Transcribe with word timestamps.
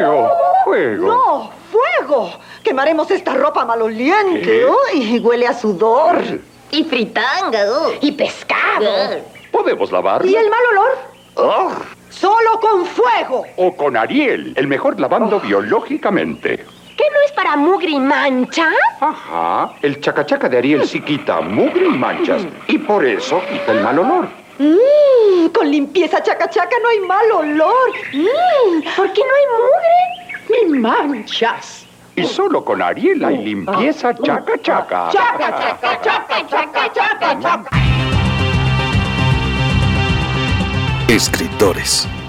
Fuego, 0.00 0.30
fuego. 0.64 1.08
No, 1.08 1.50
fuego. 1.70 2.30
Quemaremos 2.62 3.10
esta 3.10 3.34
ropa 3.34 3.64
maloliente. 3.64 4.64
Uy, 4.92 5.18
huele 5.20 5.46
a 5.46 5.54
sudor. 5.54 6.18
Y 6.70 6.84
fritanga. 6.84 7.58
uh. 7.70 7.92
Y 8.00 8.12
pescado. 8.12 8.90
¿Podemos 9.50 9.90
lavarla? 9.90 10.30
¿Y 10.30 10.34
el 10.34 10.50
mal 10.50 10.60
olor? 10.72 10.98
Ah, 11.38 11.78
Solo 12.10 12.60
con 12.60 12.84
fuego. 12.86 13.44
O 13.56 13.76
con 13.76 13.96
Ariel, 13.96 14.52
el 14.56 14.66
mejor 14.66 14.98
lavando 15.00 15.38
biológicamente. 15.40 16.56
¿Qué 16.96 17.04
no 17.12 17.20
es 17.26 17.32
para 17.32 17.56
mugre 17.56 17.90
y 17.90 18.00
mancha? 18.00 18.68
Ajá, 19.00 19.72
el 19.82 20.00
chacachaca 20.00 20.48
de 20.48 20.58
Ariel 20.58 20.86
sí 20.88 21.00
quita 21.02 21.40
mugre 21.42 21.86
y 21.86 21.90
manchas. 21.90 22.42
Y 22.68 22.78
por 22.78 23.04
eso 23.04 23.40
quita 23.50 23.72
el 23.72 23.80
mal 23.82 23.98
olor. 23.98 24.28
Mmm, 24.58 25.48
con 25.52 25.70
limpieza 25.70 26.22
chaca 26.22 26.48
chaca 26.48 26.76
no 26.82 26.88
hay 26.88 27.00
mal 27.00 27.30
olor. 27.32 27.90
Mmm, 28.12 28.82
¿Por 28.96 29.12
qué 29.12 29.20
no 29.20 29.34
hay 29.34 29.46
mugre? 29.56 29.96
ni 30.48 30.78
manchas. 30.78 31.84
Y 32.14 32.24
solo 32.24 32.64
con 32.64 32.80
Ariel 32.80 33.22
hay 33.24 33.38
limpieza 33.38 34.14
chaca 34.14 34.54
chaca. 34.62 35.08
Chaca, 35.12 35.78
chaca, 35.80 36.00
chaca, 36.02 36.46
chaca, 36.48 36.92
chaca, 36.92 37.40
chaca. 37.40 37.70
Escritores, 41.08 42.08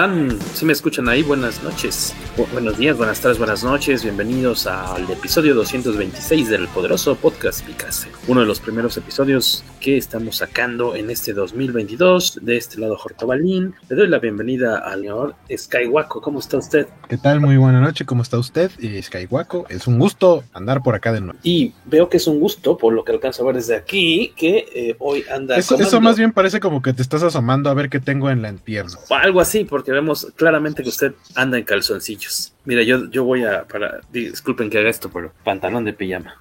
Están? 0.00 0.38
Si 0.54 0.64
me 0.64 0.72
escuchan 0.72 1.08
ahí, 1.08 1.22
buenas 1.22 1.62
noches, 1.62 2.14
Bu- 2.36 2.50
buenos 2.52 2.78
días, 2.78 2.96
buenas 2.96 3.20
tardes, 3.20 3.38
buenas 3.38 3.62
noches, 3.62 4.02
bienvenidos 4.02 4.66
al 4.66 5.10
episodio 5.10 5.54
226 5.54 6.48
del 6.48 6.68
poderoso 6.68 7.16
podcast 7.16 7.64
Picase, 7.66 8.08
uno 8.26 8.40
de 8.40 8.46
los 8.46 8.60
primeros 8.60 8.96
episodios 8.96 9.62
que 9.78 9.96
estamos 9.96 10.36
sacando 10.36 10.96
en 10.96 11.10
este 11.10 11.32
2022, 11.34 12.40
de 12.42 12.56
este 12.56 12.78
lado 12.78 12.96
Jorge 12.96 13.26
Balín, 13.26 13.74
le 13.88 13.96
doy 13.96 14.08
la 14.08 14.18
bienvenida 14.18 14.78
al 14.78 15.00
señor 15.00 15.34
Skywako, 15.54 16.20
¿cómo 16.20 16.38
está 16.38 16.58
usted? 16.58 16.86
¿Qué 17.08 17.16
tal? 17.16 17.40
Muy 17.40 17.56
buena 17.56 17.80
noche, 17.80 18.04
¿cómo 18.04 18.22
está 18.22 18.38
usted? 18.38 18.70
Y 18.78 19.02
Skywako, 19.02 19.66
es 19.68 19.86
un 19.86 19.98
gusto 19.98 20.44
andar 20.52 20.82
por 20.82 20.94
acá 20.94 21.12
de 21.12 21.20
nuevo. 21.20 21.38
Y 21.42 21.72
veo 21.86 22.08
que 22.08 22.18
es 22.18 22.26
un 22.26 22.38
gusto, 22.40 22.76
por 22.76 22.92
lo 22.92 23.04
que 23.04 23.12
alcanzo 23.12 23.42
a 23.42 23.46
ver 23.46 23.56
desde 23.56 23.76
aquí, 23.76 24.32
que 24.36 24.66
eh, 24.74 24.96
hoy 24.98 25.24
anda... 25.32 25.56
Eso, 25.56 25.78
eso 25.78 26.00
más 26.00 26.16
bien 26.16 26.32
parece 26.32 26.60
como 26.60 26.80
que 26.82 26.92
te 26.92 27.02
estás 27.02 27.22
asomando 27.22 27.68
a 27.70 27.74
ver 27.74 27.88
qué 27.88 28.00
tengo 28.00 28.30
en 28.30 28.42
la 28.42 28.52
pierna. 28.52 28.92
O 29.08 29.14
algo 29.14 29.40
así, 29.40 29.64
porque 29.64 29.89
vemos 29.92 30.26
claramente 30.36 30.82
que 30.82 30.88
usted 30.88 31.14
anda 31.34 31.58
en 31.58 31.64
calzoncillos. 31.64 32.52
Mira, 32.64 32.82
yo, 32.82 33.10
yo 33.10 33.24
voy 33.24 33.44
a, 33.44 33.64
para, 33.64 34.00
disculpen 34.12 34.70
que 34.70 34.78
haga 34.78 34.90
esto, 34.90 35.10
pero 35.10 35.32
pantalón 35.44 35.84
de 35.84 35.92
pijama 35.92 36.36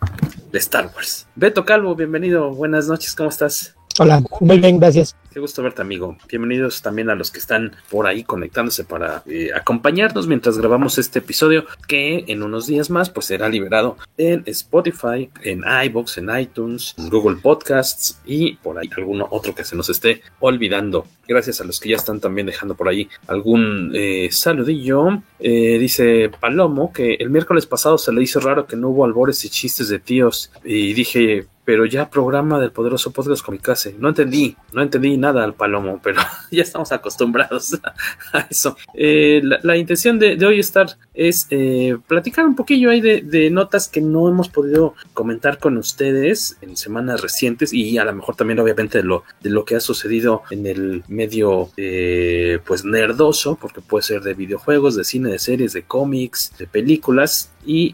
de 0.52 0.60
Star 0.60 0.92
Wars. 0.96 1.28
Beto 1.36 1.66
Calvo, 1.66 1.96
bienvenido, 1.96 2.50
buenas 2.52 2.88
noches, 2.88 3.16
¿cómo 3.16 3.30
estás? 3.30 3.76
Hola, 4.00 4.24
muy 4.40 4.59
bien, 4.59 4.80
gracias. 4.80 5.16
Qué 5.31 5.40
gusto 5.40 5.62
verte, 5.62 5.84
amigo. 5.84 6.17
Bienvenidos 6.28 6.81
también 6.81 7.12
a 7.12 7.16
los 7.16 7.29
que 7.29 7.38
están 7.38 7.75
por 7.91 8.07
ahí 8.07 8.23
conectándose 8.23 8.84
para 8.84 9.22
eh, 9.28 9.51
acompañarnos 9.53 10.25
mientras 10.25 10.57
grabamos 10.57 10.97
este 10.97 11.19
episodio, 11.19 11.66
que 11.88 12.25
en 12.28 12.41
unos 12.41 12.66
días 12.66 12.90
más 12.90 13.12
pues 13.12 13.28
será 13.28 13.47
liberado 13.47 13.95
en 14.17 14.41
Spotify, 14.47 15.29
en 15.44 15.63
iBox, 15.85 16.17
en 16.17 16.35
iTunes, 16.35 16.95
en 16.97 17.09
Google 17.09 17.38
Podcasts 17.44 18.19
y 18.25 18.56
por 18.56 18.79
ahí 18.79 18.90
alguno 18.97 19.28
otro 19.29 19.53
que 19.53 19.63
se 19.63 19.75
nos 19.75 19.91
esté 19.91 20.23
olvidando. 20.40 21.06
Gracias 21.28 21.61
a 21.61 21.63
los 21.63 21.79
que 21.79 21.90
ya 21.90 21.97
están 21.97 22.19
también 22.19 22.47
dejando 22.47 22.73
por 22.73 22.90
ahí 22.90 23.07
algún 23.28 23.91
eh, 23.94 24.29
saludillo. 24.31 25.22
Eh, 25.40 25.78
dice 25.78 26.31
Palomo 26.40 26.91
que 26.91 27.13
el 27.13 27.29
miércoles 27.29 27.67
pasado 27.67 28.00
se 28.00 28.11
le 28.11 28.23
hizo 28.23 28.40
raro 28.40 28.66
que 28.66 28.75
no 28.75 28.90
hubo 28.90 29.06
albores 29.06 29.46
y 29.46 29.50
chistes 29.50 29.90
de 29.90 30.00
tíos 30.00 30.51
y 30.63 30.94
dije 30.94 31.46
pero 31.69 31.85
ya 31.85 32.09
programa 32.09 32.59
del 32.59 32.72
poderoso 32.72 33.11
podcast 33.11 33.46
Comicase. 33.46 33.96
No 34.00 34.09
entendí, 34.09 34.57
no 34.73 34.81
entendí 34.81 35.16
nada 35.17 35.28
al 35.38 35.53
palomo, 35.53 36.00
pero 36.01 36.22
ya 36.51 36.63
estamos 36.63 36.91
acostumbrados 36.91 37.79
a 38.34 38.40
eso. 38.50 38.75
Eh, 38.94 39.41
la, 39.44 39.78
intención 39.78 40.19
de, 40.19 40.44
hoy 40.45 40.59
estar 40.59 40.97
es 41.13 41.47
eh, 41.50 41.97
platicar 42.07 42.45
un 42.45 42.56
poquillo 42.56 42.90
ahí 42.90 43.01
de, 43.01 43.50
notas 43.50 43.88
que 43.88 44.01
no 44.01 44.29
hemos 44.29 44.50
podido 44.50 44.94
comentar 45.13 45.57
con 45.57 45.78
ustedes 45.78 46.57
en 46.62 46.78
semanas 46.78 47.22
recientes 47.22 47.73
y 47.73 47.97
a 47.97 48.06
lo 48.06 48.13
mejor 48.13 48.35
también 48.35 48.59
obviamente 48.59 49.00
de 49.00 49.03
lo, 49.03 49.23
de 49.41 49.50
lo 49.50 49.66
que 49.66 49.75
ha 49.75 49.79
sucedido 49.79 50.44
en 50.51 50.67
el 50.67 51.03
medio 51.07 51.69
eh, 51.78 52.59
pues 52.66 52.85
nerdoso, 52.85 53.57
porque 53.59 53.81
puede 53.81 54.03
ser 54.03 54.22
de 54.22 54.34
videojuegos, 54.34 54.96
de 54.96 55.03
cine, 55.03 55.31
de 55.31 55.40
series, 55.40 55.73
de 55.73 55.84
cómics, 55.84 56.53
de 56.57 56.67
películas 56.67 57.51
y 57.66 57.94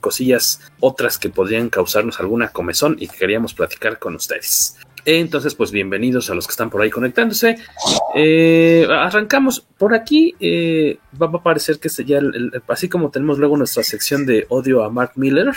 cosillas 0.00 0.60
otras 0.80 1.18
que 1.18 1.30
podrían 1.30 1.70
causarnos 1.70 2.20
alguna 2.20 2.48
comezón 2.48 2.96
y 2.98 3.08
que 3.08 3.16
queríamos 3.16 3.54
platicar 3.54 3.98
con 3.98 4.14
ustedes. 4.14 4.76
Entonces, 5.06 5.54
pues 5.54 5.70
bienvenidos 5.70 6.30
a 6.30 6.34
los 6.34 6.46
que 6.46 6.52
están 6.52 6.70
por 6.70 6.80
ahí 6.80 6.88
conectándose. 6.90 7.58
Eh, 8.14 8.86
arrancamos 8.90 9.60
por 9.76 9.94
aquí. 9.94 10.34
eh, 10.40 10.98
va 11.20 11.26
a 11.26 11.42
parecer 11.42 11.78
que 11.78 11.88
este 11.88 12.04
ya, 12.04 12.20
así 12.68 12.88
como 12.88 13.10
tenemos 13.10 13.38
luego 13.38 13.56
nuestra 13.56 13.82
sección 13.84 14.24
de 14.26 14.46
odio 14.48 14.82
a 14.82 14.90
Mark 14.90 15.12
Miller, 15.14 15.52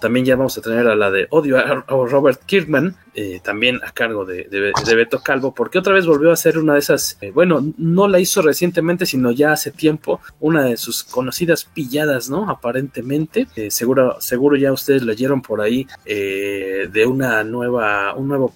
también 0.00 0.26
ya 0.26 0.36
vamos 0.36 0.58
a 0.58 0.60
tener 0.60 0.86
a 0.88 0.94
la 0.96 1.10
de 1.10 1.26
odio 1.30 1.56
a, 1.58 1.84
Robert 1.88 2.40
Kirkman, 2.44 2.96
eh, 3.14 3.40
también 3.42 3.80
a 3.84 3.92
cargo 3.92 4.24
de, 4.26 4.44
de- 4.44 4.72
de 4.84 4.94
Beto 4.94 5.20
Calvo, 5.20 5.54
porque 5.54 5.78
otra 5.78 5.94
vez 5.94 6.04
volvió 6.06 6.30
a 6.30 6.34
hacer 6.34 6.58
una 6.58 6.74
de 6.74 6.80
esas, 6.80 7.18
bueno, 7.32 7.72
no 7.78 8.08
la 8.08 8.18
hizo 8.20 8.42
recientemente, 8.42 9.06
sino 9.06 9.30
ya 9.30 9.52
hace 9.52 9.70
tiempo, 9.70 10.20
una 10.38 10.64
de 10.64 10.76
sus 10.76 11.02
conocidas 11.02 11.64
pilladas, 11.64 12.28
¿no? 12.28 12.50
Aparentemente, 12.50 13.46
seguro, 13.70 14.20
seguro 14.20 14.56
ya 14.56 14.70
ustedes 14.72 15.02
leyeron 15.02 15.40
por 15.42 15.60
ahí 15.62 15.86
de 16.04 17.06
una 17.06 17.42
nueva, 17.44 18.14
un 18.14 18.28
nuevo 18.28 18.52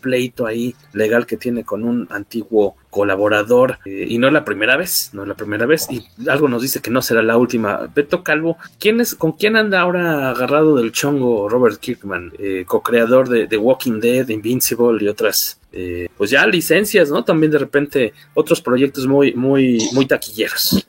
ahí 0.46 0.74
legal 0.92 1.26
que 1.26 1.36
tiene 1.36 1.64
con 1.64 1.84
un 1.84 2.06
antiguo 2.10 2.76
colaborador 2.90 3.78
eh, 3.84 4.06
y 4.08 4.18
no 4.18 4.28
es 4.28 4.32
la 4.32 4.44
primera 4.44 4.76
vez, 4.76 5.10
no 5.12 5.22
es 5.22 5.28
la 5.28 5.34
primera 5.34 5.66
vez 5.66 5.88
y 5.90 6.06
algo 6.28 6.48
nos 6.48 6.62
dice 6.62 6.80
que 6.80 6.90
no 6.90 7.02
será 7.02 7.22
la 7.22 7.36
última. 7.36 7.90
Beto 7.94 8.22
Calvo, 8.22 8.56
¿quién 8.78 9.00
es, 9.00 9.14
¿con 9.14 9.32
quién 9.32 9.56
anda 9.56 9.80
ahora 9.80 10.30
agarrado 10.30 10.76
del 10.76 10.92
chongo 10.92 11.48
Robert 11.48 11.80
Kirkman, 11.80 12.32
eh, 12.38 12.64
co-creador 12.66 13.28
de, 13.28 13.46
de 13.46 13.56
Walking 13.56 14.00
Dead, 14.00 14.28
Invincible 14.28 15.04
y 15.04 15.08
otras, 15.08 15.58
eh, 15.72 16.08
pues 16.16 16.30
ya 16.30 16.46
licencias, 16.46 17.10
¿no? 17.10 17.24
También 17.24 17.50
de 17.50 17.58
repente 17.58 18.12
otros 18.34 18.60
proyectos 18.60 19.06
muy, 19.06 19.34
muy, 19.34 19.78
muy 19.92 20.06
taquilleros. 20.06 20.86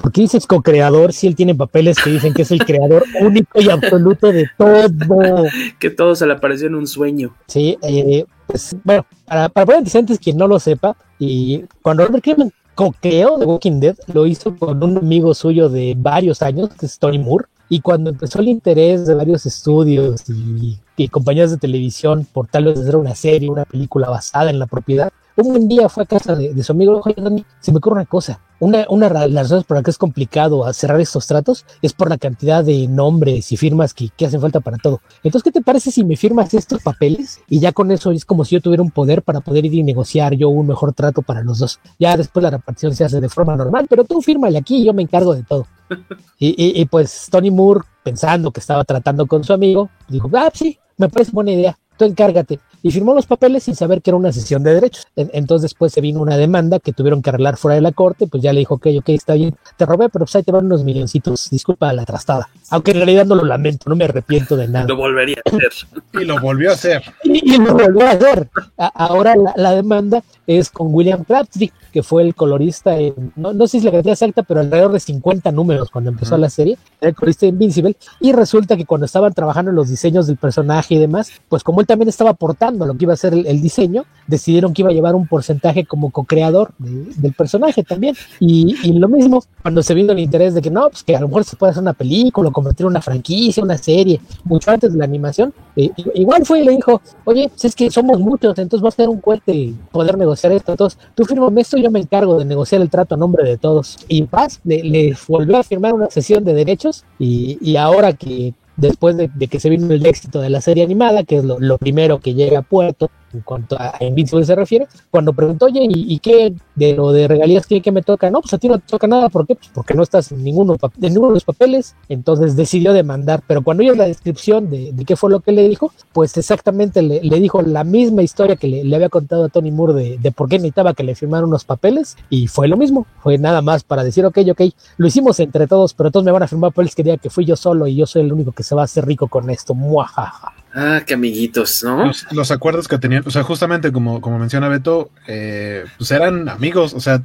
¿Por 0.00 0.12
qué 0.12 0.22
dices 0.22 0.46
co-creador 0.46 1.12
si 1.12 1.26
él 1.26 1.36
tiene 1.36 1.54
papeles 1.54 1.98
que 2.02 2.10
dicen 2.10 2.32
que 2.32 2.42
es 2.42 2.50
el 2.50 2.64
creador 2.64 3.04
único 3.20 3.60
y 3.60 3.68
absoluto 3.68 4.32
de 4.32 4.48
todo? 4.56 5.44
Que 5.78 5.90
todo 5.90 6.14
se 6.14 6.26
le 6.26 6.32
apareció 6.32 6.68
en 6.68 6.74
un 6.74 6.86
sueño. 6.86 7.34
Sí, 7.46 7.78
eh, 7.82 8.24
pues 8.46 8.76
bueno, 8.84 9.04
para, 9.26 9.48
para 9.48 9.66
poner 9.66 9.78
antecedentes, 9.78 10.18
quien 10.18 10.36
no 10.36 10.46
lo 10.46 10.58
sepa, 10.58 10.96
y 11.18 11.64
cuando 11.82 12.06
Robert 12.06 12.24
Kirkman 12.24 12.52
co-creó 12.74 13.38
The 13.38 13.44
Walking 13.44 13.80
Dead, 13.80 13.96
lo 14.12 14.26
hizo 14.26 14.56
con 14.56 14.82
un 14.82 14.98
amigo 14.98 15.34
suyo 15.34 15.68
de 15.68 15.94
varios 15.96 16.42
años, 16.42 16.70
que 16.78 16.86
es 16.86 16.98
Tony 16.98 17.18
Moore, 17.18 17.46
y 17.68 17.80
cuando 17.80 18.10
empezó 18.10 18.40
el 18.40 18.48
interés 18.48 19.06
de 19.06 19.14
varios 19.14 19.44
estudios 19.44 20.22
y, 20.30 20.78
y 20.96 21.08
compañías 21.08 21.50
de 21.50 21.58
televisión 21.58 22.26
por 22.32 22.46
tal 22.46 22.64
vez 22.64 22.78
hacer 22.78 22.96
una 22.96 23.14
serie, 23.14 23.50
una 23.50 23.64
película 23.64 24.08
basada 24.08 24.48
en 24.50 24.58
la 24.58 24.66
propiedad, 24.66 25.12
un 25.42 25.48
buen 25.50 25.68
día 25.68 25.88
fue 25.88 26.02
a 26.02 26.06
casa 26.06 26.34
de, 26.34 26.52
de 26.52 26.62
su 26.62 26.72
amigo, 26.72 27.00
oye, 27.04 27.14
Dani, 27.16 27.44
se 27.60 27.72
me 27.72 27.78
ocurre 27.78 27.96
una 27.96 28.06
cosa. 28.06 28.40
Una, 28.60 28.86
una 28.88 29.08
de 29.08 29.28
las 29.28 29.44
razones 29.44 29.64
por 29.64 29.76
las 29.76 29.84
que 29.84 29.90
es 29.92 29.98
complicado 29.98 30.70
cerrar 30.72 31.00
estos 31.00 31.28
tratos 31.28 31.64
es 31.80 31.92
por 31.92 32.08
la 32.08 32.18
cantidad 32.18 32.64
de 32.64 32.88
nombres 32.88 33.52
y 33.52 33.56
firmas 33.56 33.94
que, 33.94 34.08
que, 34.08 34.26
hacen 34.26 34.40
falta 34.40 34.58
para 34.58 34.78
todo. 34.78 35.00
Entonces, 35.22 35.44
¿qué 35.44 35.52
te 35.52 35.62
parece 35.62 35.92
si 35.92 36.04
me 36.04 36.16
firmas 36.16 36.52
estos 36.54 36.82
papeles? 36.82 37.40
Y 37.48 37.60
ya 37.60 37.72
con 37.72 37.92
eso 37.92 38.10
es 38.10 38.24
como 38.24 38.44
si 38.44 38.56
yo 38.56 38.60
tuviera 38.60 38.82
un 38.82 38.90
poder 38.90 39.22
para 39.22 39.40
poder 39.40 39.64
ir 39.66 39.74
y 39.74 39.82
negociar 39.84 40.34
yo 40.34 40.48
un 40.48 40.66
mejor 40.66 40.92
trato 40.92 41.22
para 41.22 41.42
los 41.44 41.60
dos. 41.60 41.78
Ya 42.00 42.16
después 42.16 42.42
la 42.42 42.50
repartición 42.50 42.94
se 42.96 43.04
hace 43.04 43.20
de 43.20 43.28
forma 43.28 43.54
normal, 43.54 43.86
pero 43.88 44.04
tú 44.04 44.20
fírmale 44.20 44.58
aquí 44.58 44.78
y 44.78 44.84
yo 44.86 44.92
me 44.92 45.02
encargo 45.02 45.34
de 45.34 45.44
todo. 45.44 45.66
y, 46.38 46.48
y, 46.48 46.80
y 46.80 46.84
pues 46.86 47.28
Tony 47.30 47.52
Moore, 47.52 47.82
pensando 48.02 48.50
que 48.50 48.58
estaba 48.58 48.82
tratando 48.82 49.26
con 49.28 49.44
su 49.44 49.52
amigo, 49.52 49.88
dijo, 50.08 50.28
ah, 50.34 50.50
sí, 50.52 50.78
me 50.96 51.08
parece 51.08 51.30
buena 51.32 51.52
idea, 51.52 51.78
tú 51.98 52.04
encárgate 52.04 52.60
y 52.82 52.90
firmó 52.90 53.14
los 53.14 53.26
papeles 53.26 53.64
sin 53.64 53.74
saber 53.74 54.02
que 54.02 54.10
era 54.10 54.16
una 54.16 54.32
sesión 54.32 54.62
de 54.62 54.74
derechos. 54.74 55.06
Entonces 55.16 55.62
después 55.62 55.92
se 55.92 56.00
vino 56.00 56.20
una 56.20 56.36
demanda 56.36 56.78
que 56.78 56.92
tuvieron 56.92 57.22
que 57.22 57.30
arreglar 57.30 57.56
fuera 57.56 57.74
de 57.74 57.80
la 57.80 57.92
corte, 57.92 58.26
pues 58.26 58.42
ya 58.42 58.52
le 58.52 58.60
dijo, 58.60 58.74
ok, 58.74 58.86
ok, 58.98 59.08
está 59.10 59.34
bien, 59.34 59.56
te 59.76 59.84
robé, 59.84 60.08
pero 60.08 60.24
pues 60.24 60.36
ahí 60.36 60.42
te 60.42 60.52
van 60.52 60.66
unos 60.66 60.84
milloncitos, 60.84 61.50
disculpa 61.50 61.92
la 61.92 62.04
trastada. 62.04 62.48
Aunque 62.70 62.92
en 62.92 62.98
realidad 62.98 63.26
no 63.26 63.34
lo 63.34 63.44
lamento, 63.44 63.88
no 63.88 63.96
me 63.96 64.04
arrepiento 64.04 64.56
de 64.56 64.68
nada. 64.68 64.86
Lo 64.86 64.96
volvería 64.96 65.36
a 65.44 65.56
hacer. 65.56 65.72
y 66.12 66.24
lo 66.24 66.40
volvió 66.40 66.70
a 66.70 66.74
hacer. 66.74 67.02
Y, 67.24 67.54
y 67.54 67.58
lo 67.58 67.74
volvió 67.74 68.06
a 68.06 68.10
hacer. 68.10 68.48
A, 68.76 68.86
ahora 68.86 69.34
la, 69.36 69.54
la, 69.56 69.74
demanda 69.74 70.22
es 70.46 70.70
con 70.70 70.94
William 70.94 71.24
Crabtree, 71.24 71.72
que 71.92 72.02
fue 72.02 72.22
el 72.22 72.34
colorista, 72.34 72.96
en, 72.98 73.32
no, 73.36 73.52
no, 73.52 73.66
sé 73.66 73.80
si 73.80 73.86
la 73.86 73.92
cantidad 73.92 74.12
exacta, 74.12 74.42
pero 74.42 74.60
alrededor 74.60 74.92
de 74.92 75.00
50 75.00 75.50
números 75.52 75.90
cuando 75.90 76.10
empezó 76.10 76.36
mm. 76.36 76.40
la 76.40 76.50
serie, 76.50 76.78
era 77.00 77.10
el 77.10 77.14
colorista 77.14 77.46
de 77.46 77.50
Invincible, 77.50 77.96
y 78.20 78.32
resulta 78.32 78.76
que 78.76 78.84
cuando 78.84 79.06
estaban 79.06 79.32
trabajando 79.32 79.70
en 79.70 79.76
los 79.76 79.88
diseños 79.88 80.26
del 80.26 80.36
personaje 80.36 80.94
y 80.94 80.98
demás, 80.98 81.32
pues 81.48 81.64
como 81.64 81.80
él 81.80 81.86
también 81.88 82.10
estaba 82.10 82.30
aportando 82.30 82.84
lo 82.84 82.94
que 82.96 83.06
iba 83.06 83.14
a 83.14 83.16
ser 83.16 83.32
el, 83.32 83.46
el 83.46 83.62
diseño, 83.62 84.04
decidieron 84.26 84.74
que 84.74 84.82
iba 84.82 84.90
a 84.90 84.92
llevar 84.92 85.14
un 85.14 85.26
porcentaje 85.26 85.86
como 85.86 86.10
co-creador 86.10 86.72
de, 86.78 87.14
del 87.16 87.32
personaje 87.32 87.82
también. 87.82 88.14
Y, 88.38 88.76
y, 88.84 88.92
lo 88.92 89.08
mismo, 89.08 89.42
cuando 89.62 89.82
se 89.82 89.94
vino 89.94 90.12
el 90.12 90.18
interés 90.18 90.52
de 90.52 90.60
que 90.60 90.70
no, 90.70 90.90
pues 90.90 91.02
que 91.02 91.16
a 91.16 91.20
lo 91.20 91.28
mejor 91.28 91.44
se 91.44 91.56
puede 91.56 91.70
hacer 91.70 91.82
una 91.82 91.94
película, 91.94 92.50
convertir 92.50 92.84
una 92.84 93.00
franquicia, 93.00 93.62
una 93.62 93.78
serie, 93.78 94.20
mucho 94.44 94.70
antes 94.70 94.92
de 94.92 94.98
la 94.98 95.06
animación, 95.06 95.54
eh, 95.76 95.90
igual 96.14 96.44
fue 96.44 96.60
y 96.60 96.64
le 96.64 96.72
dijo, 96.72 97.00
oye, 97.24 97.48
pues 97.48 97.64
es 97.64 97.74
que 97.74 97.90
somos 97.90 98.20
muchos, 98.20 98.58
entonces 98.58 98.84
va 98.84 98.88
a 98.88 98.92
ser 98.92 99.08
un 99.08 99.22
cohete 99.22 99.72
poder 99.90 100.18
negociar 100.18 100.52
esto. 100.52 100.72
Entonces, 100.72 100.98
tú 101.14 101.24
firmame 101.24 101.62
esto 101.62 101.78
y 101.78 101.84
yo 101.84 101.90
me 101.90 102.00
encargo 102.00 102.38
de 102.38 102.44
negociar 102.44 102.82
el 102.82 102.90
trato 102.90 103.14
a 103.14 103.18
nombre 103.18 103.48
de 103.48 103.56
todos. 103.56 103.96
Y 104.08 104.24
Paz 104.24 104.60
le, 104.64 104.82
le 104.82 105.16
volvió 105.26 105.56
a 105.56 105.62
firmar 105.62 105.94
una 105.94 106.10
sesión 106.10 106.44
de 106.44 106.52
derechos 106.52 107.06
y, 107.18 107.56
y 107.62 107.76
ahora 107.76 108.12
que 108.12 108.52
después 108.78 109.16
de, 109.16 109.28
que 109.48 109.60
se 109.60 109.68
vino 109.68 109.92
el 109.92 110.06
éxito 110.06 110.40
de 110.40 110.50
la 110.50 110.60
serie 110.60 110.84
animada, 110.84 111.24
que 111.24 111.36
es 111.36 111.44
lo, 111.44 111.60
lo 111.60 111.76
primero 111.78 112.20
que 112.20 112.34
llega 112.34 112.60
a 112.60 112.62
puerto 112.62 113.10
en 113.32 113.40
cuanto 113.40 113.76
a 113.78 113.96
Invincible 114.00 114.44
se 114.44 114.54
refiere, 114.54 114.86
cuando 115.10 115.32
preguntó, 115.32 115.66
oye, 115.66 115.80
¿y, 115.82 116.14
y 116.14 116.18
qué 116.18 116.54
de 116.74 116.94
lo 116.94 117.12
de 117.12 117.28
regalías 117.28 117.66
que, 117.66 117.80
que, 117.80 117.92
me 117.92 118.02
toca? 118.02 118.30
No, 118.30 118.40
pues 118.40 118.52
a 118.54 118.58
ti 118.58 118.68
no 118.68 118.78
te 118.78 118.86
toca 118.86 119.06
nada, 119.06 119.28
¿por 119.28 119.46
qué? 119.46 119.54
Pues 119.54 119.70
porque 119.74 119.94
no 119.94 120.02
estás 120.02 120.32
en 120.32 120.42
ninguno, 120.42 120.76
en 121.00 121.12
ninguno 121.12 121.28
de 121.28 121.34
los 121.34 121.44
papeles, 121.44 121.94
entonces 122.08 122.56
decidió 122.56 122.92
demandar, 122.92 123.42
pero 123.46 123.62
cuando 123.62 123.82
oyes 123.82 123.96
la 123.96 124.06
descripción 124.06 124.70
de, 124.70 124.92
de, 124.92 125.04
qué 125.04 125.16
fue 125.16 125.30
lo 125.30 125.40
que 125.40 125.52
le 125.52 125.68
dijo, 125.68 125.92
pues 126.12 126.36
exactamente 126.36 127.02
le, 127.02 127.22
le 127.22 127.40
dijo 127.40 127.62
la 127.62 127.84
misma 127.84 128.22
historia 128.22 128.56
que 128.56 128.68
le, 128.68 128.84
le, 128.84 128.96
había 128.96 129.08
contado 129.08 129.44
a 129.44 129.48
Tony 129.48 129.70
Moore 129.70 129.94
de, 129.94 130.18
de 130.18 130.32
por 130.32 130.48
qué 130.48 130.56
necesitaba 130.56 130.94
que 130.94 131.04
le 131.04 131.14
firmaran 131.14 131.48
unos 131.48 131.64
papeles, 131.64 132.16
y 132.30 132.46
fue 132.46 132.68
lo 132.68 132.76
mismo, 132.76 133.06
fue 133.22 133.38
nada 133.38 133.62
más 133.62 133.84
para 133.84 134.04
decir, 134.04 134.24
ok, 134.24 134.38
ok, 134.50 134.62
lo 134.96 135.06
hicimos 135.06 135.38
entre 135.40 135.66
todos, 135.66 135.94
pero 135.94 136.10
todos 136.10 136.24
me 136.24 136.32
van 136.32 136.42
a 136.42 136.48
firmar 136.48 136.70
papeles 136.70 136.94
que 136.94 137.02
diga 137.02 137.16
que 137.16 137.30
fui 137.30 137.44
yo 137.44 137.56
solo 137.56 137.86
y 137.86 137.96
yo 137.96 138.06
soy 138.06 138.22
el 138.22 138.32
único 138.32 138.52
que 138.52 138.62
se 138.62 138.74
va 138.74 138.82
a 138.82 138.84
hacer 138.84 139.06
rico 139.06 139.28
con 139.28 139.50
esto, 139.50 139.74
muajaja. 139.74 140.54
Ah, 140.74 141.02
qué 141.06 141.14
amiguitos, 141.14 141.82
¿no? 141.82 142.12
Los, 142.30 142.50
acuerdos 142.50 142.88
que 142.88 142.98
tenían, 142.98 143.22
o 143.26 143.30
sea, 143.30 143.42
justamente 143.42 143.90
como, 143.90 144.20
como 144.20 144.38
menciona 144.38 144.68
Beto, 144.68 145.10
eh, 145.26 145.84
pues 145.96 146.10
eran 146.10 146.48
amigos, 146.48 146.92
o 146.94 147.00
sea, 147.00 147.22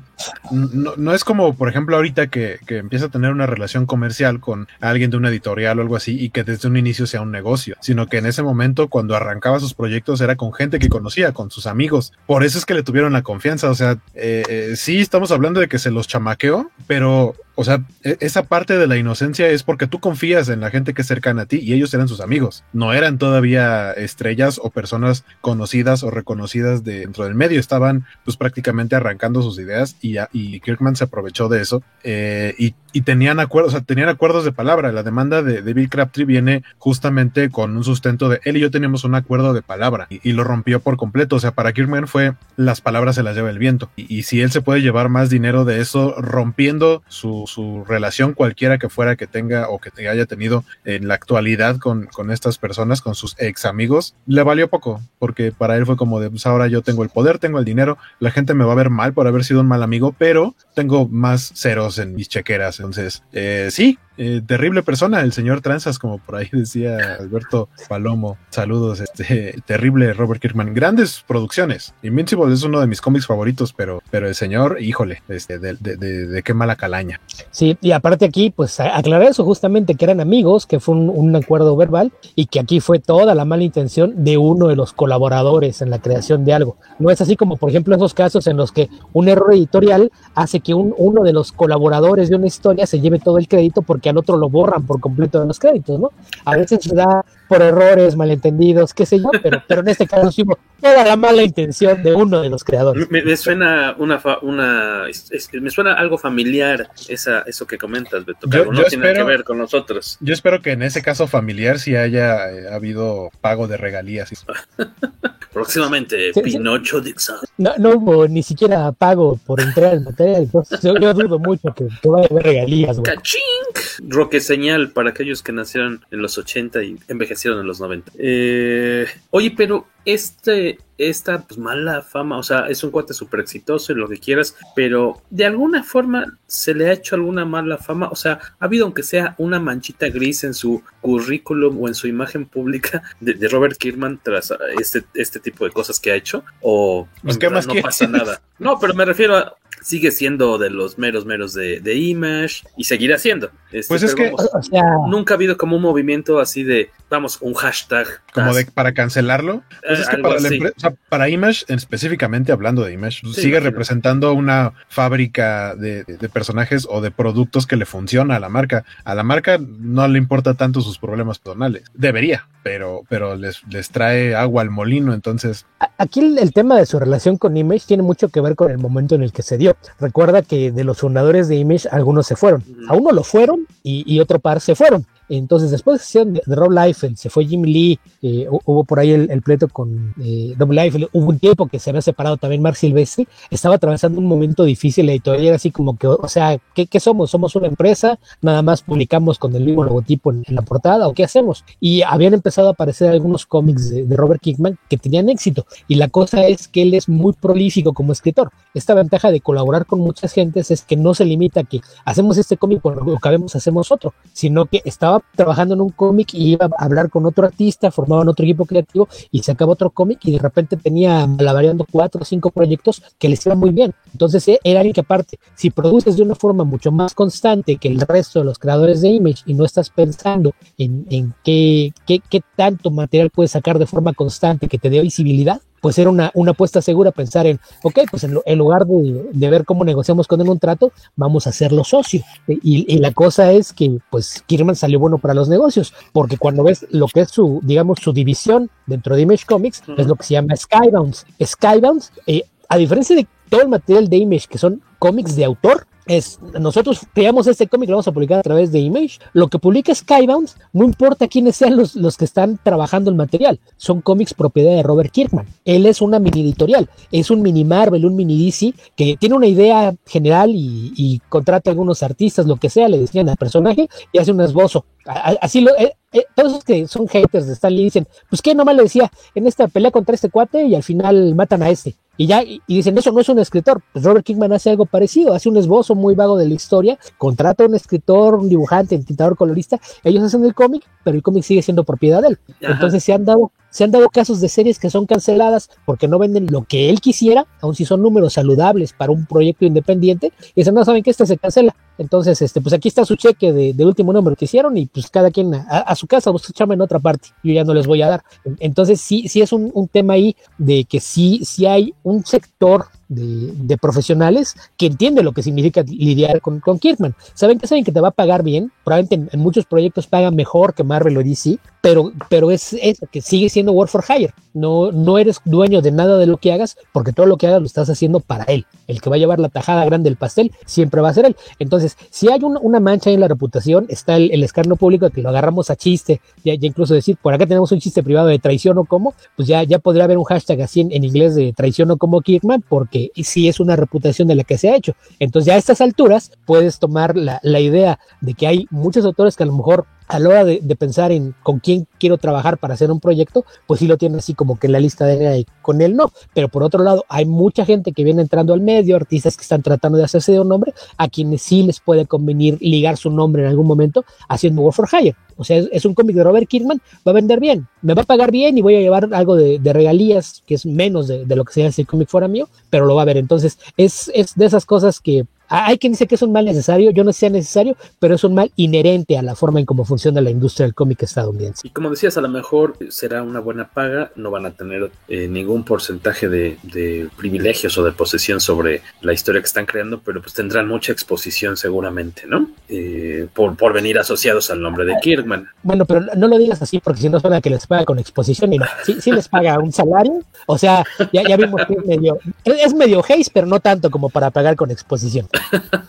no, 0.51 0.93
no, 0.95 1.13
es 1.13 1.23
como, 1.23 1.53
por 1.55 1.69
ejemplo, 1.69 1.95
ahorita 1.95 2.27
que, 2.27 2.59
que, 2.65 2.77
empieza 2.77 3.05
a 3.05 3.09
tener 3.09 3.31
una 3.31 3.45
relación 3.45 3.85
comercial 3.85 4.39
con 4.39 4.67
alguien 4.79 5.11
de 5.11 5.17
una 5.17 5.29
editorial 5.29 5.79
o 5.79 5.81
algo 5.81 5.95
así 5.95 6.17
y 6.19 6.29
que 6.29 6.43
desde 6.43 6.67
un 6.67 6.77
inicio 6.77 7.05
sea 7.05 7.21
un 7.21 7.31
negocio, 7.31 7.75
sino 7.81 8.07
que 8.07 8.17
en 8.17 8.25
ese 8.25 8.43
momento, 8.43 8.87
cuando 8.87 9.15
arrancaba 9.15 9.59
sus 9.59 9.73
proyectos, 9.73 10.21
era 10.21 10.35
con 10.35 10.53
gente 10.53 10.79
que 10.79 10.89
conocía, 10.89 11.33
con 11.33 11.51
sus 11.51 11.67
amigos. 11.67 12.13
Por 12.25 12.43
eso 12.43 12.57
es 12.57 12.65
que 12.65 12.73
le 12.73 12.83
tuvieron 12.83 13.13
la 13.13 13.23
confianza, 13.23 13.69
o 13.69 13.75
sea, 13.75 13.97
eh, 14.13 14.43
eh, 14.47 14.73
sí 14.77 14.99
estamos 14.99 15.31
hablando 15.31 15.59
de 15.59 15.67
que 15.67 15.79
se 15.79 15.91
los 15.91 16.07
chamaqueó, 16.07 16.71
pero 16.87 17.35
o 17.55 17.63
sea, 17.63 17.83
esa 18.01 18.43
parte 18.43 18.77
de 18.77 18.87
la 18.87 18.97
inocencia 18.97 19.47
es 19.47 19.63
porque 19.63 19.85
tú 19.87 19.99
confías 19.99 20.49
en 20.49 20.59
la 20.59 20.71
gente 20.71 20.93
que 20.93 21.03
es 21.03 21.07
cercana 21.07 21.43
a 21.43 21.45
ti 21.45 21.59
y 21.61 21.73
ellos 21.73 21.93
eran 21.93 22.07
sus 22.07 22.19
amigos. 22.19 22.63
No 22.73 22.93
eran 22.93 23.17
todavía 23.17 23.91
estrellas 23.91 24.59
o 24.61 24.71
personas 24.71 25.23
conocidas 25.41 26.03
o 26.03 26.09
reconocidas 26.09 26.83
de, 26.83 27.01
dentro 27.01 27.25
del 27.25 27.35
medio. 27.35 27.59
Estaban 27.59 28.05
pues 28.25 28.37
prácticamente 28.37 28.95
arrancando 28.95 29.41
sus 29.41 29.59
ideas 29.59 29.97
y, 30.01 30.17
y 30.31 30.59
Kirkman 30.61 30.95
se 30.95 31.03
aprovechó 31.03 31.47
de 31.47 31.61
eso 31.61 31.83
eh, 32.03 32.55
y, 32.57 32.73
y, 32.93 33.01
tenían 33.01 33.39
acuerdos, 33.39 33.73
o 33.73 33.77
sea, 33.77 33.85
tenían 33.85 34.09
acuerdos 34.09 34.45
de 34.45 34.51
palabra. 34.51 34.91
La 34.91 35.03
demanda 35.03 35.41
de, 35.43 35.61
de, 35.61 35.73
Bill 35.73 35.89
Crabtree 35.89 36.25
viene 36.25 36.63
justamente 36.77 37.49
con 37.49 37.75
un 37.75 37.83
sustento 37.83 38.29
de 38.29 38.39
él 38.45 38.57
y 38.57 38.61
yo 38.61 38.71
teníamos 38.71 39.03
un 39.03 39.15
acuerdo 39.15 39.53
de 39.53 39.61
palabra 39.61 40.07
y, 40.09 40.33
lo 40.33 40.43
rompió 40.43 40.79
por 40.79 40.97
completo. 40.97 41.35
O 41.35 41.39
sea, 41.39 41.51
para 41.51 41.73
Kirkman 41.73 42.07
fue 42.07 42.33
las 42.55 42.81
palabras 42.81 43.15
se 43.15 43.23
las 43.23 43.35
lleva 43.35 43.49
el 43.49 43.59
viento. 43.59 43.89
Y, 43.95 44.23
si 44.23 44.41
él 44.41 44.51
se 44.51 44.61
puede 44.61 44.81
llevar 44.81 45.09
más 45.09 45.29
dinero 45.29 45.65
de 45.65 45.81
eso 45.81 46.15
rompiendo 46.19 47.03
su 47.07 47.33
su, 47.45 47.83
relación 47.87 48.33
cualquiera 48.33 48.77
que 48.77 48.89
fuera 48.89 49.15
que 49.15 49.27
tenga 49.27 49.69
o 49.69 49.79
que 49.79 50.07
haya 50.07 50.25
tenido 50.25 50.63
en 50.85 51.07
la 51.07 51.15
actualidad 51.15 51.77
con, 51.77 52.05
con, 52.07 52.31
estas 52.31 52.57
personas, 52.57 53.01
con 53.01 53.15
sus 53.15 53.35
ex 53.39 53.65
amigos, 53.65 54.15
le 54.25 54.43
valió 54.43 54.69
poco, 54.69 55.01
porque 55.19 55.51
para 55.51 55.77
él 55.77 55.85
fue 55.85 55.97
como 55.97 56.19
de, 56.19 56.29
pues 56.29 56.45
ahora 56.45 56.67
yo 56.67 56.81
tengo 56.81 57.03
el 57.03 57.09
poder, 57.09 57.39
tengo 57.39 57.59
el 57.59 57.65
dinero, 57.65 57.97
la 58.19 58.31
gente 58.31 58.53
me 58.53 58.65
va 58.65 58.73
a 58.73 58.75
ver 58.75 58.89
mal 58.89 59.13
por 59.13 59.27
haber 59.27 59.43
sido 59.43 59.61
un 59.61 59.67
mal 59.67 59.83
amigo, 59.83 60.15
pero 60.17 60.55
tengo 60.75 61.07
más 61.07 61.51
ceros 61.55 61.99
en 61.99 62.15
mis 62.15 62.29
chequeras, 62.29 62.79
entonces, 62.83 63.23
eh, 63.31 63.69
sí, 63.71 63.97
eh, 64.17 64.41
terrible 64.45 64.83
persona, 64.83 65.21
el 65.21 65.33
señor 65.33 65.61
Tranzas, 65.61 65.99
como 65.99 66.19
por 66.19 66.35
ahí 66.35 66.49
decía 66.51 67.17
Alberto 67.19 67.69
Palomo. 67.89 68.37
Saludos, 68.49 68.99
este 68.99 69.61
terrible 69.65 70.13
Robert 70.13 70.41
Kirkman. 70.41 70.73
Grandes 70.73 71.23
producciones. 71.27 71.93
Invincible 72.03 72.53
es 72.53 72.63
uno 72.63 72.79
de 72.79 72.87
mis 72.87 73.01
cómics 73.01 73.25
favoritos, 73.25 73.73
pero, 73.73 74.01
pero 74.11 74.27
el 74.27 74.35
señor, 74.35 74.77
híjole, 74.81 75.21
este, 75.29 75.59
de, 75.59 75.75
de, 75.79 75.97
de, 75.97 76.27
de 76.27 76.43
qué 76.43 76.53
mala 76.53 76.75
calaña. 76.75 77.19
Sí, 77.51 77.77
y 77.81 77.91
aparte 77.91 78.25
aquí, 78.25 78.49
pues 78.49 78.79
aclarar 78.79 79.27
eso 79.27 79.43
justamente 79.43 79.95
que 79.95 80.05
eran 80.05 80.19
amigos, 80.19 80.65
que 80.65 80.79
fue 80.79 80.95
un, 80.95 81.09
un, 81.09 81.35
acuerdo 81.35 81.75
verbal 81.75 82.11
y 82.35 82.45
que 82.45 82.59
aquí 82.59 82.79
fue 82.79 82.99
toda 82.99 83.33
la 83.33 83.45
mala 83.45 83.63
intención 83.63 84.23
de 84.23 84.37
uno 84.37 84.67
de 84.67 84.75
los 84.75 84.93
colaboradores 84.93 85.81
en 85.81 85.89
la 85.89 85.99
creación 85.99 86.45
de 86.45 86.53
algo. 86.53 86.77
No 86.99 87.09
es 87.09 87.21
así 87.21 87.35
como, 87.35 87.57
por 87.57 87.69
ejemplo, 87.69 87.95
esos 87.95 88.13
casos 88.13 88.47
en 88.47 88.57
los 88.57 88.71
que 88.71 88.89
un 89.13 89.27
error 89.27 89.53
editorial 89.53 90.11
hace 90.35 90.59
que 90.59 90.73
un, 90.73 90.93
uno 90.97 91.23
de 91.23 91.33
los 91.33 91.51
colaboradores 91.51 92.29
de 92.29 92.35
una 92.35 92.47
historia 92.47 92.85
se 92.85 92.99
lleve 92.99 93.19
todo 93.19 93.37
el 93.37 93.47
crédito 93.47 93.81
porque 93.81 94.02
que 94.03 94.09
al 94.09 94.17
otro 94.17 94.37
lo 94.37 94.49
borran 94.49 94.85
por 94.85 94.99
completo 94.99 95.39
de 95.39 95.47
los 95.47 95.57
créditos, 95.57 95.97
¿no? 95.97 96.11
A 96.43 96.57
veces 96.57 96.83
se 96.83 96.93
da 96.93 97.23
por 97.47 97.61
errores, 97.61 98.15
malentendidos, 98.15 98.93
qué 98.93 99.05
sé 99.05 99.19
yo, 99.19 99.29
pero, 99.41 99.63
pero 99.67 99.81
en 99.81 99.89
este 99.89 100.07
caso 100.07 100.31
sí 100.31 100.43
toda 100.81 101.05
la 101.05 101.15
mala 101.15 101.43
intención 101.43 102.03
de 102.03 102.13
uno 102.13 102.41
de 102.41 102.49
los 102.49 102.63
creadores. 102.63 103.09
Me, 103.09 103.23
me 103.23 103.37
suena 103.37 103.95
una, 103.97 104.21
una 104.41 105.07
es, 105.07 105.31
es, 105.31 105.49
me 105.53 105.69
suena 105.69 105.93
algo 105.93 106.17
familiar 106.17 106.89
esa, 107.07 107.41
eso 107.41 107.65
que 107.65 107.77
comentas, 107.77 108.25
Beto, 108.25 108.49
que 108.49 108.57
yo, 108.57 108.65
no 108.65 108.73
yo 108.73 108.85
tiene 108.85 109.07
espero, 109.07 109.25
que 109.25 109.31
ver 109.31 109.43
con 109.43 109.57
nosotros. 109.57 110.17
Yo 110.19 110.33
espero 110.33 110.61
que 110.61 110.71
en 110.71 110.83
ese 110.83 111.01
caso 111.01 111.27
familiar 111.27 111.79
sí 111.79 111.95
haya 111.95 112.51
eh, 112.51 112.67
habido 112.73 113.29
pago 113.39 113.67
de 113.67 113.77
regalías. 113.77 114.29
Próximamente, 115.53 116.33
sí, 116.33 116.41
Pinocho 116.41 116.97
sí. 116.99 117.05
Dixon. 117.05 117.37
No, 117.57 117.73
no, 117.77 117.89
hubo 117.91 118.27
ni 118.27 118.41
siquiera 118.41 118.91
pago 118.91 119.39
por 119.45 119.61
entrar 119.61 119.91
al 119.93 120.01
material, 120.01 120.43
entonces 120.43 120.81
yo, 120.81 120.97
yo, 120.97 121.13
dudo 121.13 121.37
mucho 121.37 121.73
que, 121.73 121.87
que 122.01 122.09
vaya 122.09 122.27
a 122.27 122.33
haber 122.33 122.43
regalías. 122.43 122.97
Güey. 122.97 123.15
¡Cachink! 123.15 124.09
Roque 124.09 124.41
señal 124.41 124.91
para 124.91 125.11
aquellos 125.11 125.43
que 125.43 125.51
nacieron 125.51 126.03
en 126.09 126.21
los 126.21 126.37
80 126.37 126.83
y 126.83 126.97
envejecieron 127.07 127.32
en 127.45 127.67
los 127.67 127.79
90. 127.79 128.11
Eh, 128.17 129.05
oye, 129.29 129.53
pero 129.55 129.87
este, 130.05 130.77
esta 130.97 131.41
pues, 131.41 131.57
mala 131.57 132.01
fama, 132.01 132.37
o 132.37 132.43
sea, 132.43 132.67
es 132.67 132.83
un 132.83 132.91
cuate 132.91 133.13
súper 133.13 133.39
exitoso 133.39 133.91
y 133.91 133.95
lo 133.95 134.07
que 134.07 134.19
quieras, 134.19 134.55
pero 134.75 135.21
de 135.29 135.45
alguna 135.45 135.83
forma 135.83 136.37
se 136.47 136.73
le 136.73 136.89
ha 136.89 136.93
hecho 136.93 137.15
alguna 137.15 137.45
mala 137.45 137.77
fama, 137.77 138.09
o 138.09 138.15
sea, 138.15 138.39
ha 138.59 138.65
habido 138.65 138.85
aunque 138.85 139.03
sea 139.03 139.35
una 139.37 139.59
manchita 139.59 140.09
gris 140.09 140.43
en 140.43 140.53
su 140.53 140.83
currículum 141.01 141.81
o 141.81 141.87
en 141.87 141.95
su 141.95 142.07
imagen 142.07 142.45
pública 142.45 143.01
de, 143.19 143.33
de 143.33 143.47
Robert 143.47 143.77
Kirkman 143.77 144.19
tras 144.21 144.53
este, 144.79 145.03
este 145.13 145.39
tipo 145.39 145.65
de 145.65 145.71
cosas 145.71 145.99
que 145.99 146.11
ha 146.11 146.15
hecho, 146.15 146.43
o 146.61 147.07
pues, 147.21 147.37
¿qué 147.37 147.49
más 147.49 147.67
no 147.67 147.73
pasa 147.81 148.07
nada. 148.07 148.41
No, 148.59 148.79
pero 148.79 148.93
me 148.93 149.05
refiero 149.05 149.35
a 149.37 149.55
sigue 149.83 150.11
siendo 150.11 150.57
de 150.57 150.69
los 150.69 150.97
meros 150.97 151.25
meros 151.25 151.53
de, 151.53 151.79
de 151.81 151.95
Image 151.95 152.63
y 152.77 152.85
seguirá 152.85 153.17
siendo. 153.17 153.51
Este, 153.71 153.89
Pues 153.89 154.03
es 154.03 154.15
que- 154.15 154.25
vamos, 154.31 154.49
O 154.53 154.63
sea, 154.63 154.83
nunca 155.07 155.33
ha 155.33 155.35
habido 155.37 155.57
como 155.57 155.75
un 155.77 155.81
movimiento 155.81 156.39
así 156.39 156.63
de, 156.63 156.89
vamos, 157.09 157.37
un 157.41 157.53
hashtag. 157.53 158.07
Como 158.33 158.53
de 158.53 158.65
para 158.65 158.93
cancelarlo. 158.93 159.63
Pues 159.85 159.99
Eh, 159.99 160.01
es 160.03 160.09
que 160.09 160.17
para, 160.17 160.39
la 160.39 160.49
o 160.49 160.79
sea, 160.79 160.93
para 161.09 161.29
Image, 161.29 161.65
específicamente 161.67 162.51
hablando 162.51 162.83
de 162.83 162.93
Image, 162.93 163.19
Sí, 163.23 163.33
sigue 163.33 163.47
imagino. 163.49 163.69
representando 163.71 164.33
una 164.33 164.73
fábrica 164.89 165.75
de, 165.75 166.03
de 166.05 166.29
personajes 166.29 166.87
o 166.89 167.01
de 167.01 167.11
productos 167.11 167.67
que 167.67 167.75
le 167.75 167.85
funciona 167.85 168.35
a 168.37 168.39
la 168.39 168.49
marca. 168.49 168.85
A 169.03 169.13
la 169.15 169.23
marca 169.23 169.57
no 169.59 170.07
le 170.07 170.17
importa 170.17 170.53
tanto 170.53 170.81
sus 170.81 170.97
problemas 170.97 171.39
personales. 171.39 171.83
Debería, 171.93 172.47
pero, 172.63 173.01
pero 173.09 173.35
les, 173.35 173.61
les 173.69 173.89
trae 173.89 174.33
agua 174.35 174.61
al 174.61 174.69
molino, 174.69 175.13
entonces 175.13 175.65
aquí 175.97 176.21
el, 176.21 176.37
el 176.37 176.53
tema 176.53 176.77
de 176.77 176.85
su 176.85 176.97
relación 176.99 177.37
con 177.37 177.57
Image 177.57 177.85
tiene 177.87 178.03
mucho 178.03 178.29
que 178.29 178.39
ver 178.41 178.55
con 178.55 178.71
el 178.71 178.77
momento 178.77 179.15
en 179.15 179.23
el 179.23 179.31
que 179.33 179.41
se 179.43 179.57
dio. 179.57 179.72
Recuerda 179.99 180.41
que 180.41 180.71
de 180.71 180.83
los 180.83 180.99
fundadores 180.99 181.47
de 181.47 181.55
Image, 181.55 181.87
algunos 181.91 182.27
se 182.27 182.35
fueron. 182.35 182.63
A 182.87 182.95
uno 182.95 183.11
lo 183.11 183.23
fueron 183.23 183.67
y, 183.83 184.03
y 184.11 184.19
otro 184.19 184.39
par 184.39 184.61
se 184.61 184.75
fueron. 184.75 185.05
Entonces, 185.29 185.71
después 185.71 186.11
de 186.13 186.25
de, 186.25 186.55
Rob 186.55 186.71
Liefeld, 186.71 187.17
se 187.17 187.29
fue 187.29 187.45
Jim 187.45 187.63
Lee, 187.63 187.99
eh, 188.21 188.47
hu- 188.49 188.61
hubo 188.65 188.83
por 188.83 188.99
ahí 188.99 189.11
el, 189.11 189.29
el 189.31 189.41
pleito 189.41 189.67
con 189.67 190.13
eh, 190.21 190.53
Rob 190.57 190.71
Liefeld, 190.71 191.07
hubo 191.13 191.29
un 191.29 191.39
tiempo 191.39 191.67
que 191.67 191.79
se 191.79 191.89
había 191.89 192.01
separado 192.01 192.37
también 192.37 192.61
Mark 192.61 192.75
Silvestri, 192.75 193.27
estaba 193.49 193.75
atravesando 193.75 194.19
un 194.19 194.27
momento 194.27 194.63
difícil, 194.63 195.05
la 195.05 195.13
editorial 195.13 195.45
era 195.45 195.55
así 195.55 195.71
como 195.71 195.97
que, 195.97 196.07
o 196.07 196.27
sea, 196.27 196.57
¿qué, 196.73 196.99
somos? 196.99 197.31
¿Somos 197.31 197.55
una 197.55 197.67
empresa? 197.67 198.19
¿Nada 198.41 198.61
más 198.61 198.81
publicamos 198.81 199.39
con 199.39 199.55
el 199.55 199.65
mismo 199.65 199.83
logotipo 199.83 200.31
en, 200.31 200.43
la 200.47 200.61
portada? 200.61 201.07
¿O 201.07 201.13
qué 201.13 201.23
hacemos? 201.23 201.63
Y 201.79 202.01
habían 202.01 202.33
empezado 202.33 202.67
a 202.67 202.71
aparecer 202.71 203.09
algunos 203.09 203.45
cómics 203.45 203.89
de, 203.89 204.05
Robert 204.15 204.41
Kickman 204.41 204.77
que 204.89 204.97
tenían 204.97 205.29
éxito, 205.29 205.65
y 205.87 205.95
la 205.95 206.07
cosa 206.07 206.45
es 206.45 206.67
que 206.67 206.83
él 206.83 206.93
es 206.93 207.09
muy 207.09 207.33
prolífico 207.33 207.93
como 207.93 208.11
escritor. 208.13 208.51
Esta 208.73 208.93
ventaja 208.93 209.31
de 209.31 209.41
colaborar 209.41 209.85
con 209.85 209.99
muchas 209.99 210.33
gentes 210.33 210.71
es 210.71 210.83
que 210.83 210.95
no 210.95 211.13
se 211.13 211.25
limita 211.25 211.61
a 211.61 211.63
que 211.63 211.81
hacemos 212.05 212.37
este 212.37 212.57
cómic, 212.57 212.81
cuando 212.81 213.03
lo 213.03 213.19
hacemos 213.53 213.91
otro, 213.91 214.13
sino 214.33 214.65
que 214.65 214.81
estaba 214.85 215.12
trabajando 215.35 215.73
en 215.73 215.81
un 215.81 215.89
cómic 215.89 216.33
y 216.33 216.53
iba 216.53 216.65
a 216.65 216.85
hablar 216.85 217.09
con 217.09 217.25
otro 217.25 217.45
artista, 217.45 217.91
formaban 217.91 218.27
otro 218.27 218.43
equipo 218.45 218.65
creativo 218.65 219.07
y 219.31 219.43
sacaba 219.43 219.73
otro 219.73 219.89
cómic 219.89 220.19
y 220.23 220.31
de 220.31 220.39
repente 220.39 220.77
tenía 220.77 221.25
malabareando 221.27 221.85
cuatro 221.89 222.21
o 222.21 222.25
cinco 222.25 222.49
proyectos 222.51 223.01
que 223.17 223.29
les 223.29 223.45
iban 223.45 223.59
muy 223.59 223.71
bien. 223.71 223.93
Entonces 224.11 224.47
eh, 224.47 224.59
era 224.63 224.79
alguien 224.79 224.93
que 224.93 225.01
aparte, 225.01 225.39
si 225.55 225.69
produces 225.69 226.17
de 226.17 226.23
una 226.23 226.35
forma 226.35 226.63
mucho 226.63 226.91
más 226.91 227.13
constante 227.13 227.77
que 227.77 227.87
el 227.87 228.01
resto 228.01 228.39
de 228.39 228.45
los 228.45 228.59
creadores 228.59 229.01
de 229.01 229.09
Image 229.09 229.43
y 229.45 229.53
no 229.53 229.65
estás 229.65 229.89
pensando 229.89 230.53
en, 230.77 231.05
en 231.09 231.33
qué, 231.43 231.93
qué, 232.05 232.19
qué 232.29 232.41
tanto 232.55 232.91
material 232.91 233.29
puedes 233.29 233.51
sacar 233.51 233.79
de 233.79 233.85
forma 233.85 234.13
constante 234.13 234.67
que 234.67 234.77
te 234.77 234.89
dé 234.89 235.01
visibilidad, 235.01 235.61
pues 235.83 235.99
era 235.99 236.09
una, 236.09 236.31
una 236.33 236.51
apuesta 236.51 236.81
segura 236.81 237.11
pensar 237.11 237.45
en, 237.45 237.59
ok, 237.83 237.99
pues 238.09 238.23
en, 238.23 238.39
en 238.45 238.57
lugar 238.57 238.87
de, 238.87 239.29
de 239.33 239.49
ver 239.49 239.65
cómo 239.65 239.83
negociamos 239.83 240.29
con 240.29 240.39
él 240.39 240.47
un 240.47 240.57
trato, 240.57 240.93
vamos 241.17 241.45
a 241.45 241.49
hacerlo 241.49 241.83
socio. 241.83 242.23
Y, 242.47 242.85
y 242.87 242.99
la 242.99 243.11
cosa 243.11 243.51
es 243.51 243.73
que, 243.73 243.97
pues, 244.09 244.41
Kirman 244.47 244.77
salió 244.77 244.97
bueno 244.97 245.17
para 245.17 245.33
los 245.33 245.49
negocios, 245.49 245.93
porque 246.13 246.37
cuando 246.37 246.63
ves 246.63 246.87
lo 246.89 247.07
que 247.07 247.19
es 247.19 247.31
su, 247.31 247.59
digamos, 247.63 247.99
su 247.99 248.13
división 248.13 248.69
dentro 248.85 249.17
de 249.17 249.23
Image 249.23 249.45
Comics, 249.45 249.83
es 249.97 250.07
lo 250.07 250.15
que 250.15 250.23
se 250.23 250.35
llama 250.35 250.55
Skybounds. 250.55 251.25
Skybounds, 251.43 252.13
eh, 252.27 252.43
a 252.69 252.77
diferencia 252.77 253.13
de 253.17 253.27
todo 253.49 253.63
el 253.63 253.67
material 253.67 254.07
de 254.07 254.15
Image, 254.15 254.47
que 254.47 254.57
son 254.57 254.81
cómics 254.99 255.35
de 255.35 255.43
autor, 255.43 255.85
es, 256.05 256.39
nosotros 256.59 257.01
creamos 257.13 257.47
este 257.47 257.67
cómic, 257.67 257.89
lo 257.89 257.95
vamos 257.95 258.07
a 258.07 258.11
publicar 258.11 258.39
a 258.39 258.43
través 258.43 258.71
de 258.71 258.79
Image. 258.79 259.19
Lo 259.33 259.47
que 259.47 259.59
publica 259.59 259.93
Skybound, 259.93 260.49
no 260.73 260.85
importa 260.85 261.27
quiénes 261.27 261.55
sean 261.55 261.77
los, 261.77 261.95
los 261.95 262.17
que 262.17 262.25
están 262.25 262.59
trabajando 262.61 263.09
el 263.09 263.15
material, 263.15 263.59
son 263.77 264.01
cómics 264.01 264.33
propiedad 264.33 264.75
de 264.75 264.83
Robert 264.83 265.11
Kirkman. 265.11 265.45
Él 265.65 265.85
es 265.85 266.01
una 266.01 266.19
mini 266.19 266.41
editorial, 266.41 266.89
es 267.11 267.31
un 267.31 267.41
mini 267.41 267.63
Marvel, 267.63 268.05
un 268.05 268.15
mini 268.15 268.45
DC, 268.45 268.73
que 268.95 269.15
tiene 269.17 269.35
una 269.35 269.47
idea 269.47 269.95
general 270.05 270.51
y, 270.53 271.21
contrata 271.29 271.69
a 271.69 271.73
algunos 271.73 272.03
artistas, 272.03 272.45
lo 272.45 272.57
que 272.57 272.69
sea, 272.69 272.89
le 272.89 272.99
diseñan 272.99 273.29
al 273.29 273.37
personaje 273.37 273.87
y 274.11 274.19
hace 274.19 274.31
un 274.31 274.41
esbozo. 274.41 274.85
Así 275.05 275.61
lo, 275.61 275.75
eh, 275.77 275.95
eh, 276.13 276.25
todos 276.35 276.53
los 276.53 276.63
que 276.63 276.87
son 276.87 277.07
haters 277.07 277.47
de 277.47 277.53
Stan 277.53 277.73
Lee 277.73 277.83
dicen, 277.83 278.07
pues 278.29 278.41
qué, 278.41 278.55
nomás 278.55 278.75
le 278.75 278.83
decía, 278.83 279.11
en 279.35 279.47
esta 279.47 279.67
pelea 279.67 279.91
contra 279.91 280.15
este 280.15 280.29
cuate 280.29 280.65
y 280.65 280.75
al 280.75 280.83
final 280.83 281.35
matan 281.35 281.63
a 281.63 281.69
este. 281.69 281.95
Y 282.15 282.27
ya, 282.27 282.43
y, 282.43 282.61
dicen, 282.67 282.97
eso 282.97 283.11
no 283.11 283.21
es 283.21 283.29
un 283.29 283.39
escritor. 283.39 283.81
Pues 283.91 284.05
Robert 284.05 284.25
Kingman 284.25 284.53
hace 284.53 284.69
algo 284.69 284.85
parecido, 284.85 285.33
hace 285.33 285.49
un 285.49 285.57
esbozo 285.57 285.95
muy 285.95 286.13
vago 286.13 286.37
de 286.37 286.47
la 286.47 286.53
historia, 286.53 286.97
contrata 287.17 287.63
a 287.63 287.67
un 287.67 287.75
escritor, 287.75 288.35
un 288.35 288.49
dibujante, 288.49 288.95
un 288.95 289.03
tintador 289.03 289.35
colorista, 289.35 289.79
ellos 290.03 290.23
hacen 290.23 290.45
el 290.45 290.53
cómic, 290.53 290.83
pero 291.03 291.17
el 291.17 291.23
cómic 291.23 291.43
sigue 291.43 291.61
siendo 291.61 291.83
propiedad 291.83 292.21
de 292.21 292.29
él. 292.29 292.39
Ajá. 292.61 292.73
Entonces 292.73 293.03
se 293.03 293.13
han 293.13 293.25
dado, 293.25 293.51
se 293.73 293.83
han 293.83 293.89
dado 293.89 294.07
casos 294.09 294.39
de 294.39 294.49
series 294.49 294.77
que 294.77 294.91
son 294.91 295.07
canceladas 295.07 295.71
porque 295.83 296.07
no 296.07 296.19
venden 296.19 296.45
lo 296.51 296.63
que 296.63 296.91
él 296.91 297.01
quisiera, 297.01 297.47
aun 297.59 297.73
si 297.73 297.85
son 297.85 298.03
números 298.03 298.33
saludables 298.33 298.93
para 298.93 299.11
un 299.11 299.25
proyecto 299.25 299.65
independiente, 299.65 300.31
y 300.49 300.61
dicen, 300.61 300.75
no 300.75 300.85
saben 300.85 301.01
que 301.01 301.09
este 301.09 301.25
se 301.25 301.39
cancela. 301.39 301.75
Entonces, 301.97 302.39
este, 302.43 302.61
pues 302.61 302.73
aquí 302.73 302.87
está 302.87 303.03
su 303.03 303.15
cheque 303.15 303.51
de, 303.51 303.73
de 303.73 303.85
último 303.85 304.13
número 304.13 304.35
que 304.35 304.45
hicieron, 304.45 304.77
y 304.77 304.85
pues 304.85 305.09
cada 305.09 305.31
quien 305.31 305.55
a, 305.55 305.95
su 305.95 306.05
casa 306.05 306.31
chamba 306.53 306.75
en 306.75 306.81
otra 306.81 306.99
parte. 306.99 307.29
Yo 307.43 307.51
ya 307.51 307.63
no 307.63 307.73
les 307.73 307.87
voy 307.87 308.03
a 308.03 308.09
dar. 308.09 308.23
Entonces, 308.59 309.01
sí, 309.01 309.27
sí 309.27 309.41
es 309.41 309.51
un, 309.51 309.71
un 309.73 309.87
tema 309.87 310.13
ahí 310.13 310.35
de 310.59 310.85
que 310.85 310.99
sí, 310.99 311.41
sí 311.43 311.65
hay 311.65 311.95
un 312.03 312.23
sector 312.25 312.85
de, 313.07 313.53
de 313.53 313.77
profesionales 313.79 314.55
que 314.77 314.85
entiende 314.85 315.23
lo 315.23 315.31
que 315.31 315.41
significa 315.41 315.81
lidiar 315.81 316.41
con, 316.41 316.59
con 316.59 316.77
Kirkman. 316.77 317.15
Saben 317.33 317.57
que 317.57 317.65
saben 317.65 317.83
que 317.83 317.91
te 317.91 318.01
va 318.01 318.09
a 318.09 318.11
pagar 318.11 318.43
bien, 318.43 318.71
probablemente 318.83 319.15
en, 319.15 319.29
en 319.31 319.39
muchos 319.39 319.65
proyectos 319.65 320.05
pagan 320.05 320.35
mejor 320.35 320.75
que 320.75 320.83
Marvel 320.83 321.17
o 321.17 321.23
DC, 321.23 321.57
pero, 321.83 322.13
pero 322.29 322.49
es 322.49 322.71
eso, 322.81 323.05
que 323.11 323.19
sigue 323.19 323.49
siendo 323.49 323.73
Work 323.73 323.91
for 323.91 324.05
Hire. 324.07 324.33
No, 324.53 324.93
no 324.93 325.17
eres 325.17 325.41
dueño 325.43 325.81
de 325.81 325.91
nada 325.91 326.17
de 326.17 326.27
lo 326.27 326.37
que 326.37 326.53
hagas, 326.53 326.77
porque 326.93 327.11
todo 327.11 327.25
lo 327.25 327.35
que 327.37 327.47
hagas 327.47 327.59
lo 327.59 327.65
estás 327.65 327.89
haciendo 327.89 328.21
para 328.21 328.45
él. 328.45 328.65
El 328.87 329.01
que 329.01 329.09
va 329.09 329.17
a 329.17 329.19
llevar 329.19 329.39
la 329.41 329.49
tajada 329.49 329.83
grande 329.83 330.09
del 330.09 330.15
pastel 330.15 330.53
siempre 330.65 331.01
va 331.01 331.09
a 331.09 331.13
ser 331.13 331.25
él. 331.25 331.35
Entonces, 331.59 331.97
si 332.09 332.29
hay 332.31 332.41
un- 332.41 332.57
una 332.61 332.79
mancha 332.79 333.09
en 333.09 333.19
la 333.19 333.27
reputación, 333.27 333.85
está 333.89 334.15
el, 334.15 334.31
el 334.31 334.43
escarnio 334.43 334.77
público 334.77 335.09
que 335.09 335.21
lo 335.21 335.27
agarramos 335.27 335.69
a 335.71 335.75
chiste, 335.75 336.21
ya, 336.45 336.53
ya 336.55 336.67
incluso 336.67 336.93
decir, 336.93 337.17
por 337.21 337.33
acá 337.33 337.45
tenemos 337.45 337.69
un 337.73 337.79
chiste 337.81 338.01
privado 338.01 338.27
de 338.27 338.39
traición 338.39 338.77
o 338.77 338.85
como, 338.85 339.13
pues 339.35 339.49
ya, 339.49 339.63
ya 339.63 339.79
podría 339.79 340.05
haber 340.05 340.17
un 340.17 340.23
hashtag 340.23 340.61
así 340.61 340.79
en, 340.79 340.91
en 340.93 341.03
inglés 341.03 341.35
de 341.35 341.51
traición 341.51 341.91
o 341.91 341.97
como 341.97 342.21
Kirkman, 342.21 342.63
porque 342.69 343.11
sí 343.23 343.49
es 343.49 343.59
una 343.59 343.75
reputación 343.75 344.29
de 344.29 344.35
la 344.35 344.45
que 344.45 344.57
se 344.57 344.69
ha 344.69 344.77
hecho. 344.77 344.93
Entonces, 345.19 345.47
ya 345.47 345.55
a 345.55 345.57
estas 345.57 345.81
alturas 345.81 346.31
puedes 346.45 346.79
tomar 346.79 347.17
la, 347.17 347.41
la 347.43 347.59
idea 347.59 347.99
de 348.21 348.35
que 348.35 348.47
hay 348.47 348.67
muchos 348.69 349.03
autores 349.03 349.35
que 349.35 349.43
a 349.43 349.47
lo 349.47 349.53
mejor 349.57 349.85
a 350.07 350.19
la 350.19 350.29
hora 350.29 350.45
de, 350.45 350.75
pensar 350.75 351.11
en 351.11 351.35
con 351.43 351.59
quién 351.59 351.87
quiero 351.99 352.17
trabajar 352.17 352.57
para 352.57 352.73
hacer 352.73 352.91
un 352.91 352.99
proyecto, 352.99 353.45
pues 353.67 353.79
sí 353.79 353.87
lo 353.87 353.97
tiene 353.97 354.17
así 354.17 354.33
como 354.33 354.59
que 354.59 354.67
en 354.67 354.73
la 354.73 354.79
lista 354.79 355.05
de 355.05 355.45
con 355.61 355.81
él 355.81 355.95
no. 355.95 356.11
Pero 356.33 356.49
por 356.49 356.63
otro 356.63 356.83
lado, 356.83 357.05
hay 357.09 357.25
mucha 357.25 357.65
gente 357.65 357.91
que 357.91 358.03
viene 358.03 358.21
entrando 358.21 358.53
al 358.53 358.61
medio, 358.61 358.95
artistas 358.95 359.37
que 359.37 359.43
están 359.43 359.61
tratando 359.61 359.97
de 359.97 360.03
hacerse 360.03 360.31
de 360.31 360.39
un 360.39 360.49
nombre, 360.49 360.73
a 360.97 361.07
quienes 361.07 361.41
sí 361.41 361.63
les 361.63 361.79
puede 361.79 362.05
convenir 362.05 362.57
ligar 362.61 362.97
su 362.97 363.09
nombre 363.09 363.43
en 363.43 363.49
algún 363.49 363.67
momento 363.67 364.05
haciendo 364.27 364.61
Work 364.61 364.75
for 364.75 364.89
Hire. 364.91 365.15
O 365.35 365.43
sea, 365.43 365.57
es, 365.71 365.85
un 365.85 365.95
cómic 365.95 366.15
de 366.15 366.23
Robert 366.23 366.47
Kirkman, 366.47 366.81
va 367.07 367.11
a 367.11 367.13
vender 367.13 367.39
bien, 367.39 367.67
me 367.81 367.93
va 367.93 368.03
a 368.03 368.05
pagar 368.05 368.31
bien 368.31 368.57
y 368.57 368.61
voy 368.61 368.75
a 368.75 368.79
llevar 368.79 369.09
algo 369.13 369.35
de, 369.35 369.59
regalías, 369.73 370.43
que 370.45 370.55
es 370.55 370.65
menos 370.65 371.07
de, 371.07 371.25
de 371.25 371.35
lo 371.35 371.43
que 371.43 371.53
sería 371.53 371.71
si 371.71 371.81
el 371.81 371.87
cómic 371.87 372.07
fuera 372.07 372.27
mío, 372.27 372.47
pero 372.69 372.85
lo 372.85 372.95
va 372.95 373.01
a 373.01 373.05
ver. 373.05 373.17
Entonces, 373.17 373.57
es, 373.77 374.11
es 374.13 374.35
de 374.35 374.45
esas 374.45 374.65
cosas 374.65 374.99
que 374.99 375.25
hay 375.53 375.77
quien 375.77 375.93
dice 375.93 376.07
que 376.07 376.15
es 376.15 376.21
un 376.21 376.31
mal 376.31 376.45
necesario, 376.45 376.91
yo 376.91 377.03
no 377.03 377.11
sé 377.11 377.17
si 377.17 377.19
sea 377.19 377.29
necesario, 377.29 377.77
pero 377.99 378.15
es 378.15 378.23
un 378.23 378.33
mal 378.33 378.51
inherente 378.55 379.17
a 379.17 379.21
la 379.21 379.35
forma 379.35 379.59
en 379.59 379.65
cómo 379.65 379.85
funciona 379.85 380.19
la 380.19 380.31
industria 380.31 380.65
del 380.65 380.73
cómic 380.73 381.03
estadounidense. 381.03 381.67
Y 381.67 381.69
como 381.69 381.91
decías, 381.91 382.17
a 382.17 382.21
lo 382.21 382.29
mejor 382.29 382.75
será 382.89 383.21
una 383.21 383.39
buena 383.39 383.69
paga, 383.69 384.11
no 384.15 384.31
van 384.31 384.47
a 384.47 384.51
tener 384.51 384.89
eh, 385.07 385.27
ningún 385.27 385.63
porcentaje 385.63 386.27
de, 386.27 386.57
de 386.63 387.07
privilegios 387.17 387.77
o 387.77 387.83
de 387.83 387.91
posesión 387.91 388.41
sobre 388.41 388.81
la 389.01 389.13
historia 389.13 389.41
que 389.41 389.45
están 389.45 389.65
creando, 389.65 390.01
pero 390.01 390.21
pues 390.21 390.33
tendrán 390.33 390.67
mucha 390.67 390.91
exposición 390.91 391.55
seguramente, 391.55 392.23
¿no? 392.27 392.49
Eh, 392.67 393.27
por, 393.33 393.55
por 393.55 393.73
venir 393.73 393.99
asociados 393.99 394.49
al 394.49 394.59
nombre 394.59 394.85
de 394.85 394.95
Kirkman. 395.01 395.47
Bueno, 395.61 395.85
pero 395.85 396.01
no 396.15 396.27
lo 396.27 396.37
digas 396.39 396.61
así 396.61 396.79
porque 396.79 397.01
si 397.01 397.09
no 397.09 397.19
suena 397.19 397.41
que 397.41 397.51
les 397.51 397.67
paga 397.67 397.85
con 397.85 397.99
exposición 397.99 398.53
y 398.53 398.57
no, 398.57 398.65
sí, 398.85 398.97
sí 398.99 399.11
les 399.11 399.27
paga 399.27 399.59
un 399.59 399.71
salario, 399.71 400.23
o 400.47 400.57
sea, 400.57 400.83
ya, 401.11 401.21
ya 401.27 401.37
vimos 401.37 401.61
que 401.67 401.73
es 401.73 401.85
medio, 401.85 402.17
es, 402.43 402.65
es 402.65 402.73
medio 402.73 403.01
haze, 403.01 403.29
pero 403.31 403.45
no 403.45 403.59
tanto 403.59 403.91
como 403.91 404.09
para 404.09 404.31
pagar 404.31 404.55
con 404.55 404.71
exposición. 404.71 405.27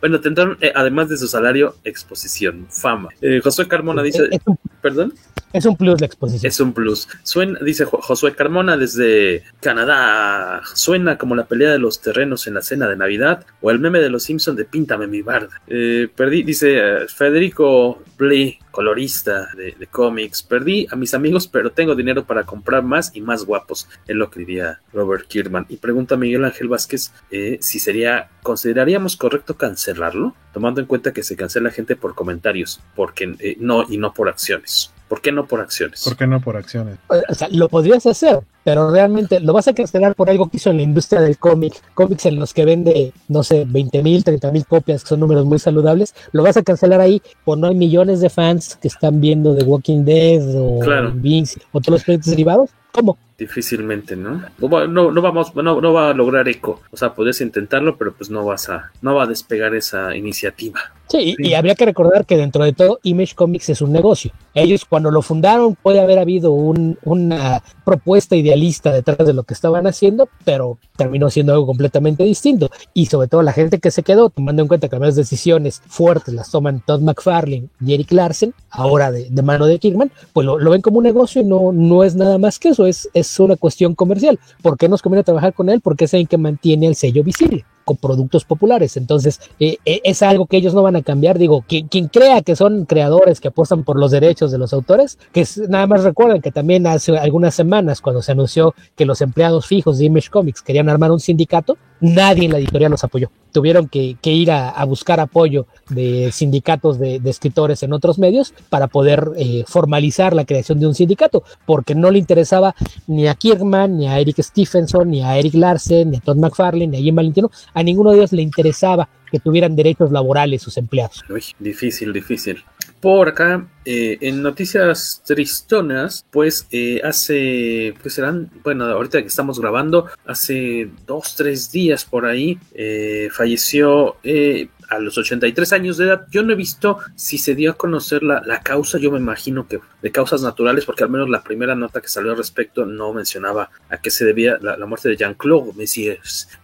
Bueno, 0.00 0.20
tendrán, 0.20 0.58
eh, 0.60 0.72
además 0.74 1.08
de 1.08 1.16
su 1.16 1.26
salario, 1.26 1.76
exposición, 1.84 2.66
fama. 2.70 3.08
Eh, 3.22 3.40
Josué 3.42 3.66
Carmona 3.68 4.02
dice, 4.02 4.28
Es 4.30 4.40
un, 4.44 4.58
perdón. 4.82 5.14
es 5.52 5.64
un 5.64 5.76
plus 5.76 5.98
la 6.00 6.06
exposición. 6.06 6.48
Es 6.50 6.60
un 6.60 6.72
plus. 6.74 7.08
Suena, 7.22 7.58
dice 7.60 7.84
Jo- 7.86 8.00
Josué 8.02 8.34
Carmona 8.34 8.76
desde 8.76 9.42
Canadá. 9.60 10.60
Suena 10.74 11.16
como 11.16 11.34
la 11.34 11.46
pelea 11.46 11.70
de 11.70 11.78
los 11.78 12.00
terrenos 12.02 12.46
en 12.46 12.54
la 12.54 12.62
cena 12.62 12.88
de 12.88 12.96
Navidad 12.96 13.46
o 13.62 13.70
el 13.70 13.78
meme 13.78 14.00
de 14.00 14.10
los 14.10 14.24
Simpson 14.24 14.54
de 14.56 14.64
Píntame 14.66 15.06
mi 15.06 15.22
barda. 15.22 15.62
Eh, 15.66 16.08
perdí, 16.14 16.42
dice 16.42 16.78
eh, 16.78 17.08
Federico 17.08 18.02
Blee, 18.18 18.58
colorista 18.70 19.48
de, 19.56 19.74
de 19.78 19.86
cómics. 19.86 20.42
Perdí 20.42 20.86
a 20.90 20.96
mis 20.96 21.14
amigos, 21.14 21.46
pero 21.48 21.70
tengo 21.72 21.94
dinero 21.94 22.24
para 22.24 22.42
comprar 22.44 22.82
más 22.82 23.12
y 23.14 23.20
más 23.22 23.44
guapos. 23.46 23.88
Es 24.06 24.16
lo 24.16 24.30
que 24.30 24.40
diría 24.40 24.80
Robert 24.92 25.26
Kirkman. 25.26 25.64
Y 25.70 25.76
pregunta 25.76 26.16
Miguel 26.16 26.44
Ángel 26.44 26.68
Vázquez 26.68 27.12
si 27.60 27.78
sería, 27.78 28.28
consideraríamos 28.52 29.16
correcto 29.16 29.56
cancelarlo, 29.56 30.34
tomando 30.52 30.82
en 30.82 30.86
cuenta 30.86 31.14
que 31.14 31.22
se 31.22 31.36
cancela 31.36 31.70
gente 31.70 31.96
por 31.96 32.14
comentarios, 32.14 32.80
porque 32.94 33.34
eh, 33.38 33.56
no 33.58 33.82
y 33.88 33.96
no 33.96 34.12
por 34.12 34.28
acciones. 34.28 34.92
¿Por 35.08 35.22
qué 35.22 35.32
no 35.32 35.46
por 35.46 35.60
acciones? 35.60 36.04
¿Por 36.04 36.18
qué 36.18 36.26
no 36.26 36.38
por 36.38 36.58
acciones? 36.58 36.98
O 37.08 37.34
sea, 37.34 37.48
lo 37.48 37.70
podrías 37.70 38.04
hacer, 38.04 38.40
pero 38.62 38.90
realmente 38.90 39.40
lo 39.40 39.54
vas 39.54 39.68
a 39.68 39.74
cancelar 39.74 40.14
por 40.14 40.28
algo 40.28 40.50
que 40.50 40.58
hizo 40.58 40.68
en 40.68 40.76
la 40.76 40.82
industria 40.82 41.22
del 41.22 41.38
cómic, 41.38 41.72
cómics 41.94 42.26
en 42.26 42.38
los 42.38 42.52
que 42.52 42.66
vende, 42.66 43.14
no 43.26 43.42
sé, 43.42 43.64
20 43.66 44.02
mil, 44.02 44.22
30 44.22 44.52
mil 44.52 44.66
copias, 44.66 45.02
que 45.02 45.08
son 45.08 45.20
números 45.20 45.46
muy 45.46 45.58
saludables, 45.58 46.14
lo 46.32 46.42
vas 46.42 46.58
a 46.58 46.62
cancelar 46.62 47.00
ahí 47.00 47.22
por 47.46 47.56
no 47.56 47.68
hay 47.68 47.74
millones 47.74 48.20
de 48.20 48.28
fans 48.28 48.78
que 48.82 48.88
están 48.88 49.18
viendo 49.18 49.56
The 49.56 49.64
Walking 49.64 50.04
Dead 50.04 50.42
o 50.56 50.78
Claro. 50.80 51.10
Vince 51.14 51.58
o 51.72 51.80
todos 51.80 51.94
los 51.94 52.04
proyectos 52.04 52.30
derivados. 52.30 52.68
¿Cómo? 52.92 53.16
Difícilmente, 53.42 54.14
¿no? 54.14 54.40
No, 54.60 54.86
no, 54.86 55.10
no 55.10 55.20
vamos, 55.20 55.52
no, 55.56 55.80
no 55.80 55.92
va 55.92 56.10
a 56.10 56.14
lograr 56.14 56.48
eco. 56.48 56.80
O 56.92 56.96
sea, 56.96 57.12
podrías 57.12 57.40
intentarlo, 57.40 57.96
pero 57.96 58.12
pues 58.14 58.30
no 58.30 58.44
vas 58.44 58.68
a, 58.68 58.92
no 59.02 59.16
va 59.16 59.24
a 59.24 59.26
despegar 59.26 59.74
esa 59.74 60.14
iniciativa. 60.14 60.78
Sí, 61.08 61.34
y 61.38 61.52
habría 61.52 61.74
que 61.74 61.84
recordar 61.84 62.24
que 62.24 62.36
dentro 62.38 62.64
de 62.64 62.72
todo 62.72 62.98
Image 63.02 63.34
Comics 63.34 63.68
es 63.68 63.82
un 63.82 63.92
negocio. 63.92 64.30
Ellos 64.54 64.84
cuando 64.86 65.10
lo 65.10 65.20
fundaron 65.20 65.74
puede 65.74 66.00
haber 66.00 66.18
habido 66.20 66.52
un- 66.52 66.96
una 67.02 67.62
propuesta 67.84 68.34
idealista 68.36 68.92
detrás 68.92 69.26
de 69.26 69.34
lo 69.34 69.42
que 69.42 69.52
estaban 69.52 69.86
haciendo, 69.86 70.28
pero 70.44 70.78
terminó 70.96 71.28
siendo 71.28 71.52
algo 71.52 71.66
completamente 71.66 72.22
distinto. 72.22 72.70
Y 72.94 73.06
sobre 73.06 73.26
todo 73.28 73.42
la 73.42 73.52
gente 73.52 73.78
que 73.80 73.90
se 73.90 74.04
quedó, 74.04 74.30
tomando 74.30 74.62
en 74.62 74.68
cuenta 74.68 74.88
que 74.88 74.98
las 74.98 75.16
decisiones 75.16 75.82
fuertes 75.86 76.32
las 76.32 76.50
toman 76.50 76.80
Todd 76.86 77.00
McFarlane 77.02 77.68
y 77.84 77.92
Eric 77.92 78.12
Larsen, 78.12 78.54
ahora 78.70 79.10
de, 79.10 79.28
de 79.28 79.42
mano 79.42 79.66
de 79.66 79.78
Kirkman, 79.80 80.12
pues 80.32 80.46
lo, 80.46 80.58
lo 80.58 80.70
ven 80.70 80.80
como 80.80 80.98
un 80.98 81.04
negocio 81.04 81.42
y 81.42 81.44
no, 81.44 81.72
no 81.72 82.04
es 82.04 82.14
nada 82.14 82.38
más 82.38 82.58
que 82.58 82.68
eso, 82.70 82.86
es, 82.86 83.10
es 83.12 83.31
una 83.40 83.56
cuestión 83.56 83.94
comercial. 83.94 84.38
¿Por 84.62 84.76
qué 84.76 84.88
nos 84.88 85.02
conviene 85.02 85.24
trabajar 85.24 85.52
con 85.54 85.68
él? 85.68 85.80
Porque 85.80 86.04
es 86.04 86.14
alguien 86.14 86.26
que 86.26 86.38
mantiene 86.38 86.86
el 86.86 86.94
sello 86.94 87.22
visible 87.24 87.64
con 87.84 87.96
productos 87.96 88.44
populares. 88.44 88.96
Entonces, 88.96 89.40
eh, 89.58 89.76
eh, 89.84 90.00
es 90.04 90.22
algo 90.22 90.46
que 90.46 90.56
ellos 90.56 90.72
no 90.72 90.82
van 90.82 90.94
a 90.96 91.02
cambiar. 91.02 91.36
Digo, 91.38 91.64
quien, 91.66 91.88
crea 92.08 92.40
que 92.42 92.54
son 92.54 92.84
creadores 92.84 93.40
que 93.40 93.48
apuestan 93.48 93.82
por 93.82 93.98
los 93.98 94.12
derechos 94.12 94.52
de 94.52 94.58
los 94.58 94.72
autores, 94.72 95.18
que 95.32 95.40
es- 95.40 95.58
nada 95.68 95.86
más 95.88 96.04
recuerden 96.04 96.40
que 96.42 96.52
también 96.52 96.86
hace 96.86 97.16
algunas 97.18 97.54
semanas, 97.54 98.00
cuando 98.00 98.22
se 98.22 98.32
anunció 98.32 98.74
que 98.94 99.04
los 99.04 99.20
empleados 99.20 99.66
fijos 99.66 99.98
de 99.98 100.04
Image 100.04 100.30
Comics 100.30 100.62
querían 100.62 100.88
armar 100.88 101.10
un 101.10 101.18
sindicato, 101.20 101.76
nadie 102.02 102.44
en 102.44 102.52
la 102.52 102.58
editorial 102.58 102.90
los 102.90 103.04
apoyó. 103.04 103.30
Tuvieron 103.52 103.88
que, 103.88 104.16
ir 104.24 104.50
a, 104.50 104.70
a 104.70 104.84
buscar 104.84 105.20
apoyo 105.20 105.66
de 105.88 106.30
sindicatos 106.32 106.98
de, 106.98 107.20
de 107.20 107.30
escritores 107.30 107.82
en 107.82 107.92
otros 107.92 108.18
medios 108.18 108.52
para 108.68 108.88
poder 108.88 109.30
eh, 109.36 109.64
formalizar 109.66 110.34
la 110.34 110.44
creación 110.44 110.80
de 110.80 110.86
un 110.86 110.94
sindicato, 110.94 111.44
porque 111.64 111.94
no 111.94 112.10
le 112.10 112.18
interesaba 112.18 112.74
ni 113.06 113.28
a 113.28 113.34
Kirkman, 113.34 113.96
ni 113.96 114.08
a 114.08 114.18
Eric 114.18 114.42
Stephenson, 114.42 115.10
ni 115.10 115.22
a 115.22 115.38
Eric 115.38 115.54
Larsen, 115.54 116.10
ni 116.10 116.18
a 116.18 116.20
Todd 116.20 116.36
McFarlane, 116.36 116.88
ni 116.88 116.98
a 116.98 117.00
Jim 117.00 117.14
Valentino, 117.14 117.50
a 117.72 117.82
ninguno 117.82 118.10
de 118.10 118.18
ellos 118.18 118.32
le 118.32 118.42
interesaba 118.42 119.08
que 119.30 119.40
tuvieran 119.40 119.74
derechos 119.74 120.12
laborales 120.12 120.60
sus 120.60 120.76
empleados. 120.76 121.24
Uy, 121.30 121.42
difícil, 121.58 122.12
difícil. 122.12 122.62
Por 123.02 123.30
acá, 123.30 123.66
eh, 123.84 124.16
en 124.20 124.44
noticias 124.44 125.24
tristonas, 125.26 126.24
pues 126.30 126.68
eh, 126.70 127.00
hace, 127.02 127.94
pues 128.00 128.14
serán, 128.14 128.48
bueno, 128.62 128.84
ahorita 128.84 129.20
que 129.20 129.26
estamos 129.26 129.58
grabando, 129.58 130.06
hace 130.24 130.88
dos, 131.04 131.34
tres 131.34 131.72
días 131.72 132.04
por 132.04 132.26
ahí, 132.26 132.60
eh, 132.74 133.28
falleció 133.32 134.18
eh, 134.22 134.68
a 134.92 134.98
los 134.98 135.16
83 135.18 135.72
años 135.72 135.96
de 135.96 136.06
edad. 136.06 136.26
Yo 136.30 136.42
no 136.42 136.52
he 136.52 136.56
visto 136.56 136.98
si 137.14 137.38
se 137.38 137.54
dio 137.54 137.72
a 137.72 137.76
conocer 137.76 138.22
la, 138.22 138.42
la 138.44 138.60
causa, 138.60 138.98
yo 138.98 139.10
me 139.10 139.18
imagino 139.18 139.66
que 139.66 139.80
de 140.02 140.12
causas 140.12 140.42
naturales, 140.42 140.84
porque 140.84 141.04
al 141.04 141.10
menos 141.10 141.30
la 141.30 141.42
primera 141.42 141.74
nota 141.74 142.00
que 142.00 142.08
salió 142.08 142.32
al 142.32 142.36
respecto 142.36 142.84
no 142.84 143.12
mencionaba 143.12 143.70
a 143.88 143.98
qué 143.98 144.10
se 144.10 144.24
debía 144.24 144.58
la, 144.60 144.84
muerte 144.86 145.08
de 145.08 145.16
Jean-Claude. 145.16 145.72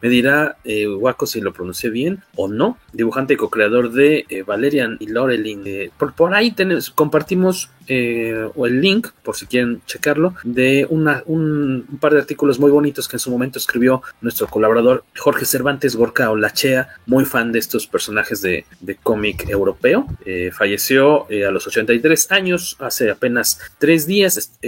Me 0.03 0.09
dirá 0.09 0.57
eh, 0.65 0.89
Waco 0.89 1.27
si 1.27 1.41
lo 1.41 1.53
pronuncié 1.53 1.91
bien 1.91 2.23
o 2.37 2.49
no, 2.49 2.79
dibujante 2.93 3.35
y 3.35 3.37
co-creador 3.37 3.93
de 3.93 4.27
eh, 4.29 4.43
Valerian 4.43 4.97
y 5.01 5.07
Lorelin. 5.07 5.63
Eh, 5.67 5.91
por, 5.97 6.15
por 6.15 6.35
ahí 6.35 6.51
tenemos, 6.51 6.91
compartimos 6.91 7.71
eh, 7.89 8.49
o 8.55 8.67
el 8.67 8.81
link, 8.81 9.09
por 9.23 9.37
si 9.37 9.47
quieren 9.47 9.81
checarlo, 9.87 10.35
de 10.45 10.87
un, 10.89 11.89
par 12.01 12.13
de 12.13 12.21
artículos 12.21 12.59
muy 12.59 12.71
bonitos 12.71 13.09
que 13.09 13.17
en 13.17 13.21
su 13.21 13.31
momento 13.31 13.59
escribió 13.59 14.03
nuestro 14.21 14.47
colaborador 14.47 15.05
Jorge 15.17 15.45
Cervantes 15.45 15.97
Gorka 15.97 16.31
Olachea, 16.31 16.89
muy 17.07 17.25
fan 17.25 17.53
de 17.53 17.59
estos 17.59 17.87
personajes 17.87 18.43
de, 18.43 18.65
cómic 19.03 19.49
europeo. 19.49 20.07
Eh, 20.25 20.51
falleció 20.53 21.27
eh, 21.31 21.47
a 21.47 21.51
los 21.51 21.67
83 21.67 22.33
años, 22.33 22.77
hace 22.81 23.11
apenas 23.11 23.61
tres 23.79 24.07
días. 24.07 24.59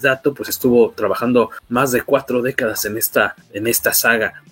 Dato 0.00 0.34
pues 0.34 0.48
estuvo 0.48 0.90
trabajando 0.90 1.50
más 1.68 1.92
de 1.92 2.02
cuatro 2.02 2.42
décadas 2.42 2.84
en 2.84 2.96
esta, 2.96 3.34
en 3.52 3.66
esta 3.66 3.92
saga. 3.92 4.42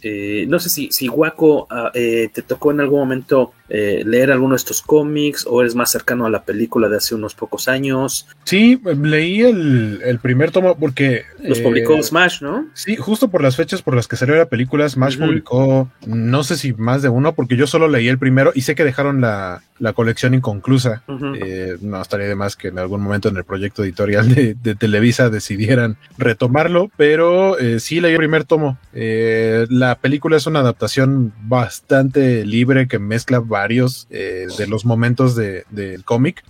No 0.46 0.58
sé 0.58 0.68
si, 0.68 0.90
si 0.90 1.08
Waco 1.08 1.66
ah, 1.70 1.90
te 1.92 2.42
tocó 2.46 2.70
en 2.72 2.80
algún 2.80 3.00
momento 3.00 3.52
eh, 3.70 4.02
leer 4.04 4.32
alguno 4.32 4.54
de 4.54 4.58
estos 4.58 4.82
cómics 4.82 5.46
o 5.48 5.60
eres 5.60 5.76
más 5.76 5.90
cercano 5.90 6.26
a 6.26 6.30
la 6.30 6.42
película 6.42 6.88
de 6.88 6.96
hace 6.96 7.14
unos 7.14 7.34
pocos 7.34 7.68
años. 7.68 8.26
Sí, 8.44 8.80
leí 9.00 9.42
el, 9.42 10.00
el 10.04 10.18
primer 10.18 10.50
tomo 10.50 10.76
porque... 10.76 11.22
Los 11.42 11.60
eh, 11.60 11.62
publicó 11.62 12.02
Smash, 12.02 12.42
¿no? 12.42 12.66
Sí, 12.74 12.96
justo 12.96 13.28
por 13.28 13.42
las 13.42 13.56
fechas 13.56 13.80
por 13.80 13.94
las 13.94 14.08
que 14.08 14.16
salió 14.16 14.34
la 14.34 14.48
película, 14.48 14.88
Smash 14.88 15.18
publicó, 15.18 15.88
no 16.04 16.42
sé 16.42 16.56
si 16.56 16.72
más 16.72 17.02
de 17.02 17.08
uno, 17.08 17.34
porque 17.34 17.56
yo 17.56 17.66
solo 17.66 17.88
leí 17.88 18.08
el 18.08 18.18
primero 18.18 18.50
y 18.54 18.62
sé 18.62 18.74
que 18.74 18.84
dejaron 18.84 19.20
la, 19.20 19.62
la 19.80 19.92
colección 19.94 20.34
inconclusa. 20.34 21.02
Eh, 21.42 21.76
no 21.80 22.00
estaría 22.00 22.28
de 22.28 22.36
más 22.36 22.54
que 22.54 22.68
en 22.68 22.78
algún 22.78 23.00
momento 23.00 23.28
en 23.28 23.36
el 23.36 23.44
proyecto 23.44 23.82
editorial 23.82 24.32
de, 24.32 24.54
de 24.54 24.74
Televisa 24.76 25.28
decidieran 25.30 25.96
retomarlo, 26.18 26.90
pero 26.96 27.58
eh, 27.58 27.80
sí 27.80 28.00
leí 28.00 28.12
el 28.12 28.18
primer 28.18 28.44
tomo. 28.44 28.78
Eh, 28.92 29.66
la 29.70 29.96
película 29.96 30.36
es 30.36 30.46
una 30.46 30.60
adaptación 30.60 31.32
bastante 31.42 32.44
libre 32.46 32.86
que 32.88 32.98
mezcla 32.98 33.40
varios 33.40 34.06
eh, 34.10 34.46
de 34.56 34.66
los 34.68 34.84
momentos 34.84 35.34
de- 35.34 35.64
del 35.70 36.04
cómic. 36.04 36.44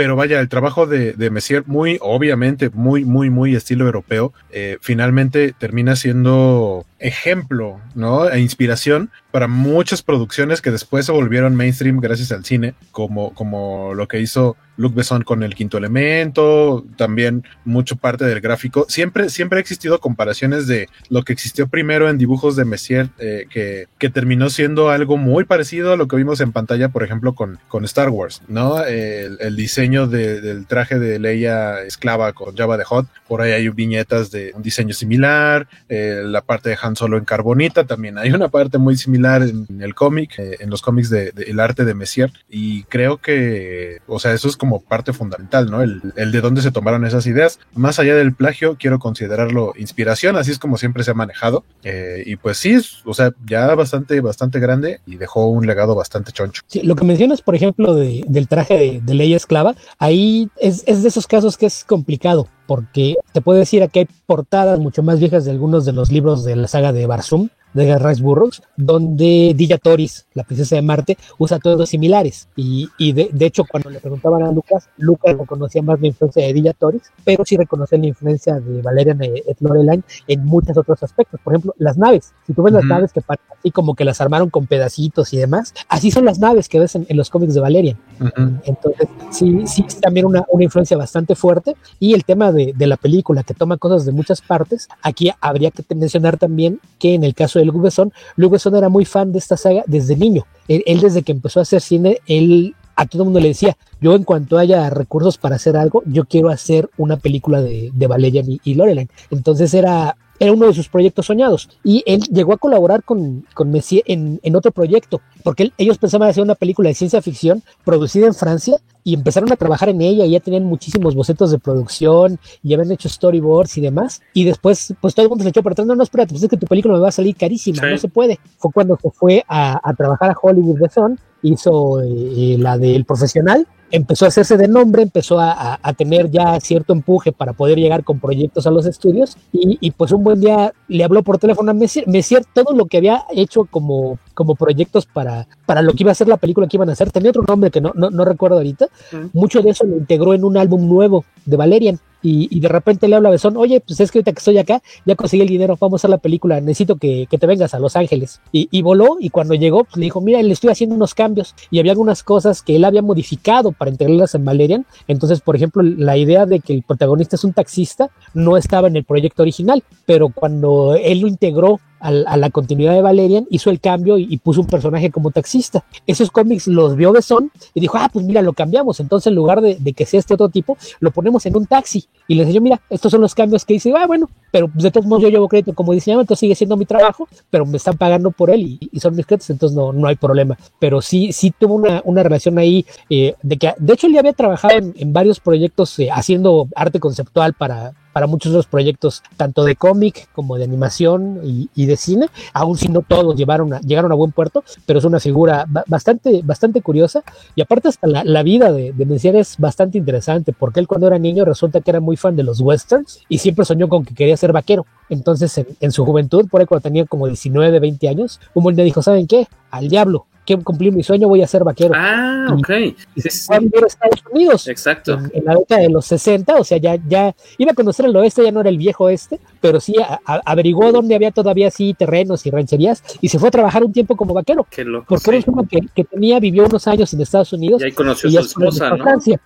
Pero 0.00 0.16
vaya, 0.16 0.40
el 0.40 0.48
trabajo 0.48 0.86
de, 0.86 1.12
de 1.12 1.28
Messier, 1.28 1.62
muy 1.66 1.98
obviamente, 2.00 2.70
muy, 2.70 3.04
muy, 3.04 3.28
muy 3.28 3.54
estilo 3.54 3.84
europeo, 3.84 4.32
eh, 4.50 4.78
finalmente 4.80 5.52
termina 5.52 5.94
siendo 5.94 6.86
ejemplo, 6.98 7.82
¿no? 7.94 8.26
E 8.30 8.40
inspiración 8.40 9.10
para 9.30 9.46
muchas 9.46 10.00
producciones 10.00 10.62
que 10.62 10.70
después 10.70 11.04
se 11.04 11.12
volvieron 11.12 11.54
mainstream 11.54 11.98
gracias 12.00 12.32
al 12.32 12.46
cine, 12.46 12.72
como, 12.92 13.34
como 13.34 13.92
lo 13.92 14.08
que 14.08 14.20
hizo 14.20 14.56
Luc 14.80 14.94
Besson 14.94 15.22
con 15.22 15.42
el 15.42 15.54
quinto 15.54 15.78
elemento, 15.78 16.84
también 16.96 17.44
mucho 17.64 17.96
parte 17.96 18.24
del 18.24 18.40
gráfico. 18.40 18.86
Siempre, 18.88 19.28
siempre 19.28 19.58
ha 19.58 19.60
existido 19.60 20.00
comparaciones 20.00 20.66
de 20.66 20.88
lo 21.08 21.22
que 21.22 21.32
existió 21.32 21.68
primero 21.68 22.08
en 22.08 22.18
dibujos 22.18 22.56
de 22.56 22.64
Messier, 22.64 23.10
eh, 23.18 23.46
que, 23.50 23.86
que 23.98 24.08
terminó 24.10 24.48
siendo 24.50 24.90
algo 24.90 25.16
muy 25.16 25.44
parecido 25.44 25.92
a 25.92 25.96
lo 25.96 26.08
que 26.08 26.16
vimos 26.16 26.40
en 26.40 26.52
pantalla, 26.52 26.88
por 26.88 27.02
ejemplo, 27.02 27.34
con, 27.34 27.58
con 27.68 27.84
Star 27.84 28.08
Wars, 28.10 28.42
¿no? 28.48 28.82
El, 28.84 29.56
diseño 29.56 30.06
de- 30.06 30.40
del 30.40 30.66
traje 30.66 30.98
de 30.98 31.18
Leia 31.18 31.82
esclava 31.82 32.32
con 32.32 32.56
Java 32.56 32.76
de 32.78 32.84
Hot, 32.84 33.06
por 33.28 33.42
ahí 33.42 33.52
hay 33.52 33.68
viñetas 33.68 34.30
de 34.30 34.52
un 34.54 34.62
diseño 34.62 34.94
similar, 34.94 35.68
eh, 35.88 36.22
la 36.24 36.40
parte 36.40 36.70
de 36.70 36.78
Han 36.80 36.96
Solo 36.96 37.18
en 37.18 37.24
carbonita, 37.24 37.84
también 37.84 38.16
hay 38.16 38.30
una 38.30 38.48
parte 38.48 38.78
muy 38.78 38.96
similar 38.96 39.42
en, 39.42 39.66
el 39.82 39.94
cómic, 39.94 40.38
eh, 40.38 40.56
en 40.60 40.70
los 40.70 40.80
cómics 40.82 41.10
del 41.10 41.32
de, 41.34 41.42
el 41.44 41.60
arte 41.60 41.84
de 41.84 41.94
Messier, 41.94 42.32
y 42.48 42.84
creo 42.84 43.18
que, 43.18 43.98
o 44.06 44.18
sea, 44.18 44.32
eso 44.32 44.48
es 44.48 44.56
como 44.56 44.69
parte 44.78 45.12
fundamental, 45.12 45.70
¿no? 45.70 45.82
El, 45.82 46.00
de 46.14 46.40
dónde 46.40 46.62
se 46.62 46.70
tomaron 46.70 47.04
esas 47.04 47.26
ideas. 47.26 47.58
Más 47.74 47.98
allá 47.98 48.14
del 48.14 48.32
plagio, 48.32 48.76
quiero 48.78 49.00
considerarlo 49.00 49.72
inspiración, 49.76 50.36
así 50.36 50.52
es 50.52 50.58
como 50.60 50.76
siempre 50.78 51.02
se 51.02 51.10
ha 51.10 51.14
manejado, 51.14 51.64
eh, 51.82 52.22
y 52.24 52.36
pues 52.36 52.58
sí, 52.58 52.78
o 53.04 53.14
sea, 53.14 53.32
ya 53.44 53.74
bastante, 53.74 54.20
bastante 54.20 54.60
grande 54.60 55.00
y 55.06 55.16
dejó 55.16 55.48
un 55.48 55.66
legado 55.66 55.94
bastante 55.94 56.30
choncho. 56.30 56.62
Lo 56.82 56.94
que 56.94 57.04
mencionas, 57.04 57.42
por 57.42 57.54
ejemplo, 57.56 57.94
de- 57.94 58.24
del 58.28 58.46
traje 58.46 58.78
de, 58.78 59.00
de 59.00 59.14
Leia 59.14 59.36
esclava, 59.36 59.74
ahí 59.98 60.48
es, 60.60 60.84
es 60.86 61.02
de 61.02 61.08
esos 61.08 61.26
casos 61.26 61.56
que 61.56 61.66
es 61.66 61.84
complicado, 61.84 62.46
porque 62.66 63.16
te 63.32 63.40
puedo 63.40 63.58
decir 63.58 63.88
que 63.90 64.00
hay 64.00 64.08
portadas 64.26 64.78
mucho 64.78 65.02
más 65.02 65.18
viejas 65.18 65.44
de 65.44 65.50
algunos 65.50 65.84
de 65.84 65.92
los 65.92 66.12
libros 66.12 66.44
de 66.44 66.54
la 66.56 66.68
saga 66.68 66.92
de 66.92 67.06
Barzum, 67.06 67.48
de 67.72 67.98
Rice 67.98 68.22
Burroughs, 68.22 68.62
donde 68.76 69.52
Dilla 69.56 69.78
Toris, 69.78 70.26
la 70.34 70.44
princesa 70.44 70.76
de 70.76 70.82
Marte, 70.82 71.16
usa 71.38 71.58
todos 71.58 71.88
similares. 71.88 72.48
Y, 72.56 72.88
y 72.98 73.12
de, 73.12 73.30
de 73.32 73.46
hecho, 73.46 73.64
cuando 73.64 73.90
le 73.90 74.00
preguntaban 74.00 74.42
a 74.42 74.52
Lucas, 74.52 74.88
Lucas 74.96 75.36
reconocía 75.36 75.82
más 75.82 76.00
la 76.00 76.08
influencia 76.08 76.44
de 76.44 76.52
Dilla 76.52 76.72
Toris, 76.72 77.02
pero 77.24 77.44
sí 77.44 77.56
reconocía 77.56 77.98
la 77.98 78.06
influencia 78.06 78.58
de 78.58 78.82
Valerian 78.82 79.22
et 79.22 79.60
Lorelai 79.60 80.02
en 80.26 80.44
muchos 80.44 80.76
otros 80.76 81.02
aspectos. 81.02 81.40
Por 81.42 81.52
ejemplo, 81.52 81.74
las 81.78 81.96
naves. 81.96 82.32
Si 82.46 82.52
tú 82.52 82.62
ves 82.62 82.72
las 82.72 82.84
Ujú. 82.84 82.92
naves 82.92 83.12
que 83.12 83.20
así 83.58 83.70
como 83.70 83.94
que 83.94 84.04
las 84.04 84.20
armaron 84.20 84.50
con 84.50 84.66
pedacitos 84.66 85.32
y 85.32 85.36
demás, 85.36 85.74
así 85.88 86.10
son 86.10 86.24
las 86.24 86.38
naves 86.38 86.68
que 86.68 86.80
ves 86.80 86.94
en, 86.96 87.06
en 87.08 87.16
los 87.16 87.30
cómics 87.30 87.54
de 87.54 87.60
Valerian. 87.60 87.98
Ujú. 88.20 88.50
Entonces, 88.64 89.08
sí, 89.30 89.62
sí, 89.66 89.84
es 89.86 90.00
también 90.00 90.26
una, 90.26 90.44
una 90.48 90.64
influencia 90.64 90.96
bastante 90.96 91.34
fuerte. 91.34 91.76
Y 91.98 92.14
el 92.14 92.24
tema 92.24 92.52
de, 92.52 92.72
de 92.76 92.86
la 92.86 92.96
película, 92.96 93.42
que 93.42 93.54
toma 93.54 93.76
cosas 93.76 94.04
de 94.04 94.12
muchas 94.12 94.40
partes, 94.40 94.88
aquí 95.02 95.30
habría 95.40 95.70
que 95.70 95.84
mencionar 95.94 96.36
también 96.36 96.80
que 96.98 97.14
en 97.14 97.24
el 97.24 97.34
caso 97.34 97.59
de 97.60 97.66
Luc 97.66 97.80
Besson, 97.82 98.74
era 98.74 98.88
muy 98.88 99.04
fan 99.04 99.32
de 99.32 99.38
esta 99.38 99.56
saga 99.56 99.82
desde 99.86 100.16
niño. 100.16 100.46
Él, 100.68 100.82
él 100.86 101.00
desde 101.00 101.22
que 101.22 101.32
empezó 101.32 101.60
a 101.60 101.62
hacer 101.62 101.80
cine, 101.80 102.18
él 102.26 102.74
a 102.96 103.06
todo 103.06 103.22
el 103.22 103.26
mundo 103.26 103.40
le 103.40 103.48
decía, 103.48 103.76
yo 104.00 104.14
en 104.14 104.24
cuanto 104.24 104.58
haya 104.58 104.90
recursos 104.90 105.38
para 105.38 105.56
hacer 105.56 105.76
algo, 105.76 106.02
yo 106.04 106.26
quiero 106.26 106.50
hacer 106.50 106.90
una 106.98 107.16
película 107.16 107.62
de, 107.62 107.90
de 107.94 108.06
Valerian 108.06 108.50
y, 108.50 108.60
y 108.62 108.74
Lorelai. 108.74 109.08
Entonces 109.30 109.72
era 109.72 110.16
era 110.40 110.52
uno 110.52 110.66
de 110.66 110.74
sus 110.74 110.88
proyectos 110.88 111.26
soñados. 111.26 111.68
Y 111.84 112.02
él 112.06 112.22
llegó 112.32 112.52
a 112.52 112.56
colaborar 112.56 113.04
con, 113.04 113.46
con 113.54 113.70
Messier 113.70 114.02
en, 114.06 114.40
en 114.42 114.56
otro 114.56 114.72
proyecto, 114.72 115.20
porque 115.44 115.62
él- 115.64 115.72
ellos 115.78 115.98
pensaban 115.98 116.28
hacer 116.28 116.42
una 116.42 116.56
película 116.56 116.88
de 116.88 116.94
ciencia 116.96 117.22
ficción 117.22 117.62
producida 117.84 118.26
en 118.26 118.34
Francia 118.34 118.78
y 119.04 119.14
empezaron 119.14 119.52
a 119.52 119.56
trabajar 119.56 119.88
en 119.90 120.00
ella 120.02 120.24
y 120.26 120.32
ya 120.32 120.40
tenían 120.40 120.64
muchísimos 120.64 121.14
bocetos 121.14 121.50
de 121.50 121.58
producción 121.58 122.38
y 122.62 122.74
habían 122.74 122.90
hecho 122.92 123.08
storyboards 123.08 123.78
y 123.78 123.80
demás. 123.80 124.20
Y 124.34 124.44
después, 124.44 124.94
pues 125.00 125.14
todo 125.14 125.24
el 125.24 125.28
mundo 125.30 125.44
se 125.44 125.50
echó 125.50 125.62
para 125.62 125.72
atrás, 125.72 125.86
no, 125.86 125.94
no, 125.94 126.02
espérate, 126.02 126.30
pues 126.32 126.42
es 126.42 126.48
que 126.50 126.56
tu 126.56 126.66
película 126.66 126.94
me 126.94 127.00
va 127.00 127.08
a 127.08 127.12
salir 127.12 127.36
carísima, 127.36 127.82
no 127.92 127.98
se 127.98 128.08
puede. 128.08 128.38
Fue 128.58 128.72
cuando 128.72 128.98
se 129.00 129.10
fue 129.10 129.44
a, 129.48 129.80
a 129.88 129.94
trabajar 129.94 130.30
a 130.30 130.36
Hollywood 130.40 130.78
The 130.80 130.88
Sun, 130.90 131.18
hizo 131.42 132.00
eh, 132.02 132.56
la 132.58 132.78
del 132.78 133.04
profesional, 133.04 133.66
empezó 133.92 134.24
a 134.24 134.28
hacerse 134.28 134.56
de 134.56 134.68
nombre, 134.68 135.02
empezó 135.02 135.40
a, 135.40 135.50
a- 135.50 135.78
a 135.82 135.92
tener 135.94 136.30
ya 136.30 136.60
cierto 136.60 136.92
empuje 136.92 137.32
para 137.32 137.52
poder 137.54 137.76
llegar 137.78 138.04
con 138.04 138.20
proyectos 138.20 138.66
a 138.66 138.70
los 138.70 138.86
estudios 138.86 139.36
y, 139.52 139.78
y, 139.80 139.90
pues 139.90 140.12
un 140.12 140.22
buen 140.22 140.40
día 140.40 140.72
le 140.86 141.02
habló 141.02 141.22
por 141.24 141.38
teléfono 141.38 141.70
a 141.72 141.74
Messier, 141.74 142.06
Messier 142.06 142.44
todo 142.54 142.72
lo 142.76 142.86
que 142.86 142.98
había 142.98 143.24
hecho 143.34 143.64
como, 143.64 144.18
como 144.34 144.54
proyectos 144.54 145.06
para, 145.06 145.48
para 145.66 145.82
lo 145.82 145.92
que 145.92 146.04
iba 146.04 146.12
a 146.12 146.14
ser 146.14 146.28
la 146.28 146.36
película 146.36 146.68
que 146.68 146.76
iban 146.76 146.88
a 146.88 146.92
hacer, 146.92 147.10
tenía 147.10 147.30
otro 147.30 147.42
nombre 147.48 147.70
que 147.72 147.80
no, 147.80 147.90
no, 147.96 148.10
no 148.10 148.24
recuerdo 148.24 148.58
ahorita, 148.58 148.86
mucho 149.32 149.60
de 149.60 149.70
eso 149.70 149.84
lo 149.84 149.96
integró 149.96 150.34
en 150.34 150.44
un 150.44 150.56
álbum 150.56 150.88
nuevo 150.88 151.24
de 151.44 151.56
Valerian. 151.56 151.98
Y, 152.22 152.60
de 152.60 152.68
repente 152.68 153.08
le 153.08 153.16
habla 153.16 153.30
a 153.30 153.32
Besón, 153.32 153.56
oye, 153.56 153.80
pues 153.80 153.98
es 154.00 154.10
que 154.10 154.18
ahorita 154.18 154.32
que 154.32 154.38
estoy 154.38 154.58
acá, 154.58 154.82
ya 155.06 155.16
conseguí 155.16 155.42
el 155.42 155.48
dinero, 155.48 155.76
vamos 155.80 155.98
a 155.98 156.00
hacer 156.00 156.10
la 156.10 156.18
película, 156.18 156.60
necesito 156.60 156.96
que, 156.96 157.26
que 157.30 157.38
te 157.38 157.46
vengas 157.46 157.72
a 157.74 157.78
Los 157.78 157.96
Ángeles. 157.96 158.40
Y, 158.52 158.68
y 158.70 158.82
voló, 158.82 159.16
y 159.18 159.30
cuando 159.30 159.54
llegó, 159.54 159.84
pues 159.84 159.96
le 159.96 160.04
dijo, 160.04 160.20
mira, 160.20 160.42
le 160.42 160.52
estoy 160.52 160.70
haciendo 160.70 160.94
unos 160.94 161.14
cambios. 161.14 161.54
Y 161.70 161.78
había 161.78 161.92
algunas 161.92 162.22
cosas 162.22 162.62
que 162.62 162.76
él 162.76 162.84
había 162.84 163.02
modificado 163.02 163.72
para 163.72 163.90
integrarlas 163.90 164.34
en 164.34 164.44
Valerian. 164.44 164.86
Entonces, 165.08 165.40
por 165.40 165.56
ejemplo, 165.56 165.82
la 165.82 166.16
idea 166.16 166.46
de 166.46 166.60
que 166.60 166.74
el 166.74 166.82
protagonista 166.82 167.36
es 167.36 167.44
un 167.44 167.52
taxista 167.52 168.10
no 168.34 168.56
estaba 168.56 168.88
en 168.88 168.96
el 168.96 169.04
proyecto 169.04 169.42
original, 169.42 169.82
pero 170.06 170.28
cuando 170.28 170.94
él 170.94 171.20
lo 171.20 171.28
integró 171.28 171.80
a, 172.00 172.36
la 172.36 172.50
continuidad 172.50 172.94
de 172.94 173.02
Valerian, 173.02 173.46
hizo 173.50 173.70
el 173.70 173.80
cambio 173.80 174.18
y, 174.18 174.36
puso 174.38 174.62
un 174.62 174.66
personaje 174.66 175.10
como 175.10 175.30
taxista. 175.30 175.84
Esos 176.06 176.30
cómics 176.30 176.66
los 176.66 176.96
vio 176.96 177.12
Besón 177.12 177.50
y 177.74 177.80
dijo, 177.80 177.98
ah, 177.98 178.08
pues 178.12 178.24
mira, 178.24 178.42
lo 178.42 178.52
cambiamos. 178.52 179.00
Entonces, 179.00 179.28
en 179.28 179.34
lugar 179.34 179.60
de, 179.60 179.76
que 179.92 180.06
sea 180.06 180.20
este 180.20 180.34
otro 180.34 180.48
tipo, 180.48 180.76
lo 181.00 181.10
ponemos 181.10 181.44
en 181.46 181.56
un 181.56 181.66
taxi. 181.66 182.06
Y 182.26 182.34
le 182.34 182.42
enseñó, 182.42 182.60
mira, 182.60 182.80
estos 182.88 183.10
son 183.10 183.20
los 183.20 183.34
cambios 183.34 183.64
que 183.64 183.74
hice. 183.74 183.92
Ah, 183.96 184.06
bueno, 184.06 184.28
pero 184.50 184.68
pues, 184.68 184.82
de 184.82 184.90
todos 184.90 185.06
modos 185.06 185.22
yo 185.22 185.28
llevo 185.28 185.48
crédito 185.48 185.74
como 185.74 185.92
diseñador, 185.92 186.22
entonces 186.22 186.40
sigue 186.40 186.54
siendo 186.54 186.76
mi 186.76 186.86
trabajo, 186.86 187.28
pero 187.50 187.66
me 187.66 187.76
están 187.76 187.96
pagando 187.96 188.30
por 188.30 188.50
él 188.50 188.78
y, 188.80 189.00
son 189.00 189.14
mis 189.14 189.26
créditos, 189.26 189.50
entonces 189.50 189.76
no, 189.76 189.92
no 189.92 190.08
hay 190.08 190.16
problema. 190.16 190.56
Pero 190.78 191.02
sí, 191.02 191.32
sí 191.32 191.52
tuvo 191.56 191.74
una, 191.74 192.02
una 192.04 192.22
relación 192.22 192.58
ahí 192.58 192.86
eh, 193.08 193.34
de 193.42 193.56
que, 193.56 193.74
de 193.78 193.92
hecho, 193.92 194.06
él 194.06 194.14
ya 194.14 194.20
había 194.20 194.32
trabajado 194.32 194.78
en, 194.78 194.94
en 194.96 195.12
varios 195.12 195.40
proyectos 195.40 195.98
eh, 195.98 196.08
haciendo 196.10 196.68
arte 196.74 197.00
conceptual 197.00 197.54
para, 197.54 197.94
para 198.12 198.26
muchos 198.26 198.52
de 198.52 198.58
los 198.58 198.66
proyectos, 198.66 199.22
tanto 199.36 199.64
de 199.64 199.76
cómic 199.76 200.28
como 200.32 200.56
de 200.56 200.64
animación 200.64 201.40
y, 201.44 201.86
de 201.86 201.96
cine, 201.96 202.28
aun 202.52 202.76
si 202.76 202.88
no 202.88 203.02
todos 203.02 203.36
llevaron 203.36 203.72
a- 203.74 203.80
llegaron 203.80 204.12
a 204.12 204.14
buen 204.14 204.32
puerto, 204.32 204.64
pero 204.86 204.98
es 204.98 205.04
una 205.04 205.20
figura 205.20 205.64
ba- 205.68 205.84
bastante, 205.86 206.40
bastante 206.44 206.82
curiosa 206.82 207.22
y 207.54 207.62
aparte 207.62 207.88
hasta 207.88 208.06
la, 208.06 208.42
vida 208.42 208.72
de, 208.72 208.92
de 208.92 209.04
es 209.38 209.56
bastante 209.58 209.98
interesante 209.98 210.52
porque 210.52 210.80
él 210.80 210.86
cuando 210.86 211.06
era 211.06 211.18
niño 211.18 211.44
resulta 211.44 211.80
que 211.80 211.90
era 211.90 212.00
muy 212.00 212.16
fan 212.16 212.36
de 212.36 212.42
los 212.42 212.60
westerns 212.60 213.20
y 213.28 213.38
siempre 213.38 213.64
soñó 213.64 213.88
con 213.88 214.04
que 214.04 214.14
quería 214.14 214.36
ser 214.36 214.52
vaquero. 214.52 214.86
Entonces 215.08 215.64
en, 215.80 215.92
su 215.92 216.04
juventud, 216.04 216.48
por 216.48 216.60
ahí 216.60 216.66
cuando 216.66 216.82
tenía 216.82 217.04
como 217.04 217.26
19, 217.26 217.80
20 217.80 218.08
años, 218.08 218.40
un 218.54 218.74
día 218.74 218.84
dijo, 218.84 219.02
¿saben 219.02 219.26
qué? 219.26 219.46
Al 219.70 219.88
diablo, 219.88 220.26
quiero 220.50 220.64
cumplir 220.64 220.92
mi 220.92 221.04
sueño, 221.04 221.28
voy 221.28 221.42
a 221.42 221.46
ser 221.46 221.62
vaquero. 221.62 221.92
Ah, 221.96 222.46
ok. 222.52 222.70
Y 223.14 223.20
se 223.20 223.30
fue 223.30 223.56
a 223.56 223.58
vivir 223.60 223.84
a 223.84 223.86
Estados 223.86 224.20
Unidos. 224.32 224.66
Exacto. 224.66 225.12
En, 225.14 225.30
en 225.32 225.44
la 225.44 225.54
década 225.54 225.80
de 225.82 225.88
los 225.90 226.04
60, 226.06 226.56
o 226.56 226.64
sea, 226.64 226.78
ya, 226.78 226.96
ya 227.08 227.34
iba 227.58 227.70
a 227.70 227.74
conocer 227.74 228.06
el 228.06 228.16
oeste, 228.16 228.42
ya 228.42 228.50
no 228.50 228.60
era 228.60 228.68
el 228.70 228.78
viejo 228.78 229.04
oeste, 229.04 229.38
pero 229.60 229.78
sí 229.78 229.94
a- 230.00 230.18
a- 230.26 230.40
averiguó 230.44 230.90
dónde 230.90 231.14
había 231.14 231.30
todavía 231.30 231.68
así 231.68 231.94
terrenos 231.94 232.44
y 232.46 232.50
rancherías 232.50 233.02
y 233.20 233.28
se 233.28 233.38
fue 233.38 233.48
a 233.48 233.52
trabajar 233.52 233.84
un 233.84 233.92
tiempo 233.92 234.16
como 234.16 234.34
vaquero. 234.34 234.66
Qué 234.68 234.84
loco. 234.84 235.06
Porque 235.08 235.36
era 235.36 235.44
un 235.46 235.66
que, 235.68 235.80
que 235.94 236.02
tenía, 236.04 236.40
vivió 236.40 236.64
unos 236.66 236.88
años 236.88 237.12
en 237.14 237.20
Estados 237.20 237.52
Unidos. 237.52 237.80
Y 237.80 237.84
ahí 237.84 237.92
conoció 237.92 238.28
a 238.28 238.42
su 238.42 238.48
esposa, 238.48 238.90
¿no? 238.90 239.04
Francia. 239.04 239.40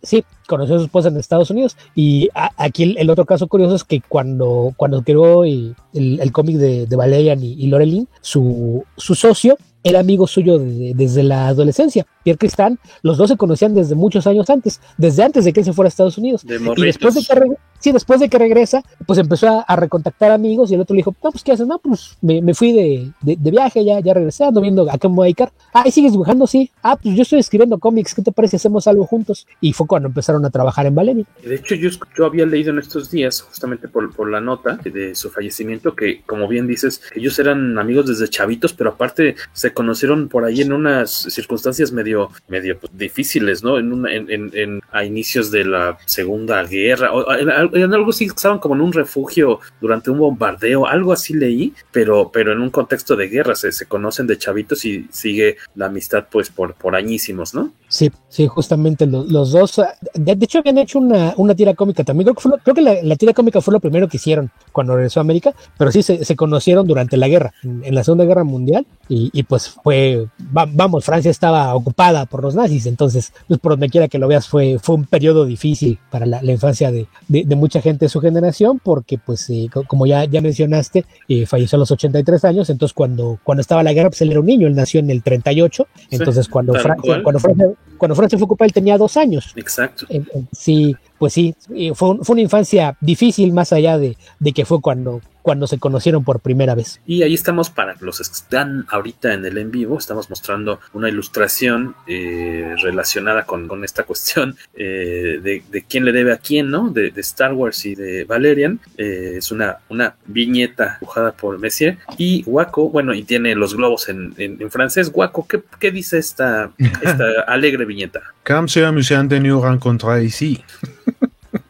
Sí, 0.00 0.24
conoció 0.46 0.76
a 0.76 0.78
su 0.78 0.84
esposa 0.84 1.08
en 1.08 1.16
Estados 1.16 1.50
Unidos. 1.50 1.76
Y 1.94 2.28
a- 2.34 2.50
aquí 2.56 2.84
el, 2.84 2.98
el 2.98 3.10
otro 3.10 3.24
caso 3.24 3.46
curioso 3.48 3.74
es 3.74 3.82
que 3.84 4.00
cuando, 4.08 4.72
cuando 4.76 5.02
creó 5.02 5.44
el, 5.44 5.74
el- 5.92 6.20
el 6.20 6.32
cómic 6.32 6.56
de, 6.56 6.86
de 6.86 6.96
Valerian 6.96 7.42
y, 7.42 7.54
y 7.54 7.66
Lorelin, 7.66 8.06
su, 8.20 8.84
su 8.96 9.14
socio 9.16 9.56
era 9.84 10.00
amigo 10.00 10.26
suyo 10.26 10.58
de- 10.58 10.92
desde 10.94 11.22
la 11.22 11.48
adolescencia. 11.48 12.06
Pierre 12.24 12.38
Cristán, 12.38 12.78
los 13.02 13.16
dos 13.16 13.30
se 13.30 13.36
conocían 13.36 13.74
desde 13.74 13.94
muchos 13.94 14.26
años 14.26 14.50
antes, 14.50 14.80
desde 14.98 15.22
antes 15.22 15.44
de 15.44 15.52
que 15.52 15.60
él 15.60 15.66
se 15.66 15.72
fuera 15.72 15.86
a 15.86 15.90
Estados 15.90 16.18
Unidos. 16.18 16.44
De 16.44 16.56
y 16.56 16.82
después 16.84 17.14
de 17.14 17.20
que 17.22 17.56
sí, 17.80 17.92
después 17.92 18.20
de 18.20 18.28
que 18.28 18.38
regresa, 18.38 18.82
pues 19.06 19.18
empezó 19.18 19.48
a, 19.48 19.60
a 19.62 19.76
recontactar 19.76 20.30
amigos 20.32 20.70
y 20.70 20.74
el 20.74 20.80
otro 20.80 20.94
le 20.94 20.98
dijo, 20.98 21.14
no, 21.22 21.30
pues 21.30 21.42
¿qué 21.44 21.52
haces? 21.52 21.66
No, 21.66 21.78
pues 21.78 22.18
me, 22.20 22.42
me 22.42 22.52
fui 22.54 22.72
de, 22.72 23.12
de- 23.22 23.36
de 23.36 23.50
viaje, 23.50 23.82
ya, 23.84 24.00
ya 24.00 24.12
regresé, 24.12 24.44
ando 24.44 24.60
viendo 24.60 24.90
a 24.90 24.98
cómo 24.98 25.22
dedicar. 25.22 25.52
Ah, 25.72 25.84
¿y 25.86 25.90
sigues 25.90 26.12
dibujando? 26.12 26.46
Sí. 26.46 26.70
Ah, 26.82 26.96
pues 27.00 27.14
yo 27.14 27.22
estoy 27.22 27.38
escribiendo 27.38 27.78
cómics, 27.78 28.14
¿qué 28.14 28.20
te 28.22 28.32
parece 28.32 28.56
hacemos 28.56 28.86
algo 28.88 29.06
juntos? 29.06 29.46
Y 29.60 29.72
fue 29.72 29.86
cuando 29.86 30.08
empezaron 30.08 30.44
a 30.44 30.50
trabajar 30.50 30.84
en 30.86 30.94
Valerian. 30.96 31.26
De 31.42 31.54
hecho, 31.54 31.76
yo, 31.76 31.88
yo 32.16 32.26
había 32.26 32.44
leído 32.44 32.70
en 32.72 32.78
estos 32.78 33.10
días, 33.10 33.40
justamente 33.40 33.88
por, 33.88 34.14
por 34.14 34.28
la 34.30 34.40
nota 34.40 34.78
de 34.84 35.14
su 35.14 35.30
fallecimiento, 35.30 35.94
que 35.94 36.22
como 36.26 36.46
bien 36.48 36.66
dices, 36.66 37.00
ellos 37.14 37.38
eran 37.38 37.78
amigos 37.78 38.06
desde 38.06 38.28
chavitos, 38.28 38.72
pero 38.74 38.90
aparte 38.90 39.36
se 39.52 39.67
conocieron 39.72 40.28
por 40.28 40.44
ahí 40.44 40.60
en 40.62 40.72
unas 40.72 41.10
circunstancias 41.10 41.92
medio, 41.92 42.30
medio 42.48 42.78
pues, 42.78 42.92
difíciles, 42.96 43.62
¿no? 43.62 43.78
En, 43.78 43.92
una, 43.92 44.12
en, 44.12 44.30
en- 44.30 44.50
en- 44.54 44.80
a 44.92 45.04
inicios 45.04 45.50
de 45.50 45.64
la 45.64 45.98
Segunda 46.06 46.62
Guerra, 46.64 47.12
o 47.12 47.32
en, 47.34 47.50
al- 47.50 47.70
en 47.74 47.92
algo 47.94 48.10
así, 48.10 48.24
estaban 48.26 48.58
como 48.58 48.74
en 48.74 48.80
un 48.80 48.92
refugio 48.92 49.60
durante 49.80 50.10
un 50.10 50.18
bombardeo, 50.18 50.86
algo 50.86 51.12
así 51.12 51.34
leí, 51.34 51.72
pero, 51.92 52.30
pero 52.32 52.52
en 52.52 52.60
un 52.60 52.70
contexto 52.70 53.16
de 53.16 53.28
guerra, 53.28 53.54
se, 53.54 53.72
se 53.72 53.86
conocen 53.86 54.26
de 54.26 54.38
chavitos 54.38 54.84
y 54.84 55.06
sigue 55.10 55.56
la 55.74 55.86
amistad 55.86 56.26
pues 56.30 56.50
por, 56.50 56.74
por 56.74 56.94
añísimos, 56.96 57.54
¿no? 57.54 57.72
Sí, 57.88 58.10
sí, 58.28 58.46
justamente 58.46 59.06
lo- 59.06 59.24
los, 59.24 59.52
dos. 59.52 59.78
ah, 59.78 59.94
De, 60.14 60.32
hecho, 60.44 60.58
habían 60.58 60.78
hecho 60.78 60.98
una, 60.98 61.34
una 61.36 61.54
tira 61.54 61.74
cómica 61.74 62.04
también. 62.04 62.26
Creo 62.26 62.34
que, 62.34 62.40
fue 62.42 62.52
creo 62.62 62.74
que 62.74 63.02
la, 63.02 63.16
tira 63.16 63.32
cómica 63.32 63.60
fue 63.60 63.72
lo 63.72 63.80
primero 63.80 64.08
que 64.08 64.18
hicieron 64.18 64.50
cuando 64.72 64.94
regresó 64.94 65.20
a 65.20 65.22
América, 65.22 65.54
pero 65.78 65.90
sí 65.90 66.02
se, 66.02 66.24
se 66.24 66.36
conocieron 66.36 66.86
durante 66.86 67.16
la 67.16 67.28
guerra, 67.28 67.52
en, 67.62 67.94
la 67.94 68.04
Segunda 68.04 68.24
Guerra 68.24 68.44
Mundial, 68.44 68.86
y 69.08 69.42
pues 69.44 69.57
fue, 69.66 70.26
va- 70.56 70.68
vamos, 70.70 71.04
Francia 71.04 71.30
estaba 71.30 71.74
ocupada 71.74 72.26
por 72.26 72.42
los 72.42 72.54
nazis, 72.54 72.86
entonces, 72.86 73.32
pues 73.46 73.58
por 73.58 73.72
donde 73.72 73.88
quiera 73.88 74.08
que 74.08 74.18
lo 74.18 74.28
veas, 74.28 74.46
fue, 74.46 74.78
fue 74.80 74.94
un 74.96 75.04
periodo 75.06 75.44
difícil 75.46 75.98
para 76.10 76.26
la, 76.26 76.42
la 76.42 76.52
infancia 76.52 76.92
de, 76.92 77.06
de- 77.28 77.44
de 77.44 77.56
mucha 77.56 77.80
gente 77.80 78.04
de 78.04 78.08
su 78.10 78.20
generación, 78.20 78.78
porque 78.82 79.18
pues, 79.18 79.48
eh, 79.50 79.68
co- 79.72 79.84
como 79.84 80.06
ya, 80.06 80.24
ya 80.24 80.40
mencionaste, 80.40 81.04
eh, 81.28 81.46
falleció 81.46 81.76
a 81.76 81.80
los 81.80 81.90
83 81.90 82.44
años, 82.44 82.70
entonces 82.70 82.92
cuando, 82.94 83.38
cuando 83.42 83.60
estaba 83.62 83.82
la 83.82 83.92
guerra, 83.92 84.10
pues 84.10 84.20
él 84.22 84.30
era 84.30 84.40
un 84.40 84.46
niño, 84.46 84.66
él 84.66 84.74
nació 84.74 85.00
en 85.00 85.10
el 85.10 85.22
38, 85.22 85.86
entonces 86.10 86.48
cuando 86.48 86.72
Francia, 86.82 87.14
cuando 87.22 87.38
Francia, 87.40 87.66
cuando 87.96 88.14
Francia 88.14 88.38
fue 88.38 88.44
ocupada, 88.46 88.66
él 88.66 88.72
tenía 88.72 88.98
dos 88.98 89.16
años. 89.16 89.52
Exacto. 89.56 90.06
Sí, 90.52 90.94
pues 91.18 91.32
sí, 91.32 91.54
y 91.74 91.90
fue, 91.94 92.10
un- 92.10 92.24
fue 92.24 92.34
una 92.34 92.42
infancia 92.42 92.96
difícil 93.00 93.52
más 93.52 93.72
allá 93.72 93.98
de, 93.98 94.16
de 94.38 94.52
que 94.52 94.64
fue 94.64 94.80
cuando, 94.80 95.20
cuando 95.42 95.66
se 95.66 95.78
conocieron 95.78 96.24
por 96.24 96.40
primera 96.40 96.74
vez. 96.74 97.00
Y 97.06 97.22
ahí 97.22 97.34
estamos 97.34 97.70
para 97.70 97.96
los 98.00 98.18
que 98.18 98.22
están 98.24 98.86
ahorita 98.90 99.32
en 99.34 99.44
el 99.44 99.56
en 99.58 99.70
vivo, 99.70 99.98
estamos 99.98 100.28
mostrando 100.30 100.78
una 100.92 101.08
ilustración 101.08 101.94
eh, 102.06 102.74
relacionada 102.82 103.44
con, 103.44 103.66
con 103.66 103.82
esta 103.84 104.04
cuestión 104.04 104.56
eh, 104.76 105.40
de, 105.42 105.62
de 105.70 105.82
quién 105.84 106.04
le 106.04 106.12
debe 106.12 106.32
a 106.32 106.36
quién, 106.38 106.70
¿no? 106.70 106.90
De, 106.90 107.10
de 107.10 107.20
Star 107.20 107.52
Wars 107.54 107.84
y 107.86 107.94
de 107.94 108.24
Valerian. 108.24 108.78
Eh, 108.98 109.34
es 109.38 109.50
una, 109.50 109.78
una 109.88 110.14
viñeta 110.26 110.98
dibujada 111.00 111.32
por 111.32 111.58
Messier. 111.58 111.98
Y 112.18 112.42
Waco, 112.46 112.90
bueno, 112.90 113.14
y 113.14 113.22
tiene 113.22 113.54
los 113.54 113.74
globos 113.74 114.08
en, 114.08 114.34
en, 114.36 114.60
en 114.60 114.70
francés. 114.70 115.10
Waco, 115.14 115.46
¿qué, 115.48 115.62
qué 115.80 115.90
dice 115.90 116.18
esta, 116.18 116.70
esta 117.02 117.24
alegre 117.46 117.84
viñeta? 117.86 118.20
Comme 118.46 118.66
c'est 118.68 118.84
amusant 118.84 119.28
de 119.28 119.38
nous 119.40 119.60
rencontrer 119.60 120.22
ici. 120.24 120.62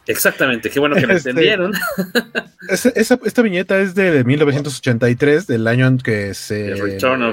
Exactamente, 0.08 0.70
qué 0.70 0.80
bueno 0.80 0.96
que 0.96 1.06
lo 1.06 1.12
Este, 1.18 1.30
entendieron. 1.30 1.72
Esa, 2.68 2.88
esa- 2.90 3.18
esta 3.24 3.42
viñeta 3.42 3.78
es 3.78 3.94
de 3.94 4.24
1983, 4.24 5.46
del 5.46 5.66
año 5.68 5.86
en 5.86 5.98
que 5.98 6.34
se, 6.34 6.72
estrenó 6.72 7.28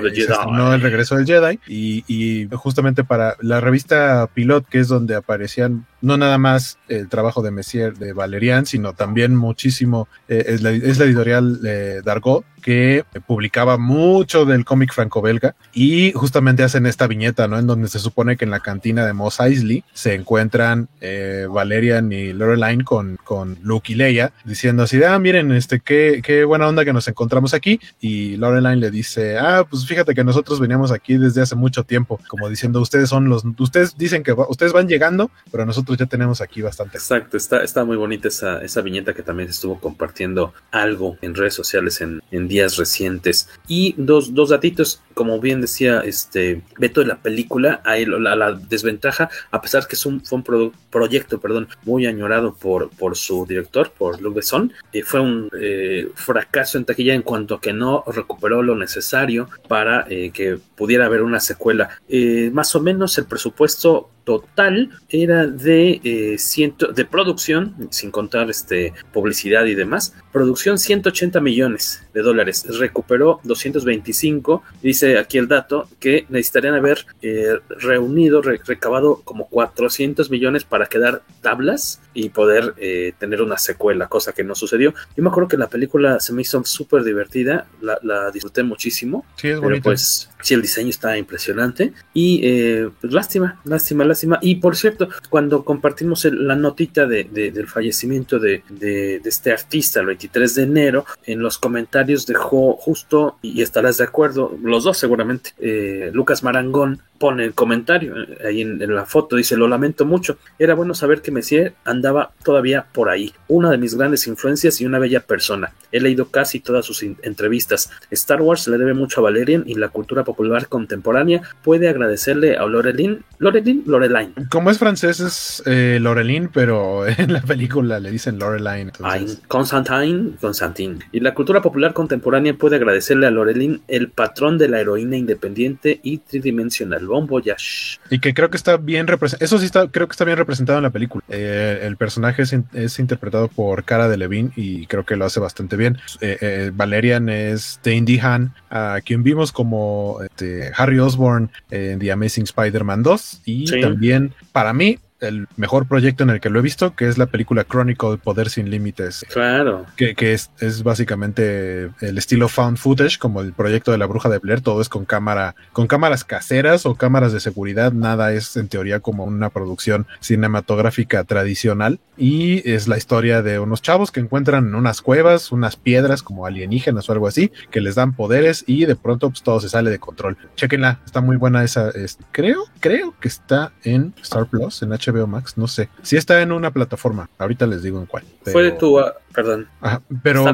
el 0.73 0.81
regreso 0.81 1.15
del 1.15 1.25
Jedi. 1.25 1.59
Y, 1.67 2.03
y 2.07 2.47
justamente 2.53 3.03
para 3.03 3.35
la 3.41 3.59
revista 3.59 4.29
Pilot, 4.33 4.65
que 4.69 4.79
es 4.79 4.87
donde 4.87 5.15
aparecían 5.15 5.85
no 6.05 6.17
nada 6.17 6.37
más 6.37 6.77
el 6.87 7.09
trabajo 7.09 7.41
de 7.41 7.49
Messier 7.49 7.97
de 7.97 8.13
Valerian, 8.13 8.67
sino 8.67 8.93
también 8.93 9.35
muchísimo, 9.35 10.07
eh, 10.27 10.45
es, 10.47 10.61
la, 10.61 10.69
editorial 10.69 11.61
de 11.61 12.03
Dargaud, 12.03 12.43
que 12.61 13.03
publicaba 13.27 13.77
mucho 13.77 14.45
del 14.45 14.65
cómic 14.65 14.93
franco-belga. 14.93 15.55
Y 15.73 16.11
justamente 16.13 16.63
hacen 16.63 16.85
esta 16.85 17.07
viñeta, 17.07 17.47
¿no? 17.47 17.57
En 17.57 17.67
donde 17.67 17.87
se 17.87 17.99
supone 17.99 18.37
que 18.37 18.45
en 18.45 18.51
la 18.51 18.59
cantina 18.59 19.05
de 19.05 19.13
Mos 19.13 19.39
Eisley 19.39 19.83
se 19.93 20.13
encuentran 20.13 20.89
eh, 21.01 21.47
Valerian 21.49 22.11
y 22.11 22.33
Loreline 22.33 22.83
con, 22.83 23.17
con 23.23 23.57
Luke 23.63 23.91
y 23.91 23.95
Leia, 23.95 24.31
diciendo 24.45 24.83
así 24.83 25.03
ah, 25.03 25.17
miren, 25.19 25.51
este, 25.51 25.79
qué, 25.79 26.21
qué 26.23 26.43
buena 26.45 26.67
onda 26.67 26.85
que 26.85 26.93
nos 26.93 27.07
encontramos 27.07 27.53
aquí. 27.53 27.79
Y 27.99 28.37
Lorelaine 28.37 28.79
le 28.79 28.91
dice, 28.91 29.37
ah, 29.39 29.65
pues 29.67 29.85
fíjate 29.87 30.13
que 30.13 30.23
nosotros 30.23 30.59
veníamos 30.59 30.91
aquí 30.91 31.17
desde 31.17 31.41
hace 31.41 31.55
mucho 31.55 31.83
tiempo, 31.83 32.19
como 32.27 32.47
diciendo, 32.47 32.79
ustedes 32.79 33.09
son 33.09 33.27
los, 33.27 33.43
ustedes 33.57 33.97
dicen 33.97 34.23
que 34.23 34.33
ustedes 34.33 34.73
van 34.73 34.87
llegando, 34.87 35.31
pero 35.51 35.65
nosotros 35.65 35.94
ya 35.97 36.05
tenemos 36.05 36.41
aquí 36.41 36.61
bastante. 36.61 36.97
Exacto, 36.97 37.37
está, 37.37 37.63
está 37.63 37.83
muy 37.85 37.97
bonita 37.97 38.27
esa, 38.27 38.61
esa 38.63 38.81
viñeta 38.81 39.13
que 39.13 39.23
también 39.23 39.49
estuvo 39.49 39.79
compartiendo 39.79 40.53
algo 40.71 41.17
en 41.21 41.35
redes 41.35 41.53
sociales 41.53 42.01
en, 42.01 42.21
en 42.31 42.47
días 42.47 42.77
recientes. 42.77 43.49
Y 43.67 43.95
dos, 43.97 44.33
dos 44.33 44.49
datitos, 44.49 45.01
como 45.13 45.39
bien 45.39 45.61
decía 45.61 46.01
este 46.05 46.61
Beto 46.77 47.01
de 47.01 47.07
la 47.07 47.17
película, 47.21 47.81
lo- 48.05 48.19
la, 48.19 48.53
desventaja, 48.53 49.29
a 49.51 49.61
pesar 49.61 49.87
que 49.87 49.95
es 49.95 50.05
un, 50.05 50.21
fue 50.23 50.37
un 50.43 50.71
proyecto 50.89 51.39
perdón, 51.39 51.67
muy 51.83 52.05
añorado 52.05 52.53
por, 52.53 52.89
por 52.89 53.15
su 53.15 53.45
director, 53.45 53.91
por 53.91 54.21
Luc 54.21 54.35
Besson, 54.35 54.73
eh, 54.93 55.03
fue 55.03 55.19
un 55.19 55.49
eh, 55.59 56.09
fracaso 56.15 56.77
en 56.77 56.85
taquilla 56.85 57.13
en 57.13 57.21
cuanto 57.21 57.55
a 57.55 57.61
que 57.61 57.73
no 57.73 58.03
recuperó 58.07 58.61
lo 58.63 58.75
necesario 58.75 59.49
para 59.67 60.05
eh, 60.09 60.31
que 60.31 60.57
pudiera 60.75 61.05
haber 61.05 61.21
una 61.21 61.39
secuela. 61.39 61.89
Eh, 62.09 62.49
más 62.53 62.75
o 62.75 62.81
menos 62.81 63.17
el 63.17 63.25
presupuesto 63.25 64.09
total 64.25 64.89
era 65.09 65.47
de 65.47 66.01
eh, 66.03 66.37
ciento, 66.37 66.91
de 66.91 67.05
producción, 67.05 67.87
sin 67.91 68.11
contar 68.11 68.49
este 68.49 68.93
publicidad 69.13 69.65
y 69.65 69.75
demás, 69.75 70.13
producción 70.35 70.77
180 70.77 71.39
millones 71.39 72.03
de 72.13 72.21
dólares, 72.21 72.65
recuperó 72.77 73.39
225, 73.45 74.63
dice 74.83 75.17
aquí 75.17 75.37
el 75.37 75.47
dato 75.47 75.87
que 76.01 76.25
necesitarían 76.27 76.73
haber 76.75 77.05
eh, 77.21 77.53
reunido, 77.69 78.41
re- 78.41 78.59
recabado 78.65 79.21
como 79.23 79.47
400 79.47 80.29
millones 80.29 80.65
para 80.65 80.87
quedar 80.87 81.21
tablas 81.41 82.01
y 82.13 82.29
poder 82.29 82.73
eh, 82.77 83.13
tener 83.17 83.41
una 83.41 83.57
secuela, 83.57 84.07
cosa 84.09 84.33
que 84.33 84.43
no 84.43 84.55
sucedió. 84.55 84.93
Yo 85.15 85.23
me 85.23 85.29
acuerdo 85.29 85.47
que 85.47 85.57
la 85.57 85.69
película 85.69 86.19
se 86.19 86.33
me 86.33 86.41
hizo 86.41 86.61
súper 86.65 87.03
divertida, 87.05 87.67
la, 87.81 87.97
la 88.03 88.29
disfruté 88.31 88.61
muchísimo, 88.63 89.25
Sí, 89.37 89.47
es 89.47 89.53
pero 89.55 89.61
bonito. 89.61 89.83
pues 89.83 90.29
sí, 90.41 90.53
el 90.53 90.61
diseño 90.61 90.89
está 90.89 91.17
impresionante. 91.17 91.93
Y 92.13 92.41
eh, 92.43 92.89
pues 92.99 93.13
lástima, 93.13 93.61
lástima, 93.63 94.03
lástima. 94.03 94.37
Y 94.41 94.55
por 94.55 94.75
cierto, 94.75 95.07
cuando 95.29 95.63
compartimos 95.63 96.25
el- 96.25 96.45
la 96.45 96.57
notita 96.57 97.05
de, 97.05 97.23
de- 97.23 97.51
del 97.51 97.67
fallecimiento 97.67 98.37
de, 98.37 98.63
de- 98.69 99.19
de 99.19 99.29
este 99.29 99.51
artista 99.53 100.01
el 100.01 100.09
23 100.25 100.55
de 100.55 100.63
enero, 100.63 101.05
en 101.25 101.39
los 101.39 101.57
comentarios 101.57 102.25
dejó 102.25 102.73
justo, 102.73 103.37
y 103.41 103.61
estarás 103.61 103.97
de 103.97 104.05
acuerdo, 104.05 104.57
los 104.61 104.83
dos 104.83 104.97
seguramente, 104.97 105.51
eh, 105.59 106.09
Lucas 106.13 106.43
Marangón 106.43 107.01
pone 107.17 107.45
el 107.45 107.53
comentario 107.53 108.15
eh, 108.21 108.37
ahí 108.47 108.61
en, 108.61 108.81
en 108.81 108.95
la 108.95 109.05
foto, 109.05 109.35
dice, 109.35 109.55
lo 109.57 109.67
lamento 109.67 110.05
mucho, 110.05 110.37
era 110.59 110.73
bueno 110.75 110.93
saber 110.93 111.21
que 111.21 111.31
Messier 111.31 111.73
andaba 111.85 112.31
todavía 112.43 112.85
por 112.91 113.09
ahí, 113.09 113.33
una 113.47 113.71
de 113.71 113.77
mis 113.77 113.95
grandes 113.95 114.27
influencias 114.27 114.79
y 114.81 114.85
una 114.85 114.99
bella 114.99 115.21
persona. 115.21 115.73
He 115.91 115.99
leído 115.99 116.25
casi 116.27 116.59
todas 116.59 116.85
sus 116.85 117.03
entrevistas. 117.03 117.89
Star 118.11 118.41
Wars 118.41 118.67
le 118.67 118.77
debe 118.77 118.93
mucho 118.93 119.21
a 119.21 119.23
Valerian 119.23 119.63
y 119.65 119.75
la 119.75 119.89
cultura 119.89 120.23
popular 120.23 120.67
contemporánea 120.67 121.41
puede 121.63 121.87
agradecerle 121.89 122.57
a 122.57 122.65
Lorelin, 122.65 123.23
Lorelin, 123.39 123.83
Loreline. 123.85 124.33
Como 124.49 124.69
es 124.71 124.77
francés 124.77 125.19
es 125.19 125.63
eh, 125.65 125.99
Laureline, 126.01 126.49
pero 126.53 127.07
en 127.07 127.31
la 127.33 127.41
película 127.41 127.99
le 127.99 128.11
dicen 128.11 128.39
Loreline. 128.39 128.91
entonces- 128.95 129.41
Constantine, 129.47 130.31
Constantine. 130.41 130.99
Y 131.11 131.19
la 131.21 131.33
cultura 131.33 131.61
popular 131.61 131.93
contemporánea 131.93 132.53
puede 132.55 132.75
agradecerle 132.75 133.27
a 133.27 133.31
Lorelin 133.31 133.81
el 133.87 134.09
patrón 134.09 134.57
de 134.57 134.67
la 134.67 134.79
heroína 134.81 135.17
independiente 135.17 135.99
y 136.03 136.17
tridimensional, 136.19 137.04
Bon 137.07 137.27
Voyage. 137.27 137.99
Y 138.09 138.19
que 138.19 138.33
creo 138.33 138.49
que 138.49 138.57
está 138.57 138.77
bien 138.77 139.07
representado. 139.07 139.45
Eso 139.45 139.57
sí 139.59 139.65
está, 139.65 139.87
creo 139.87 140.07
que 140.07 140.11
está 140.13 140.25
bien 140.25 140.37
representado 140.37 140.77
en 140.79 140.83
la 140.83 140.89
película. 140.89 141.23
Eh, 141.29 141.79
el 141.83 141.97
personaje 141.97 142.43
es, 142.43 142.53
in- 142.53 142.65
es 142.73 142.99
interpretado 142.99 143.47
por 143.47 143.83
Cara 143.83 144.07
de 144.07 144.17
Levine 144.17 144.51
y 144.55 144.85
creo 144.87 145.05
que 145.05 145.15
lo 145.15 145.25
hace 145.25 145.39
bastante 145.39 145.75
bien. 145.75 145.97
Eh, 146.21 146.37
eh, 146.41 146.71
Valerian 146.73 147.29
es 147.29 147.79
Dane 147.83 148.01
DeHaan, 148.03 148.53
a 148.69 148.99
quien 149.05 149.23
vimos 149.23 149.51
como 149.51 150.19
este, 150.23 150.71
Harry 150.75 150.99
Osborn 150.99 151.49
en 151.71 151.99
The 151.99 152.11
Amazing 152.11 152.43
Spider-Man 152.45 153.03
2. 153.03 153.41
Y 153.45 153.67
Sí. 153.67 153.81
también, 153.81 154.33
para 154.51 154.73
mí, 154.73 154.99
el 155.21 155.47
mejor 155.55 155.87
proyecto 155.87 156.23
en 156.23 156.29
el 156.29 156.39
que 156.41 156.49
lo 156.49 156.59
he 156.59 156.61
visto, 156.61 156.95
que 156.95 157.07
es 157.07 157.17
la 157.17 157.25
película 157.27 157.63
Chronicle 157.63 158.17
Poder 158.17 158.49
sin 158.49 158.69
Límites. 158.69 159.25
Claro. 159.31 159.85
Que, 159.95 160.13
que 160.15 160.33
es, 160.33 160.51
es 160.59 160.83
básicamente 160.83 161.89
el 162.01 162.17
estilo 162.17 162.49
found 162.49 162.77
footage, 162.77 163.17
como 163.17 163.41
el 163.41 163.53
proyecto 163.53 163.91
de 163.91 163.97
la 163.97 164.05
bruja 164.05 164.29
de 164.29 164.39
Blair, 164.39 164.61
todo 164.61 164.81
es 164.81 164.89
con 164.89 165.05
cámara, 165.05 165.55
con 165.73 165.87
cámaras 165.87 166.23
caseras 166.23 166.85
o 166.85 166.95
cámaras 166.95 167.33
de 167.33 167.39
seguridad, 167.39 167.93
nada 167.93 168.33
es 168.33 168.57
en 168.57 168.67
teoría 168.67 168.99
como 168.99 169.23
una 169.23 169.49
producción 169.49 170.05
cinematográfica 170.19 171.23
tradicional. 171.23 171.99
Y 172.17 172.69
es 172.69 172.87
la 172.87 172.97
historia 172.97 173.41
de 173.41 173.59
unos 173.59 173.81
chavos 173.81 174.09
que 174.11 174.21
encuentran 174.21 174.67
en 174.67 174.75
unas 174.75 175.01
cuevas, 175.01 175.51
unas 175.51 175.75
piedras 175.75 176.23
como 176.23 176.45
alienígenas 176.45 177.09
o 177.09 177.11
algo 177.11 177.27
así, 177.27 177.51
que 177.71 177.81
les 177.81 177.95
dan 177.95 178.13
poderes 178.13 178.63
y 178.67 178.85
de 178.85 178.95
pronto 178.95 179.29
pues, 179.29 179.43
todo 179.43 179.59
se 179.59 179.67
sale 179.69 179.89
de 179.89 179.99
control. 179.99 180.37
Chequenla, 180.55 181.01
está 181.05 181.19
muy 181.21 181.35
buena 181.35 181.63
esa. 181.63 181.89
es- 181.89 182.17
creo, 182.31 182.63
creo 182.79 183.13
que 183.19 183.27
está 183.27 183.73
en 183.83 184.13
Star 184.21 184.45
Plus, 184.45 184.81
en 184.81 184.89
HBO 184.91 185.04
Max, 185.11 185.57
no 185.57 185.67
sé. 185.67 185.89
Si 186.01 186.17
está 186.17 186.41
en 186.41 186.51
una 186.51 186.71
plataforma, 186.71 187.29
ahorita 187.37 187.67
les 187.67 187.83
digo 187.83 187.99
en 187.99 188.05
cuál. 188.05 188.23
Fue 188.43 188.63
de 188.63 188.71
tu, 188.71 188.99
perdón. 189.35 189.67
Ajá, 189.81 190.01
pero, 190.23 190.45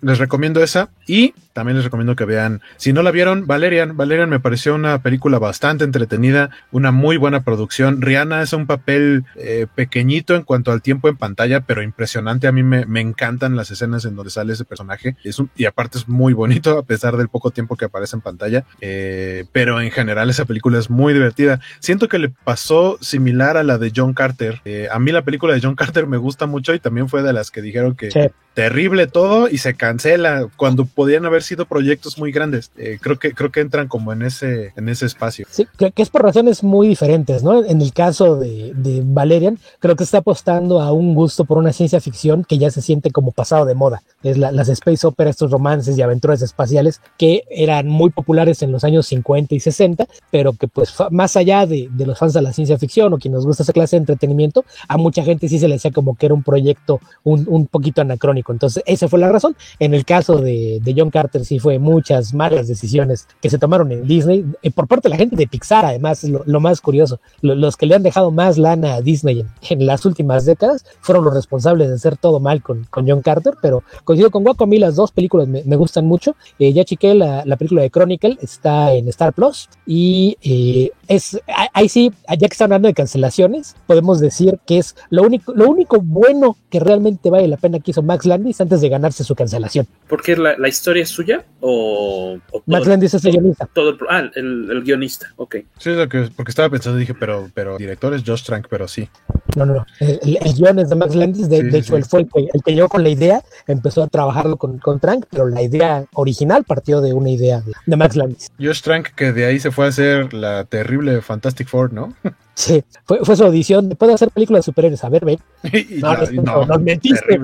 les 0.00 0.18
recomiendo 0.18 0.62
esa 0.62 0.88
y 1.06 1.34
también 1.52 1.76
les 1.76 1.84
recomiendo 1.84 2.16
que 2.16 2.24
vean, 2.24 2.62
si 2.76 2.92
no 2.92 3.02
la 3.02 3.10
vieron, 3.10 3.46
Valerian. 3.46 3.96
Valerian 3.96 4.28
me 4.28 4.40
pareció 4.40 4.74
una 4.74 5.00
película 5.02 5.38
bastante 5.38 5.84
entretenida, 5.84 6.50
una 6.72 6.90
muy 6.90 7.16
buena 7.16 7.42
producción. 7.44 8.00
Rihanna 8.02 8.42
es 8.42 8.52
un 8.52 8.66
papel 8.66 9.24
eh, 9.36 9.66
pequeñito 9.74 10.34
en 10.34 10.42
cuanto 10.42 10.72
al 10.72 10.82
tiempo 10.82 11.08
en 11.08 11.16
pantalla, 11.16 11.60
pero 11.60 11.82
impresionante. 11.82 12.46
A 12.48 12.52
mí 12.52 12.62
me, 12.62 12.86
me 12.86 13.00
encantan 13.00 13.54
las 13.56 13.70
escenas 13.70 14.04
en 14.04 14.16
donde 14.16 14.30
sale 14.30 14.52
ese 14.52 14.64
personaje. 14.64 15.16
Es 15.22 15.38
un- 15.38 15.50
y 15.56 15.64
aparte 15.66 15.98
es 15.98 16.08
muy 16.08 16.32
bonito 16.32 16.78
a 16.78 16.82
pesar 16.82 17.16
del 17.16 17.28
poco 17.28 17.50
tiempo 17.50 17.76
que 17.76 17.84
aparece 17.84 18.16
en 18.16 18.22
pantalla. 18.22 18.64
Eh, 18.80 19.44
pero 19.52 19.80
en 19.80 19.90
general 19.90 20.30
esa 20.30 20.44
película 20.44 20.78
es 20.78 20.90
muy 20.90 21.12
divertida. 21.12 21.60
Siento 21.78 22.08
que 22.08 22.18
le 22.18 22.30
pasó 22.30 22.98
similar 23.00 23.56
a 23.56 23.62
la 23.62 23.78
de 23.78 23.92
John 23.94 24.12
Carter. 24.14 24.60
Eh, 24.64 24.88
a 24.90 24.98
mí 24.98 25.12
la 25.12 25.22
película 25.22 25.54
de 25.54 25.60
John 25.60 25.76
Carter 25.76 26.06
me 26.06 26.16
gusta 26.16 26.46
mucho 26.46 26.74
y 26.74 26.80
también 26.80 27.08
fue 27.08 27.22
de 27.22 27.32
las 27.32 27.50
que 27.50 27.62
dijeron 27.62 27.94
que 27.94 28.03
Sí. 28.10 28.20
terrible 28.54 29.08
todo 29.08 29.48
y 29.48 29.58
se 29.58 29.74
cancela 29.74 30.46
cuando 30.56 30.84
podían 30.86 31.26
haber 31.26 31.42
sido 31.42 31.66
proyectos 31.66 32.18
muy 32.18 32.30
grandes. 32.30 32.70
Eh, 32.76 32.98
creo 33.00 33.18
que 33.18 33.32
creo 33.32 33.50
que 33.50 33.58
entran 33.60 33.88
como 33.88 34.12
en 34.12 34.22
ese 34.22 34.72
en 34.76 34.88
ese 34.88 35.06
espacio. 35.06 35.44
Sí, 35.50 35.66
que, 35.76 35.90
que 35.90 36.02
es 36.02 36.08
por 36.10 36.22
razones 36.22 36.62
muy 36.62 36.86
diferentes, 36.86 37.42
¿no? 37.42 37.64
En 37.64 37.82
el 37.82 37.92
caso 37.92 38.36
de, 38.36 38.72
de 38.76 39.02
Valerian, 39.04 39.58
creo 39.80 39.96
que 39.96 40.04
está 40.04 40.18
apostando 40.18 40.80
a 40.80 40.92
un 40.92 41.16
gusto 41.16 41.44
por 41.44 41.58
una 41.58 41.72
ciencia 41.72 42.00
ficción 42.00 42.44
que 42.44 42.58
ya 42.58 42.70
se 42.70 42.80
siente 42.80 43.10
como 43.10 43.32
pasado 43.32 43.64
de 43.64 43.74
moda. 43.74 44.02
Es 44.22 44.38
la- 44.38 44.52
las 44.52 44.68
space 44.68 45.04
opera, 45.04 45.30
estos 45.30 45.50
romances 45.50 45.98
y 45.98 46.02
aventuras 46.02 46.40
espaciales 46.40 47.00
que 47.18 47.42
eran 47.50 47.88
muy 47.88 48.10
populares 48.10 48.62
en 48.62 48.70
los 48.70 48.84
años 48.84 49.06
50 49.08 49.52
y 49.56 49.58
60, 49.60 50.06
pero 50.30 50.52
que 50.52 50.68
pues 50.68 50.94
más 51.10 51.36
allá 51.36 51.66
de, 51.66 51.88
de 51.90 52.06
los 52.06 52.18
fans 52.20 52.34
de 52.34 52.42
la 52.42 52.52
ciencia 52.52 52.78
ficción 52.78 53.12
o 53.12 53.18
quien 53.18 53.34
nos 53.34 53.44
gusta 53.46 53.64
esa 53.64 53.72
clase 53.72 53.96
de 53.96 54.00
entretenimiento, 54.02 54.64
a 54.86 54.96
mucha 54.96 55.24
gente 55.24 55.48
sí 55.48 55.58
se 55.58 55.66
le 55.66 55.74
decía 55.74 55.90
como 55.90 56.14
que 56.14 56.26
era 56.26 56.34
un 56.36 56.44
proyecto 56.44 57.00
un, 57.24 57.46
un 57.48 57.66
poquito 57.66 57.93
anacrónico. 58.00 58.52
Entonces, 58.52 58.82
esa 58.86 59.08
fue 59.08 59.18
la 59.18 59.30
razón. 59.30 59.56
En 59.78 59.94
el 59.94 60.04
caso 60.04 60.36
de, 60.38 60.80
de 60.82 60.94
John 60.96 61.10
Carter, 61.10 61.44
sí 61.44 61.58
fue 61.58 61.78
muchas 61.78 62.34
malas 62.34 62.68
decisiones 62.68 63.26
que 63.40 63.50
se 63.50 63.58
tomaron 63.58 63.90
en 63.92 64.06
Disney, 64.06 64.44
eh, 64.62 64.70
por 64.70 64.86
parte 64.86 65.08
de 65.08 65.10
la 65.10 65.16
gente 65.16 65.36
de 65.36 65.46
Pixar, 65.46 65.84
además, 65.84 66.24
lo, 66.24 66.42
lo 66.46 66.60
más 66.60 66.80
curioso, 66.80 67.20
lo- 67.40 67.54
los 67.54 67.76
que 67.76 67.86
le 67.86 67.94
han 67.94 68.02
dejado 68.02 68.30
más 68.30 68.58
lana 68.58 68.94
a 68.94 69.00
Disney 69.02 69.44
en, 69.70 69.86
las 69.86 70.04
últimas 70.06 70.44
décadas 70.44 70.84
fueron 71.00 71.24
los 71.24 71.34
responsables 71.34 71.88
de 71.88 71.94
hacer 71.94 72.16
todo 72.16 72.40
mal 72.40 72.62
con, 72.62 72.84
con 72.90 73.08
John 73.08 73.22
Carter, 73.22 73.54
pero 73.60 73.82
coincido 74.04 74.30
con 74.30 74.44
Guaco, 74.44 74.64
a 74.64 74.66
mí 74.66 74.78
las 74.78 74.96
dos 74.96 75.10
películas 75.12 75.48
me, 75.48 75.62
me 75.64 75.76
gustan 75.76 76.06
mucho. 76.06 76.36
Eh, 76.58 76.72
ya 76.72 76.84
chequé 76.84 77.14
la, 77.14 77.44
la 77.44 77.56
película 77.56 77.82
de 77.82 77.90
Chronicle, 77.90 78.38
está 78.40 78.92
en 78.94 79.08
Star 79.08 79.32
Plus 79.32 79.68
y 79.86 80.36
eh, 80.42 80.90
es 81.08 81.40
ahí- 81.72 81.88
sí, 81.88 82.12
ya 82.28 82.36
que 82.36 82.46
están 82.46 82.66
hablando 82.66 82.88
de 82.88 82.94
cancelaciones, 82.94 83.76
podemos 83.86 84.20
decir 84.20 84.58
que 84.66 84.78
es 84.78 84.94
lo 85.10 85.22
único, 85.22 85.52
lo 85.54 85.68
único 85.68 86.00
bueno 86.00 86.56
que 86.70 86.80
realmente 86.80 87.30
vale 87.30 87.48
la 87.48 87.56
pena 87.56 87.78
que 87.80 87.90
hizo 87.92 88.02
Max 88.02 88.26
Landis 88.26 88.60
antes 88.60 88.80
de 88.80 88.88
ganarse 88.88 89.24
su 89.24 89.34
cancelación. 89.34 89.86
¿Porque 90.08 90.36
la, 90.36 90.56
la 90.58 90.68
historia 90.68 91.02
es 91.02 91.08
suya 91.08 91.44
o, 91.60 92.34
o 92.34 92.38
todo, 92.50 92.62
Max 92.66 92.86
Landis 92.86 93.14
es 93.14 93.24
el 93.24 93.32
guionista. 93.32 93.68
todo 93.72 93.90
el, 93.90 93.98
ah, 94.08 94.30
el, 94.34 94.70
el 94.70 94.82
guionista? 94.82 95.26
Ok. 95.36 95.56
Sí, 95.78 95.90
es 95.90 95.96
lo 95.96 96.08
que 96.08 96.28
porque 96.36 96.50
estaba 96.50 96.68
pensando 96.70 96.98
dije, 96.98 97.14
pero 97.14 97.48
pero 97.54 97.76
director 97.78 98.14
es 98.14 98.22
Josh 98.26 98.42
Trank, 98.44 98.66
pero 98.68 98.86
sí. 98.88 99.08
No, 99.56 99.66
no, 99.66 99.74
no. 99.74 99.86
El, 100.00 100.20
el- 100.22 100.54
guion 100.54 100.78
es 100.78 100.88
de 100.88 100.94
Max 100.96 101.14
Landis. 101.14 101.48
De, 101.48 101.58
Sí, 101.58 101.62
de 101.64 101.70
sí, 101.72 101.76
hecho, 101.78 101.92
sí. 101.92 101.96
él 101.96 102.04
fue 102.04 102.20
el 102.20 102.28
que, 102.28 102.48
el 102.52 102.62
que 102.62 102.74
llegó 102.74 102.88
con 102.88 103.02
la 103.02 103.08
idea, 103.08 103.42
empezó 103.66 104.02
a 104.02 104.06
trabajarlo 104.08 104.56
con, 104.56 104.78
con 104.78 105.00
Trank, 105.00 105.26
pero 105.30 105.46
la 105.48 105.62
idea 105.62 106.04
original 106.14 106.64
partió 106.64 107.00
de 107.00 107.12
una 107.12 107.30
idea 107.30 107.60
de, 107.60 107.72
de 107.86 107.96
Max 107.96 108.16
Landis. 108.16 108.50
Josh 108.60 108.80
Trank 108.82 109.08
que 109.14 109.32
de 109.32 109.46
ahí 109.46 109.58
se 109.60 109.70
fue 109.70 109.86
a 109.86 109.88
hacer 109.88 110.32
la 110.34 110.64
terrible 110.64 110.93
Fantastic 111.22 111.68
Four, 111.68 111.92
¿no? 111.92 112.14
Sí, 112.56 112.84
fue, 113.04 113.18
fue 113.24 113.34
su 113.36 113.44
audición. 113.44 113.90
¿Puedo 113.98 114.14
hacer 114.14 114.30
películas 114.30 114.60
de 114.64 114.70
superhéroes? 114.70 115.02
A 115.04 115.08
ver, 115.08 115.24
ven. 115.24 115.38
No, 116.00 116.14
no, 116.14 116.42
no, 116.42 116.66
nos 116.66 116.80
mentiste. 116.80 117.40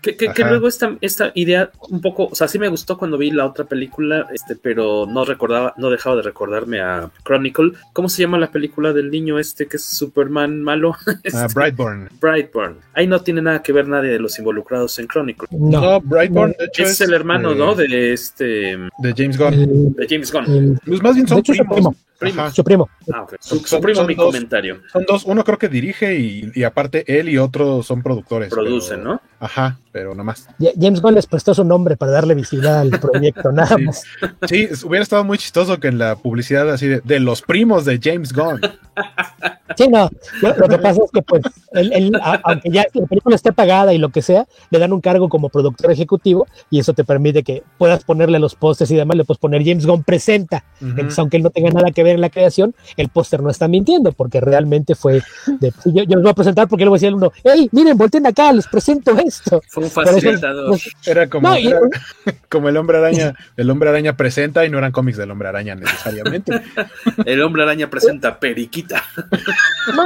Que, 0.00 0.16
que- 0.16 0.28
que 0.32 0.44
luego 0.44 0.68
esta, 0.68 0.96
esta 1.00 1.32
idea 1.34 1.70
un 1.88 2.00
poco, 2.00 2.26
o 2.30 2.34
sea, 2.34 2.46
sí 2.46 2.58
me 2.58 2.68
gustó 2.68 2.98
cuando 2.98 3.16
vi 3.18 3.30
la 3.30 3.46
otra 3.46 3.64
película, 3.64 4.26
este, 4.32 4.54
pero 4.54 5.06
no 5.06 5.24
recordaba, 5.24 5.72
no 5.78 5.88
dejaba 5.90 6.16
de 6.16 6.22
recordarme 6.22 6.80
a 6.80 7.10
Chronicle. 7.24 7.72
¿Cómo 7.92 8.08
se 8.08 8.22
llama 8.22 8.38
la 8.38 8.50
película 8.52 8.92
del 8.92 9.10
niño 9.10 9.38
este 9.38 9.66
que 9.66 9.76
es 9.78 9.84
Superman 9.84 10.62
malo? 10.62 10.94
Este, 11.24 11.38
Ah, 11.38 11.48
Brightburn. 11.52 12.10
Brightburn. 12.20 12.76
Ahí 12.92 13.06
no 13.06 13.20
tiene 13.22 13.40
nada 13.42 13.62
que 13.62 13.72
ver 13.72 13.88
nadie 13.88 14.10
de 14.10 14.18
los 14.18 14.38
involucrados 14.38 14.98
en 14.98 15.08
Chronicle. 15.08 15.48
No. 15.50 15.80
No, 15.80 16.00
Brightburn, 16.00 16.54
de 16.58 16.66
hecho, 16.66 16.82
es, 16.84 17.00
el 17.00 17.12
hermano, 17.14 17.52
eh, 17.52 17.56
¿no? 17.56 17.74
De 17.74 18.12
este, 18.12 18.44
de 18.98 19.14
James 19.16 19.38
Gunn. 19.38 19.54
El- 19.54 19.94
de 19.94 20.06
James 20.08 20.30
Gunn. 20.32 20.44
el- 20.46 20.78
Pues 20.86 21.02
más 21.02 21.14
bien 21.14 21.26
son 21.26 21.38
hecho, 21.38 21.54
su 21.54 21.58
primos. 21.64 21.74
primo. 21.74 21.94
Primos. 22.18 22.54
Su 22.54 22.64
primo. 22.64 22.88
Ah, 23.12 23.22
ok. 23.22 23.34
Su, 23.40 23.58
su 23.58 23.66
Son- 23.66 23.80
primo 23.82 23.96
son 23.96 24.06
mi 24.06 24.14
dos. 24.14 24.32
Comentario. 24.44 24.80
Son 24.92 25.04
dos, 25.06 25.24
uno 25.24 25.44
creo 25.44 25.58
que 25.58 25.68
dirige 25.68 26.18
y, 26.18 26.50
y 26.54 26.62
aparte 26.64 27.04
él 27.18 27.28
y 27.28 27.38
otro 27.38 27.82
son 27.82 28.02
productores. 28.02 28.50
Producen, 28.50 28.98
pero- 29.00 29.10
¿no? 29.14 29.20
Ajá, 29.40 29.78
pero 29.92 30.10
nada 30.12 30.24
más. 30.24 30.46
Ja- 30.58 30.70
James 30.80 31.02
Gunn 31.02 31.14
les 31.14 31.26
prestó 31.26 31.52
su 31.54 31.64
nombre 31.64 31.96
para 31.96 32.12
darle 32.12 32.34
visibilidad 32.34 32.80
al 32.80 32.90
proyecto, 32.98 33.52
nada 33.52 33.76
Sí. 33.76 33.82
más. 33.84 34.02
Sí, 34.48 34.68
hubiera 34.84 35.02
estado 35.02 35.22
muy 35.24 35.36
chistoso 35.38 35.78
que 35.78 35.88
en 35.88 35.98
la 35.98 36.16
publicidad 36.16 36.70
así 36.70 36.86
de, 36.88 37.00
de 37.04 37.20
los 37.20 37.42
primos 37.42 37.84
de 37.84 37.98
James 38.02 38.32
Gunn. 38.32 38.60
Sí, 39.76 39.88
no, 39.88 40.08
lo, 40.40 40.56
lo 40.56 40.68
que 40.68 40.78
pasa 40.78 41.00
es 41.04 41.10
que, 41.10 41.20
pues, 41.22 41.42
él- 41.72 41.92
él, 41.92 42.12
a- 42.22 42.40
aunque 42.44 42.70
ya 42.70 42.84
la 42.94 43.06
película 43.06 43.34
esté 43.36 43.52
pagada 43.52 43.92
y 43.92 43.98
lo 43.98 44.10
que 44.10 44.22
sea, 44.22 44.46
le 44.70 44.78
dan 44.78 44.92
un 44.92 45.00
cargo 45.00 45.28
como 45.28 45.48
productor 45.48 45.90
ejecutivo 45.90 46.46
y 46.70 46.78
eso 46.78 46.92
te 46.94 47.04
permite 47.04 47.42
que 47.42 47.62
puedas 47.76 48.04
ponerle 48.04 48.38
los 48.38 48.54
pósters 48.54 48.90
y 48.92 48.96
demás, 48.96 49.16
le 49.16 49.24
puedes 49.24 49.38
poner 49.40 49.62
James 49.64 49.84
Gunn 49.86 50.04
presenta. 50.04 50.64
Ujú. 50.80 50.90
Entonces, 50.90 51.18
aunque 51.18 51.36
él 51.38 51.42
no 51.42 51.50
tenga 51.50 51.70
nada 51.70 51.90
que 51.90 52.02
ver 52.02 52.14
en 52.14 52.20
la 52.20 52.30
creación, 52.30 52.74
el 52.96 53.08
póster 53.08 53.42
no 53.42 53.50
está 53.50 53.68
mintiendo, 53.68 54.12
porque 54.12 54.33
realmente 54.40 54.94
fue 54.94 55.22
de, 55.60 55.70
"Sí, 55.82 55.92
yo, 55.92 56.02
yo 56.04 56.16
les 56.16 56.22
voy 56.22 56.30
a 56.30 56.34
presentar 56.34 56.68
porque 56.68 56.84
luego 56.84 56.96
decía 56.96 57.08
el 57.08 57.14
uno, 57.14 57.32
hey, 57.42 57.68
miren, 57.72 57.96
volteen 57.96 58.26
acá, 58.26 58.52
les 58.52 58.66
presento 58.66 59.16
esto. 59.18 59.62
Fue 59.68 59.82
un 59.84 59.86
eso- 59.88 60.02
facilitador. 60.02 60.78
Era 61.06 61.28
como, 61.28 61.48
No, 61.48 61.58
y- 61.58 61.66
era 61.68 61.80
como 62.48 62.68
el 62.68 62.76
hombre 62.76 62.98
araña, 62.98 63.34
el 63.56 63.70
hombre 63.70 63.90
araña 63.90 64.16
presenta 64.16 64.64
y 64.64 64.70
no 64.70 64.78
eran 64.78 64.92
cómics 64.92 65.18
del 65.18 65.30
hombre 65.30 65.48
araña 65.48 65.74
necesariamente. 65.74 66.52
El 67.26 67.42
hombre 67.42 67.62
araña 67.62 67.88
presenta 67.90 68.38
Periquita. 68.38 69.02
No, 69.94 70.04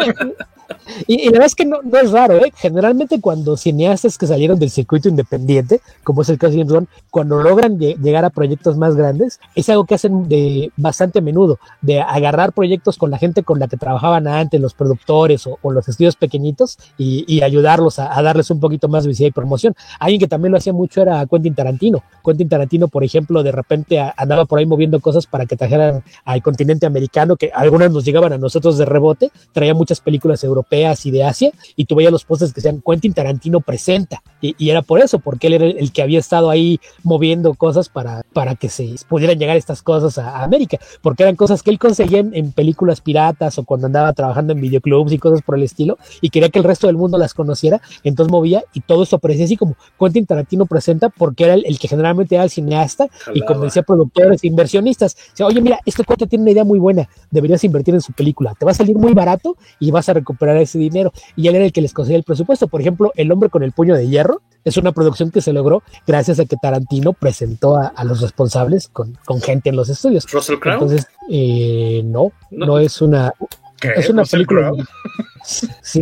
y, 1.06 1.26
la 1.26 1.32
verdad 1.32 1.46
es 1.46 1.54
que 1.54 1.64
no, 1.64 1.78
no 1.82 1.98
es 1.98 2.10
raro, 2.10 2.36
¿eh? 2.36 2.52
Generalmente 2.56 3.20
cuando 3.20 3.56
cineastas 3.56 4.18
que 4.18 4.26
salieron 4.26 4.58
del 4.58 4.70
circuito 4.70 5.08
independiente, 5.08 5.80
como 6.04 6.22
es 6.22 6.28
el 6.28 6.38
caso 6.38 6.52
de 6.52 6.58
James 6.58 6.72
Gunn, 6.72 6.88
cuando 7.10 7.42
logran 7.42 7.78
lle- 7.78 7.96
llegar 7.98 8.24
a 8.24 8.30
proyectos 8.30 8.76
más 8.76 8.94
grandes, 8.94 9.40
es 9.54 9.68
algo 9.68 9.84
que 9.84 9.94
hacen 9.94 10.28
de 10.28 10.70
bastante 10.76 11.20
a 11.20 11.22
menudo, 11.22 11.58
de 11.80 12.00
agarrar 12.00 12.52
proyectos 12.52 12.98
con 12.98 13.10
la 13.10 13.18
gente 13.18 13.42
con 13.42 13.58
la 13.58 13.68
que 13.68 13.76
trabajaban 13.76 14.28
antes, 14.28 14.60
los 14.60 14.74
productores 14.74 15.46
o, 15.46 15.58
los 15.70 15.88
estudios 15.88 16.16
pequeñitos, 16.16 16.78
y, 16.98 17.40
ayudarlos 17.42 17.98
a, 17.98 18.20
darles 18.22 18.50
un 18.50 18.60
poquito 18.60 18.88
más 18.88 19.04
de 19.04 19.08
visibilidad 19.08 19.30
y 19.30 19.34
promoción. 19.34 19.74
Alguien 20.00 20.20
que 20.20 20.28
también 20.28 20.52
lo 20.52 20.58
hacía 20.58 20.72
mucho 20.72 21.00
era 21.00 21.24
Quentin 21.26 21.54
Tarantino. 21.54 22.02
Quentin 22.24 22.48
Tarantino, 22.48 22.88
por 22.88 23.04
ejemplo, 23.04 23.42
de 23.42 23.52
repente 23.52 24.00
andaba 24.16 24.44
por 24.44 24.58
ahí 24.58 24.66
moviendo 24.66 25.00
cosas 25.00 25.26
para 25.26 25.46
que 25.46 25.56
trajeran 25.56 26.02
al 26.24 26.42
continente 26.42 26.84
americano, 26.84 27.36
que 27.36 27.50
algunas 27.54 27.90
nos 27.90 28.04
llegaban 28.04 28.32
a 28.32 28.38
nosotros 28.38 28.76
de 28.76 28.84
rebote, 28.84 29.30
traía 29.52 29.72
muchas 29.72 30.00
películas 30.00 30.44
europeas 30.44 30.57
y 31.04 31.10
de 31.10 31.24
Asia, 31.24 31.50
y 31.76 31.84
tú 31.84 31.94
veías 31.94 32.12
los 32.12 32.24
postes 32.24 32.52
que 32.52 32.60
decían 32.60 32.82
Quentin 32.84 33.12
Tarantino 33.12 33.60
presenta, 33.60 34.22
y, 34.40 34.54
y 34.58 34.70
era 34.70 34.82
por 34.82 35.00
eso, 35.00 35.18
porque 35.18 35.48
él 35.48 35.54
era 35.54 35.66
el, 35.66 35.92
que 35.92 36.02
había 36.02 36.18
estado 36.18 36.50
ahí 36.50 36.80
moviendo 37.02 37.54
cosas 37.54 37.88
para, 37.88 38.22
para 38.32 38.54
que 38.54 38.68
se 38.68 38.94
pudieran 39.08 39.38
llegar 39.38 39.56
estas 39.56 39.82
cosas 39.82 40.18
a, 40.18 40.38
a 40.38 40.44
América, 40.44 40.78
porque 41.02 41.22
eran 41.22 41.36
cosas 41.36 41.62
que 41.62 41.70
él 41.70 41.78
conseguía 41.78 42.20
en, 42.20 42.34
en 42.34 42.52
películas 42.52 43.00
piratas 43.00 43.58
o 43.58 43.64
cuando 43.64 43.86
andaba 43.86 44.12
trabajando 44.12 44.52
en 44.52 44.60
videoclubs 44.60 45.12
y 45.12 45.18
cosas 45.18 45.42
por 45.42 45.56
el 45.56 45.62
estilo, 45.62 45.98
y 46.20 46.30
quería 46.30 46.48
que 46.48 46.58
el 46.58 46.64
resto 46.64 46.86
del 46.86 46.96
mundo 46.96 47.18
las 47.18 47.34
conociera, 47.34 47.80
entonces 48.04 48.30
movía, 48.30 48.64
y 48.72 48.80
todo 48.80 49.02
esto 49.02 49.18
parecía 49.18 49.44
así 49.44 49.56
como 49.56 49.76
Quentin 49.98 50.26
Tarantino 50.26 50.66
presenta, 50.66 51.08
porque 51.08 51.44
era 51.44 51.54
el, 51.54 51.64
el 51.66 51.78
que 51.78 51.88
generalmente 51.88 52.34
era 52.34 52.44
el 52.44 52.50
cineasta 52.50 53.08
y 53.34 53.40
convencía 53.42 53.82
a 53.82 53.84
productores 53.84 54.44
e 54.44 54.46
inversionistas. 54.46 55.16
O 55.32 55.36
sea, 55.36 55.46
oye, 55.46 55.60
mira, 55.60 55.80
este 55.84 56.04
cuate 56.04 56.26
tiene 56.26 56.42
una 56.42 56.50
idea 56.52 56.64
muy 56.64 56.78
buena, 56.78 57.08
deberías 57.30 57.62
invertir 57.64 57.94
en 57.94 58.00
su 58.00 58.12
película, 58.12 58.54
te 58.58 58.64
va 58.64 58.72
a 58.72 58.74
salir 58.74 58.96
muy 58.96 59.14
barato 59.14 59.56
y 59.78 59.90
vas 59.90 60.08
a 60.08 60.12
recuperar 60.12 60.47
ese 60.56 60.78
dinero. 60.78 61.12
Y 61.36 61.48
él 61.48 61.56
era 61.56 61.64
el 61.64 61.72
que 61.72 61.80
les 61.82 61.92
conseguía 61.92 62.16
el 62.18 62.24
presupuesto. 62.24 62.68
Por 62.68 62.80
ejemplo, 62.80 63.12
El 63.16 63.30
hombre 63.32 63.50
con 63.50 63.62
el 63.62 63.72
puño 63.72 63.94
de 63.94 64.08
hierro 64.08 64.40
es 64.64 64.76
una 64.76 64.92
producción 64.92 65.30
que 65.30 65.40
se 65.40 65.52
logró 65.52 65.82
gracias 66.06 66.40
a 66.40 66.44
que 66.46 66.56
Tarantino 66.56 67.12
presentó 67.12 67.76
a, 67.76 67.86
a 67.88 68.04
los 68.04 68.20
responsables 68.20 68.88
con, 68.88 69.18
con 69.24 69.40
gente 69.40 69.68
en 69.70 69.76
los 69.76 69.88
estudios. 69.88 70.30
Russell 70.32 70.58
Crowe. 70.58 70.74
Entonces, 70.74 71.06
eh, 71.30 72.02
no, 72.04 72.32
No. 72.50 72.66
no, 72.66 72.78
es 72.78 73.00
una, 73.02 73.32
¿Qué? 73.80 73.92
es 73.96 74.08
una 74.10 74.22
Russell 74.22 74.38
película. 74.46 74.68
Crowe? 74.70 74.84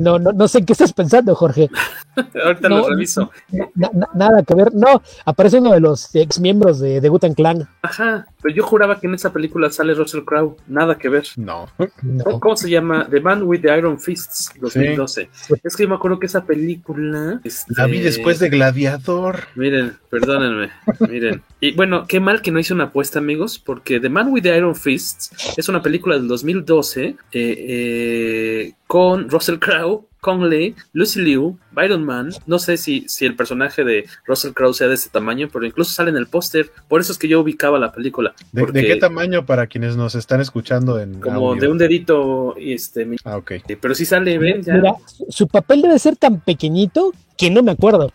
No, 0.00 0.18
no, 0.18 0.32
no 0.32 0.48
sé 0.48 0.58
en 0.58 0.66
qué 0.66 0.72
estás 0.72 0.92
pensando, 0.92 1.34
Jorge. 1.36 1.68
Ahorita 2.44 2.68
No, 2.68 2.78
lo 2.78 2.88
reviso. 2.88 3.30
Na- 3.52 3.90
na- 3.92 4.08
nada 4.14 4.42
que 4.42 4.54
ver. 4.54 4.74
No, 4.74 5.00
aparece 5.24 5.58
uno 5.58 5.72
de 5.72 5.78
los 5.80 6.12
ex 6.16 6.40
miembros 6.40 6.80
de, 6.80 7.00
de 7.00 7.08
Wu-Tang 7.10 7.34
Clan. 7.34 7.68
Ajá, 7.82 8.26
pero 8.46 8.54
yo 8.54 8.62
juraba 8.62 9.00
que 9.00 9.08
en 9.08 9.14
esa 9.14 9.32
película 9.32 9.70
sale 9.70 9.92
Russell 9.92 10.22
Crowe. 10.22 10.56
Nada 10.68 10.96
que 10.96 11.08
ver. 11.08 11.26
No. 11.34 11.68
No. 12.02 12.38
¿Cómo, 12.38 12.56
se 12.56 12.70
llama? 12.70 13.08
The 13.10 13.20
Man 13.20 13.42
with 13.42 13.62
the 13.62 13.76
Iron 13.76 13.98
Fists, 13.98 14.52
2012. 14.60 15.28
Es 15.64 15.74
que 15.74 15.82
yo 15.82 15.88
me 15.88 15.96
acuerdo 15.96 16.20
que 16.20 16.26
esa 16.26 16.44
película. 16.44 17.40
este, 17.42 17.74
La 17.76 17.86
vi 17.86 17.98
después 17.98 18.38
de 18.38 18.48
Gladiador. 18.48 19.48
Miren, 19.56 19.94
perdónenme, 20.10 20.70
miren. 21.08 21.42
Y 21.60 21.72
bueno, 21.72 22.06
qué 22.06 22.20
mal 22.20 22.40
que 22.40 22.52
no 22.52 22.60
hice 22.60 22.72
una 22.72 22.84
apuesta, 22.84 23.18
amigos, 23.18 23.58
porque 23.58 23.98
The 23.98 24.10
Man 24.10 24.28
with 24.28 24.42
the 24.42 24.56
Iron 24.56 24.76
Fists 24.76 25.32
es 25.56 25.68
una 25.68 25.82
película 25.82 26.16
del 26.16 26.28
2012 26.28 27.04
eh, 27.04 27.16
eh, 27.32 28.72
con 28.86 29.28
Russell 29.28 29.58
Crowe, 29.58 30.06
Conley, 30.26 30.74
Lucy 30.92 31.20
Liu, 31.22 31.56
Byron 31.70 32.04
Man. 32.04 32.30
No 32.46 32.58
sé 32.58 32.76
si, 32.76 33.04
si 33.08 33.26
el 33.26 33.36
personaje 33.36 33.84
de 33.84 34.08
Russell 34.26 34.54
Crowe 34.54 34.74
sea 34.74 34.88
de 34.88 34.94
ese 34.94 35.08
tamaño, 35.08 35.48
pero 35.52 35.64
incluso 35.64 35.92
sale 35.92 36.10
en 36.10 36.16
el 36.16 36.26
póster. 36.26 36.72
Por 36.88 37.00
eso 37.00 37.12
es 37.12 37.18
que 37.18 37.28
yo 37.28 37.40
ubicaba 37.40 37.78
la 37.78 37.92
película. 37.92 38.34
¿De, 38.52 38.66
qué 38.72 38.96
tamaño 38.96 39.44
para 39.46 39.66
quienes 39.66 39.96
nos 39.96 40.14
están 40.14 40.40
escuchando 40.40 40.98
en 41.00 41.20
Como 41.20 41.50
audio? 41.50 41.62
de 41.62 41.68
un 41.68 41.78
dedito, 41.78 42.54
y 42.58 42.72
este, 42.72 43.06
Ah, 43.24 43.36
ok. 43.36 43.52
pero 43.80 43.94
sí 43.94 44.04
sale, 44.04 44.38
ven, 44.38 44.62
ya. 44.62 44.74
Mira, 44.74 44.94
su- 45.06 45.26
su 45.28 45.48
papel 45.48 45.82
debe 45.82 45.98
ser 45.98 46.16
tan 46.16 46.40
pequeñito 46.40 47.12
que 47.36 47.50
no 47.50 47.62
me 47.62 47.72
acuerdo. 47.72 48.12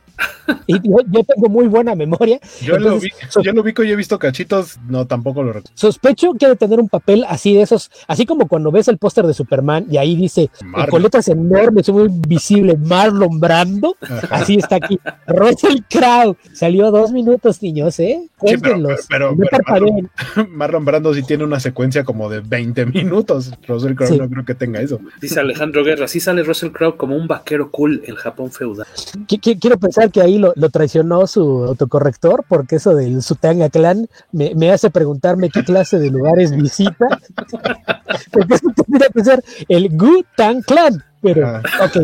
Y 0.67 0.73
yo, 0.87 0.97
yo 1.09 1.23
tengo 1.23 1.49
muy 1.49 1.67
buena 1.67 1.95
memoria. 1.95 2.39
Yo 2.61 2.77
lo, 2.77 2.99
vi, 2.99 3.09
yo 3.43 3.51
lo 3.53 3.61
ubico 3.61 3.83
y 3.83 3.91
he 3.91 3.95
visto 3.95 4.19
cachitos, 4.19 4.77
no, 4.87 5.07
tampoco 5.07 5.43
lo 5.43 5.53
recuerdo. 5.53 5.71
Sospecho 5.75 6.33
que 6.33 6.45
ha 6.45 6.49
de 6.49 6.55
tener 6.55 6.79
un 6.79 6.89
papel 6.89 7.25
así 7.27 7.53
de 7.53 7.61
esos, 7.61 7.89
así 8.07 8.25
como 8.25 8.47
cuando 8.47 8.71
ves 8.71 8.87
el 8.87 8.97
póster 8.97 9.25
de 9.27 9.33
Superman 9.33 9.85
y 9.89 9.97
ahí 9.97 10.15
dice 10.15 10.49
Marlon. 10.63 10.89
con 10.89 11.01
letras 11.03 11.27
enormes, 11.29 11.89
muy 11.89 12.07
visible, 12.27 12.77
Marlon 12.77 13.39
Brando. 13.39 13.95
Así 14.29 14.55
está 14.55 14.75
aquí. 14.77 14.99
Russell 15.27 15.79
Crowe. 15.89 16.35
Salió 16.53 16.91
dos 16.91 17.11
minutos, 17.11 17.61
niños, 17.61 17.99
¿eh? 17.99 18.19
Sí, 18.21 18.29
pero, 18.39 18.59
Cuéntenlos. 18.59 19.05
pero- 19.09 19.31
No 19.31 19.37
pero 19.37 19.49
parpadeen. 19.63 20.09
Marlon, 20.35 20.55
Marlon 20.57 20.85
Brando 20.85 21.13
sí 21.13 21.23
tiene 21.23 21.43
una 21.43 21.59
secuencia 21.59 22.03
como 22.03 22.29
de 22.29 22.41
20 22.41 22.85
minutos. 22.87 23.51
Russell 23.67 23.93
Crowe 23.95 24.09
Sí. 24.11 24.17
no 24.17 24.29
creo 24.29 24.43
que 24.45 24.55
tenga 24.55 24.81
eso. 24.81 24.99
Dice 25.21 25.39
Alejandro 25.39 25.83
Guerra, 25.83 26.07
sí 26.07 26.19
sale 26.19 26.43
Russell 26.43 26.71
Crowe 26.71 26.97
como 26.97 27.15
un 27.15 27.27
vaquero 27.27 27.71
cool 27.71 28.01
en 28.05 28.15
Japón 28.15 28.51
feudal. 28.51 28.87
Qui- 29.27 29.39
qui- 29.39 29.57
Quiero 29.61 29.77
pensar 29.77 30.10
que 30.11 30.21
ahí 30.21 30.37
lo, 30.37 30.53
lo 30.55 30.69
traicionó 30.69 31.25
su 31.27 31.63
autocorrector, 31.65 32.43
porque 32.47 32.75
eso 32.75 32.93
del 32.95 33.21
Sutanga 33.23 33.69
Clan 33.69 34.07
me, 34.31 34.53
me 34.55 34.71
hace 34.71 34.89
preguntarme 34.89 35.49
qué 35.49 35.63
clase 35.63 35.97
de 35.99 36.09
lugares 36.11 36.51
visita. 36.55 37.07
porque 38.31 38.55
eso 38.55 38.67
tendría 38.75 39.09
que 39.09 39.23
ser 39.23 39.43
el 39.67 39.89
Gu-Tang 39.97 40.61
Clan. 40.63 41.03
Pero, 41.21 41.47
Ah. 41.47 41.61
ok. 41.85 41.97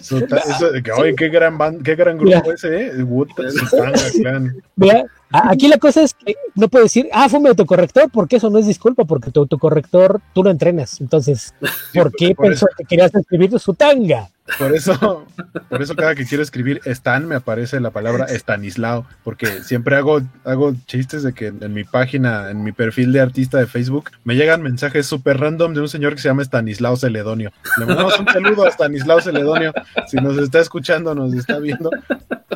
Su- 0.00 0.16
eso 0.24 0.72
de 0.72 0.82
que, 0.82 0.92
oye, 0.92 1.14
qué 1.14 1.28
gran, 1.28 1.58
qué 1.82 1.94
gran 1.94 2.16
grupo 2.16 2.40
Mira. 2.42 2.54
ese, 2.54 2.86
¿eh? 2.86 2.92
Sutanga 3.70 3.98
Clan. 4.12 4.56
Vea, 4.76 5.04
a- 5.30 5.50
aquí 5.50 5.68
la 5.68 5.76
cosa 5.78 6.02
es 6.02 6.14
que 6.14 6.34
no 6.54 6.68
puedes 6.68 6.86
decir, 6.86 7.08
ah, 7.12 7.28
fue 7.28 7.38
mi 7.38 7.48
autocorrector, 7.48 8.10
porque 8.10 8.36
eso 8.36 8.48
no 8.50 8.58
es 8.58 8.66
disculpa, 8.66 9.04
porque 9.04 9.30
tu 9.30 9.40
autocorrector 9.40 10.20
tú 10.34 10.42
lo 10.42 10.50
entrenas. 10.50 11.00
Entonces, 11.00 11.54
¿por 11.94 12.10
qué 12.12 12.34
por 12.34 12.46
pensó 12.46 12.66
eso. 12.66 12.74
que 12.78 12.84
querías 12.84 13.14
escribir 13.14 13.58
Sutanga? 13.60 14.28
Por 14.56 14.74
eso, 14.74 15.26
por 15.68 15.82
eso 15.82 15.94
cada 15.94 16.14
que 16.14 16.24
quiero 16.24 16.42
escribir 16.42 16.80
Stan 16.84 17.26
me 17.26 17.34
aparece 17.34 17.80
la 17.80 17.90
palabra 17.90 18.26
Stanislao, 18.28 19.06
porque 19.24 19.62
siempre 19.62 19.96
hago, 19.96 20.22
hago 20.44 20.74
chistes 20.86 21.22
de 21.22 21.34
que 21.34 21.48
en 21.48 21.74
mi 21.74 21.84
página, 21.84 22.50
en 22.50 22.62
mi 22.64 22.72
perfil 22.72 23.12
de 23.12 23.20
artista 23.20 23.58
de 23.58 23.66
Facebook, 23.66 24.10
me 24.24 24.36
llegan 24.36 24.62
mensajes 24.62 25.06
súper 25.06 25.38
random 25.38 25.74
de 25.74 25.80
un 25.82 25.88
señor 25.88 26.14
que 26.14 26.22
se 26.22 26.28
llama 26.28 26.42
Stanislao 26.42 26.96
Celedonio. 26.96 27.52
Le 27.78 27.86
mandamos 27.86 28.18
un 28.18 28.26
saludo 28.28 28.66
a 28.66 28.70
Stanislao 28.70 29.20
Celedonio, 29.20 29.72
si 30.06 30.16
nos 30.16 30.38
está 30.38 30.60
escuchando, 30.60 31.14
nos 31.14 31.34
está 31.34 31.58
viendo. 31.58 31.90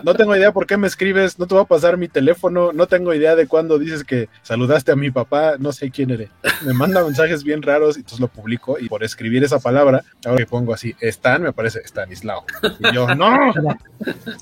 no 0.03 0.15
tengo 0.15 0.35
idea 0.35 0.53
por 0.53 0.67
qué 0.67 0.77
me 0.77 0.87
escribes, 0.87 1.39
no 1.39 1.47
te 1.47 1.55
voy 1.55 1.65
a 1.65 1.67
pasar 1.67 1.97
mi 1.97 2.09
teléfono, 2.09 2.73
no 2.73 2.87
tengo 2.87 3.13
idea 3.13 3.37
de 3.37 3.47
cuándo 3.47 3.79
dices 3.79 4.05
que 4.05 4.29
saludaste 4.43 4.93
a 4.93 4.97
mi 4.97 5.11
papá, 5.11 5.55
no 5.59 5.73
sé 5.73 5.91
quién 5.91 6.11
eres. 6.11 6.31
Me 6.65 6.73
manda 6.73 7.05
mensajes 7.05 7.45
bien 7.45 7.63
raros 7.63 7.97
y 7.97 8.01
entonces 8.01 8.21
lo 8.21 8.29
publico 8.29 8.79
y 8.79 8.89
por 8.89 9.05
escribir 9.05 9.45
esa 9.45 9.59
palabra, 9.59 10.03
ahora 10.25 10.39
que 10.39 10.47
pongo 10.47 10.73
así, 10.73 10.95
Stan, 11.01 11.43
me 11.43 11.49
aparece 11.49 11.82
Stanislao. 11.85 12.45
Y 12.81 12.95
yo, 12.95 13.15
no. 13.15 13.53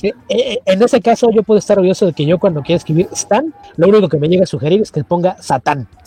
Eh, 0.03 0.13
eh, 0.29 0.59
en 0.65 0.83
ese 0.83 1.01
caso, 1.01 1.31
yo 1.33 1.43
puedo 1.43 1.59
estar 1.59 1.79
orgulloso 1.79 2.07
de 2.07 2.13
que 2.13 2.25
yo 2.25 2.39
cuando 2.39 2.63
quiera 2.63 2.79
escribir 2.79 3.09
Stan, 3.13 3.53
lo 3.77 3.89
único 3.89 4.09
que 4.09 4.19
me 4.19 4.29
llega 4.29 4.45
a 4.45 4.47
sugerir 4.47 4.81
es 4.81 4.91
que 4.91 5.05
ponga 5.05 5.41
Satán. 5.43 5.89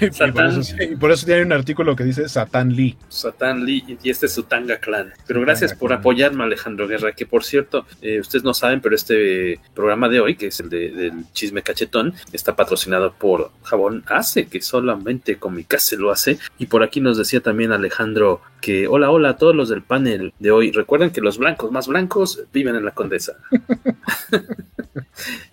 Y 0.00 0.30
por, 0.32 0.46
eso, 0.46 0.74
y 0.80 0.96
por 0.96 1.10
eso 1.10 1.26
tiene 1.26 1.42
un 1.42 1.52
artículo 1.52 1.94
que 1.94 2.04
dice 2.04 2.28
Satán 2.28 2.74
Lee. 2.74 2.96
Satán 3.08 3.64
Lee 3.64 3.98
y 4.02 4.10
este 4.10 4.26
es 4.26 4.32
su 4.32 4.44
Tanga 4.44 4.78
Clan. 4.78 5.12
Pero 5.26 5.40
gracias 5.40 5.74
por 5.74 5.92
apoyarme, 5.92 6.44
Alejandro 6.44 6.88
Guerra, 6.88 7.12
que 7.12 7.26
por 7.26 7.44
cierto, 7.44 7.84
eh, 8.00 8.20
ustedes 8.20 8.44
no 8.44 8.54
saben, 8.54 8.80
pero 8.80 8.94
este 8.94 9.60
programa 9.74 10.08
de 10.08 10.20
hoy, 10.20 10.36
que 10.36 10.46
es 10.46 10.60
el 10.60 10.70
de, 10.70 10.90
del 10.90 11.24
chisme 11.32 11.62
cachetón, 11.62 12.14
está 12.32 12.56
patrocinado 12.56 13.12
por 13.12 13.50
Jabón 13.62 14.04
Ace, 14.06 14.46
que 14.46 14.62
solamente 14.62 15.36
Comicase 15.36 15.96
lo 15.96 16.10
hace. 16.10 16.38
Y 16.58 16.66
por 16.66 16.82
aquí 16.82 17.00
nos 17.00 17.18
decía 17.18 17.40
también 17.40 17.72
Alejandro 17.72 18.40
que 18.60 18.86
hola, 18.86 19.10
hola 19.10 19.30
a 19.30 19.36
todos 19.36 19.54
los 19.54 19.68
del 19.68 19.82
panel 20.02 20.32
de 20.38 20.50
hoy. 20.50 20.70
Recuerden 20.72 21.10
que 21.10 21.20
los 21.20 21.38
blancos 21.38 21.70
más 21.70 21.86
blancos 21.86 22.42
viven 22.52 22.74
en 22.76 22.84
la 22.84 22.90
Condesa. 22.92 23.34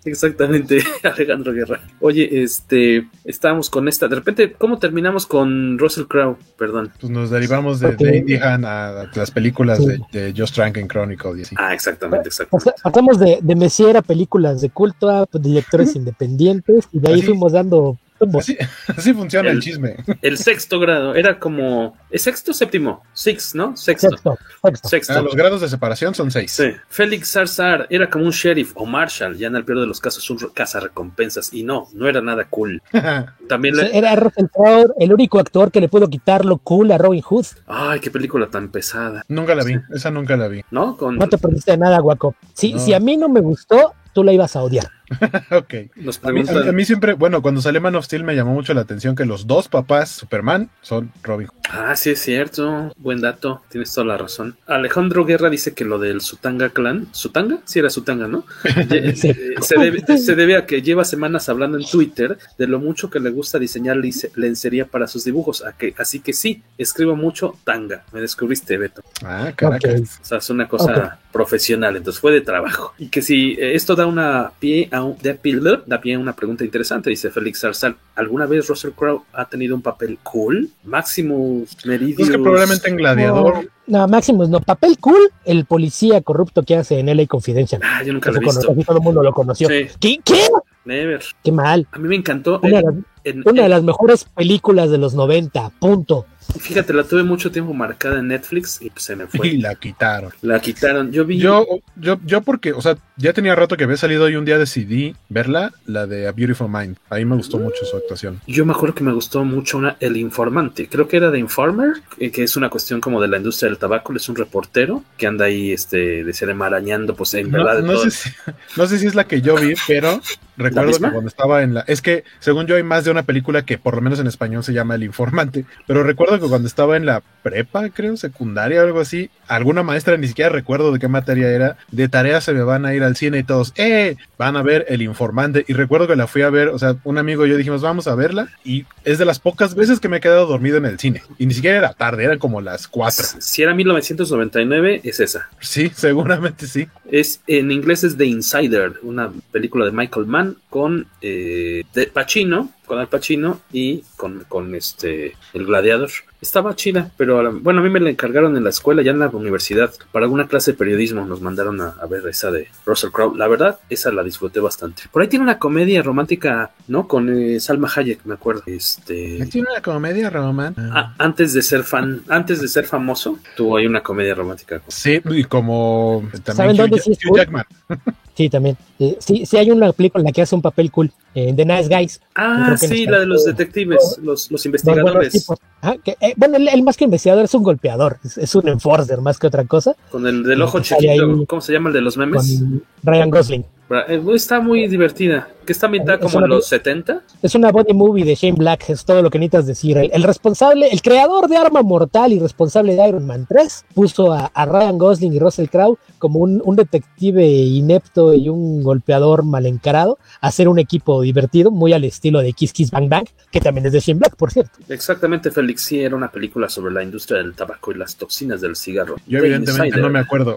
Exactamente, 0.04 0.82
Alejandro 1.02 1.52
Guerra. 1.52 1.80
Oye, 2.00 2.42
este, 2.42 3.08
estábamos 3.24 3.70
con 3.70 3.88
esta. 3.88 4.08
De 4.08 4.16
repente, 4.16 4.52
¿cómo 4.52 4.78
terminamos 4.78 5.26
con 5.26 5.78
Russell 5.78 6.04
Crowe? 6.04 6.36
Perdón. 6.58 6.90
Pues 7.00 7.10
nos 7.12 7.30
derivamos 7.30 7.80
de, 7.80 7.94
de 7.96 8.16
Indie 8.18 8.40
Han 8.42 8.64
a 8.64 9.10
las 9.14 9.30
películas 9.30 9.78
Sí. 9.78 9.86
de, 10.12 10.20
de 10.32 10.34
Just 10.36 10.56
Rankin 10.56 10.88
Chronicle 10.88 11.38
y 11.38 11.42
así. 11.42 11.54
Ah, 11.58 11.72
exactamente, 11.74 12.28
exactamente. 12.28 12.70
Pas- 12.70 12.82
Pasamos 12.82 13.18
de, 13.18 13.38
de 13.42 13.54
Messier 13.56 13.96
a 13.96 14.02
películas 14.02 14.60
de 14.60 14.70
culto 14.70 15.08
a 15.08 15.26
directores 15.38 15.94
independientes 15.96 16.88
y 16.92 16.98
de 17.00 17.08
ahí 17.08 17.14
Así- 17.20 17.26
fuimos 17.28 17.52
dando. 17.52 17.98
Así, 18.38 18.56
así 18.88 19.14
funciona 19.14 19.50
el, 19.50 19.60
chisme. 19.60 19.96
El 20.22 20.36
sexto 20.38 20.78
grado 20.78 21.14
era 21.14 21.38
como. 21.38 21.96
¿Es 22.10 22.22
sexto 22.22 22.50
o 22.50 22.54
séptimo? 22.54 23.02
Six, 23.12 23.54
¿no? 23.54 23.76
Sexto. 23.76 24.10
Sexto, 24.10 24.38
sexto. 24.62 24.88
Sexto. 24.88 25.12
Ah, 25.14 25.22
los 25.22 25.34
grados 25.34 25.60
de 25.60 25.68
separación 25.68 26.14
son 26.14 26.30
seis. 26.30 26.52
Sí. 26.52 26.72
Félix 26.88 27.32
Zarzar 27.32 27.86
era 27.90 28.10
como 28.10 28.24
un 28.24 28.30
sheriff 28.30 28.72
o 28.74 28.86
marshal, 28.86 29.36
ya 29.36 29.48
en 29.48 29.56
el 29.56 29.64
peor 29.64 29.80
de 29.80 29.86
los 29.86 30.00
casos 30.00 30.28
un 30.30 30.38
recompensas 30.80 31.52
y 31.52 31.62
no, 31.62 31.88
no 31.92 32.08
era 32.08 32.20
nada 32.20 32.46
cool. 32.48 32.82
También 33.48 33.76
le... 33.76 33.96
Era 33.96 34.14
Russell 34.16 34.46
Crowe 34.52 34.92
el 34.98 35.12
único 35.12 35.38
actor 35.38 35.70
que 35.70 35.80
le 35.80 35.88
pudo 35.88 36.08
quitar 36.08 36.44
lo 36.44 36.58
cool 36.58 36.92
a 36.92 36.98
Robin 36.98 37.22
Hood. 37.22 37.46
Ay, 37.66 38.00
qué 38.00 38.10
película 38.10 38.46
tan 38.48 38.70
pesada. 38.70 39.24
Nunca 39.28 39.54
la 39.54 39.64
vi, 39.64 39.76
esa 39.94 40.10
nunca 40.10 40.36
la 40.36 40.48
vi. 40.48 40.62
¿No? 40.70 40.96
Con... 40.96 41.16
No 41.16 41.28
te 41.28 41.38
perdiste 41.38 41.72
de 41.72 41.78
nada, 41.78 41.98
guaco. 41.98 42.34
Si, 42.54 42.74
No. 42.74 42.78
si 42.78 42.94
a 42.94 43.00
mí 43.00 43.16
no 43.16 43.28
me 43.28 43.40
gustó, 43.40 43.94
tú 44.12 44.22
la 44.24 44.32
ibas 44.32 44.56
a 44.56 44.62
odiar. 44.62 44.88
ok. 45.50 45.74
Nos 45.96 46.18
A 46.22 46.32
mí, 46.32 46.42
preguntan... 46.42 46.68
a 46.68 46.72
mí 46.72 46.84
siempre, 46.84 47.12
bueno, 47.14 47.42
cuando 47.42 47.60
salió 47.60 47.80
Man 47.80 47.94
of 47.96 48.04
Steel 48.04 48.24
me 48.24 48.34
llamó 48.34 48.52
mucho 48.52 48.74
la 48.74 48.82
atención 48.82 49.14
que 49.14 49.24
los 49.24 49.46
dos 49.46 49.68
papás 49.68 50.10
Superman 50.10 50.70
son 50.82 51.12
Robin 51.22 51.48
Hood. 51.48 51.60
Ah, 51.70 51.94
sí 51.96 52.10
es 52.10 52.20
cierto. 52.20 52.92
Buen 52.96 53.20
dato. 53.20 53.62
Tienes 53.68 53.92
toda 53.92 54.06
la 54.06 54.18
razón. 54.18 54.56
Alejandro 54.66 55.24
Guerra 55.24 55.50
dice 55.50 55.72
que 55.72 55.84
lo 55.84 55.98
del 55.98 56.20
Sutanga 56.20 56.70
Clan. 56.70 57.08
¿Sutanga? 57.12 57.58
Sí 57.64 57.78
era 57.78 57.90
Sutanga, 57.90 58.26
¿no? 58.26 58.44
Eh, 58.90 59.14
se, 59.14 59.78
debe, 59.78 60.18
se 60.18 60.34
debe 60.34 60.56
a 60.56 60.66
que 60.66 60.82
lleva 60.82 61.04
semanas 61.04 61.48
hablando 61.48 61.78
en 61.78 61.84
Twitter 61.84 62.38
de 62.58 62.66
lo 62.66 62.80
mucho 62.80 63.08
que 63.08 63.20
le 63.20 63.30
gusta 63.30 63.58
diseñar 63.58 63.96
lencería 64.34 64.86
para 64.86 65.06
sus 65.06 65.24
dibujos. 65.24 65.64
A 65.64 65.72
que, 65.72 65.94
así 65.96 66.20
que 66.20 66.32
sí, 66.32 66.62
escribo 66.76 67.14
mucho 67.14 67.56
tanga. 67.64 68.04
Me 68.12 68.20
descubriste, 68.20 68.78
Beto. 68.78 69.02
Ah, 69.24 69.52
caracas. 69.54 70.00
Ok. 70.00 70.20
O 70.22 70.24
sea, 70.24 70.38
es 70.38 70.50
una 70.50 70.66
cosa 70.66 71.20
profesional, 71.32 71.96
entonces 71.96 72.20
fue 72.20 72.32
de 72.32 72.40
trabajo. 72.40 72.94
Y 72.98 73.08
que 73.08 73.22
si 73.22 73.52
eh, 73.52 73.74
esto 73.74 73.94
da 73.94 74.06
una 74.06 74.52
pie 74.58 74.88
a 74.90 74.99
un, 75.04 75.16
da 75.22 75.34
pie, 75.34 75.58
da 75.86 76.00
pie 76.00 76.14
a 76.14 76.18
una 76.18 76.34
pregunta 76.34 76.64
interesante, 76.64 77.10
dice 77.10 77.30
Félix 77.30 77.60
Zarzal. 77.60 77.96
¿Alguna 78.14 78.46
vez 78.46 78.68
Russell 78.68 78.92
Crowe 78.92 79.22
ha 79.32 79.48
tenido 79.48 79.74
un 79.74 79.82
papel 79.82 80.18
cool? 80.22 80.70
Maximus 80.84 81.76
Meridius. 81.84 82.28
Es 82.28 82.30
que 82.30 82.38
probablemente 82.38 82.88
en 82.88 82.96
Gladiador. 82.96 83.70
No, 83.86 84.06
Maximus, 84.06 84.48
no. 84.48 84.60
Papel 84.60 84.98
cool, 84.98 85.30
el 85.44 85.64
policía 85.64 86.20
corrupto 86.20 86.62
que 86.62 86.76
hace 86.76 86.98
en 86.98 87.06
LA 87.06 87.26
Confidential. 87.26 87.80
Ah, 87.84 88.02
yo 88.04 88.12
nunca 88.12 88.30
lo 88.30 88.36
he 88.36 88.40
visto. 88.40 88.60
todo 88.60 88.98
el 88.98 89.02
mundo 89.02 89.22
lo 89.22 89.32
conoció. 89.32 89.68
Sí. 89.68 89.88
¿Qué? 89.98 90.20
¿Qué? 90.24 90.48
Never. 90.84 91.22
Qué 91.42 91.52
mal. 91.52 91.86
A 91.92 91.98
mí 91.98 92.08
me 92.08 92.16
encantó. 92.16 92.60
Una, 92.62 92.80
de 92.80 93.02
en- 93.24 93.38
las- 93.38 93.46
en- 93.46 93.52
una 93.52 93.62
de 93.64 93.68
las 93.68 93.82
mejores 93.82 94.24
películas 94.24 94.90
de 94.90 94.98
los 94.98 95.14
90, 95.14 95.70
punto. 95.78 96.26
Fíjate, 96.58 96.92
la 96.92 97.04
tuve 97.04 97.22
mucho 97.22 97.52
tiempo 97.52 97.72
marcada 97.74 98.18
en 98.18 98.26
Netflix 98.26 98.82
y 98.82 98.90
pues 98.90 99.04
se 99.04 99.14
me 99.14 99.24
Y 99.32 99.36
fue. 99.38 99.52
la 99.52 99.74
quitaron. 99.76 100.32
La 100.42 100.58
quitaron. 100.58 101.12
Yo 101.12 101.24
vi. 101.24 101.38
Yo, 101.38 101.64
yo, 101.94 102.18
yo 102.24 102.40
porque, 102.40 102.72
o 102.72 102.82
sea, 102.82 102.96
ya 103.16 103.32
tenía 103.32 103.54
rato 103.54 103.76
que 103.76 103.84
había 103.84 103.96
salido 103.96 104.28
y 104.28 104.34
un 104.34 104.44
día 104.44 104.58
decidí 104.58 105.14
verla, 105.28 105.70
la 105.86 106.08
de 106.08 106.26
A 106.26 106.32
Beautiful 106.32 106.68
Mind. 106.68 106.96
Ahí 107.08 107.24
me 107.24 107.36
gustó 107.36 107.58
mucho 107.58 107.84
su 107.84 107.96
actuación. 107.96 108.40
Yo 108.48 108.66
me 108.66 108.72
acuerdo 108.72 108.96
que 108.96 109.04
me 109.04 109.12
gustó 109.12 109.44
mucho 109.44 109.78
una, 109.78 109.96
El 110.00 110.16
Informante, 110.16 110.88
creo 110.88 111.06
que 111.06 111.18
era 111.18 111.30
de 111.30 111.38
Informer, 111.38 111.92
eh, 112.18 112.32
que 112.32 112.42
es 112.42 112.56
una 112.56 112.68
cuestión 112.68 113.00
como 113.00 113.20
de 113.20 113.28
la 113.28 113.36
industria 113.36 113.68
del 113.68 113.78
tabaco, 113.78 114.12
es 114.16 114.28
un 114.28 114.34
reportero 114.34 115.04
que 115.16 115.28
anda 115.28 115.44
ahí, 115.44 115.70
este, 115.70 116.24
de 116.24 116.32
ser 116.32 116.52
marañando, 116.54 117.14
pues 117.14 117.32
en 117.34 117.48
No, 117.50 117.58
verdad. 117.64 117.80
no 117.82 117.92
todo- 117.92 118.04
sé 118.04 118.10
si, 118.10 118.30
no 118.76 118.86
sé 118.88 118.98
si 118.98 119.06
es 119.06 119.14
la 119.14 119.22
que 119.24 119.40
yo 119.40 119.54
vi, 119.54 119.74
pero 119.86 120.20
recuerdo 120.56 120.90
que 120.92 120.98
cuando 121.12 121.28
estaba 121.28 121.62
en 121.62 121.74
la... 121.74 121.80
Es 121.82 122.02
que, 122.02 122.24
según 122.40 122.66
yo, 122.66 122.74
hay 122.74 122.82
más 122.82 123.04
de 123.04 123.09
una 123.10 123.24
película 123.24 123.64
que 123.64 123.78
por 123.78 123.94
lo 123.94 124.00
menos 124.00 124.18
en 124.20 124.26
español 124.26 124.64
se 124.64 124.72
llama 124.72 124.94
El 124.94 125.04
Informante, 125.04 125.64
pero 125.86 126.02
recuerdo 126.02 126.40
que 126.40 126.48
cuando 126.48 126.68
estaba 126.68 126.96
en 126.96 127.06
la 127.06 127.22
prepa, 127.42 127.88
creo, 127.90 128.16
secundaria 128.16 128.82
o 128.82 128.86
algo 128.86 129.00
así, 129.00 129.30
alguna 129.48 129.82
maestra, 129.82 130.16
ni 130.16 130.28
siquiera 130.28 130.50
recuerdo 130.50 130.92
de 130.92 130.98
qué 130.98 131.08
materia 131.08 131.48
era, 131.50 131.76
de 131.90 132.08
tarea 132.08 132.40
se 132.40 132.52
me 132.52 132.62
van 132.62 132.86
a 132.86 132.94
ir 132.94 133.02
al 133.02 133.16
cine 133.16 133.38
y 133.38 133.42
todos, 133.42 133.72
¡eh! 133.76 134.16
Van 134.38 134.56
a 134.56 134.62
ver 134.62 134.86
El 134.88 135.02
Informante. 135.02 135.64
Y 135.68 135.72
recuerdo 135.72 136.06
que 136.06 136.16
la 136.16 136.26
fui 136.26 136.42
a 136.42 136.50
ver, 136.50 136.68
o 136.68 136.78
sea, 136.78 136.96
un 137.04 137.18
amigo 137.18 137.46
y 137.46 137.50
yo 137.50 137.56
dijimos, 137.56 137.82
vamos 137.82 138.06
a 138.06 138.14
verla, 138.14 138.48
y 138.64 138.84
es 139.04 139.18
de 139.18 139.24
las 139.24 139.38
pocas 139.38 139.74
veces 139.74 140.00
que 140.00 140.08
me 140.08 140.18
he 140.18 140.20
quedado 140.20 140.46
dormido 140.46 140.76
en 140.76 140.86
el 140.86 140.98
cine. 140.98 141.22
Y 141.38 141.46
ni 141.46 141.54
siquiera 141.54 141.78
era 141.78 141.92
tarde, 141.92 142.24
eran 142.24 142.38
como 142.38 142.60
las 142.60 142.88
4. 142.88 143.26
Si 143.38 143.62
era 143.62 143.74
1999, 143.74 145.00
es 145.04 145.20
esa. 145.20 145.48
Sí, 145.60 145.90
seguramente 145.94 146.66
sí. 146.66 146.88
Es, 147.10 147.40
en 147.46 147.70
inglés 147.70 148.04
es 148.04 148.16
The 148.16 148.26
Insider, 148.26 148.94
una 149.02 149.32
película 149.50 149.84
de 149.84 149.92
Michael 149.92 150.26
Mann 150.26 150.56
con 150.68 151.06
eh, 151.20 151.84
de 151.94 152.06
Pacino, 152.06 152.72
con 152.90 152.98
Al 152.98 153.06
Pacino 153.06 153.60
y 153.72 154.02
con, 154.16 154.42
con 154.48 154.74
este 154.74 155.36
el 155.54 155.64
gladiador. 155.64 156.10
Estaba 156.40 156.74
chida, 156.74 157.10
pero 157.18 157.38
a 157.38 157.42
la- 157.42 157.50
bueno, 157.50 157.80
a 157.80 157.82
mí 157.82 157.90
me 157.90 158.00
la 158.00 158.08
encargaron 158.10 158.56
en 158.56 158.64
la 158.64 158.70
escuela, 158.70 159.02
ya 159.02 159.10
en 159.10 159.18
la 159.18 159.28
universidad, 159.28 159.92
para 160.10 160.24
alguna 160.24 160.48
clase 160.48 160.72
de 160.72 160.78
periodismo 160.78 161.24
nos 161.26 161.40
mandaron 161.42 161.80
a, 161.82 161.88
a 162.00 162.06
ver 162.06 162.26
esa 162.28 162.50
de 162.50 162.66
Russell 162.86 163.10
Crowe. 163.10 163.36
La 163.36 163.46
verdad, 163.46 163.78
esa 163.90 164.10
la 164.10 164.22
disfruté 164.22 164.58
bastante. 164.60 165.02
Por 165.12 165.20
ahí 165.20 165.28
tiene 165.28 165.42
una 165.44 165.58
comedia 165.58 166.02
romántica, 166.02 166.70
¿no? 166.88 167.06
Con 167.06 167.28
eh, 167.28 167.60
Salma 167.60 167.90
Hayek, 167.94 168.24
me 168.24 168.34
acuerdo. 168.34 168.62
Este, 168.66 169.46
Tiene 169.50 169.68
una 169.70 169.82
comedia 169.82 170.30
román. 170.30 170.74
a- 170.78 171.14
antes 171.18 171.52
de 171.52 171.60
ser 171.62 171.84
fan, 171.84 172.22
antes 172.28 172.60
de 172.62 172.68
ser 172.68 172.86
famoso, 172.86 173.38
tuvo 173.56 173.76
ahí 173.76 173.86
una 173.86 174.02
comedia 174.02 174.34
romántica. 174.34 174.80
Sí, 174.88 175.20
y 175.30 175.44
como 175.44 176.22
también 176.44 176.56
¿Saben 176.56 176.70
Hugh, 176.72 176.78
dónde 176.78 176.98
sí 177.00 177.10
Hugh? 177.28 177.36
Jackman. 177.36 177.64
Sí, 178.36 178.48
también. 178.48 178.74
Eh, 178.98 179.16
sí, 179.18 179.44
sí 179.44 179.58
hay 179.58 179.70
una 179.70 179.92
película 179.92 180.22
en 180.22 180.26
la 180.26 180.32
que 180.32 180.40
hace 180.40 180.54
un 180.54 180.62
papel 180.62 180.90
cool. 180.90 181.12
eh, 181.34 181.52
The 181.54 181.66
Nice 181.66 181.94
Guys. 181.94 182.22
Ah, 182.34 182.74
sí, 182.78 183.04
la 183.04 183.18
de 183.18 183.26
los 183.26 183.44
detectives, 183.44 183.98
los, 184.00 184.22
los 184.22 184.50
Los 184.50 184.64
investigadores. 184.66 185.32
tipos. 185.32 185.58
Ajá, 185.82 185.96
que, 186.02 186.16
eh, 186.30 186.34
bueno, 186.36 186.56
él, 186.56 186.68
él 186.68 186.82
más 186.82 186.96
que 186.96 187.04
investigador 187.04 187.44
es 187.44 187.54
un 187.54 187.62
golpeador, 187.62 188.18
es, 188.24 188.38
es 188.38 188.54
un 188.54 188.68
enforcer 188.68 189.20
más 189.20 189.38
que 189.38 189.46
otra 189.46 189.64
cosa. 189.64 189.94
Con 190.10 190.26
el 190.26 190.42
del 190.42 190.62
ojo 190.62 190.80
chiquito, 190.80 191.10
ahí 191.10 191.46
¿cómo 191.46 191.60
se 191.60 191.72
llama 191.72 191.88
el 191.90 191.94
de 191.94 192.00
los 192.00 192.16
memes? 192.16 192.58
Con 192.58 192.82
Ryan 193.02 193.30
Gosling. 193.30 193.64
Eh, 194.08 194.22
Está 194.34 194.60
muy 194.60 194.86
divertida. 194.88 195.48
Que 195.66 195.72
está 195.72 195.86
ambientada 195.86 196.18
como 196.18 196.38
una 196.38 196.46
en 196.46 196.50
los 196.50 196.64
pe- 196.68 196.76
70. 196.78 197.22
Es 197.42 197.54
una 197.54 197.70
body 197.70 197.92
movie 197.92 198.24
de 198.24 198.34
Shane 198.34 198.56
Black, 198.56 198.88
es 198.90 199.04
todo 199.04 199.22
lo 199.22 199.30
que 199.30 199.38
necesitas 199.38 199.66
decir. 199.66 199.98
El, 199.98 200.10
el 200.12 200.22
responsable, 200.24 200.88
el 200.88 201.00
creador 201.02 201.48
de 201.48 201.56
Arma 201.58 201.82
Mortal 201.82 202.32
y 202.32 202.38
responsable 202.40 202.96
de 202.96 203.06
Iron 203.08 203.26
Man 203.26 203.46
3, 203.48 203.84
puso 203.94 204.32
a, 204.32 204.46
a 204.52 204.64
Ryan 204.66 204.98
Gosling 204.98 205.32
y 205.34 205.38
Russell 205.38 205.68
Crowe 205.68 205.98
como 206.18 206.40
un, 206.40 206.60
un 206.64 206.76
detective 206.76 207.46
inepto 207.46 208.34
y 208.34 208.48
un 208.48 208.82
golpeador 208.82 209.44
mal 209.44 209.66
encarado, 209.66 210.18
a 210.40 210.48
hacer 210.48 210.66
un 210.68 210.78
equipo 210.78 211.20
divertido, 211.22 211.70
muy 211.70 211.92
al 211.92 212.04
estilo 212.04 212.40
de 212.40 212.52
Kiss 212.52 212.72
Kiss 212.72 212.90
Bang 212.90 213.08
Bang, 213.08 213.26
que 213.52 213.60
también 213.60 213.86
es 213.86 213.92
de 213.92 214.00
Shane 214.00 214.18
Black, 214.18 214.36
por 214.36 214.50
cierto. 214.50 214.78
Exactamente, 214.88 215.50
Félix. 215.50 215.82
Sí, 215.82 216.00
era 216.00 216.16
una 216.16 216.32
película 216.32 216.68
sobre 216.68 216.92
la 216.94 217.02
industria 217.04 217.38
del 217.38 217.54
tabaco 217.54 217.92
y 217.92 217.96
las 217.96 218.16
toxinas 218.16 218.60
del 218.60 218.74
cigarro. 218.76 219.16
Yo 219.26 219.38
The 219.40 219.46
evidentemente 219.46 219.86
Insider. 219.88 220.04
no 220.04 220.10
me 220.10 220.18
acuerdo. 220.20 220.56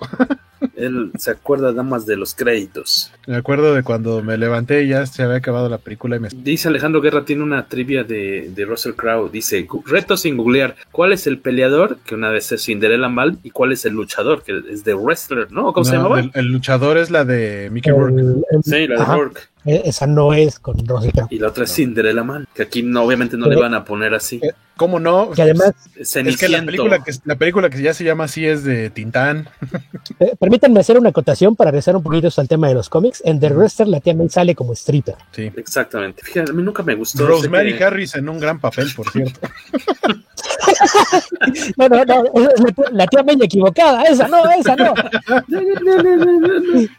Él 0.75 1.11
se 1.19 1.31
acuerda 1.31 1.71
nada 1.71 1.83
más 1.83 2.05
de 2.05 2.15
los 2.15 2.33
créditos. 2.33 3.11
Me 3.25 3.37
acuerdo 3.37 3.73
de 3.73 3.83
cuando 3.83 4.21
me 4.21 4.37
levanté 4.37 4.83
y 4.83 4.89
ya 4.89 5.05
se 5.05 5.23
había 5.23 5.37
acabado 5.37 5.69
la 5.69 5.77
película 5.77 6.17
y 6.17 6.19
me... 6.19 6.27
Dice 6.29 6.67
Alejandro 6.67 6.99
Guerra, 6.99 7.23
tiene 7.23 7.41
una 7.43 7.67
trivia 7.67 8.03
de, 8.03 8.51
de 8.53 8.65
Russell 8.65 8.93
Crowe. 8.93 9.29
Dice, 9.31 9.65
"Gu- 9.65 9.83
reto 9.85 10.17
sin 10.17 10.35
googlear. 10.35 10.75
¿Cuál 10.91 11.13
es 11.13 11.25
el 11.27 11.37
peleador 11.39 11.97
que 12.05 12.15
una 12.15 12.29
vez 12.29 12.51
es 12.51 12.63
Cinderella 12.65 13.07
Mal 13.07 13.37
y 13.43 13.51
cuál 13.51 13.71
es 13.71 13.85
el 13.85 13.93
luchador 13.93 14.43
que 14.43 14.61
es 14.69 14.83
de 14.83 14.93
wrestler, 14.93 15.51
¿no? 15.51 15.71
¿Cómo 15.71 15.85
se 15.85 15.95
llamaba? 15.95 16.19
el, 16.19 16.31
el 16.33 16.47
luchador 16.47 16.97
es 16.97 17.11
la 17.11 17.23
de 17.23 17.69
Mickey 17.71 17.93
Rourke. 17.93 18.19
El- 18.19 18.43
Sí, 18.63 18.87
la 18.87 18.95
de 18.95 19.01
ajá, 19.01 19.15
Rourke. 19.15 19.41
eh, 19.65 19.81
Esa 19.85 20.05
no 20.05 20.33
es 20.33 20.59
con 20.59 20.75
Russell 20.85 21.11
Crowe. 21.11 21.27
Y 21.29 21.39
la 21.39 21.47
otra 21.47 21.63
es 21.63 21.73
Cinderella 21.73 22.23
Man, 22.23 22.45
que 22.53 22.63
aquí 22.63 22.83
no, 22.83 23.03
obviamente 23.03 23.37
no 23.37 23.47
le 23.47 23.55
van 23.55 23.73
a 23.73 23.85
poner 23.85 24.13
así. 24.13 24.41
¿Cómo 24.75 24.99
no? 24.99 25.29
Que 25.31 25.43
además- 25.43 25.73
es 25.95 26.11
que 26.37 26.49
la 26.49 26.63
película 26.65 27.03
que, 27.03 27.11
la 27.25 27.35
película 27.35 27.69
que 27.69 27.81
ya 27.81 27.93
se 27.93 28.03
llama 28.03 28.23
así 28.23 28.45
es 28.45 28.63
de 28.63 28.89
Tintán. 28.89 29.47
Eh, 30.19 30.35
permítanme 30.39 30.79
hacer 30.79 30.97
una 30.97 31.09
acotación 31.09 31.55
para 31.55 31.71
regresar 31.71 31.95
un 31.95 32.03
poquito 32.03 32.29
al 32.37 32.47
tema 32.47 32.67
de 32.67 32.73
los 32.73 32.89
cómics. 32.89 33.21
En 33.25 33.39
The 33.39 33.49
Wrestler 33.49 33.87
la 33.87 33.99
tía 33.99 34.13
May 34.13 34.29
sale 34.29 34.53
como 34.53 34.73
stripper. 34.73 35.15
Sí. 35.31 35.49
Exactamente. 35.55 36.21
Fíjate, 36.23 36.51
a 36.51 36.53
mí 36.53 36.61
nunca 36.61 36.83
me 36.83 36.93
gustó. 36.95 37.25
Rosemary 37.25 37.77
que- 37.77 37.83
Harris 37.83 38.15
en 38.15 38.27
un 38.29 38.39
gran 38.39 38.59
papel, 38.59 38.91
por 38.95 39.09
cierto. 39.09 39.39
No, 41.77 41.89
no, 41.89 42.03
no, 42.05 42.23
la, 42.23 42.71
tía- 42.73 42.89
la 42.91 43.07
tía 43.07 43.23
May 43.23 43.37
equivocada. 43.41 44.03
Esa 44.03 44.27
no, 44.27 44.43
esa 44.51 44.75
no. 44.75 44.93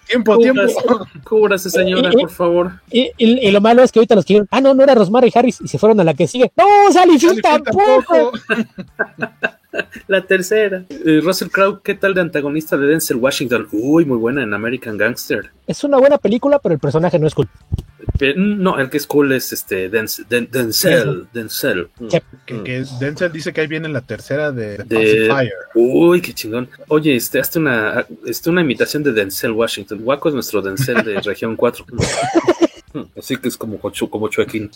tiempo, 0.07 0.39
tiempo. 0.39 0.63
Cúbrase, 1.25 1.71
señora, 1.71 2.11
Y- 2.13 2.17
y- 2.17 2.21
por 2.21 2.31
favor. 2.31 2.73
Y, 2.91 3.11
y- 3.19 3.49
y 3.49 3.51
lo 3.51 3.61
malo 3.61 3.83
es 3.83 3.93
que 3.93 3.99
ahorita 4.01 4.15
los 4.15 4.25
quieren. 4.25 4.47
Ah, 4.51 4.61
no, 4.61 4.75
no 4.75 4.83
era 4.83 4.95
Rosemary 4.95 5.31
Harris 5.35 5.61
y 5.63 5.69
se 5.69 5.79
fueron 5.79 5.99
a 6.01 6.05
la 6.05 6.15
que 6.15 6.27
sigue. 6.27 6.53
No, 6.57 6.65
Sally 6.93 7.19
Field 7.19 7.41
tampoco. 7.43 8.33
La 10.07 10.21
tercera. 10.25 10.85
Eh, 10.89 11.21
Russell 11.23 11.49
Crowe, 11.49 11.81
¿qué 11.83 11.95
tal 11.95 12.15
de 12.15 12.21
antagonista 12.21 12.77
de 12.77 12.87
Denzel 12.87 13.17
Washington? 13.17 13.67
Uy, 13.73 14.05
muy 14.05 14.17
buena 14.19 14.43
en 14.45 14.55
American 14.55 14.97
Gangster. 14.97 15.51
Es 15.67 15.83
una 15.83 15.99
buena 15.99 16.17
película, 16.19 16.61
pero 16.61 16.75
el 16.75 16.79
personaje 16.81 17.19
no 17.19 17.27
es 17.27 17.35
cool. 17.35 17.49
No, 18.37 18.79
el 18.79 18.91
que 18.91 18.97
es 18.97 19.07
cool 19.07 19.33
es 19.33 19.53
este 19.53 19.89
Denzel. 19.89 20.27
Den- 20.29 20.49
Denzel. 20.51 21.27
Denzel. 21.33 21.89
Mm. 21.99 22.09
Que, 22.09 22.63
que 22.63 22.85
Denzel 23.01 23.33
dice 23.33 23.53
que 23.53 23.61
ahí 23.63 23.67
viene 23.67 23.89
la 23.89 24.01
tercera 24.01 24.53
de, 24.53 24.79
de 24.79 25.29
Pacifier. 25.29 25.53
Uy, 25.75 26.21
qué 26.21 26.33
chingón. 26.33 26.69
Oye, 26.89 27.17
este, 27.17 27.41
hazte 27.41 27.59
una, 27.59 28.07
este, 28.27 28.51
una 28.51 28.61
imitación 28.61 29.03
de 29.03 29.13
Denzel 29.13 29.53
Washington. 29.53 30.01
Waco 30.03 30.29
es 30.29 30.35
nuestro 30.35 30.61
Denzel 30.63 31.03
de 31.05 31.21
región 31.21 31.57
4. 31.57 31.85
Así 33.19 33.37
que 33.37 33.49
es 33.49 33.57
como, 33.57 33.79
como 33.79 34.29
Chuequín. 34.29 34.71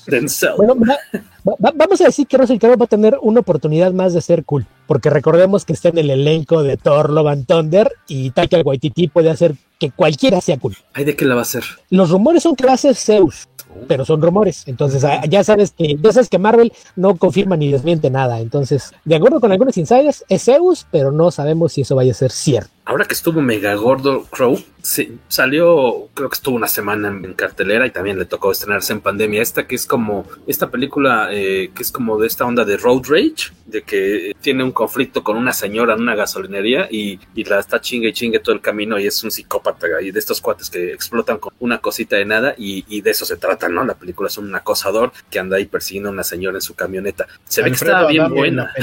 Bueno, 0.57 0.75
va- 0.77 1.55
va- 1.65 1.73
vamos 1.75 2.01
a 2.01 2.05
decir 2.05 2.27
que 2.27 2.37
Russell 2.37 2.59
Crowe 2.59 2.77
va 2.77 2.85
a 2.85 2.89
tener 2.89 3.17
una 3.23 3.41
oportunidad 3.41 3.93
más 3.93 4.13
de 4.15 4.21
ser 4.21 4.45
cool, 4.45 4.67
porque 4.87 5.09
recordemos 5.11 5.65
que 5.65 5.73
está 5.73 5.91
en 5.91 5.99
el 5.99 6.11
elenco 6.11 6.63
de 6.63 6.77
Thor, 6.77 7.11
Love 7.11 7.29
and 7.29 7.47
Thunder 7.47 7.93
y 8.09 8.31
Taika 8.31 8.61
Waititi 8.61 9.09
puede 9.09 9.31
hacer 9.31 9.55
que 9.79 9.91
cualquiera 9.93 10.41
sea 10.41 10.59
cool. 10.59 10.77
Ay, 10.95 11.05
¿de 11.05 11.15
qué 11.15 11.25
la 11.25 11.35
va 11.35 11.41
a 11.41 11.43
hacer? 11.43 11.63
Los 11.91 12.11
rumores 12.11 12.43
son 12.43 12.57
que 12.57 12.67
va 12.67 12.73
a 12.73 12.77
ser 12.77 12.97
Zeus, 12.97 13.49
pero 13.87 14.05
son 14.05 14.21
rumores. 14.21 14.65
Entonces 14.67 15.05
ah, 15.05 15.23
ya 15.29 15.45
sabes 15.45 15.71
que 15.71 15.97
ya 16.03 16.13
sabes 16.13 16.29
que 16.29 16.39
Marvel 16.39 16.73
no 16.97 17.17
confirma 17.17 17.57
ni 17.57 17.71
desmiente 17.71 18.11
nada. 18.11 18.41
Entonces, 18.41 18.91
de 19.05 19.15
acuerdo 19.15 19.39
con 19.39 19.53
algunos 19.53 19.77
insiders, 19.77 20.25
es 20.29 20.43
Zeus, 20.45 20.87
pero 20.91 21.13
no 21.13 21.31
sabemos 21.31 21.73
si 21.75 21.83
eso 21.83 21.95
vaya 21.95 22.11
a 22.11 22.15
ser 22.17 22.33
cierto. 22.33 22.71
Ahora 22.89 23.05
que 23.05 23.13
estuvo 23.13 23.43
mega 23.43 23.75
gordo 23.75 24.25
Crow, 24.31 24.59
sí, 24.81 25.19
salió, 25.29 26.09
creo 26.15 26.31
que 26.31 26.37
estuvo 26.37 26.57
una 26.57 26.69
semana 26.69 27.09
en, 27.09 27.23
en 27.23 27.35
cartelera 27.35 27.87
y 27.87 27.91
también 27.91 28.19
le 28.19 28.25
tocó 28.25 28.51
estrenarse 28.51 28.95
en 28.95 29.03
pandemia. 29.03 29.43
Esta 29.43 29.67
que 29.67 29.75
es 29.75 29.85
como, 29.85 30.25
esta 30.47 30.71
película 30.71 31.29
eh, 31.31 31.71
que 31.75 31.83
es 31.83 31.93
como 31.93 32.19
de 32.19 32.27
esta 32.27 32.47
onda 32.47 32.65
de 32.65 32.79
road 32.79 33.03
rage, 33.07 33.53
de 33.67 33.83
que 33.83 34.35
tiene 34.41 34.65
un 34.65 34.73
conflicto 34.73 35.23
con 35.23 35.37
una 35.37 35.53
señora 35.53 35.93
en 35.93 36.01
una 36.01 36.15
gasolinería 36.15 36.89
y, 36.91 37.21
y 37.35 37.45
la 37.45 37.59
está 37.59 37.79
chingue 37.79 38.09
y 38.09 38.13
chingue 38.15 38.39
todo 38.39 38.55
el 38.55 38.63
camino 38.63 38.99
y 38.99 39.07
es 39.07 39.23
un 39.23 39.31
psicópata 39.31 39.87
y 40.01 40.11
de 40.11 40.19
estos 40.19 40.41
cuates 40.41 40.71
que 40.71 40.95
explotan 40.95 41.37
con 41.37 41.53
una 41.59 41.83
cosita 41.83 42.17
de 42.17 42.25
nada 42.25 42.55
y, 42.57 42.87
y 42.89 43.03
de 43.03 43.11
eso 43.11 43.27
se 43.27 43.37
trata, 43.37 43.69
¿no? 43.69 43.85
La 43.85 43.97
película 43.97 44.29
es 44.29 44.39
un 44.39 44.55
acosador 44.55 45.13
que 45.31 45.39
anda 45.39 45.59
ahí 45.59 45.67
persiguiendo 45.67 46.09
a 46.09 46.13
una 46.13 46.25
señora 46.25 46.57
en 46.57 46.63
su 46.63 46.75
camioneta. 46.75 47.27
Se 47.45 47.61
ve 47.61 47.69
que 47.69 47.75
estaba 47.75 48.09
bien 48.09 48.31
buena. 48.31 48.73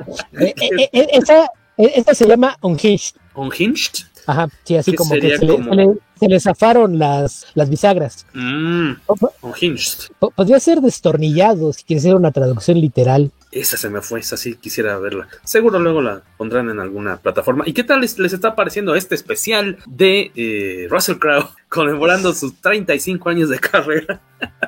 Eh, 0.40 0.54
eh, 0.56 0.88
eh, 0.92 1.06
esa, 1.12 1.50
esta 1.94 2.14
se 2.14 2.26
llama 2.26 2.56
Unhinged. 2.62 3.16
¿Unhinged? 3.34 4.04
Ajá, 4.26 4.48
sí, 4.64 4.76
así 4.76 4.90
¿Qué 4.92 4.96
como 4.96 5.14
que 5.14 5.36
se 5.38 5.44
le, 5.46 5.52
como? 5.56 5.70
se 5.70 5.74
le- 5.76 5.98
se 6.20 6.28
le 6.28 6.38
zafaron 6.38 6.98
las, 6.98 7.46
las 7.54 7.70
bisagras. 7.70 8.26
Mm, 8.34 8.90
Unhinged. 9.42 10.12
Po- 10.18 10.30
Podría 10.30 10.60
ser 10.60 10.80
destornillado 10.82 11.72
si 11.72 11.98
ser 11.98 12.14
una 12.14 12.30
traducción 12.30 12.78
literal. 12.80 13.30
Esa 13.50 13.76
se 13.78 13.88
me 13.88 14.02
fue, 14.02 14.20
esa 14.20 14.36
sí 14.36 14.54
quisiera 14.56 14.98
verla. 14.98 15.26
Seguro 15.44 15.78
luego 15.78 16.02
la 16.02 16.22
pondrán 16.36 16.68
en 16.68 16.78
alguna 16.78 17.16
plataforma. 17.16 17.64
¿Y 17.66 17.72
qué 17.72 17.82
tal 17.84 18.02
les, 18.02 18.18
les 18.18 18.32
está 18.34 18.54
pareciendo 18.54 18.94
este 18.94 19.14
especial 19.14 19.78
de 19.86 20.30
eh, 20.36 20.86
Russell 20.90 21.16
Crowe 21.16 21.48
conmemorando 21.70 22.34
sus 22.34 22.54
35 22.60 23.28
años 23.30 23.48
de 23.48 23.58
carrera? 23.58 24.20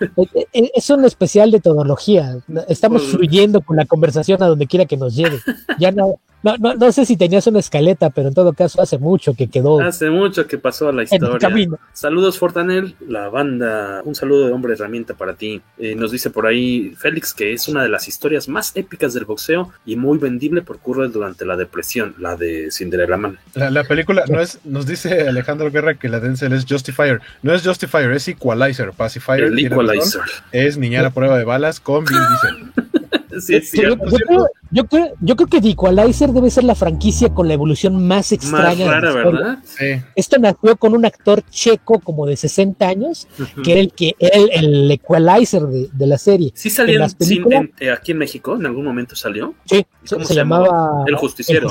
Eh, 0.00 0.46
eh, 0.52 0.70
Es 0.76 0.90
un 0.90 1.04
especial 1.04 1.50
de 1.50 1.58
todología. 1.58 2.38
Estamos 2.68 3.02
Pues- 3.02 3.14
fluyendo 3.16 3.62
con 3.62 3.76
la 3.76 3.84
conversación 3.84 4.40
a 4.42 4.46
donde 4.46 4.68
quiera 4.68 4.86
que 4.86 4.96
nos 4.96 5.16
lleve. 5.16 5.40
Ya 5.80 5.90
no, 5.90 6.20
no, 6.42 6.56
no, 6.58 6.74
no 6.74 6.92
sé 6.92 7.04
si 7.04 7.16
tenías 7.16 7.46
una 7.46 7.58
escaleta, 7.60 8.10
pero 8.10 8.28
en 8.28 8.34
todo 8.34 8.52
caso 8.52 8.80
hace 8.80 8.98
mucho 8.98 9.34
que 9.34 9.48
quedó. 9.48 9.80
Hace 9.80 10.10
mucho 10.10 10.46
que 10.46 10.58
pasó 10.58 10.88
a 10.88 10.92
la 10.92 11.02
historia. 11.02 11.38
camino. 11.38 11.78
Saludos, 11.92 12.38
Fortanel, 12.38 12.94
la 13.06 13.28
banda. 13.28 14.02
Un 14.04 14.14
saludo 14.14 14.46
de 14.46 14.52
hombre 14.52 14.72
herramienta 14.74 15.14
para 15.14 15.34
ti. 15.34 15.60
Eh, 15.78 15.94
nos 15.94 16.12
dice 16.12 16.30
por 16.30 16.46
ahí 16.46 16.94
Félix 16.96 17.34
que 17.34 17.52
es 17.52 17.68
una 17.68 17.82
de 17.82 17.88
las 17.88 18.08
historias 18.08 18.48
más 18.48 18.72
épicas 18.74 19.14
del 19.14 19.24
boxeo 19.24 19.70
y 19.84 19.96
muy 19.96 20.18
vendible 20.18 20.62
por 20.62 20.76
ocurre 20.76 21.08
durante 21.08 21.44
la 21.44 21.56
depresión, 21.56 22.14
la 22.18 22.36
de 22.36 22.70
Cinderella 22.70 23.16
Man. 23.16 23.38
La, 23.54 23.70
la 23.70 23.84
película 23.84 24.24
no 24.28 24.40
es, 24.40 24.60
nos 24.64 24.86
dice 24.86 25.28
Alejandro 25.28 25.70
Guerra 25.70 25.94
que 25.94 26.08
la 26.08 26.20
Denzel 26.20 26.52
es 26.52 26.64
Justifier. 26.68 27.20
No 27.42 27.52
es 27.52 27.66
Justifier, 27.66 28.10
es 28.12 28.28
Equalizer. 28.28 28.92
Pacifier. 28.92 29.40
El 29.44 29.58
Equalizer. 29.58 30.20
razón, 30.20 30.44
Es 30.52 30.78
niñera 30.78 31.08
a 31.08 31.10
prueba 31.10 31.36
de 31.36 31.44
balas 31.44 31.80
con 31.80 32.04
Vin 32.04 32.16
Diesel. 32.16 32.88
Sí, 33.40 33.54
es 33.54 33.70
Yo, 33.70 33.80
cierto. 33.82 34.04
yo 34.10 34.16
creo, 34.26 34.46
yo, 34.70 34.84
creo, 34.86 35.08
yo 35.20 35.36
creo 35.36 35.48
que 35.48 35.60
The 35.60 35.70
Equalizer 35.70 36.30
debe 36.32 36.50
ser 36.50 36.64
la 36.64 36.74
franquicia 36.74 37.28
con 37.30 37.48
la 37.48 37.54
evolución 37.54 38.06
más 38.06 38.32
extraña. 38.32 38.84
de 38.84 38.90
la 38.90 39.00
rara. 39.00 39.12
¿verdad? 39.14 39.58
Sí. 39.64 39.84
Esto 40.16 40.38
nació 40.38 40.76
con 40.76 40.94
un 40.94 41.04
actor 41.04 41.42
checo 41.50 41.98
como 42.00 42.26
de 42.26 42.36
60 42.36 42.86
años, 42.88 43.26
que 43.64 43.72
era 43.72 43.80
el 43.80 43.92
que 43.92 44.14
era 44.18 44.36
el, 44.36 44.50
el 44.52 44.90
equalizer 44.90 45.62
de, 45.62 45.88
de 45.92 46.06
la 46.06 46.18
serie. 46.18 46.52
Sí 46.54 46.70
salió 46.70 47.00
eh, 47.80 47.90
aquí 47.90 48.12
en 48.12 48.18
México, 48.18 48.56
en 48.56 48.66
algún 48.66 48.84
momento 48.84 49.16
salió. 49.16 49.54
sí, 49.64 49.84
¿Y 50.04 50.08
se, 50.08 50.14
cómo 50.14 50.24
se 50.26 50.34
se 50.34 50.38
llamaba? 50.38 50.66
llamaba 50.66 51.04
El 51.06 51.16
Justiciero. 51.16 51.70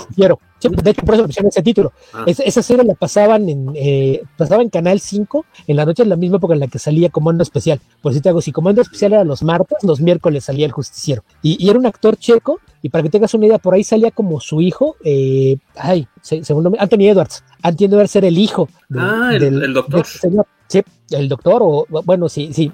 Sí, 0.59 0.69
de 0.69 0.89
hecho, 0.89 1.03
por 1.05 1.13
eso 1.13 1.21
le 1.23 1.27
pusieron 1.27 1.49
ese 1.49 1.61
título. 1.61 1.93
Ah. 2.13 2.23
Es- 2.25 2.39
esa 2.39 2.63
serie 2.63 2.83
la 2.83 2.95
pasaban 2.95 3.47
en, 3.47 3.71
eh, 3.75 4.23
pasaba 4.37 4.63
en 4.63 4.69
Canal 4.69 4.99
5 4.99 5.45
en 5.67 5.75
la 5.75 5.85
noche, 5.85 6.01
en 6.03 6.09
la 6.09 6.15
misma 6.15 6.37
época 6.37 6.55
en 6.55 6.59
la 6.61 6.67
que 6.67 6.79
salía 6.79 7.09
Comando 7.09 7.43
Especial. 7.43 7.79
Por 8.01 8.13
si 8.13 8.21
te 8.21 8.29
hago, 8.29 8.41
si 8.41 8.51
Comando 8.51 8.81
Especial 8.81 9.13
era 9.13 9.23
los 9.23 9.43
martes, 9.43 9.77
los 9.83 10.01
miércoles 10.01 10.45
salía 10.45 10.65
El 10.65 10.71
Justiciero. 10.71 11.23
Y, 11.43 11.63
y 11.63 11.69
era 11.69 11.77
un 11.77 11.85
actor 11.85 12.17
checo, 12.17 12.59
y 12.81 12.89
para 12.89 13.03
que 13.03 13.09
tengas 13.09 13.33
una 13.33 13.45
idea, 13.47 13.57
por 13.57 13.73
ahí 13.73 13.83
salía 13.83 14.11
como 14.11 14.39
su 14.39 14.61
hijo, 14.61 14.95
eh, 15.03 15.57
ay, 15.75 16.07
se- 16.21 16.43
segundo 16.43 16.69
nombre, 16.69 16.81
Anthony 16.81 17.09
Edwards. 17.09 17.43
Anthony 17.61 17.85
Edwards 17.85 18.15
era 18.15 18.27
el 18.27 18.37
hijo 18.37 18.69
de- 18.89 18.99
Ah, 18.99 19.29
el- 19.33 19.39
del, 19.39 19.63
el 19.63 19.73
doctor. 19.73 20.05
señor. 20.05 20.45
Sí, 20.69 20.81
el 21.11 21.29
doctor, 21.29 21.61
o 21.63 21.85
bueno, 22.03 22.27
sí, 22.27 22.49
sí. 22.53 22.69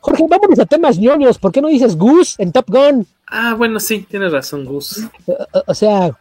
Jorge, 0.00 0.24
vámonos 0.28 0.58
a 0.58 0.64
temas 0.64 0.98
ñoños. 0.98 1.38
¿Por 1.38 1.52
qué 1.52 1.60
no 1.60 1.68
dices 1.68 1.96
Goose 1.98 2.42
en 2.42 2.50
Top 2.50 2.64
Gun? 2.68 3.06
Ah, 3.28 3.54
bueno, 3.54 3.80
sí, 3.80 4.06
tienes 4.08 4.30
razón, 4.32 4.64
Gus. 4.64 5.02
O, 5.26 5.36
o 5.66 5.74
sea, 5.74 6.16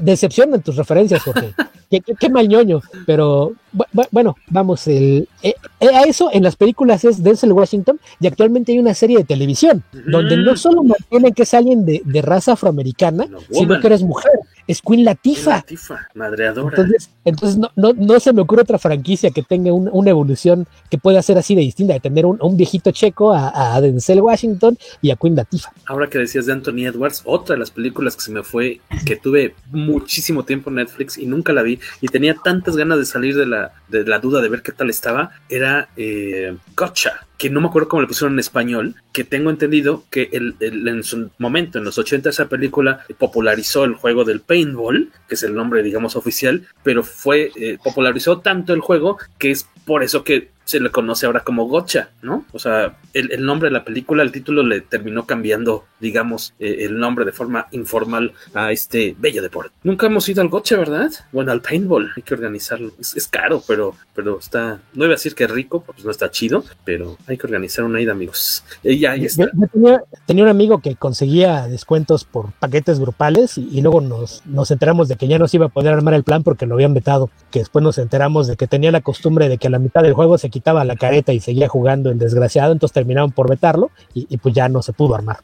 decepción 0.00 0.54
en 0.54 0.62
tus 0.62 0.76
referencias, 0.76 1.22
Jorge. 1.22 1.52
qué, 1.90 2.00
qué- 2.00 2.14
qué 2.18 2.28
mal 2.30 2.48
ñoño. 2.48 2.80
Pero 3.06 3.52
bu- 3.74 3.86
bu- 3.92 4.08
bueno, 4.12 4.36
vamos, 4.48 4.86
el, 4.86 5.28
eh, 5.42 5.54
eh, 5.80 5.88
a 5.88 6.02
eso 6.02 6.30
en 6.32 6.42
las 6.44 6.54
películas 6.56 7.04
es 7.04 7.22
Denzel 7.22 7.52
Washington 7.52 7.98
y 8.20 8.26
actualmente 8.28 8.72
hay 8.72 8.78
una 8.78 8.94
serie 8.94 9.18
de 9.18 9.24
televisión 9.24 9.82
donde 10.06 10.36
no 10.36 10.56
solo 10.56 10.84
mantienen 10.84 11.34
que 11.34 11.42
es 11.42 11.54
alguien 11.54 11.84
de, 11.84 12.02
de 12.04 12.22
raza 12.22 12.52
afroamericana, 12.52 13.26
sino 13.50 13.80
que 13.80 13.86
eres 13.88 14.02
mujer. 14.02 14.32
Es 14.66 14.80
Queen 14.80 15.04
Latifah. 15.04 15.60
Tifa, 15.62 16.08
madreadora. 16.14 16.68
Entonces, 16.74 17.10
entonces 17.26 17.58
no, 17.58 17.70
no, 17.76 17.92
no 17.92 18.18
se 18.18 18.32
me 18.32 18.40
ocurre 18.40 18.62
otra 18.62 18.78
franquicia 18.78 19.30
que 19.30 19.42
tenga 19.42 19.72
un- 19.72 19.90
una 19.92 20.10
evolución 20.10 20.66
que 20.88 20.96
pueda 20.98 21.20
ser 21.20 21.36
así 21.36 21.54
de 21.54 21.60
distinta, 21.62 21.92
de 21.94 22.00
tener 22.00 22.24
un, 22.24 22.38
un 22.40 22.56
viejito 22.56 22.90
checo 22.90 23.32
a, 23.32 23.74
a 23.74 23.80
Denzel 23.82 24.22
Washington 24.22 24.78
y 25.02 25.10
a 25.10 25.16
Queen 25.16 25.34
Latifah. 25.36 25.70
Ahora 25.86 26.06
que 26.08 26.18
decías 26.18 26.43
de 26.46 26.52
Anthony 26.52 26.86
Edwards, 26.86 27.22
otra 27.24 27.54
de 27.54 27.60
las 27.60 27.70
películas 27.70 28.16
que 28.16 28.22
se 28.22 28.32
me 28.32 28.42
fue, 28.42 28.80
que 29.04 29.16
tuve 29.16 29.54
muchísimo 29.70 30.44
tiempo 30.44 30.70
en 30.70 30.76
Netflix 30.76 31.18
y 31.18 31.26
nunca 31.26 31.52
la 31.52 31.62
vi, 31.62 31.78
y 32.00 32.08
tenía 32.08 32.34
tantas 32.34 32.76
ganas 32.76 32.98
de 32.98 33.06
salir 33.06 33.36
de 33.36 33.46
la, 33.46 33.72
de 33.88 34.04
la 34.04 34.18
duda 34.18 34.40
de 34.40 34.48
ver 34.48 34.62
qué 34.62 34.72
tal 34.72 34.90
estaba, 34.90 35.30
era 35.48 35.88
eh, 35.96 36.56
Gotcha, 36.76 37.26
que 37.38 37.50
no 37.50 37.60
me 37.60 37.68
acuerdo 37.68 37.88
cómo 37.88 38.02
le 38.02 38.08
pusieron 38.08 38.34
en 38.34 38.38
español, 38.38 38.94
que 39.12 39.24
tengo 39.24 39.50
entendido 39.50 40.04
que 40.10 40.30
en 40.32 41.02
su 41.02 41.30
momento, 41.38 41.78
en 41.78 41.84
los 41.84 41.98
80, 41.98 42.30
esa 42.30 42.48
película 42.48 43.04
popularizó 43.18 43.84
el 43.84 43.94
juego 43.94 44.24
del 44.24 44.40
paintball, 44.40 45.10
que 45.28 45.34
es 45.34 45.42
el 45.42 45.54
nombre, 45.54 45.82
digamos, 45.82 46.16
oficial, 46.16 46.66
pero 46.82 47.02
fue, 47.02 47.50
eh, 47.56 47.78
popularizó 47.82 48.40
tanto 48.40 48.72
el 48.72 48.80
juego 48.80 49.18
que 49.38 49.50
es 49.50 49.68
por 49.84 50.02
eso 50.02 50.24
que 50.24 50.54
se 50.64 50.80
le 50.80 50.90
conoce 50.90 51.26
ahora 51.26 51.40
como 51.40 51.66
Gotcha, 51.66 52.10
¿no? 52.22 52.46
O 52.52 52.58
sea, 52.58 52.96
el, 53.12 53.30
el 53.32 53.44
nombre 53.44 53.68
de 53.68 53.74
la 53.74 53.84
película, 53.84 54.22
el 54.22 54.32
título 54.32 54.62
le 54.62 54.80
terminó 54.80 55.26
cambiando, 55.26 55.84
digamos, 56.00 56.54
eh, 56.58 56.78
el 56.80 56.98
nombre 56.98 57.24
de 57.24 57.32
forma 57.32 57.66
informal 57.72 58.32
a 58.54 58.72
este 58.72 59.14
bello 59.18 59.42
deporte. 59.42 59.74
Nunca 59.82 60.06
hemos 60.06 60.26
ido 60.28 60.40
al 60.40 60.48
Gotcha, 60.48 60.78
¿verdad? 60.78 61.10
Bueno, 61.32 61.52
al 61.52 61.60
paintball, 61.60 62.12
hay 62.16 62.22
que 62.22 62.34
organizarlo. 62.34 62.92
Es, 62.98 63.14
es 63.14 63.28
caro, 63.28 63.62
pero, 63.66 63.94
pero 64.14 64.38
está, 64.38 64.80
no 64.94 65.04
iba 65.04 65.12
a 65.12 65.16
decir 65.16 65.34
que 65.34 65.44
es 65.44 65.50
rico, 65.50 65.82
pues 65.84 66.02
no 66.04 66.10
está 66.10 66.30
chido, 66.30 66.64
pero 66.84 67.18
hay 67.26 67.36
que 67.36 67.46
organizar 67.46 67.84
una 67.84 68.00
ida, 68.00 68.12
amigos. 68.12 68.64
Y 68.82 68.98
ya, 68.98 69.14
está. 69.16 69.44
Yo, 69.44 69.50
yo 69.54 69.66
tenía, 69.68 70.02
tenía 70.24 70.44
un 70.44 70.50
amigo 70.50 70.80
que 70.80 70.96
conseguía 70.96 71.68
descuentos 71.68 72.24
por 72.24 72.52
paquetes 72.52 73.00
grupales 73.00 73.58
y, 73.58 73.68
y 73.70 73.82
luego 73.82 74.00
nos, 74.00 74.42
nos 74.46 74.70
enteramos 74.70 75.08
de 75.08 75.16
que 75.16 75.28
ya 75.28 75.38
no 75.38 75.46
se 75.46 75.58
iba 75.58 75.66
a 75.66 75.70
poder 75.70 75.92
armar 75.92 76.14
el 76.14 76.24
plan 76.24 76.42
porque 76.42 76.64
lo 76.64 76.74
habían 76.74 76.94
vetado. 76.94 77.30
Que 77.50 77.58
después 77.58 77.82
nos 77.82 77.98
enteramos 77.98 78.46
de 78.46 78.56
que 78.56 78.66
tenía 78.66 78.90
la 78.90 79.02
costumbre 79.02 79.50
de 79.50 79.58
que 79.58 79.73
la 79.74 79.80
mitad 79.80 80.02
del 80.02 80.14
juego 80.14 80.38
se 80.38 80.50
quitaba 80.50 80.84
la 80.84 80.94
careta 80.94 81.32
y 81.32 81.40
seguía 81.40 81.68
jugando 81.68 82.10
el 82.10 82.18
desgraciado, 82.18 82.72
entonces 82.72 82.94
terminaron 82.94 83.32
por 83.32 83.50
vetarlo 83.50 83.90
y, 84.14 84.26
y 84.30 84.36
pues 84.38 84.54
ya 84.54 84.68
no 84.68 84.82
se 84.82 84.92
pudo 84.92 85.16
armar. 85.16 85.38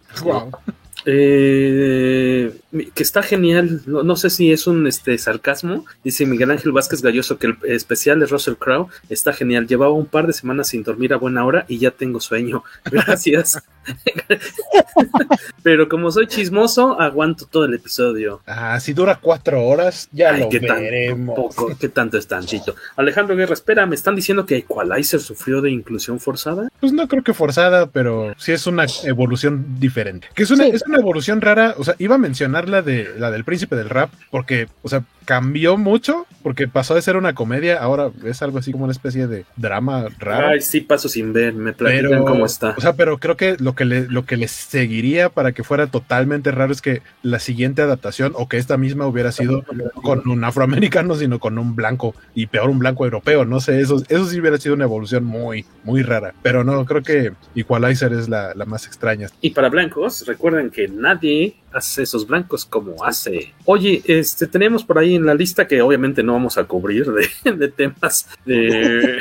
Eh, 1.06 2.52
que 2.94 3.02
está 3.02 3.22
genial, 3.22 3.80
no, 3.86 4.02
no, 4.02 4.16
sé 4.16 4.28
si 4.28 4.52
es 4.52 4.66
un 4.66 4.86
este 4.86 5.16
sarcasmo, 5.16 5.86
dice 6.04 6.26
Miguel 6.26 6.50
Ángel 6.50 6.72
Vázquez 6.72 7.00
Galloso 7.00 7.38
que 7.38 7.46
el 7.46 7.56
especial 7.64 8.20
de 8.20 8.26
Russell 8.26 8.54
Crowe 8.54 8.88
está 9.08 9.32
genial, 9.32 9.66
llevaba 9.66 9.92
un 9.92 10.04
par 10.06 10.26
de 10.26 10.34
semanas 10.34 10.68
sin 10.68 10.82
dormir 10.82 11.14
a 11.14 11.16
buena 11.16 11.44
hora 11.46 11.64
y 11.68 11.78
ya 11.78 11.90
tengo 11.90 12.20
sueño, 12.20 12.64
gracias. 12.84 13.62
Pero 15.62 15.88
como 15.88 16.10
soy 16.10 16.26
chismoso, 16.26 17.00
aguanto 17.00 17.46
todo 17.46 17.64
el 17.64 17.74
episodio. 17.74 18.40
Ah, 18.46 18.78
si 18.80 18.92
dura 18.92 19.18
cuatro 19.20 19.62
horas, 19.64 20.08
ya 20.12 20.32
Ay, 20.32 20.40
lo 20.40 20.48
¿qué 20.48 20.58
veremos. 20.60 21.36
Poco, 21.36 21.76
¿Qué 21.78 21.88
tanto 21.88 22.16
es 22.18 22.26
tanchito? 22.26 22.74
Alejandro 22.96 23.36
Guerra, 23.36 23.54
espera, 23.54 23.86
¿me 23.86 23.94
están 23.94 24.16
diciendo 24.16 24.46
que 24.46 24.56
Equalizer 24.56 25.20
sufrió 25.20 25.60
de 25.60 25.70
inclusión 25.70 26.18
forzada? 26.20 26.68
Pues 26.80 26.92
no 26.92 27.06
creo 27.08 27.22
que 27.22 27.34
forzada, 27.34 27.86
pero 27.86 28.34
sí 28.38 28.52
es 28.52 28.66
una 28.66 28.86
evolución 29.04 29.78
diferente. 29.78 30.28
Que 30.34 30.44
es 30.44 30.50
una, 30.50 30.64
Sí. 30.64 30.70
es 30.74 30.82
una 30.86 30.98
evolución 30.98 31.40
rara. 31.40 31.74
O 31.78 31.84
sea, 31.84 31.94
iba 31.98 32.14
a 32.14 32.18
mencionar 32.18 32.68
la 32.68 32.82
de 32.82 33.10
la 33.18 33.30
del 33.30 33.44
príncipe 33.44 33.76
del 33.76 33.88
rap, 33.90 34.10
porque, 34.30 34.68
o 34.82 34.88
sea, 34.88 35.04
cambió 35.30 35.76
mucho, 35.76 36.26
porque 36.42 36.66
pasó 36.66 36.96
de 36.96 37.02
ser 37.02 37.16
una 37.16 37.36
comedia, 37.36 37.78
ahora 37.80 38.10
es 38.24 38.42
algo 38.42 38.58
así 38.58 38.72
como 38.72 38.82
una 38.82 38.92
especie 38.92 39.28
de 39.28 39.44
drama 39.54 40.08
raro. 40.18 40.48
Ay, 40.48 40.60
sí, 40.60 40.80
paso 40.80 41.08
sin 41.08 41.32
ver, 41.32 41.54
me 41.54 41.72
platican 41.72 42.10
Pero, 42.10 42.24
cómo 42.24 42.46
está. 42.46 42.74
o 42.76 42.80
sea, 42.80 42.94
pero 42.94 43.18
creo 43.18 43.36
que 43.36 43.56
lo 43.60 43.76
que 43.76 43.84
le, 43.84 44.08
lo 44.08 44.24
que 44.24 44.36
le 44.36 44.48
seguiría 44.48 45.28
para 45.28 45.52
que 45.52 45.62
fuera 45.62 45.86
totalmente 45.86 46.50
raro 46.50 46.72
es 46.72 46.82
que 46.82 47.02
la 47.22 47.38
siguiente 47.38 47.80
adaptación 47.80 48.32
o 48.34 48.48
que 48.48 48.56
esta 48.56 48.76
misma 48.76 49.06
hubiera 49.06 49.30
sido 49.30 49.64
con 50.02 50.28
un 50.28 50.42
afroamericano, 50.42 51.14
sino 51.14 51.38
con 51.38 51.58
un 51.58 51.76
blanco 51.76 52.12
y 52.34 52.46
peor 52.46 52.68
un 52.68 52.80
blanco 52.80 53.04
europeo. 53.04 53.44
No 53.44 53.60
sé, 53.60 53.80
eso, 53.80 54.02
eso 54.08 54.26
sí 54.26 54.40
hubiera 54.40 54.58
sido 54.58 54.74
una 54.74 54.82
evolución 54.82 55.22
muy, 55.22 55.64
muy 55.84 56.02
rara. 56.02 56.34
Pero 56.42 56.64
no, 56.64 56.84
creo 56.86 57.04
que 57.04 57.34
Equalizer 57.54 58.12
es 58.14 58.28
la, 58.28 58.52
la 58.56 58.64
más 58.64 58.84
extraña. 58.88 59.28
Y 59.40 59.50
para 59.50 59.68
blancos, 59.68 60.26
recuerden 60.26 60.70
que 60.70 60.88
nadie 60.88 61.54
hace 61.72 62.02
esos 62.02 62.26
blancos 62.26 62.64
como 62.64 63.04
hace. 63.04 63.52
Oye, 63.64 64.02
este 64.06 64.46
tenemos 64.46 64.84
por 64.84 64.98
ahí 64.98 65.14
en 65.14 65.26
la 65.26 65.34
lista 65.34 65.66
que 65.66 65.80
obviamente 65.82 66.22
no 66.22 66.32
vamos 66.34 66.58
a 66.58 66.64
cubrir 66.64 67.06
de, 67.12 67.52
de 67.52 67.68
temas 67.68 68.28
de 68.44 69.18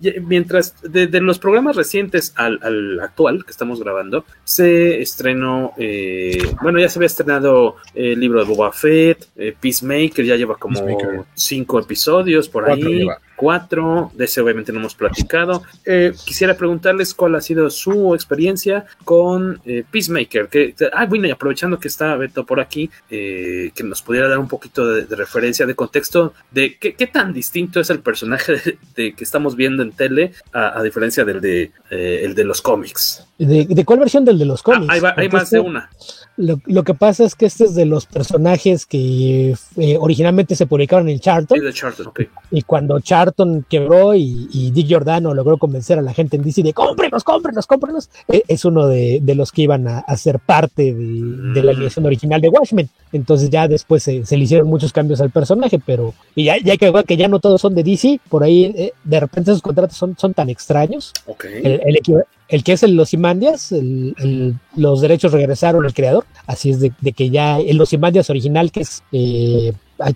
mientras 0.22 0.74
de, 0.82 1.06
de 1.06 1.20
los 1.20 1.38
programas 1.38 1.76
recientes 1.76 2.32
al, 2.36 2.58
al 2.62 3.00
actual 3.00 3.44
que 3.44 3.50
estamos 3.50 3.80
grabando, 3.80 4.24
se 4.44 5.00
estrenó 5.00 5.72
eh, 5.76 6.42
bueno, 6.62 6.78
ya 6.80 6.88
se 6.88 6.98
había 6.98 7.06
estrenado 7.06 7.76
el 7.94 8.18
libro 8.18 8.40
de 8.40 8.46
Boba 8.46 8.72
Fett, 8.72 9.28
eh, 9.36 9.54
Peacemaker, 9.58 10.24
ya 10.24 10.36
lleva 10.36 10.56
como 10.56 10.74
Peacemaker. 10.84 11.24
cinco 11.34 11.78
episodios 11.80 12.48
por 12.48 12.64
Cuatro 12.64 12.88
ahí. 12.88 12.98
lleva. 13.00 13.20
Cuatro, 13.40 14.12
de 14.14 14.26
ese 14.26 14.42
obviamente 14.42 14.70
no 14.70 14.80
hemos 14.80 14.94
platicado. 14.94 15.62
Eh, 15.86 16.12
quisiera 16.26 16.52
preguntarles 16.58 17.14
cuál 17.14 17.34
ha 17.36 17.40
sido 17.40 17.70
su 17.70 18.14
experiencia 18.14 18.84
con 19.06 19.58
eh, 19.64 19.82
Peacemaker. 19.90 20.48
Que, 20.48 20.74
ah, 20.92 21.06
bueno, 21.06 21.26
y 21.26 21.30
aprovechando 21.30 21.80
que 21.80 21.88
está 21.88 22.14
Beto 22.16 22.44
por 22.44 22.60
aquí, 22.60 22.90
eh, 23.08 23.70
que 23.74 23.82
nos 23.82 24.02
pudiera 24.02 24.28
dar 24.28 24.38
un 24.38 24.46
poquito 24.46 24.86
de, 24.86 25.06
de 25.06 25.16
referencia, 25.16 25.64
de 25.64 25.74
contexto, 25.74 26.34
de 26.50 26.76
qué, 26.78 26.92
qué 26.94 27.06
tan 27.06 27.32
distinto 27.32 27.80
es 27.80 27.88
el 27.88 28.00
personaje 28.00 28.52
de, 28.52 28.78
de 28.94 29.14
que 29.14 29.24
estamos 29.24 29.56
viendo 29.56 29.82
en 29.82 29.92
tele 29.92 30.32
a, 30.52 30.78
a 30.78 30.82
diferencia 30.82 31.24
del 31.24 31.40
de, 31.40 31.72
el 31.90 32.34
de 32.34 32.44
los 32.44 32.60
cómics. 32.60 33.26
¿De, 33.38 33.64
de 33.64 33.84
cuál 33.86 34.00
versión 34.00 34.26
del 34.26 34.38
de 34.38 34.44
los 34.44 34.62
cómics? 34.62 34.86
Ah, 34.90 34.92
hay, 34.92 35.00
va- 35.00 35.14
hay 35.16 35.30
más 35.30 35.48
de 35.50 35.56
este- 35.56 35.66
una. 35.66 35.88
Lo, 36.36 36.58
lo 36.66 36.84
que 36.84 36.94
pasa 36.94 37.24
es 37.24 37.34
que 37.34 37.44
este 37.46 37.64
es 37.64 37.74
de 37.74 37.84
los 37.84 38.06
personajes 38.06 38.86
que 38.86 39.54
originalmente 39.98 40.54
se 40.56 40.66
publicaron 40.66 41.08
en 41.10 41.20
Charlton 41.20 41.58
Es 41.58 41.64
de 41.64 41.72
Charlton, 41.72 42.06
ok. 42.06 42.20
y 42.50 42.62
cuando 42.62 42.98
Charlton 43.00 43.29
quebró 43.68 44.14
y, 44.14 44.48
y 44.52 44.70
Dick 44.70 44.86
Giordano 44.86 45.34
logró 45.34 45.58
convencer 45.58 45.98
a 45.98 46.02
la 46.02 46.12
gente 46.12 46.36
en 46.36 46.42
DC 46.42 46.62
de 46.62 46.72
cómprenos, 46.72 47.24
cómprenos, 47.24 47.66
cómprenos, 47.66 48.10
eh, 48.28 48.42
es 48.48 48.64
uno 48.64 48.86
de, 48.86 49.20
de 49.22 49.34
los 49.34 49.52
que 49.52 49.62
iban 49.62 49.86
a, 49.88 49.98
a 50.00 50.16
ser 50.16 50.38
parte 50.38 50.94
de, 50.94 51.52
de 51.54 51.62
la 51.62 51.72
alineación 51.72 52.06
original 52.06 52.40
de 52.40 52.48
Watchmen. 52.48 52.88
Entonces 53.12 53.50
ya 53.50 53.66
después 53.68 54.02
se, 54.02 54.24
se 54.24 54.36
le 54.36 54.44
hicieron 54.44 54.68
muchos 54.68 54.92
cambios 54.92 55.20
al 55.20 55.30
personaje, 55.30 55.80
pero 55.84 56.14
y 56.34 56.44
ya, 56.44 56.56
ya 56.58 56.76
que, 56.76 56.92
que 57.06 57.16
ya 57.16 57.28
no 57.28 57.40
todos 57.40 57.60
son 57.60 57.74
de 57.74 57.82
DC, 57.82 58.20
por 58.28 58.42
ahí 58.44 58.64
eh, 58.76 58.92
de 59.04 59.20
repente 59.20 59.50
esos 59.50 59.62
contratos 59.62 59.96
son, 59.96 60.16
son 60.18 60.32
tan 60.34 60.48
extraños. 60.50 61.12
Ok. 61.26 61.44
El, 61.64 62.00
el 62.48 62.64
que 62.64 62.72
es 62.72 62.82
el 62.82 62.94
Los 62.96 63.12
Imandias, 63.14 63.70
el- 63.72 64.14
el- 64.18 64.54
los 64.76 65.00
derechos 65.00 65.32
regresaron 65.32 65.84
al 65.84 65.94
creador, 65.94 66.24
así 66.46 66.70
es 66.70 66.80
de, 66.80 66.92
de 67.00 67.12
que 67.12 67.30
ya 67.30 67.58
el 67.60 67.76
Los 67.76 67.92
Imandias 67.92 68.28
original, 68.30 68.72
que 68.72 68.80
es, 68.80 69.02
eh, 69.12 69.72
ay, 70.00 70.14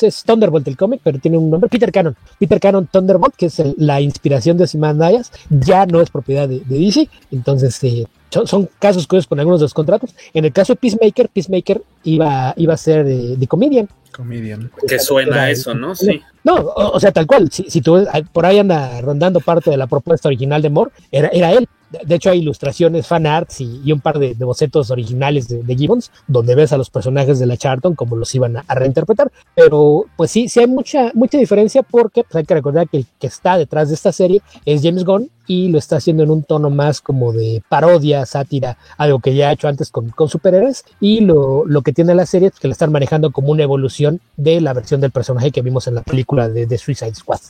es 0.00 0.24
Thunderbolt 0.24 0.66
el 0.68 0.76
cómic, 0.76 1.00
pero 1.02 1.18
tiene 1.18 1.38
un 1.38 1.50
nombre, 1.50 1.68
Peter 1.70 1.90
Cannon, 1.92 2.16
Peter 2.38 2.58
Cannon 2.60 2.86
Thunderbolt, 2.86 3.34
que 3.36 3.46
es 3.46 3.58
el- 3.60 3.74
la 3.78 4.00
inspiración 4.00 4.56
de 4.56 4.64
Ozymandias, 4.64 5.30
ya 5.48 5.86
no 5.86 6.00
es 6.00 6.10
propiedad 6.10 6.48
de, 6.48 6.60
de 6.60 6.78
DC, 6.78 7.08
entonces 7.30 7.82
eh, 7.84 8.06
son, 8.30 8.46
son 8.46 8.68
casos 8.78 9.06
curiosos 9.06 9.26
con 9.28 9.38
algunos 9.40 9.60
de 9.60 9.64
los 9.64 9.74
contratos. 9.74 10.14
En 10.34 10.44
el 10.44 10.52
caso 10.52 10.72
de 10.72 10.76
Peacemaker, 10.78 11.28
Peacemaker 11.28 11.82
iba, 12.04 12.54
iba 12.56 12.74
a 12.74 12.76
ser 12.76 13.04
de, 13.04 13.36
de 13.36 13.46
comedian, 13.46 13.88
Comedian. 14.12 14.70
Que 14.88 14.98
suena 14.98 15.36
Era- 15.36 15.42
a 15.44 15.50
eso, 15.50 15.72
¿no? 15.72 15.94
Sí. 15.94 16.20
no, 16.42 16.56
o, 16.56 16.96
o 16.96 17.00
sea, 17.00 17.12
tal 17.12 17.26
cual. 17.26 17.48
Si, 17.52 17.70
si 17.70 17.80
tú 17.80 18.04
por 18.32 18.44
ahí 18.44 18.58
anda 18.58 19.00
rondando 19.00 19.38
parte 19.40 19.70
de 19.70 19.76
la 19.76 19.86
propuesta 19.86 20.28
original 20.28 20.60
de 20.60 20.68
Moore, 20.68 20.90
era, 21.12 21.28
era 21.28 21.52
él. 21.52 21.68
De- 21.90 22.14
hecho, 22.14 22.30
hay 22.30 22.40
ilustraciones, 22.40 23.06
fan 23.06 23.26
arts 23.26 23.60
y, 23.60 23.92
un 23.92 24.00
par 24.00 24.18
de, 24.18 24.34
bocetos 24.34 24.90
originales 24.90 25.48
de, 25.48 25.76
Gibbons, 25.76 26.10
donde 26.26 26.54
ves 26.54 26.72
a 26.72 26.76
los 26.76 26.90
personajes 26.90 27.38
de 27.38 27.46
la 27.46 27.56
Charlton 27.56 27.94
como 27.94 28.16
los 28.16 28.34
iban 28.34 28.56
a, 28.56 28.64
a 28.66 28.74
reinterpretar. 28.74 29.30
Pero, 29.54 30.06
pues 30.16 30.30
sí, 30.30 30.48
sí 30.48 30.60
hay 30.60 30.66
mucha, 30.66 31.10
mucha 31.14 31.38
diferencia 31.38 31.82
porque 31.82 32.24
pues, 32.24 32.36
hay 32.36 32.44
que 32.44 32.54
recordar 32.54 32.88
que 32.88 32.98
el 32.98 33.06
que 33.18 33.26
está 33.26 33.58
detrás 33.58 33.88
de 33.88 33.94
esta 33.94 34.12
serie 34.12 34.42
es 34.64 34.82
James 34.82 35.04
Gunn 35.04 35.30
y 35.46 35.68
lo 35.68 35.78
está 35.78 35.96
haciendo 35.96 36.22
en 36.22 36.30
un 36.30 36.44
tono 36.44 36.70
más 36.70 37.00
como 37.00 37.32
de 37.32 37.60
parodia, 37.68 38.24
sátira, 38.24 38.78
algo 38.96 39.18
que 39.18 39.34
ya 39.34 39.48
ha 39.48 39.52
hecho 39.52 39.66
antes 39.66 39.90
con, 39.90 40.10
con 40.10 40.28
superhéroes. 40.28 40.84
Y 41.00 41.20
lo, 41.22 41.66
lo 41.66 41.82
que 41.82 41.92
tiene 41.92 42.14
la 42.14 42.24
serie 42.24 42.48
es 42.48 42.60
que 42.60 42.68
la 42.68 42.72
están 42.72 42.92
manejando 42.92 43.32
como 43.32 43.50
una 43.50 43.64
evolución 43.64 44.20
de 44.36 44.60
la 44.60 44.72
versión 44.74 45.00
del 45.00 45.10
personaje 45.10 45.50
que 45.50 45.62
vimos 45.62 45.88
en 45.88 45.96
la 45.96 46.02
película 46.02 46.48
de, 46.48 46.66
de 46.66 46.78
Suicide 46.78 47.14
Squad. 47.16 47.40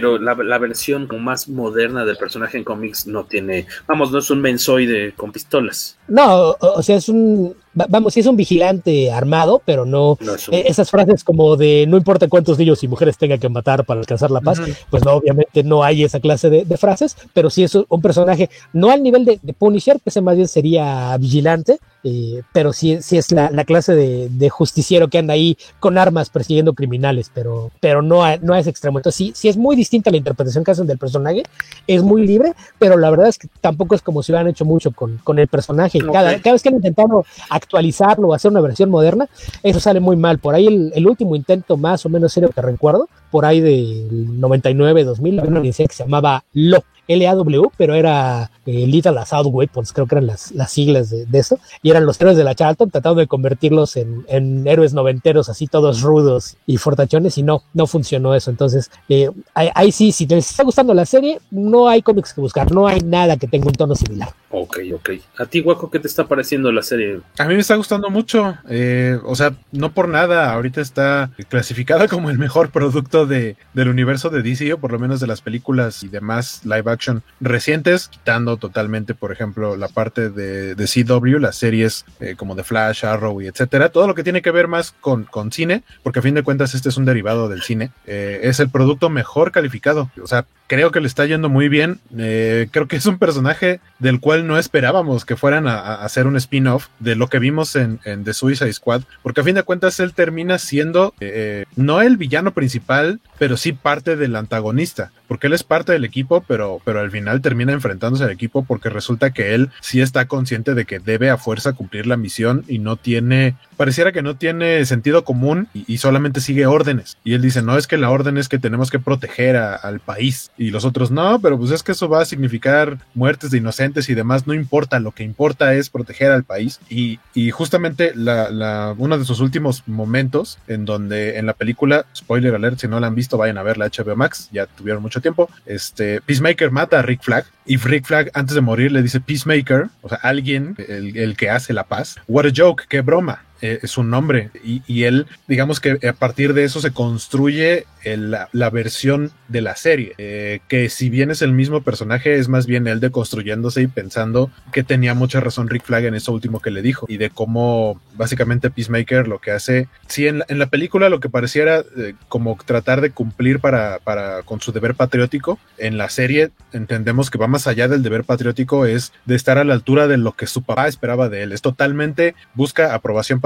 Pero 0.00 0.18
la, 0.18 0.58
versión 0.58 1.06
más 1.20 1.46
moderna 1.46 2.06
del 2.06 2.16
personaje 2.16 2.56
en 2.56 2.64
cómics 2.64 3.06
no 3.06 3.24
tiene, 3.24 3.66
vamos, 3.86 4.10
no 4.10 4.18
es 4.18 4.30
un 4.30 4.40
mensoide 4.40 5.12
con 5.14 5.30
pistolas. 5.30 5.98
No, 6.08 6.56
o 6.58 6.82
sea, 6.82 6.96
es 6.96 7.10
un, 7.10 7.54
va- 7.78 7.86
vamos, 7.88 8.14
sí 8.14 8.20
es 8.20 8.26
un 8.26 8.36
vigilante 8.36 9.10
armado, 9.12 9.62
pero 9.64 9.84
no, 9.84 10.16
No 10.20 10.34
es 10.34 10.48
un- 10.48 10.54
eh, 10.54 10.64
esas 10.66 10.90
frases 10.90 11.24
como 11.24 11.56
de 11.56 11.86
no 11.88 11.96
importa 11.96 12.28
cuántos 12.28 12.58
niños 12.58 12.82
y 12.82 12.88
mujeres 12.88 13.18
tenga 13.18 13.38
que 13.38 13.48
matar 13.48 13.84
para 13.84 14.00
alcanzar 14.00 14.30
la 14.30 14.40
paz, 14.40 14.58
Ujú. 14.60 14.70
pues 14.90 15.04
no, 15.04 15.12
obviamente 15.14 15.62
no 15.62 15.82
hay 15.84 16.04
esa 16.04 16.20
clase 16.20 16.50
de, 16.50 16.64
de 16.64 16.76
frases, 16.76 17.16
pero 17.34 17.50
sí 17.50 17.62
es 17.64 17.74
un, 17.74 18.00
personaje, 18.02 18.48
no 18.72 18.90
al 18.90 19.02
nivel 19.02 19.24
de, 19.24 19.38
de 19.42 19.52
Punisher, 19.52 19.96
que 20.00 20.10
ese 20.10 20.20
más 20.20 20.36
bien 20.36 20.48
sería 20.48 21.16
vigilante, 21.18 21.78
eh, 22.02 22.42
pero 22.54 22.72
sí, 22.72 22.98
sí 23.02 23.18
es 23.18 23.30
la, 23.30 23.50
la 23.50 23.64
clase 23.64 23.94
de, 23.94 24.28
de 24.30 24.48
justiciero 24.48 25.08
que 25.08 25.18
anda 25.18 25.34
ahí 25.34 25.58
con 25.80 25.98
armas 25.98 26.30
persiguiendo 26.30 26.72
criminales, 26.72 27.30
pero, 27.34 27.70
pero 27.80 28.00
no, 28.00 28.24
a, 28.24 28.38
no 28.38 28.54
a 28.54 28.58
ese 28.58 28.70
extremo. 28.70 28.98
Entonces 28.98 29.16
sí, 29.18 29.32
sí 29.34 29.48
es 29.48 29.56
muy 29.58 29.76
distinta 29.76 30.10
la 30.10 30.16
interpretación 30.16 30.64
que 30.64 30.70
hacen 30.70 30.86
del 30.86 30.96
personaje, 30.96 31.42
es 31.86 32.02
muy 32.02 32.26
libre, 32.26 32.54
pero 32.78 32.96
la 32.96 33.10
verdad 33.10 33.28
es 33.28 33.36
que 33.38 33.48
tampoco 33.60 33.94
es 33.94 34.00
como 34.02 34.22
si 34.22 34.32
hubieran 34.32 34.48
hecho 34.48 34.64
mucho 34.64 34.92
con, 34.92 35.18
con 35.18 35.38
el 35.38 35.48
personaje. 35.48 35.98
Cada, 36.00 36.32
Ok. 36.36 36.42
cada 36.42 36.52
vez 36.54 36.62
que 36.62 36.68
han 36.70 36.76
intentado 36.76 37.24
actualizarlo 37.60 38.28
o 38.28 38.34
hacer 38.34 38.50
una 38.50 38.60
versión 38.60 38.90
moderna, 38.90 39.28
eso 39.62 39.80
sale 39.80 40.00
muy 40.00 40.16
mal. 40.16 40.38
Por 40.38 40.54
ahí 40.54 40.66
el, 40.94 41.06
último 41.06 41.36
intento 41.36 41.76
más 41.76 42.04
o 42.06 42.08
menos 42.08 42.32
serio 42.32 42.50
que 42.50 42.60
recuerdo, 42.60 43.08
por 43.30 43.44
ahí 43.44 43.60
del 43.60 44.40
99, 44.40 45.04
2000, 45.04 45.38
había 45.38 45.50
una 45.50 45.60
licencia 45.60 45.86
que 45.86 45.94
se 45.94 46.04
llamaba 46.04 46.44
LO. 46.52 46.82
LAW, 47.16 47.72
pero 47.76 47.94
era 47.94 48.50
eh, 48.66 48.86
Little 48.86 49.18
Assault 49.18 49.48
Weapons, 49.52 49.92
creo 49.92 50.06
que 50.06 50.14
eran 50.14 50.26
las, 50.26 50.52
las 50.52 50.70
siglas 50.70 51.10
de, 51.10 51.26
de 51.26 51.38
eso, 51.38 51.58
y 51.82 51.90
eran 51.90 52.06
los 52.06 52.20
héroes 52.20 52.36
de 52.36 52.44
la 52.44 52.54
Charlton 52.54 52.90
tratando 52.90 53.20
de 53.20 53.26
convertirlos 53.26 53.96
en, 53.96 54.24
en 54.28 54.66
héroes 54.66 54.94
noventeros, 54.94 55.48
así 55.48 55.66
todos 55.66 56.02
rudos 56.02 56.56
y 56.66 56.76
fortachones, 56.76 57.36
y 57.38 57.42
no, 57.42 57.62
no 57.74 57.86
funcionó 57.86 58.34
eso. 58.34 58.50
Entonces, 58.50 58.90
eh, 59.08 59.30
ahí, 59.54 59.70
ahí 59.74 59.92
sí, 59.92 60.12
si 60.12 60.26
les 60.26 60.50
está 60.50 60.62
gustando 60.62 60.94
la 60.94 61.06
serie, 61.06 61.40
no 61.50 61.88
hay 61.88 62.02
cómics 62.02 62.32
que 62.32 62.40
buscar, 62.40 62.70
no 62.70 62.86
hay 62.86 63.00
nada 63.00 63.36
que 63.36 63.48
tenga 63.48 63.66
un 63.66 63.74
tono 63.74 63.94
similar. 63.94 64.28
Ok, 64.52 64.78
ok. 64.92 65.10
¿A 65.38 65.46
ti, 65.46 65.60
Guaco, 65.60 65.90
qué 65.92 66.00
te 66.00 66.08
está 66.08 66.26
pareciendo 66.26 66.72
la 66.72 66.82
serie? 66.82 67.20
A 67.38 67.44
mí 67.46 67.54
me 67.54 67.60
está 67.60 67.76
gustando 67.76 68.10
mucho. 68.10 68.58
eh, 68.68 69.16
o 69.24 69.36
sea, 69.36 69.54
no 69.70 69.92
por 69.92 70.08
nada. 70.08 70.52
Ahorita 70.52 70.80
está 70.80 71.30
clasificada 71.48 72.08
como 72.08 72.30
el 72.30 72.38
mejor 72.38 72.70
producto 72.70 73.26
de, 73.26 73.56
del 73.74 73.88
universo 73.88 74.28
de 74.28 74.42
DC, 74.42 74.72
o 74.72 74.78
por 74.78 74.90
lo 74.90 74.98
menos 74.98 75.20
de 75.20 75.28
las 75.28 75.40
películas 75.40 76.02
y 76.02 76.08
demás 76.08 76.62
live 76.64 76.90
action 76.90 77.22
recientes, 77.40 78.08
quitando 78.08 78.56
totalmente, 78.56 79.14
por 79.14 79.30
ejemplo, 79.30 79.76
la 79.76 79.86
parte 79.86 80.30
de, 80.30 80.74
de 80.74 80.84
CW, 81.04 81.38
las 81.38 81.54
series 81.56 82.04
eh, 82.18 82.34
como 82.36 82.56
The 82.56 82.64
Flash, 82.64 83.04
Arrow 83.04 83.40
y 83.40 83.46
etcétera. 83.46 83.90
Todo 83.90 84.08
lo 84.08 84.16
que 84.16 84.24
tiene 84.24 84.42
que 84.42 84.50
ver 84.50 84.66
más 84.66 84.92
con, 85.00 85.24
con 85.24 85.52
cine, 85.52 85.84
porque 86.02 86.18
a 86.18 86.22
fin 86.22 86.34
de 86.34 86.42
cuentas 86.42 86.74
este 86.74 86.88
es 86.88 86.96
un 86.96 87.04
derivado 87.04 87.48
del 87.48 87.62
cine. 87.62 87.92
eh, 88.06 88.40
es 88.42 88.58
el 88.58 88.68
producto 88.68 89.10
mejor 89.10 89.52
calificado. 89.52 90.10
O 90.20 90.26
sea, 90.26 90.44
creo 90.70 90.92
que 90.92 91.00
le 91.00 91.08
está 91.08 91.26
yendo 91.26 91.48
muy 91.48 91.68
bien. 91.68 91.98
eh, 92.16 92.68
creo 92.70 92.86
que 92.86 92.94
es 92.94 93.04
un 93.06 93.18
personaje 93.18 93.80
del 93.98 94.20
cual 94.20 94.46
no 94.46 94.56
esperábamos 94.56 95.24
que 95.24 95.34
fueran 95.34 95.66
a, 95.66 95.96
hacer 95.96 96.28
un 96.28 96.36
spin-off 96.36 96.86
de 97.00 97.16
lo 97.16 97.26
que 97.26 97.40
vimos 97.40 97.74
en, 97.74 97.98
en 98.04 98.22
The 98.22 98.32
Suicide 98.34 98.72
Squad, 98.72 99.02
porque 99.24 99.40
a 99.40 99.44
fin 99.44 99.56
de 99.56 99.64
cuentas 99.64 99.98
él 99.98 100.14
termina 100.14 100.60
siendo 100.60 101.12
eh, 101.18 101.64
no 101.74 102.00
el 102.02 102.16
villano 102.16 102.54
principal, 102.54 103.18
pero 103.40 103.56
sí 103.56 103.72
parte 103.72 104.16
del 104.16 104.36
antagonista, 104.36 105.12
porque 105.26 105.46
él 105.46 105.54
es 105.54 105.62
parte 105.64 105.92
del 105.92 106.04
equipo, 106.04 106.44
pero, 106.46 106.80
pero 106.84 107.00
al 107.00 107.10
final 107.10 107.40
termina 107.40 107.72
enfrentándose 107.72 108.22
al 108.24 108.30
equipo 108.30 108.64
porque 108.66 108.90
resulta 108.90 109.30
que 109.30 109.54
él 109.54 109.70
sí 109.80 110.02
está 110.02 110.26
consciente 110.26 110.74
de 110.74 110.84
que 110.84 110.98
debe 110.98 111.30
a 111.30 111.38
fuerza 111.38 111.72
cumplir 111.72 112.06
la 112.06 112.18
misión 112.18 112.64
y 112.68 112.78
no 112.80 112.96
tiene, 112.96 113.56
pareciera 113.78 114.12
que 114.12 114.20
no 114.20 114.36
tiene 114.36 114.84
sentido 114.84 115.24
común 115.24 115.68
y, 115.72 115.90
y 115.90 115.96
solamente 115.98 116.42
sigue 116.42 116.66
órdenes. 116.66 117.16
Y 117.24 117.32
él 117.32 117.40
dice, 117.40 117.62
no 117.62 117.78
es 117.78 117.86
que 117.86 117.96
la 117.96 118.10
orden 118.10 118.36
es 118.36 118.48
que 118.50 118.58
tenemos 118.58 118.90
que 118.90 118.98
proteger 118.98 119.56
al 119.56 120.00
país. 120.00 120.50
Y 120.58 120.70
los 120.70 120.84
otros, 120.84 121.10
no, 121.10 121.40
pero 121.40 121.58
pues 121.58 121.70
es 121.70 121.82
que 121.82 121.92
eso 121.92 122.10
va 122.10 122.20
a 122.20 122.26
significar 122.26 122.98
muertes 123.14 123.50
de 123.50 123.56
inocentes 123.58 124.10
y 124.10 124.14
demás, 124.14 124.46
no 124.46 124.52
importa, 124.52 125.00
lo 125.00 125.12
que 125.12 125.22
importa 125.24 125.72
es 125.72 125.88
proteger 125.88 126.30
al 126.30 126.44
país. 126.44 126.78
Y, 126.90 127.20
y 127.32 127.50
justamente 127.52 128.12
la, 128.14 128.50
la- 128.50 128.94
uno 128.98 129.16
de 129.16 129.24
sus 129.24 129.40
últimos 129.40 129.82
momentos 129.88 130.58
en 130.68 130.84
donde 130.84 131.38
en 131.38 131.46
la 131.46 131.54
película, 131.54 132.04
spoiler 132.14 132.54
alert, 132.54 132.78
si 132.80 132.86
no 132.86 133.00
la 133.00 133.06
han 133.06 133.14
visto, 133.14 133.29
vayan 133.36 133.58
a 133.58 133.62
ver 133.62 133.78
la 133.78 133.86
HBO 133.88 134.16
Max, 134.16 134.48
ya 134.52 134.66
tuvieron 134.66 135.02
mucho 135.02 135.20
tiempo, 135.20 135.48
este, 135.66 136.20
Peacemaker 136.20 136.70
mata 136.70 136.98
a 136.98 137.02
Rick 137.02 137.22
Flag 137.22 137.44
y 137.66 137.76
Rick 137.76 138.06
Flag 138.06 138.30
antes 138.34 138.54
de 138.54 138.60
morir 138.60 138.92
le 138.92 139.02
dice 139.02 139.20
Peacemaker, 139.20 139.88
o 140.02 140.08
sea, 140.08 140.18
alguien, 140.22 140.74
el, 140.88 141.16
el 141.16 141.36
que 141.36 141.50
hace 141.50 141.72
la 141.72 141.84
paz. 141.84 142.16
What 142.26 142.46
a 142.46 142.52
joke, 142.54 142.84
qué 142.88 143.00
broma. 143.00 143.44
Eh, 143.62 143.80
es 143.82 143.98
un 143.98 144.10
nombre. 144.10 144.50
Y, 144.64 145.04
él, 145.04 145.26
digamos 145.48 145.80
que 145.80 145.98
a 146.06 146.12
partir 146.12 146.54
de 146.54 146.64
eso 146.64 146.80
se 146.80 146.92
construye 146.92 147.86
la, 148.04 148.48
la 148.52 148.70
versión 148.70 149.30
de 149.48 149.60
la 149.60 149.76
serie, 149.76 150.14
eh, 150.18 150.60
que 150.68 150.88
si 150.88 151.10
bien 151.10 151.30
es 151.30 151.42
el 151.42 151.52
mismo 151.52 151.82
personaje, 151.82 152.36
es 152.36 152.48
más 152.48 152.66
bien 152.66 152.86
él 152.86 153.00
deconstruyéndose 153.00 153.82
y 153.82 153.86
pensando 153.88 154.50
que 154.72 154.82
tenía 154.82 155.14
mucha 155.14 155.40
razón 155.40 155.68
Rick 155.68 155.84
Flag 155.84 156.04
en 156.04 156.14
eso 156.14 156.32
último 156.32 156.60
que 156.60 156.70
le 156.70 156.82
dijo 156.82 157.06
y 157.08 157.16
de 157.16 157.30
cómo 157.30 158.00
básicamente 158.14 158.70
Peacemaker 158.70 159.28
lo 159.28 159.40
que 159.40 159.50
hace, 159.50 159.88
sí, 160.06 160.26
en 160.26 160.38
la, 160.38 160.46
en 160.48 160.58
la 160.58 160.66
película 160.66 161.08
lo 161.08 161.20
que 161.20 161.28
pareciera 161.28 161.84
eh, 161.96 162.14
como 162.28 162.56
tratar 162.64 163.00
de 163.00 163.10
cumplir 163.10 163.60
para, 163.60 163.98
para 163.98 164.42
con 164.42 164.60
su 164.60 164.72
deber 164.72 164.94
patriótico, 164.94 165.58
en 165.78 165.98
la 165.98 166.08
serie 166.08 166.50
entendemos 166.72 167.30
que 167.30 167.38
va 167.38 167.48
más 167.48 167.66
allá 167.66 167.88
del 167.88 168.02
deber 168.02 168.24
patriótico, 168.24 168.86
es 168.86 169.12
de 169.26 169.34
estar 169.34 169.58
a 169.58 169.64
la 169.64 169.74
altura 169.74 170.06
de 170.06 170.16
lo 170.16 170.32
que 170.32 170.46
su 170.46 170.62
papá 170.62 170.88
esperaba 170.88 171.28
de 171.28 171.42
él, 171.42 171.52
es 171.52 171.62
totalmente 171.62 172.34
busca 172.54 172.94
aprobación 172.94 173.40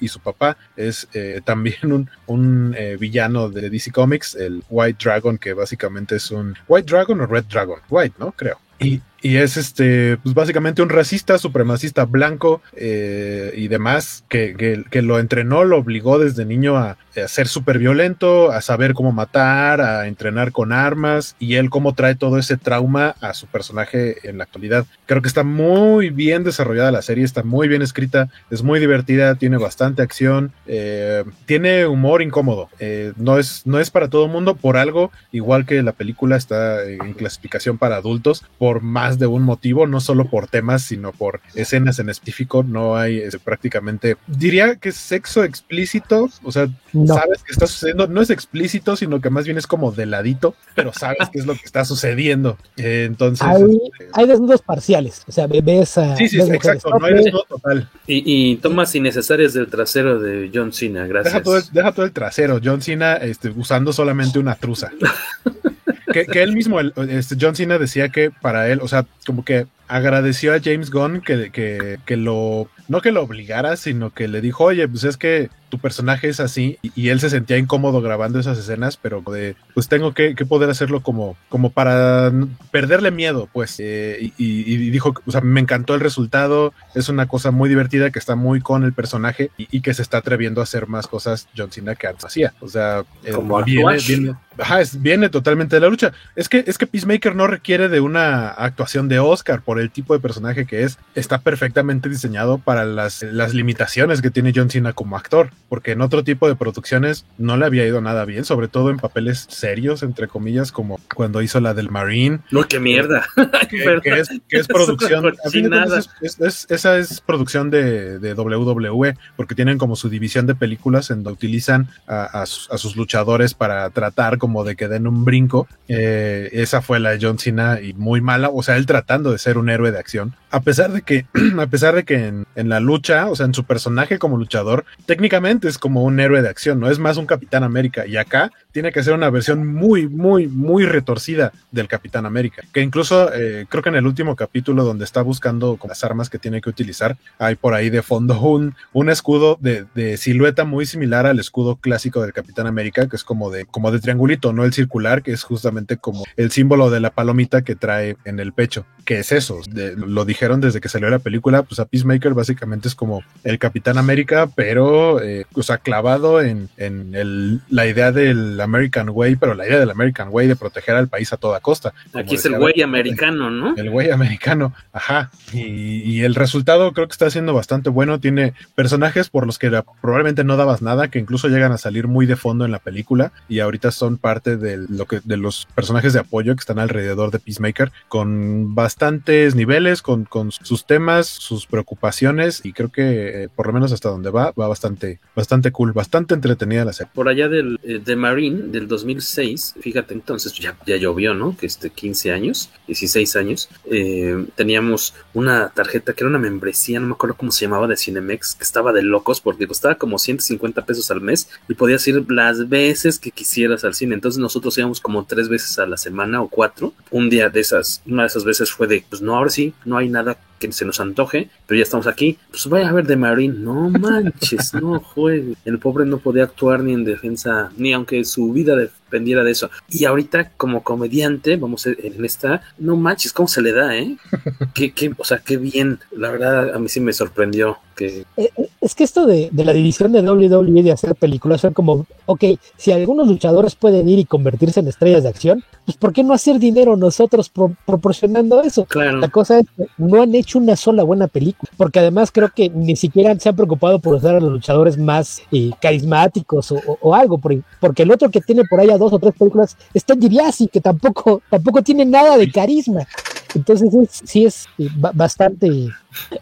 y 0.00 0.08
su 0.08 0.20
papá 0.20 0.56
es 0.76 1.08
eh, 1.14 1.40
también 1.44 1.92
un, 1.92 2.10
un 2.26 2.74
eh, 2.76 2.96
villano 2.98 3.48
de 3.48 3.70
DC 3.70 3.92
Comics, 3.92 4.34
el 4.34 4.62
White 4.68 4.98
Dragon, 5.02 5.38
que 5.38 5.52
básicamente 5.52 6.16
es 6.16 6.30
un 6.30 6.54
White 6.68 6.90
Dragon 6.90 7.20
o 7.20 7.26
Red 7.26 7.44
Dragon, 7.44 7.80
White, 7.88 8.16
¿no? 8.18 8.32
Creo. 8.32 8.58
Y, 8.78 9.00
y 9.20 9.36
es 9.36 9.56
este, 9.56 10.16
pues 10.16 10.34
básicamente 10.34 10.82
un 10.82 10.88
racista, 10.88 11.38
supremacista 11.38 12.04
blanco 12.04 12.60
eh, 12.74 13.52
y 13.56 13.68
demás, 13.68 14.24
que, 14.28 14.56
que, 14.56 14.84
que 14.90 15.02
lo 15.02 15.20
entrenó, 15.20 15.64
lo 15.64 15.78
obligó 15.78 16.18
desde 16.18 16.44
niño 16.44 16.76
a, 16.76 16.96
a 17.16 17.28
ser 17.28 17.48
súper 17.48 17.78
violento, 17.78 18.52
a 18.52 18.60
saber 18.60 18.94
cómo 18.94 19.12
matar, 19.12 19.80
a 19.80 20.06
entrenar 20.06 20.52
con 20.52 20.72
armas, 20.72 21.36
y 21.38 21.54
él 21.54 21.70
cómo 21.70 21.94
trae 21.94 22.14
todo 22.14 22.38
ese 22.38 22.56
trauma 22.56 23.14
a 23.20 23.34
su 23.34 23.46
personaje 23.46 24.28
en 24.28 24.38
la 24.38 24.44
actualidad. 24.44 24.86
Creo 25.06 25.22
que 25.22 25.28
está 25.28 25.44
muy 25.44 26.10
bien 26.10 26.44
desarrollada 26.44 26.92
la 26.92 27.02
serie, 27.02 27.24
está 27.24 27.42
muy 27.42 27.68
bien 27.68 27.82
escrita, 27.82 28.28
es 28.50 28.62
muy 28.62 28.80
divertida, 28.80 29.34
tiene 29.34 29.56
bastante 29.56 30.02
acción, 30.02 30.52
eh, 30.66 31.24
tiene 31.46 31.86
humor 31.86 32.22
incómodo, 32.22 32.68
eh, 32.78 33.12
no, 33.16 33.38
es, 33.38 33.62
no 33.66 33.78
es 33.78 33.90
para 33.90 34.08
todo 34.08 34.26
el 34.26 34.30
mundo, 34.30 34.54
por 34.54 34.76
algo, 34.76 35.10
igual 35.32 35.66
que 35.66 35.82
la 35.82 35.92
película 35.92 36.36
está 36.36 36.84
en 36.84 37.14
clasificación 37.14 37.78
para 37.78 37.96
adultos, 37.96 38.44
por 38.58 38.80
más 38.82 39.18
de 39.18 39.26
un 39.26 39.42
motivo, 39.42 39.86
no 39.86 40.00
solo 40.00 40.28
por 40.28 40.46
temas, 40.46 40.82
sino 40.82 41.12
por 41.12 41.40
escenas 41.54 41.98
en 41.98 42.08
específico, 42.08 42.62
no 42.62 42.96
hay 42.96 43.18
este, 43.18 43.38
prácticamente, 43.38 44.16
diría 44.26 44.76
que 44.76 44.90
es 44.90 44.96
sexo 44.96 45.44
explícito, 45.44 46.28
o 46.42 46.52
sea, 46.52 46.68
No. 47.06 47.14
sabes 47.14 47.42
que 47.42 47.52
está 47.52 47.66
sucediendo, 47.66 48.06
no 48.06 48.20
es 48.20 48.30
explícito, 48.30 48.96
sino 48.96 49.20
que 49.20 49.30
más 49.30 49.44
bien 49.44 49.58
es 49.58 49.66
como 49.66 49.92
de 49.92 50.06
ladito, 50.06 50.54
pero 50.74 50.92
sabes 50.92 51.28
qué 51.32 51.38
es 51.40 51.46
lo 51.46 51.54
que 51.54 51.64
está 51.64 51.84
sucediendo. 51.84 52.56
Eh, 52.76 53.04
entonces, 53.06 53.46
Hay, 53.46 53.62
este, 53.62 54.08
hay 54.12 54.26
desnudos 54.26 54.62
parciales, 54.62 55.22
o 55.26 55.32
sea, 55.32 55.46
ves 55.46 55.98
a. 55.98 56.16
sí, 56.16 56.28
sí, 56.28 56.38
ves 56.38 56.50
exacto, 56.50 56.90
no 56.98 57.06
hay 57.06 57.14
desnudo 57.14 57.44
total. 57.48 57.88
Y, 58.06 58.22
y 58.52 58.56
tomas 58.56 58.94
innecesarias 58.94 59.52
del 59.54 59.68
trasero 59.68 60.18
de 60.18 60.50
John 60.52 60.72
Cena, 60.72 61.06
gracias. 61.06 61.34
Deja 61.34 61.44
todo, 61.44 61.56
el, 61.58 61.64
deja 61.72 61.92
todo 61.92 62.06
el 62.06 62.12
trasero, 62.12 62.60
John 62.62 62.82
Cena 62.82 63.16
este, 63.16 63.50
usando 63.50 63.92
solamente 63.92 64.38
una 64.38 64.54
truza. 64.54 64.90
que, 66.12 66.26
que 66.26 66.42
él 66.42 66.52
mismo, 66.54 66.80
el- 66.80 66.92
este, 67.08 67.36
John 67.40 67.54
Cena 67.56 67.78
decía 67.78 68.08
que 68.10 68.30
para 68.30 68.68
él, 68.68 68.80
o 68.82 68.88
sea, 68.88 69.06
como 69.26 69.44
que 69.44 69.66
agradeció 69.88 70.54
a 70.54 70.60
James 70.62 70.90
Gunn 70.90 71.20
que, 71.20 71.50
que, 71.50 71.98
que 72.06 72.16
lo, 72.16 72.68
no 72.88 73.02
que 73.02 73.12
lo 73.12 73.22
obligara, 73.22 73.76
sino 73.76 74.08
que 74.10 74.26
le 74.26 74.40
dijo, 74.40 74.64
oye, 74.64 74.88
pues 74.88 75.04
es 75.04 75.18
que 75.18 75.50
tu 75.68 75.78
personaje 75.78 76.28
es 76.28 76.40
así 76.40 76.78
y, 76.82 76.92
y 76.94 77.08
él 77.10 77.20
se 77.20 77.28
sentía 77.28 77.58
incómodo 77.58 78.00
grabando 78.00 78.38
esas 78.38 78.56
escenas, 78.58 78.96
pero 78.96 79.20
de, 79.20 79.54
pues 79.74 79.88
tengo 79.88 80.14
que, 80.14 80.34
que 80.34 80.46
poder 80.46 80.70
hacerlo 80.70 81.02
como, 81.02 81.36
como 81.50 81.70
para 81.70 82.32
perderle 82.70 83.10
miedo, 83.10 83.48
pues, 83.52 83.76
eh, 83.80 84.18
y, 84.20 84.32
y- 84.38 84.90
dijo, 84.90 85.12
o 85.26 85.30
sea, 85.30 85.42
me 85.42 85.60
encantó 85.60 85.94
el 85.94 86.00
resultado, 86.00 86.72
es 86.94 87.08
una 87.10 87.26
cosa 87.26 87.50
muy 87.50 87.68
divertida 87.68 88.10
que 88.10 88.18
está 88.18 88.34
muy 88.34 88.60
con 88.62 88.84
el 88.84 88.94
personaje 88.94 89.50
y, 89.58 89.68
y 89.70 89.80
que 89.82 89.92
se 89.92 90.00
está 90.02 90.18
atreviendo 90.18 90.60
a 90.60 90.64
hacer 90.64 90.86
más 90.86 91.06
cosas 91.06 91.48
John 91.54 91.70
Cena 91.70 91.96
que 91.96 92.06
antes 92.06 92.24
hacía, 92.24 92.54
o 92.60 92.68
sea, 92.68 93.04
eh, 93.24 93.32
Como 93.32 93.62
viene, 93.62 94.34
ajá, 94.58 94.80
es- 94.80 95.00
viene 95.00 95.28
totalmente 95.28 95.76
de 95.76 95.80
la 95.80 95.88
lucha. 95.88 96.12
Es 96.36 96.48
que, 96.48 96.64
es 96.66 96.78
que 96.78 96.86
Peacemaker 96.86 97.34
no 97.34 97.46
requiere 97.46 97.88
de 97.88 98.00
una 98.00 98.48
actuación 98.48 99.08
de 99.08 99.18
Oscar 99.18 99.62
por 99.62 99.80
el 99.80 99.90
tipo 99.90 100.14
de 100.14 100.20
personaje 100.20 100.66
que 100.66 100.82
es. 100.82 100.98
Está 101.14 101.38
perfectamente 101.38 102.08
diseñado 102.08 102.58
para 102.58 102.84
las, 102.84 103.22
las 103.22 103.54
limitaciones 103.54 104.22
que 104.22 104.30
tiene 104.30 104.52
John 104.54 104.70
Cena 104.70 104.92
como 104.92 105.16
actor, 105.16 105.50
porque 105.68 105.92
en 105.92 106.00
otro 106.00 106.24
tipo 106.24 106.48
de 106.48 106.54
producciones 106.56 107.24
no 107.38 107.56
le 107.56 107.66
había 107.66 107.86
ido 107.86 108.00
nada 108.00 108.24
bien, 108.24 108.44
sobre 108.44 108.68
todo 108.68 108.90
en 108.90 108.98
papeles 108.98 109.46
serios, 109.50 110.02
entre 110.02 110.28
comillas, 110.28 110.72
como 110.72 111.00
cuando 111.14 111.42
hizo 111.42 111.60
la 111.60 111.74
del 111.74 111.90
Marine. 111.90 112.40
No, 112.50 112.64
qué 112.68 112.78
mierda. 112.80 113.26
Que, 113.70 114.00
que 114.02 114.20
es, 114.20 114.28
que 114.48 114.64
producción. 114.68 115.32
es- 115.44 116.08
es- 116.20 116.40
es- 116.40 116.66
esa 116.70 116.98
es 116.98 117.20
producción 117.20 117.70
de, 117.70 118.18
de 118.18 118.34
WWE, 118.34 119.16
porque 119.36 119.54
tienen 119.54 119.78
como 119.78 119.96
su 119.96 120.08
división 120.08 120.46
de 120.46 120.54
películas 120.54 121.10
en 121.10 121.22
donde 121.22 121.32
utilizan 121.32 121.88
a, 122.06 122.24
a 122.42 122.46
sus, 122.46 122.70
a 122.70 122.78
sus 122.78 122.96
luchadores 122.96 123.54
para 123.54 123.88
tratar 123.90 124.38
como 124.42 124.64
de 124.64 124.74
que 124.74 124.88
den 124.88 125.06
un 125.06 125.24
brinco. 125.24 125.68
Eh, 125.86 126.48
esa 126.50 126.82
fue 126.82 126.98
la 126.98 127.10
de 127.10 127.18
John 127.22 127.38
Cena 127.38 127.80
y 127.80 127.92
muy 127.92 128.20
mala, 128.20 128.50
o 128.52 128.60
sea, 128.64 128.76
él 128.76 128.86
tratando 128.86 129.30
de 129.30 129.38
ser 129.38 129.56
un 129.56 129.70
héroe 129.70 129.92
de 129.92 130.00
acción. 130.00 130.34
A 130.50 130.62
pesar 130.62 130.90
de 130.90 131.02
que, 131.02 131.26
a 131.60 131.66
pesar 131.68 131.94
de 131.94 132.02
que 132.02 132.26
en, 132.56 132.68
la 132.68 132.80
lucha, 132.80 133.30
o 133.30 133.36
sea, 133.36 133.46
en 133.46 133.54
su 133.54 133.62
personaje 133.62 134.18
como 134.18 134.36
luchador, 134.36 134.84
técnicamente 135.06 135.68
es 135.68 135.78
como 135.78 136.02
un 136.02 136.18
héroe 136.18 136.42
de 136.42 136.48
acción, 136.48 136.80
no 136.80 136.90
es 136.90 136.98
más 136.98 137.18
un 137.18 137.26
Capitán 137.26 137.62
América. 137.62 138.04
Y 138.04 138.16
acá 138.16 138.50
tiene 138.72 138.90
que 138.90 139.04
ser 139.04 139.14
una 139.14 139.30
versión 139.30 139.64
muy, 139.64 140.08
muy, 140.08 140.48
muy 140.48 140.86
retorcida 140.86 141.52
del 141.70 141.86
Capitán 141.86 142.26
América. 142.26 142.64
Que 142.72 142.80
incluso 142.80 143.32
eh, 143.32 143.66
creo 143.68 143.84
que 143.84 143.90
en 143.90 143.94
el 143.94 144.08
último 144.08 144.34
capítulo 144.34 144.82
donde 144.82 145.04
está 145.04 145.22
buscando 145.22 145.78
las 145.86 146.02
armas 146.02 146.30
que 146.30 146.40
tiene 146.40 146.60
que 146.60 146.68
utilizar, 146.68 147.16
hay 147.38 147.54
por 147.54 147.74
ahí 147.74 147.90
de 147.90 148.02
fondo 148.02 148.40
un, 148.40 148.74
un 148.92 149.08
escudo 149.08 149.56
de, 149.60 149.84
de 149.94 150.16
silueta 150.16 150.64
muy 150.64 150.84
similar 150.84 151.26
al 151.26 151.38
escudo 151.38 151.76
clásico 151.76 152.22
del 152.22 152.32
Capitán 152.32 152.66
América, 152.66 153.08
que 153.08 153.14
es 153.14 153.22
como 153.22 153.52
de, 153.52 153.66
como 153.66 153.92
de 153.92 154.00
triangulito, 154.00 154.31
no 154.52 154.64
el 154.64 154.72
circular, 154.72 155.22
que 155.22 155.32
es 155.32 155.42
justamente 155.42 155.96
como 155.96 156.24
el 156.36 156.50
símbolo 156.50 156.90
de 156.90 157.00
la 157.00 157.10
palomita 157.10 157.62
que 157.62 157.74
trae 157.76 158.16
en 158.24 158.40
el 158.40 158.52
pecho. 158.52 158.84
¿Qué 159.04 159.18
es 159.18 159.32
eso? 159.32 159.58
De- 159.68 159.96
lo 159.96 160.24
dijeron 160.24 160.60
desde 160.60 160.80
que 160.80 160.88
salió 160.88 161.10
la 161.10 161.18
película, 161.18 161.62
pues 161.64 161.80
a 161.80 161.86
Peacemaker 161.86 162.34
básicamente 162.34 162.88
es 162.88 162.94
como 162.94 163.22
el 163.44 163.58
Capitán 163.58 163.98
América, 163.98 164.48
pero, 164.54 165.20
eh, 165.22 165.46
o 165.54 165.62
sea, 165.62 165.78
clavado 165.78 166.40
en, 166.40 166.68
en 166.76 167.14
el- 167.14 167.60
la 167.68 167.86
idea 167.86 168.12
del 168.12 168.60
American 168.60 169.08
Way, 169.10 169.36
pero 169.36 169.54
la 169.54 169.66
idea 169.66 169.78
del 169.80 169.90
American 169.90 170.28
Way 170.30 170.46
de 170.48 170.56
proteger 170.56 170.94
al 170.94 171.08
país 171.08 171.32
a 171.32 171.36
toda 171.36 171.60
costa. 171.60 171.92
Aquí 172.14 172.36
es 172.36 172.44
el 172.44 172.58
güey 172.58 172.80
americano, 172.82 173.50
¿no? 173.50 173.74
el 173.76 173.90
güey 173.90 174.10
americano, 174.10 174.72
ajá. 174.92 175.30
Y, 175.52 175.60
y 176.02 176.22
el 176.22 176.34
resultado 176.34 176.92
creo 176.92 177.06
que 177.08 177.12
está 177.12 177.28
siendo 177.30 177.54
bastante 177.54 177.90
bueno. 177.90 178.20
Tiene 178.20 178.54
personajes 178.74 179.28
por 179.28 179.46
los 179.46 179.58
que 179.58 179.70
probablemente 180.00 180.44
no 180.44 180.56
dabas 180.56 180.82
nada, 180.82 181.08
que 181.08 181.18
incluso 181.18 181.48
llegan 181.48 181.72
a 181.72 181.78
salir 181.78 182.06
muy 182.06 182.26
de 182.26 182.36
fondo 182.36 182.64
en 182.64 182.70
la 182.70 182.78
película 182.78 183.32
y 183.48 183.60
ahorita 183.60 183.90
son 183.90 184.16
parte 184.22 184.56
de, 184.56 184.78
lo 184.88 185.04
que, 185.06 185.20
de 185.22 185.36
los 185.36 185.68
personajes 185.74 186.14
de 186.14 186.20
apoyo 186.20 186.54
que 186.54 186.60
están 186.60 186.78
alrededor 186.78 187.30
de 187.30 187.40
Peacemaker, 187.40 187.92
con 188.08 188.74
bastantes 188.74 189.54
niveles, 189.54 190.00
con, 190.00 190.24
con 190.24 190.50
sus 190.52 190.86
temas, 190.86 191.26
sus 191.26 191.66
preocupaciones 191.66 192.62
y 192.64 192.72
creo 192.72 192.90
que 192.90 193.44
eh, 193.44 193.48
por 193.54 193.66
lo 193.66 193.74
menos 193.74 193.92
hasta 193.92 194.08
donde 194.08 194.30
va, 194.30 194.52
va 194.52 194.68
bastante, 194.68 195.20
bastante 195.36 195.72
cool, 195.72 195.92
bastante 195.92 196.34
entretenida 196.34 196.84
la 196.84 196.92
serie. 196.92 197.10
Por 197.14 197.28
allá 197.28 197.48
del 197.48 197.78
eh, 197.82 198.00
de 198.02 198.16
Marine 198.16 198.68
del 198.68 198.88
2006, 198.88 199.74
fíjate 199.80 200.14
entonces, 200.14 200.54
ya, 200.54 200.76
ya 200.86 200.96
llovió, 200.96 201.34
¿no? 201.34 201.56
Que 201.56 201.66
este 201.66 201.90
15 201.90 202.32
años, 202.32 202.70
16 202.86 203.36
años, 203.36 203.68
eh, 203.90 204.46
teníamos 204.54 205.14
una 205.34 205.70
tarjeta 205.70 206.12
que 206.12 206.22
era 206.22 206.30
una 206.30 206.38
membresía, 206.38 207.00
no 207.00 207.08
me 207.08 207.12
acuerdo 207.14 207.36
cómo 207.36 207.50
se 207.50 207.64
llamaba, 207.64 207.86
de 207.86 207.96
Cinemex, 207.96 208.54
que 208.54 208.64
estaba 208.64 208.92
de 208.92 209.02
locos 209.02 209.40
porque 209.40 209.66
costaba 209.66 209.96
como 209.96 210.18
150 210.18 210.84
pesos 210.86 211.10
al 211.10 211.20
mes 211.20 211.48
y 211.68 211.74
podías 211.74 212.06
ir 212.06 212.24
las 212.30 212.68
veces 212.68 213.18
que 213.18 213.30
quisieras 213.30 213.84
al 213.84 213.94
cine. 213.94 214.11
Entonces 214.14 214.38
nosotros 214.38 214.76
íbamos 214.78 215.00
como 215.00 215.24
tres 215.24 215.48
veces 215.48 215.78
a 215.78 215.86
la 215.86 215.96
semana 215.96 216.42
o 216.42 216.48
cuatro. 216.48 216.92
Un 217.10 217.30
día 217.30 217.48
de 217.48 217.60
esas, 217.60 218.02
una 218.06 218.22
de 218.22 218.28
esas 218.28 218.44
veces 218.44 218.70
fue 218.70 218.86
de, 218.86 219.04
pues 219.08 219.22
no 219.22 219.36
ahora 219.36 219.50
sí, 219.50 219.74
no 219.84 219.96
hay 219.96 220.08
nada 220.08 220.38
que 220.68 220.72
se 220.72 220.84
nos 220.84 221.00
antoje, 221.00 221.48
pero 221.66 221.78
ya 221.78 221.82
estamos 221.84 222.06
aquí. 222.06 222.38
Pues 222.50 222.66
vaya 222.66 222.88
a 222.88 222.92
ver 222.92 223.06
de 223.06 223.16
Marín, 223.16 223.64
no 223.64 223.90
manches, 223.90 224.74
no 224.74 225.00
juegue. 225.14 225.54
El 225.64 225.78
pobre 225.78 226.04
no 226.06 226.18
podía 226.18 226.44
actuar 226.44 226.82
ni 226.82 226.92
en 226.92 227.04
defensa, 227.04 227.70
ni 227.76 227.92
aunque 227.92 228.24
su 228.24 228.52
vida 228.52 228.76
dependiera 228.76 229.44
de 229.44 229.50
eso. 229.52 229.70
Y 229.90 230.04
ahorita, 230.04 230.50
como 230.56 230.82
comediante, 230.82 231.56
vamos 231.56 231.86
en 231.86 232.24
esta, 232.24 232.62
no 232.78 232.96
manches, 232.96 233.32
¿cómo 233.32 233.48
se 233.48 233.62
le 233.62 233.72
da, 233.72 233.96
eh? 233.96 234.16
Qué, 234.74 234.92
qué, 234.92 235.12
o 235.18 235.24
sea, 235.24 235.38
qué 235.38 235.56
bien. 235.56 235.98
La 236.16 236.30
verdad, 236.30 236.74
a 236.74 236.78
mí 236.78 236.88
sí 236.88 237.00
me 237.00 237.12
sorprendió 237.12 237.78
que 237.94 238.24
Eh, 238.38 238.50
eh, 238.56 238.68
Es 238.80 238.94
que 238.94 239.04
esto 239.04 239.26
de, 239.26 239.50
de 239.52 239.64
la 239.66 239.72
división 239.74 240.12
de 240.12 240.22
WWE 240.22 240.82
de 240.82 240.92
hacer 240.92 241.14
películas 241.14 241.60
fue 241.60 241.72
como, 241.74 242.06
ok, 242.26 242.44
si 242.76 242.90
algunos 242.92 243.28
luchadores 243.28 243.74
pueden 243.74 244.08
ir 244.08 244.18
y 244.18 244.24
convertirse 244.24 244.80
en 244.80 244.88
estrellas 244.88 245.24
de 245.24 245.28
acción, 245.28 245.62
pues 245.84 245.98
¿por 245.98 246.12
qué 246.14 246.24
no 246.24 246.32
hacer 246.32 246.58
dinero 246.58 246.96
nosotros 246.96 247.50
pro- 247.50 247.76
proporcionando 247.84 248.62
eso? 248.62 248.86
Claro. 248.86 249.18
La 249.18 249.28
cosa 249.28 249.58
es 249.60 249.66
que 249.76 249.86
no 249.98 250.22
han 250.22 250.34
hecho 250.34 250.51
una 250.54 250.76
sola 250.76 251.02
buena 251.02 251.26
película, 251.28 251.70
porque 251.76 251.98
además 252.00 252.30
creo 252.32 252.50
que 252.54 252.68
ni 252.70 252.96
siquiera 252.96 253.38
se 253.38 253.48
han 253.48 253.56
preocupado 253.56 253.98
por 253.98 254.14
usar 254.14 254.36
a 254.36 254.40
los 254.40 254.52
luchadores 254.52 254.96
más 254.98 255.42
eh, 255.52 255.70
carismáticos 255.80 256.72
o, 257.00 257.14
algo, 257.14 257.38
por- 257.38 257.62
porque 257.80 258.02
el 258.02 258.10
otro 258.10 258.30
que 258.30 258.40
tiene 258.40 258.62
por 258.68 258.80
allá 258.80 258.98
dos 258.98 259.12
o 259.12 259.18
tres 259.18 259.34
películas 259.38 259.76
es 259.94 260.04
Ted 260.04 260.16
DiBiase, 260.18 260.68
que 260.68 260.80
tampoco, 260.80 261.42
tampoco 261.50 261.82
tiene 261.82 262.04
nada 262.04 262.36
de 262.36 262.50
carisma. 262.50 263.06
Entonces 263.54 263.92
es- 263.94 264.22
sí 264.24 264.44
es 264.44 264.66
ba- 264.96 265.12
bastante 265.14 265.88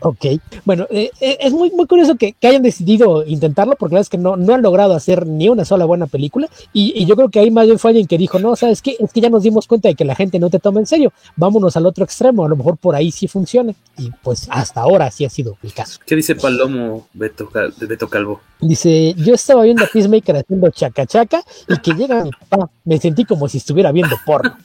ok. 0.00 0.26
Bueno, 0.64 0.86
eh, 0.90 1.10
eh, 1.20 1.38
es 1.40 1.52
muy, 1.52 1.70
muy 1.70 1.86
curioso 1.86 2.16
que, 2.16 2.32
que 2.32 2.48
hayan 2.48 2.62
decidido 2.62 3.24
intentarlo 3.24 3.76
porque 3.76 3.94
la 3.94 3.98
verdad 3.98 4.06
es 4.06 4.10
que 4.10 4.18
no, 4.18 4.36
no 4.36 4.54
han 4.54 4.62
logrado 4.62 4.94
hacer 4.94 5.26
ni 5.26 5.48
una 5.48 5.64
sola 5.64 5.84
buena 5.84 6.06
película 6.06 6.48
y, 6.72 6.92
y 7.00 7.06
yo 7.06 7.16
creo 7.16 7.28
que 7.28 7.38
ahí 7.40 7.50
más 7.50 7.66
bien 7.66 7.78
fue 7.78 7.90
alguien 7.90 8.06
que 8.06 8.18
dijo, 8.18 8.38
no, 8.38 8.56
¿sabes 8.56 8.82
qué? 8.82 8.96
Es 8.98 9.12
que 9.12 9.20
ya 9.20 9.30
nos 9.30 9.42
dimos 9.44 9.66
cuenta 9.66 9.88
de 9.88 9.94
que 9.94 10.04
la 10.04 10.14
gente 10.14 10.38
no 10.38 10.50
te 10.50 10.58
toma 10.58 10.80
en 10.80 10.86
serio, 10.86 11.12
vámonos 11.36 11.76
al 11.76 11.86
otro 11.86 12.04
extremo, 12.04 12.44
a 12.44 12.48
lo 12.48 12.56
mejor 12.56 12.76
por 12.76 12.94
ahí 12.94 13.10
sí 13.12 13.28
funciona 13.28 13.72
y 13.98 14.10
pues 14.22 14.46
hasta 14.50 14.80
ahora 14.80 15.10
sí 15.10 15.24
ha 15.24 15.30
sido 15.30 15.56
el 15.62 15.72
caso. 15.72 16.00
¿Qué 16.06 16.16
dice 16.16 16.34
Palomo 16.34 17.06
Beto, 17.12 17.48
Cal- 17.48 17.72
Beto 17.80 18.08
Calvo? 18.08 18.40
Dice, 18.60 19.14
yo 19.14 19.34
estaba 19.34 19.62
viendo 19.62 19.84
a 19.84 19.86
Peacemaker 19.86 20.36
haciendo 20.36 20.68
chaca 20.70 21.06
chaca 21.06 21.42
y 21.68 21.78
que 21.78 21.92
llega 21.94 22.24
mi 22.24 22.30
papá, 22.30 22.70
me 22.84 22.98
sentí 22.98 23.24
como 23.24 23.48
si 23.48 23.58
estuviera 23.58 23.92
viendo 23.92 24.16
porno. 24.26 24.56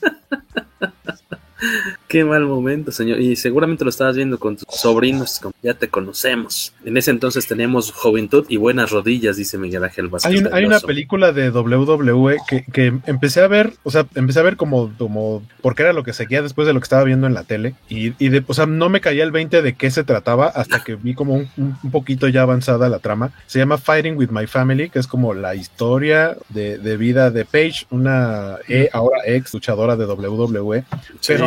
Qué 2.08 2.24
mal 2.24 2.44
momento, 2.44 2.92
señor. 2.92 3.20
Y 3.20 3.36
seguramente 3.36 3.82
lo 3.84 3.90
estabas 3.90 4.16
viendo 4.16 4.38
con 4.38 4.56
tus 4.56 4.66
sobrinos, 4.68 5.38
como 5.40 5.54
ya 5.62 5.74
te 5.74 5.88
conocemos. 5.88 6.72
En 6.84 6.96
ese 6.96 7.10
entonces 7.10 7.46
teníamos 7.46 7.92
juventud 7.92 8.44
y 8.48 8.56
buenas 8.58 8.90
rodillas, 8.90 9.36
dice 9.36 9.56
Miguel 9.58 9.84
Ángel 9.84 10.08
Vázquez. 10.08 10.30
Hay, 10.32 10.38
un- 10.38 10.52
hay 10.54 10.64
una 10.64 10.80
película 10.80 11.32
de 11.32 11.50
WWE 11.50 12.36
que, 12.48 12.64
que 12.72 12.92
empecé 13.06 13.40
a 13.40 13.48
ver, 13.48 13.72
o 13.82 13.90
sea, 13.90 14.06
empecé 14.14 14.40
a 14.40 14.42
ver 14.42 14.56
como, 14.56 14.92
como 14.98 15.42
porque 15.62 15.82
era 15.82 15.92
lo 15.92 16.04
que 16.04 16.12
seguía 16.12 16.42
después 16.42 16.66
de 16.66 16.74
lo 16.74 16.80
que 16.80 16.84
estaba 16.84 17.04
viendo 17.04 17.26
en 17.26 17.34
la 17.34 17.44
tele. 17.44 17.74
Y, 17.88 18.12
y 18.22 18.28
de, 18.28 18.44
o 18.46 18.54
sea, 18.54 18.66
no 18.66 18.88
me 18.88 19.00
caía 19.00 19.24
el 19.24 19.32
20 19.32 19.62
de 19.62 19.74
qué 19.74 19.90
se 19.90 20.04
trataba 20.04 20.46
hasta 20.48 20.84
que 20.84 20.94
vi 20.96 21.14
como 21.14 21.34
un, 21.34 21.76
poquito 21.90 22.28
ya 22.28 22.42
avanzada 22.42 22.88
la 22.88 22.98
trama. 22.98 23.32
Se 23.46 23.58
llama 23.58 23.78
Fighting 23.78 24.16
with 24.16 24.28
My 24.30 24.46
Family, 24.46 24.90
que 24.90 24.98
es 24.98 25.06
como 25.06 25.34
la 25.34 25.54
historia 25.54 26.36
de, 26.50 26.78
de 26.78 26.96
vida 26.96 27.30
de 27.30 27.44
Paige, 27.44 27.86
una 27.90 28.56
eh, 28.68 28.88
ahora 28.92 29.18
ex 29.24 29.54
luchadora 29.54 29.96
de 29.96 30.04
WWE. 30.06 30.84
Pero, 31.26 31.45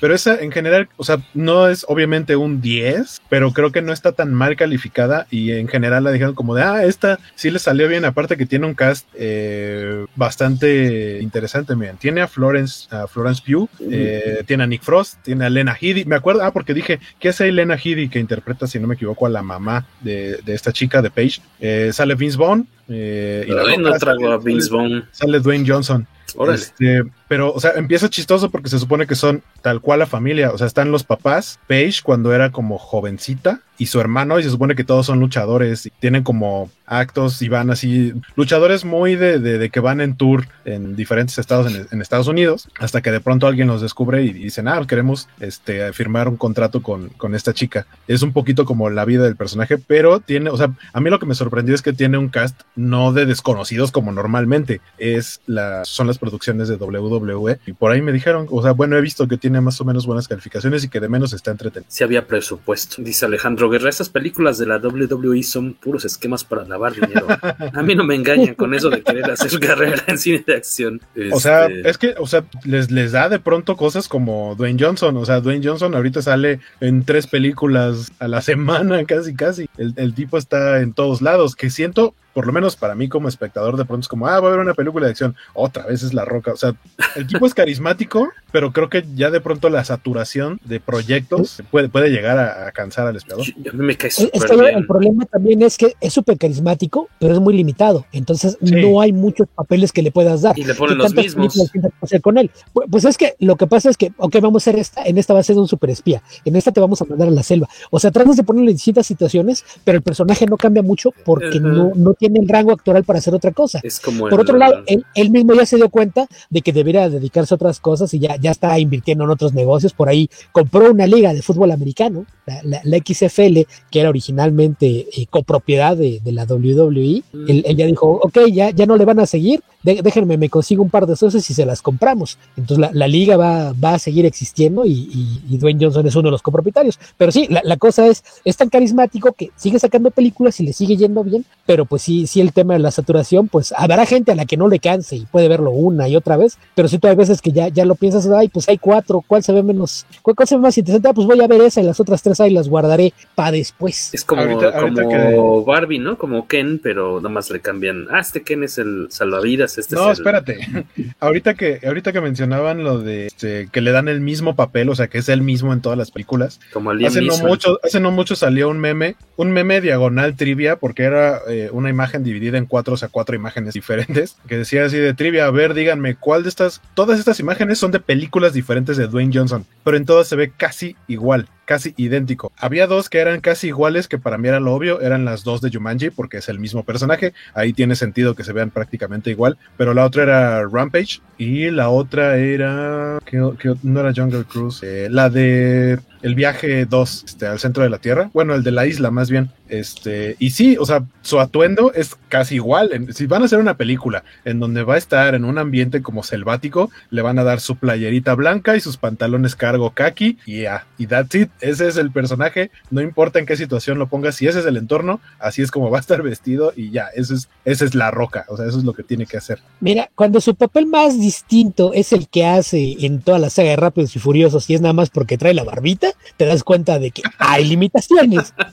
pero 0.00 0.14
esa 0.14 0.36
en 0.40 0.52
general, 0.52 0.88
o 0.96 1.04
sea, 1.04 1.18
no 1.34 1.68
es 1.68 1.86
obviamente 1.88 2.36
un 2.36 2.60
10, 2.60 3.22
pero 3.28 3.52
creo 3.52 3.72
que 3.72 3.80
no 3.80 3.92
está 3.92 4.12
tan 4.12 4.34
mal 4.34 4.54
calificada 4.56 5.26
y 5.30 5.52
en 5.52 5.66
general 5.68 6.04
la 6.04 6.10
dijeron 6.10 6.34
como 6.34 6.54
de, 6.54 6.62
ah, 6.62 6.84
esta 6.84 7.18
sí 7.36 7.50
le 7.50 7.58
salió 7.58 7.88
bien, 7.88 8.04
aparte 8.04 8.36
que 8.36 8.44
tiene 8.44 8.66
un 8.66 8.74
cast 8.74 9.06
eh, 9.14 10.04
bastante 10.14 11.20
interesante, 11.22 11.74
miren, 11.74 11.96
tiene 11.96 12.20
a 12.20 12.28
Florence, 12.28 12.86
a 12.94 13.06
Florence 13.06 13.42
Pugh, 13.46 13.68
eh, 13.90 14.42
tiene 14.46 14.64
a 14.64 14.66
Nick 14.66 14.82
Frost, 14.82 15.22
tiene 15.22 15.46
a 15.46 15.50
Lena 15.50 15.76
Headey, 15.80 16.04
me 16.04 16.16
acuerdo, 16.16 16.42
ah, 16.42 16.52
porque 16.52 16.74
dije, 16.74 17.00
¿qué 17.18 17.30
hace 17.30 17.50
Lena 17.50 17.76
Headey 17.82 18.08
que 18.08 18.18
interpreta, 18.18 18.66
si 18.66 18.78
no 18.78 18.86
me 18.86 18.96
equivoco, 18.96 19.26
a 19.26 19.30
la 19.30 19.42
mamá 19.42 19.86
de, 20.02 20.38
de 20.44 20.54
esta 20.54 20.72
chica 20.72 21.00
de 21.00 21.10
Paige? 21.10 21.40
Eh, 21.60 21.90
sale 21.92 22.14
Vince 22.14 22.36
Vaughn. 22.36 22.66
eh, 22.88 23.46
y 23.48 23.50
la 23.50 23.76
no 23.78 23.98
trago 23.98 24.32
a 24.32 24.38
Vince 24.38 24.70
Vaughn. 24.70 25.04
Sale 25.12 25.40
Dwayne 25.40 25.64
Johnson. 25.66 26.06
Órale. 26.36 26.58
Este, 26.58 27.02
pero, 27.28 27.52
o 27.52 27.60
sea, 27.60 27.72
empieza 27.76 28.08
chistoso 28.10 28.50
porque 28.50 28.68
se 28.68 28.78
supone 28.78 29.06
que 29.06 29.14
son 29.14 29.42
tal 29.62 29.80
cual 29.80 29.98
la 30.00 30.06
familia. 30.06 30.50
O 30.52 30.58
sea, 30.58 30.66
están 30.66 30.90
los 30.90 31.04
papás, 31.04 31.58
Paige 31.68 32.00
cuando 32.02 32.32
era 32.34 32.50
como 32.50 32.78
jovencita 32.78 33.60
y 33.76 33.86
su 33.86 34.00
hermano, 34.00 34.38
y 34.38 34.44
se 34.44 34.50
supone 34.50 34.76
que 34.76 34.84
todos 34.84 35.06
son 35.06 35.18
luchadores 35.18 35.86
y 35.86 35.90
tienen 35.98 36.22
como 36.22 36.70
actos 36.86 37.42
y 37.42 37.48
van 37.48 37.70
así, 37.70 38.12
luchadores 38.36 38.84
muy 38.84 39.16
de, 39.16 39.40
de- 39.40 39.58
de 39.58 39.70
que 39.70 39.80
van 39.80 40.00
en 40.00 40.16
tour 40.16 40.46
en 40.64 40.94
diferentes 40.94 41.38
estados 41.38 41.74
en, 41.74 41.86
en 41.90 42.00
Estados 42.00 42.28
Unidos, 42.28 42.68
hasta 42.78 43.00
que 43.02 43.10
de 43.10 43.20
pronto 43.20 43.46
alguien 43.48 43.66
los 43.66 43.80
descubre 43.80 44.22
y 44.22 44.32
dicen, 44.32 44.68
ah, 44.68 44.80
queremos 44.86 45.28
este, 45.40 45.92
firmar 45.92 46.28
un 46.28 46.36
contrato 46.36 46.82
con, 46.82 47.08
con 47.10 47.34
esta 47.34 47.52
chica. 47.52 47.86
Es 48.06 48.22
un 48.22 48.32
poquito 48.32 48.64
como 48.64 48.90
la 48.90 49.04
vida 49.04 49.24
del 49.24 49.34
personaje, 49.34 49.76
pero 49.78 50.20
tiene, 50.20 50.50
o 50.50 50.56
sea, 50.56 50.70
a 50.92 51.00
mí 51.00 51.10
lo 51.10 51.18
que 51.18 51.26
me 51.26 51.34
sorprendió 51.34 51.74
es 51.74 51.82
que 51.82 51.92
tiene 51.92 52.16
un 52.18 52.28
cast 52.28 52.60
no 52.76 53.12
de 53.12 53.26
desconocidos 53.26 53.90
como 53.90 54.12
normalmente, 54.12 54.80
es 54.98 55.40
la, 55.46 55.84
son 55.84 56.06
las 56.06 56.18
producciones 56.18 56.68
de 56.68 56.76
WWE 57.18 57.58
y 57.66 57.72
por 57.72 57.92
ahí 57.92 58.02
me 58.02 58.12
dijeron, 58.12 58.46
o 58.50 58.62
sea, 58.62 58.72
bueno, 58.72 58.96
he 58.96 59.00
visto 59.00 59.26
que 59.28 59.36
tiene 59.36 59.60
más 59.60 59.80
o 59.80 59.84
menos 59.84 60.06
buenas 60.06 60.28
calificaciones 60.28 60.84
y 60.84 60.88
que 60.88 61.00
de 61.00 61.08
menos 61.08 61.32
está 61.32 61.50
entretenido. 61.50 61.90
Si 61.90 62.04
había 62.04 62.26
presupuesto. 62.26 63.02
Dice 63.02 63.26
Alejandro 63.26 63.68
Guerra, 63.70 63.90
esas 63.90 64.08
películas 64.08 64.58
de 64.58 64.66
la 64.66 64.78
WWE 64.78 65.42
son 65.42 65.74
puros 65.74 66.04
esquemas 66.04 66.44
para 66.44 66.64
lavar 66.64 66.94
dinero. 66.94 67.26
A 67.72 67.82
mí 67.82 67.94
no 67.94 68.04
me 68.04 68.14
engañan 68.14 68.54
con 68.54 68.74
eso 68.74 68.90
de 68.90 69.02
querer 69.02 69.30
hacer 69.30 69.58
carrera 69.60 70.02
en 70.06 70.18
cine 70.18 70.44
de 70.46 70.54
acción. 70.54 71.00
O 71.32 71.40
sea, 71.40 71.66
Este, 71.66 71.88
es 71.88 71.98
que, 71.98 72.14
o 72.18 72.26
sea, 72.26 72.44
les, 72.64 72.90
les 72.90 73.12
da 73.12 73.28
de 73.28 73.38
pronto 73.38 73.76
cosas 73.76 74.08
como 74.08 74.54
Dwayne 74.56 74.82
Johnson. 74.82 75.16
O 75.16 75.24
sea, 75.24 75.40
Dwayne 75.40 75.66
Johnson 75.66 75.94
ahorita 75.94 76.22
sale 76.22 76.60
en 76.80 77.04
tres 77.04 77.26
películas 77.26 78.12
a 78.18 78.28
la 78.28 78.42
semana, 78.42 79.04
casi, 79.06 79.34
casi. 79.34 79.68
El, 79.76 79.94
el 79.96 80.14
tipo 80.14 80.38
está 80.38 80.80
en 80.80 80.92
todos 80.92 81.22
lados. 81.22 81.56
Que 81.56 81.70
siento, 81.70 82.14
por 82.34 82.46
lo 82.46 82.52
menos 82.52 82.76
para 82.76 82.94
mí 82.94 83.08
como 83.08 83.28
espectador, 83.28 83.76
de 83.76 83.84
pronto 83.84 84.02
es 84.02 84.08
como, 84.08 84.26
ah, 84.26 84.40
va 84.40 84.48
a 84.48 84.50
haber 84.50 84.58
una 84.60 84.74
película 84.74 85.06
de 85.06 85.12
acción. 85.12 85.36
Otra 85.54 85.86
vez 85.86 86.02
es 86.02 86.12
La 86.12 86.24
Roca. 86.24 86.52
O 86.52 86.56
sea, 86.56 86.74
el 87.16 87.26
tipo 87.26 87.46
es 87.46 87.54
carismático, 87.54 88.28
pero 88.52 88.72
creo 88.72 88.88
que 88.90 89.04
ya 89.14 89.30
de 89.30 89.40
pronto 89.40 89.70
la 89.70 89.84
saturación 89.84 90.60
de 90.64 90.80
proyectos 90.80 91.62
puede, 91.70 91.88
puede 91.88 92.10
llegar 92.10 92.38
a, 92.38 92.66
a 92.68 92.72
cansar 92.72 93.06
al 93.06 93.16
espectador. 93.16 93.46
mí 93.56 93.84
me 93.86 93.96
cae 93.96 94.08
Es 94.08 94.18
es 94.18 94.30
súper 94.32 94.48
que 94.50 94.56
bien. 94.56 94.74
el 94.78 94.86
problema 94.86 95.24
también 95.26 95.62
es 95.62 95.76
que 95.78 95.94
es 96.00 96.12
súper 96.12 96.36
carismático, 96.38 97.08
pero 97.20 97.34
es 97.34 97.40
muy 97.40 97.54
limitado. 97.54 98.04
Entonces 98.12 98.58
Sí. 98.62 98.74
no 98.74 99.00
hay 99.00 99.12
muchos 99.12 99.46
papeles 99.54 99.92
que 99.92 100.02
le 100.02 100.10
puedas 100.10 100.42
dar. 100.42 100.58
Y 100.58 100.64
le 100.64 100.74
ponen 100.74 100.96
¿Qué 100.96 101.02
los 101.02 101.14
tantas 101.14 101.36
mismos. 101.36 101.70
hacer 102.00 102.20
con 102.20 102.38
él? 102.38 102.50
Pu- 102.74 102.84
Pues 102.90 103.04
es 103.04 103.16
que 103.16 103.34
lo 103.38 103.56
que 103.56 103.66
pasa 103.66 103.90
es 103.90 103.96
que, 103.96 104.12
ok, 104.16 104.36
vamos 104.40 104.66
a 104.66 104.70
hacer 104.70 104.80
esta, 104.80 105.04
en 105.04 105.18
esta 105.18 105.34
va 105.34 105.40
a 105.40 105.44
ser 105.44 105.56
un 105.56 105.68
super 105.68 105.90
espía, 105.90 106.22
en 106.44 106.56
esta 106.56 106.72
te 106.72 106.80
vamos 106.80 107.00
a 107.00 107.04
mandar 107.04 107.28
a 107.28 107.30
la 107.30 107.42
selva. 107.42 107.68
O 107.90 108.00
sea, 108.00 108.10
tratas 108.10 108.36
de 108.36 108.42
ponerlo 108.42 108.70
en 108.70 108.76
distintas 108.76 109.06
situaciones, 109.06 109.64
pero 109.84 109.96
el 109.98 110.02
personaje 110.02 110.46
no 110.46 110.56
cambia 110.56 110.82
mucho 110.82 111.10
porque 111.24 111.58
Ajá. 111.58 111.60
no, 111.60 111.92
no 111.94 112.14
tiene 112.14 112.23
el 112.26 112.48
rango 112.48 112.72
actoral 112.72 113.04
para 113.04 113.18
hacer 113.18 113.34
otra 113.34 113.52
cosa. 113.52 113.80
Es 113.82 114.00
como 114.00 114.20
Por 114.28 114.34
el- 114.34 114.40
otro 114.40 114.56
lado, 114.56 114.82
él, 114.86 115.04
él 115.14 115.30
mismo 115.30 115.54
ya 115.54 115.66
se 115.66 115.76
dio 115.76 115.88
cuenta 115.88 116.26
de 116.50 116.60
que 116.62 116.72
debería 116.72 117.08
dedicarse 117.08 117.54
a 117.54 117.56
otras 117.56 117.80
cosas 117.80 118.12
y 118.14 118.18
ya, 118.18 118.36
ya 118.36 118.50
está 118.50 118.78
invirtiendo 118.78 119.24
en 119.24 119.30
otros 119.30 119.52
negocios. 119.54 119.92
Por 119.92 120.08
ahí 120.08 120.28
compró 120.52 120.90
una 120.90 121.06
liga 121.06 121.32
de 121.34 121.42
fútbol 121.42 121.70
americano, 121.72 122.26
la, 122.46 122.60
la- 122.62 122.80
la 122.84 122.98
XFL, 122.98 123.66
que 123.90 124.00
era 124.00 124.08
originalmente 124.10 125.06
eh, 125.16 125.26
copropiedad 125.30 125.96
de, 125.96 126.20
de 126.22 126.32
la 126.32 126.44
WWE. 126.44 127.22
Mm. 127.32 127.50
Él, 127.50 127.62
él 127.66 127.76
ya 127.76 127.86
dijo, 127.86 128.06
ok, 128.22 128.38
ya, 128.52 128.70
ya 128.70 128.86
no 128.86 128.96
le 128.96 129.04
van 129.04 129.20
a 129.20 129.26
seguir, 129.26 129.62
de- 129.82 130.00
déjenme, 130.02 130.36
me 130.36 130.48
consigo 130.48 130.82
un 130.82 130.90
par 130.90 131.06
de 131.06 131.16
socios 131.16 131.48
y 131.50 131.54
se 131.54 131.64
las 131.66 131.82
compramos. 131.82 132.38
Entonces 132.56 132.78
la, 132.78 132.90
la 132.92 133.08
liga 133.08 133.36
va, 133.36 133.72
va 133.72 133.94
a 133.94 133.98
seguir 133.98 134.26
existiendo 134.26 134.84
y, 134.84 134.92
y- 134.92 135.40
y 135.50 135.58
Dwayne 135.58 135.84
Johnson 135.84 136.06
es 136.06 136.14
uno 136.16 136.28
de 136.28 136.32
los 136.32 136.42
copropietarios. 136.42 136.98
Pero 137.16 137.32
sí, 137.32 137.46
la, 137.50 137.60
la 137.64 137.76
cosa 137.76 138.06
es, 138.06 138.22
es 138.44 138.56
tan 138.56 138.68
carismático 138.68 139.32
que 139.32 139.50
sigue 139.56 139.78
sacando 139.78 140.10
películas 140.10 140.58
y 140.60 140.64
le 140.64 140.72
sigue 140.72 140.96
yendo 140.96 141.24
bien, 141.24 141.44
pero 141.66 141.84
pues 141.86 142.02
sí, 142.02 142.13
sí 142.26 142.40
el 142.40 142.52
tema 142.52 142.74
de 142.74 142.80
la 142.80 142.90
saturación, 142.90 143.48
pues 143.48 143.72
habrá 143.76 144.06
gente 144.06 144.32
a 144.32 144.34
la 144.34 144.46
que 144.46 144.56
no 144.56 144.68
le 144.68 144.78
canse 144.78 145.16
y 145.16 145.26
puede 145.26 145.48
verlo 145.48 145.70
una 145.70 146.08
y 146.08 146.16
otra 146.16 146.36
vez, 146.36 146.58
pero 146.74 146.88
sí 146.88 146.98
tú 146.98 147.08
hay 147.08 147.16
veces 147.16 147.40
que 147.42 147.52
ya, 147.52 147.68
ya 147.68 147.84
lo 147.84 147.94
piensas, 147.94 148.26
ay, 148.28 148.48
pues 148.48 148.68
hay 148.68 148.78
cuatro, 148.78 149.22
¿cuál 149.26 149.42
se 149.42 149.52
ve 149.52 149.62
menos, 149.62 150.06
cuál, 150.22 150.34
cuál 150.36 150.46
se 150.48 150.56
ve 150.56 150.62
más 150.62 150.76
interesante? 150.78 151.08
Ah, 151.08 151.12
pues 151.14 151.26
voy 151.26 151.40
a 151.40 151.46
ver 151.46 151.60
esa 151.62 151.80
y 151.80 151.84
las 151.84 152.00
otras 152.00 152.22
tres 152.22 152.40
ahí 152.40 152.50
las 152.50 152.68
guardaré 152.68 153.12
para 153.34 153.50
después. 153.52 154.12
Es 154.14 154.24
como, 154.24 154.42
Ahorita- 154.42 154.78
ahorita 154.78 155.02
como 155.02 155.64
Barbie, 155.64 155.98
¿no? 155.98 156.16
Como 156.18 156.46
Ken, 156.46 156.80
pero 156.82 157.16
nada 157.18 157.28
más 157.30 157.50
le 157.50 157.60
cambian. 157.60 158.06
Ah, 158.10 158.20
este 158.20 158.42
Ken 158.42 158.62
es 158.64 158.78
el 158.78 159.06
salvavidas, 159.10 159.78
este 159.78 159.94
No, 159.96 160.10
es 160.10 160.18
el... 160.18 160.24
espérate. 160.24 160.58
ahorita 161.20 161.54
que 161.54 161.80
ahorita 161.86 162.12
que 162.12 162.20
mencionaban 162.20 162.84
lo 162.84 162.98
de 162.98 163.26
este, 163.26 163.68
que 163.72 163.80
le 163.80 163.92
dan 163.92 164.08
el 164.08 164.20
mismo 164.20 164.54
papel, 164.56 164.88
o 164.88 164.94
sea, 164.94 165.08
que 165.08 165.18
es 165.18 165.28
el 165.28 165.42
mismo 165.42 165.72
en 165.72 165.80
todas 165.80 165.98
las 165.98 166.10
películas. 166.10 166.60
Como 166.72 166.90
Hace 166.90 167.20
no 167.20 167.28
Neeson. 167.32 167.46
mucho, 167.46 167.78
hace 167.82 168.00
no 168.00 168.10
mucho 168.10 168.36
salió 168.36 168.68
un 168.68 168.78
meme, 168.78 169.16
un 169.36 169.50
meme 169.52 169.80
diagonal 169.80 170.36
trivia, 170.36 170.76
porque 170.76 171.02
era 171.04 171.38
eh, 171.48 171.68
una 171.72 171.90
imagen 171.90 172.03
dividida 172.22 172.58
en 172.58 172.66
cuatro, 172.66 172.94
o 172.94 172.96
sea, 172.96 173.08
cuatro 173.08 173.34
imágenes 173.34 173.74
diferentes, 173.74 174.36
que 174.48 174.58
decía 174.58 174.84
así 174.84 174.96
de 174.96 175.14
trivia, 175.14 175.46
a 175.46 175.50
ver, 175.50 175.74
díganme, 175.74 176.16
¿cuál 176.16 176.42
de 176.42 176.48
estas, 176.48 176.80
todas 176.94 177.18
estas 177.18 177.40
imágenes 177.40 177.78
son 177.78 177.90
de 177.90 178.00
películas 178.00 178.52
diferentes 178.52 178.96
de 178.96 179.06
Dwayne 179.06 179.32
Johnson, 179.34 179.66
pero 179.82 179.96
en 179.96 180.04
todas 180.04 180.28
se 180.28 180.36
ve 180.36 180.52
casi 180.56 180.96
igual. 181.08 181.48
Casi 181.64 181.94
idéntico. 181.96 182.52
Había 182.58 182.86
dos 182.86 183.08
que 183.08 183.18
eran 183.18 183.40
casi 183.40 183.68
iguales, 183.68 184.08
que 184.08 184.18
para 184.18 184.38
mí 184.38 184.48
era 184.48 184.60
lo 184.60 184.74
obvio, 184.74 185.00
eran 185.00 185.24
las 185.24 185.44
dos 185.44 185.60
de 185.60 185.70
Jumanji, 185.70 186.10
porque 186.10 186.38
es 186.38 186.48
el 186.48 186.58
mismo 186.58 186.82
personaje. 186.84 187.32
Ahí 187.54 187.72
tiene 187.72 187.96
sentido 187.96 188.34
que 188.34 188.44
se 188.44 188.52
vean 188.52 188.70
prácticamente 188.70 189.30
igual. 189.30 189.56
Pero 189.76 189.94
la 189.94 190.04
otra 190.04 190.22
era 190.24 190.62
Rampage 190.68 191.20
y 191.38 191.70
la 191.70 191.88
otra 191.90 192.36
era. 192.36 193.18
¿qué- 193.24 193.50
qué- 193.58 193.74
no 193.82 194.00
era 194.00 194.12
Jungle 194.14 194.44
Cruise, 194.44 194.80
eh, 194.82 195.08
la 195.10 195.30
de 195.30 195.98
el 196.22 196.34
viaje 196.34 196.86
2 196.86 197.24
este, 197.26 197.46
al 197.46 197.58
centro 197.58 197.82
de 197.82 197.90
la 197.90 197.98
Tierra. 197.98 198.30
Bueno, 198.32 198.54
el 198.54 198.62
de 198.62 198.70
la 198.70 198.86
isla 198.86 199.10
más 199.10 199.30
bien. 199.30 199.50
Este, 199.68 200.36
y 200.38 200.50
sí, 200.50 200.76
o 200.78 200.86
sea, 200.86 201.04
su 201.22 201.38
atuendo 201.40 201.92
es 201.92 202.16
casi 202.28 202.54
igual. 202.56 203.08
Si 203.12 203.26
van 203.26 203.42
a 203.42 203.44
hacer 203.46 203.58
una 203.58 203.76
película 203.76 204.24
en 204.44 204.58
donde 204.60 204.82
va 204.84 204.94
a 204.94 204.98
estar 204.98 205.34
en 205.34 205.44
un 205.44 205.58
ambiente 205.58 206.00
como 206.00 206.22
selvático, 206.22 206.90
le 207.10 207.20
van 207.22 207.38
a 207.38 207.44
dar 207.44 207.60
su 207.60 207.76
playerita 207.76 208.34
blanca 208.34 208.76
y 208.76 208.80
sus 208.80 208.96
pantalones 208.96 209.54
cargo 209.56 209.90
kaki 209.90 210.38
y 210.46 210.62
ya, 210.62 210.86
y 210.96 211.06
that's 211.06 211.34
it. 211.34 211.50
Ese 211.60 211.88
es 211.88 211.96
el 211.96 212.10
personaje, 212.10 212.70
no 212.90 213.00
importa 213.00 213.38
en 213.38 213.46
qué 213.46 213.56
situación 213.56 213.98
lo 213.98 214.08
pongas, 214.08 214.36
si 214.36 214.46
ese 214.46 214.60
es 214.60 214.66
el 214.66 214.76
entorno, 214.76 215.20
así 215.38 215.62
es 215.62 215.70
como 215.70 215.90
va 215.90 215.98
a 215.98 216.00
estar 216.00 216.22
vestido 216.22 216.72
y 216.76 216.90
ya, 216.90 217.08
eso 217.14 217.34
es, 217.34 217.48
esa 217.64 217.84
es 217.84 217.94
la 217.94 218.10
roca, 218.10 218.44
o 218.48 218.56
sea, 218.56 218.66
eso 218.66 218.78
es 218.78 218.84
lo 218.84 218.92
que 218.92 219.02
tiene 219.02 219.26
que 219.26 219.36
hacer. 219.36 219.60
Mira, 219.80 220.10
cuando 220.14 220.40
su 220.40 220.54
papel 220.54 220.86
más 220.86 221.18
distinto 221.18 221.92
es 221.92 222.12
el 222.12 222.28
que 222.28 222.46
hace 222.46 222.96
en 223.06 223.20
toda 223.20 223.38
la 223.38 223.50
saga 223.50 223.70
de 223.70 223.76
Rápidos 223.76 224.14
y 224.16 224.18
Furiosos 224.18 224.68
y 224.68 224.74
es 224.74 224.80
nada 224.80 224.94
más 224.94 225.10
porque 225.10 225.38
trae 225.38 225.54
la 225.54 225.64
barbita, 225.64 226.12
te 226.36 226.46
das 226.46 226.64
cuenta 226.64 226.98
de 226.98 227.10
que 227.10 227.22
hay 227.38 227.64
limitaciones. 227.64 228.54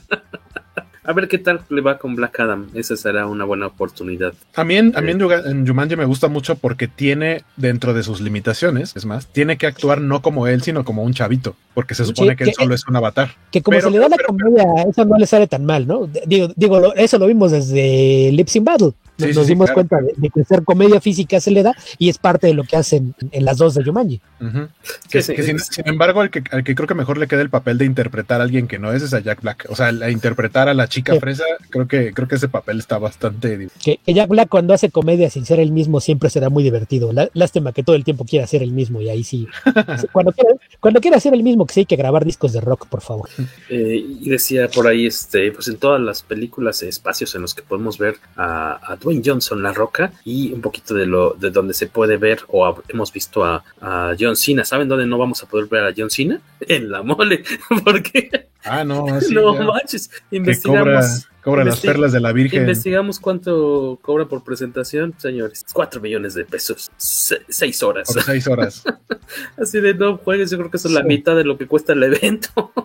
A 1.04 1.12
ver 1.12 1.26
qué 1.26 1.38
tal 1.38 1.60
le 1.68 1.80
va 1.80 1.98
con 1.98 2.14
Black 2.14 2.38
Adam. 2.38 2.68
Esa 2.74 2.96
será 2.96 3.26
una 3.26 3.44
buena 3.44 3.66
oportunidad. 3.66 4.34
A 4.54 4.62
mí, 4.62 4.76
en, 4.76 4.96
a 4.96 5.00
mí 5.00 5.10
en 5.10 5.18
Yuga- 5.18 5.42
en 5.50 5.66
Jumanji 5.66 5.96
me 5.96 6.04
gusta 6.04 6.28
mucho 6.28 6.54
porque 6.54 6.86
tiene, 6.86 7.42
dentro 7.56 7.92
de 7.92 8.04
sus 8.04 8.20
limitaciones, 8.20 8.94
es 8.94 9.04
más, 9.04 9.26
tiene 9.26 9.56
que 9.58 9.66
actuar 9.66 10.00
no 10.00 10.22
como 10.22 10.46
él, 10.46 10.62
sino 10.62 10.84
como 10.84 11.02
un 11.02 11.12
chavito, 11.12 11.56
porque 11.74 11.94
se 11.96 12.04
supone 12.04 12.30
Sí, 12.30 12.36
que 12.36 12.44
él 12.44 12.52
solo 12.56 12.74
es 12.74 12.86
un 12.86 12.94
avatar. 12.94 13.30
Que 13.50 13.62
como 13.62 13.76
Pero- 13.78 13.88
se 13.88 13.92
le 13.92 13.98
da 13.98 14.08
la 14.08 14.16
comedia, 14.24 14.64
eso 14.88 15.04
no 15.04 15.18
le 15.18 15.26
sale 15.26 15.48
tan 15.48 15.64
mal, 15.64 15.86
¿no? 15.88 16.08
Digo, 16.26 16.48
digo 16.54 16.94
eso 16.94 17.18
lo 17.18 17.26
vimos 17.26 17.50
desde 17.50 18.30
Lips 18.32 18.54
in 18.56 18.64
Battle. 18.64 18.92
Nos, 19.22 19.28
Sí, 19.28 19.32
sí, 19.34 19.38
nos 19.38 19.46
sí, 19.46 19.52
dimos 19.52 19.70
claro. 19.70 19.74
cuenta 19.88 19.96
de, 20.06 20.12
de 20.16 20.30
que 20.30 20.44
ser 20.44 20.62
comedia 20.64 21.00
física 21.00 21.40
se 21.40 21.50
le 21.50 21.62
da 21.62 21.74
y 21.98 22.08
es 22.08 22.18
parte 22.18 22.46
de 22.48 22.54
lo 22.54 22.64
que 22.64 22.76
hacen 22.76 23.14
en 23.30 23.44
las 23.44 23.58
dos 23.58 23.74
de 23.74 23.84
Jumanji. 23.84 24.20
Ujú. 24.40 24.68
Que, 25.10 25.22
Sí, 25.22 25.34
que 25.34 25.42
sí, 25.42 25.48
sin, 25.48 25.58
sí. 25.58 25.66
sin 25.74 25.88
embargo, 25.88 26.20
al 26.20 26.30
que, 26.30 26.42
al 26.50 26.64
que 26.64 26.74
creo 26.74 26.86
que 26.88 26.94
mejor 26.94 27.18
le 27.18 27.26
queda 27.28 27.40
el 27.42 27.50
papel 27.50 27.78
de 27.78 27.84
interpretar 27.84 28.40
a 28.40 28.44
alguien 28.44 28.66
que 28.68 28.78
no 28.78 28.92
es, 28.92 29.02
es 29.02 29.14
a 29.14 29.20
Jack 29.20 29.42
Black. 29.42 29.66
O 29.68 29.76
sea, 29.76 29.92
la 29.92 30.10
interpretar 30.10 30.68
a 30.68 30.74
la 30.74 30.88
chica 30.88 31.12
Sí. 31.14 31.20
fresa, 31.20 31.44
creo 31.70 31.86
que, 31.88 32.12
creo 32.12 32.28
que 32.28 32.34
ese 32.36 32.48
papel 32.48 32.78
está 32.78 32.98
bastante. 32.98 33.68
Que, 33.82 33.98
que 34.04 34.14
Jack 34.14 34.28
Black 34.28 34.48
cuando 34.48 34.74
hace 34.74 34.90
comedia 34.90 35.30
sin 35.30 35.44
ser 35.44 35.60
el 35.60 35.72
mismo 35.72 36.00
siempre 36.00 36.30
será 36.30 36.48
muy 36.48 36.62
divertido. 36.62 37.12
Lá- 37.12 37.28
Lástima 37.34 37.72
que 37.72 37.82
todo 37.82 37.96
el 37.96 38.04
tiempo 38.04 38.24
quiera 38.24 38.46
ser 38.46 38.62
el 38.62 38.72
mismo 38.72 39.00
y 39.00 39.08
ahí 39.08 39.24
sí. 39.24 39.46
cuando, 40.12 40.32
quiera, 40.32 40.54
cuando 40.80 41.00
quiera 41.00 41.20
ser 41.20 41.34
el 41.34 41.42
mismo, 41.42 41.66
que 41.66 41.74
sí 41.74 41.80
hay 41.80 41.86
que 41.86 41.96
grabar 41.96 42.24
discos 42.24 42.52
de 42.52 42.60
rock, 42.60 42.86
por 42.86 43.00
favor. 43.02 43.28
Eh, 43.68 44.04
y 44.20 44.28
decía 44.30 44.68
por 44.68 44.86
ahí, 44.86 45.06
este, 45.06 45.52
pues 45.52 45.68
en 45.68 45.76
todas 45.76 46.00
las 46.00 46.22
películas, 46.22 46.82
espacios 46.82 47.34
en 47.34 47.42
los 47.42 47.54
que 47.54 47.62
podemos 47.62 47.98
ver 47.98 48.16
a, 48.36 48.92
a 48.92 48.96
Dwayne 48.96 49.11
Johnson, 49.24 49.60
La 49.62 49.72
Roca, 49.72 50.12
y 50.24 50.52
un 50.52 50.60
poquito 50.60 50.94
de 50.94 51.06
lo 51.06 51.34
de 51.38 51.50
donde 51.50 51.74
se 51.74 51.88
puede 51.88 52.16
ver 52.16 52.40
o 52.46 52.64
a- 52.64 52.76
hemos 52.88 53.12
visto 53.12 53.44
a, 53.44 53.64
a 53.80 54.14
John 54.18 54.36
Cena. 54.36 54.64
¿Saben 54.64 54.88
dónde 54.88 55.06
no 55.06 55.18
vamos 55.18 55.42
a 55.42 55.46
poder 55.46 55.66
ver 55.66 55.84
a 55.84 55.92
John 55.96 56.08
Cena? 56.10 56.40
En 56.60 56.90
la 56.90 57.02
mole, 57.02 57.42
porque 57.84 58.46
Ah, 58.64 58.84
no, 58.84 59.04
sí, 59.20 59.34
no 59.34 59.54
ya. 59.54 59.62
manches, 59.64 60.08
investigamos. 60.30 61.28
Cobra 61.42 61.64
las 61.64 61.80
perlas 61.80 62.12
de 62.12 62.20
la 62.20 62.32
Virgen. 62.32 62.60
Investigamos 62.62 63.18
cuánto 63.18 63.98
cobra 64.02 64.26
por 64.26 64.44
presentación, 64.44 65.14
señores. 65.18 65.64
4 65.72 66.00
millones 66.00 66.34
de 66.34 66.44
pesos, 66.44 66.90
6 66.96 67.82
horas. 67.82 68.12
Por 68.12 68.22
seis 68.22 68.46
horas. 68.46 68.84
Así 69.56 69.80
de 69.80 69.94
no 69.94 70.18
juegues, 70.18 70.50
yo 70.50 70.58
creo 70.58 70.70
que 70.70 70.76
eso 70.76 70.88
es 70.88 70.94
la 70.94 71.00
Sí. 71.02 71.06
mitad 71.08 71.34
de 71.36 71.44
lo 71.44 71.56
que 71.58 71.66
cuesta 71.66 71.92
el 71.92 72.02
evento. 72.02 72.72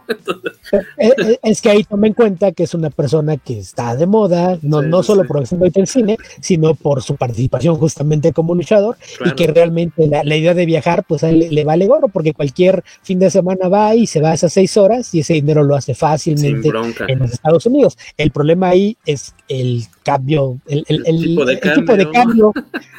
Eh, 0.98 1.14
eh, 1.18 1.40
es 1.44 1.62
que 1.62 1.70
ahí 1.70 1.86
toma 1.86 2.08
en 2.08 2.14
cuenta 2.14 2.52
que 2.52 2.64
es 2.64 2.74
una 2.74 2.90
persona 2.90 3.38
que 3.38 3.58
está 3.58 3.96
de 3.96 4.06
moda, 4.06 4.60
no, 4.62 4.82
Sí, 4.82 4.88
no 4.90 5.02
solo 5.02 5.22
sí. 5.22 5.28
por 5.30 5.38
ahorita 5.38 5.80
el 5.80 5.88
cine, 5.88 6.18
sino 6.42 6.76
por 6.76 7.02
su 7.02 7.16
participación 7.16 7.76
justamente 7.78 8.34
como 8.34 8.54
luchador 8.54 8.98
Claro. 9.18 9.32
y 9.32 9.36
que 9.36 9.48
realmente 9.48 10.08
la, 10.08 10.26
la 10.26 10.36
idea 10.36 10.54
de 10.54 10.66
viajar 10.66 11.06
pues 11.08 11.24
a 11.24 11.30
él 11.30 11.40
le, 11.40 11.52
le 11.52 11.64
vale 11.64 11.88
gorro 11.88 12.10
porque 12.10 12.34
cualquier 12.34 12.84
fin 13.02 13.18
de 13.18 13.30
semana 13.30 13.70
va 13.70 13.96
y 13.96 14.08
se 14.08 14.20
va 14.20 14.32
a 14.32 14.34
esas 14.34 14.52
seis 14.52 14.76
horas 14.76 15.16
y 15.16 15.22
ese 15.22 15.36
dinero 15.36 15.64
lo 15.64 15.74
hace 15.74 15.96
fácilmente 15.96 16.70
en 17.08 17.20
los 17.20 17.32
Estados 17.32 17.66
Unidos. 17.66 17.98
El 18.18 18.32
problema 18.32 18.47
ahí 18.64 18.98
es 19.06 19.34
el 19.50 19.84
cambio, 20.04 20.60
el, 20.68 20.84
el- 20.88 21.04
El 21.06 21.16
el- 21.16 21.22
tipo 21.24 21.46
de 21.46 21.54
el 21.54 21.74
tipo 21.74 21.96
de 21.96 22.10
cambio. 22.12 22.52
cambio 22.52 22.54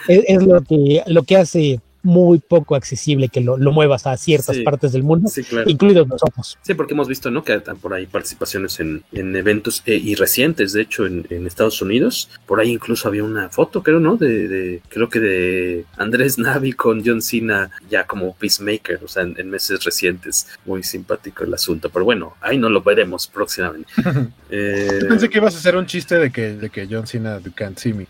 es, 0.09 0.24
es 0.26 0.42
lo 0.46 0.61
que 0.62 1.03
lo 1.07 1.22
que 1.22 1.36
hace 1.36 1.80
muy 2.03 2.38
poco 2.38 2.74
accesible 2.76 3.28
que 3.28 3.40
lo, 3.40 3.57
lo 3.57 3.72
muevas 3.72 4.07
a 4.07 4.16
ciertas 4.16 4.57
Sí. 4.57 4.62
partes 4.62 4.92
del 4.92 5.03
mundo, 5.03 5.28
Sí, 5.28 5.42
claro. 5.44 5.68
incluidos 5.68 6.07
nosotros. 6.07 6.59
Sí, 6.62 6.74
porque 6.74 6.94
hemos 6.94 7.09
visto, 7.09 7.30
¿no? 7.30 7.42
Que 7.44 7.55
están 7.55 7.76
por 7.78 7.92
ahí 7.94 8.07
participaciones 8.07 8.78
en, 8.80 9.03
en 9.12 9.34
eventos 9.36 9.82
eh, 9.86 9.96
y 9.96 10.14
recientes, 10.14 10.72
de 10.72 10.82
hecho, 10.82 11.07
en, 11.07 11.26
en 11.30 11.46
Estados 11.46 11.82
Unidos. 11.82 12.30
Por 12.46 12.61
ahí 12.61 12.70
incluso 12.72 13.09
había 13.09 13.24
una 13.24 13.49
foto, 13.51 13.82
creo, 13.82 14.01
¿no? 14.01 14.16
De, 14.16 14.49
de- 14.49 14.82
creo 14.88 15.09
que 15.09 15.20
de 15.20 15.84
Andrés 15.96 16.38
Navi 16.38 16.72
con 16.72 17.03
John 17.05 17.20
Cena 17.22 17.70
ya 17.90 18.07
como 18.07 18.34
Peacemaker, 18.34 19.01
o 19.05 19.09
sea, 19.09 19.24
en, 19.24 19.34
en 19.38 19.51
meses 19.51 19.82
recientes. 19.84 20.46
Muy 20.64 20.82
simpático 20.82 21.44
el 21.44 21.53
asunto. 21.55 21.90
Pero 21.90 22.05
bueno, 22.05 22.34
ahí 22.40 22.59
no 22.59 22.68
lo 22.68 22.82
veremos 22.82 23.26
próximamente. 23.26 23.90
Eh, 24.51 25.01
pensé 25.07 25.28
que 25.28 25.36
ibas 25.38 25.55
a 25.55 25.59
hacer 25.59 25.76
un 25.76 25.84
chiste 25.84 26.18
de 26.18 26.30
que, 26.32 26.55
de 26.55 26.70
que 26.70 26.88
John 26.90 27.07
Cena 27.07 27.38
you 27.38 27.53
can't 27.55 27.78
see 27.78 27.92
me. 27.92 28.07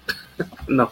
no. 0.69 0.91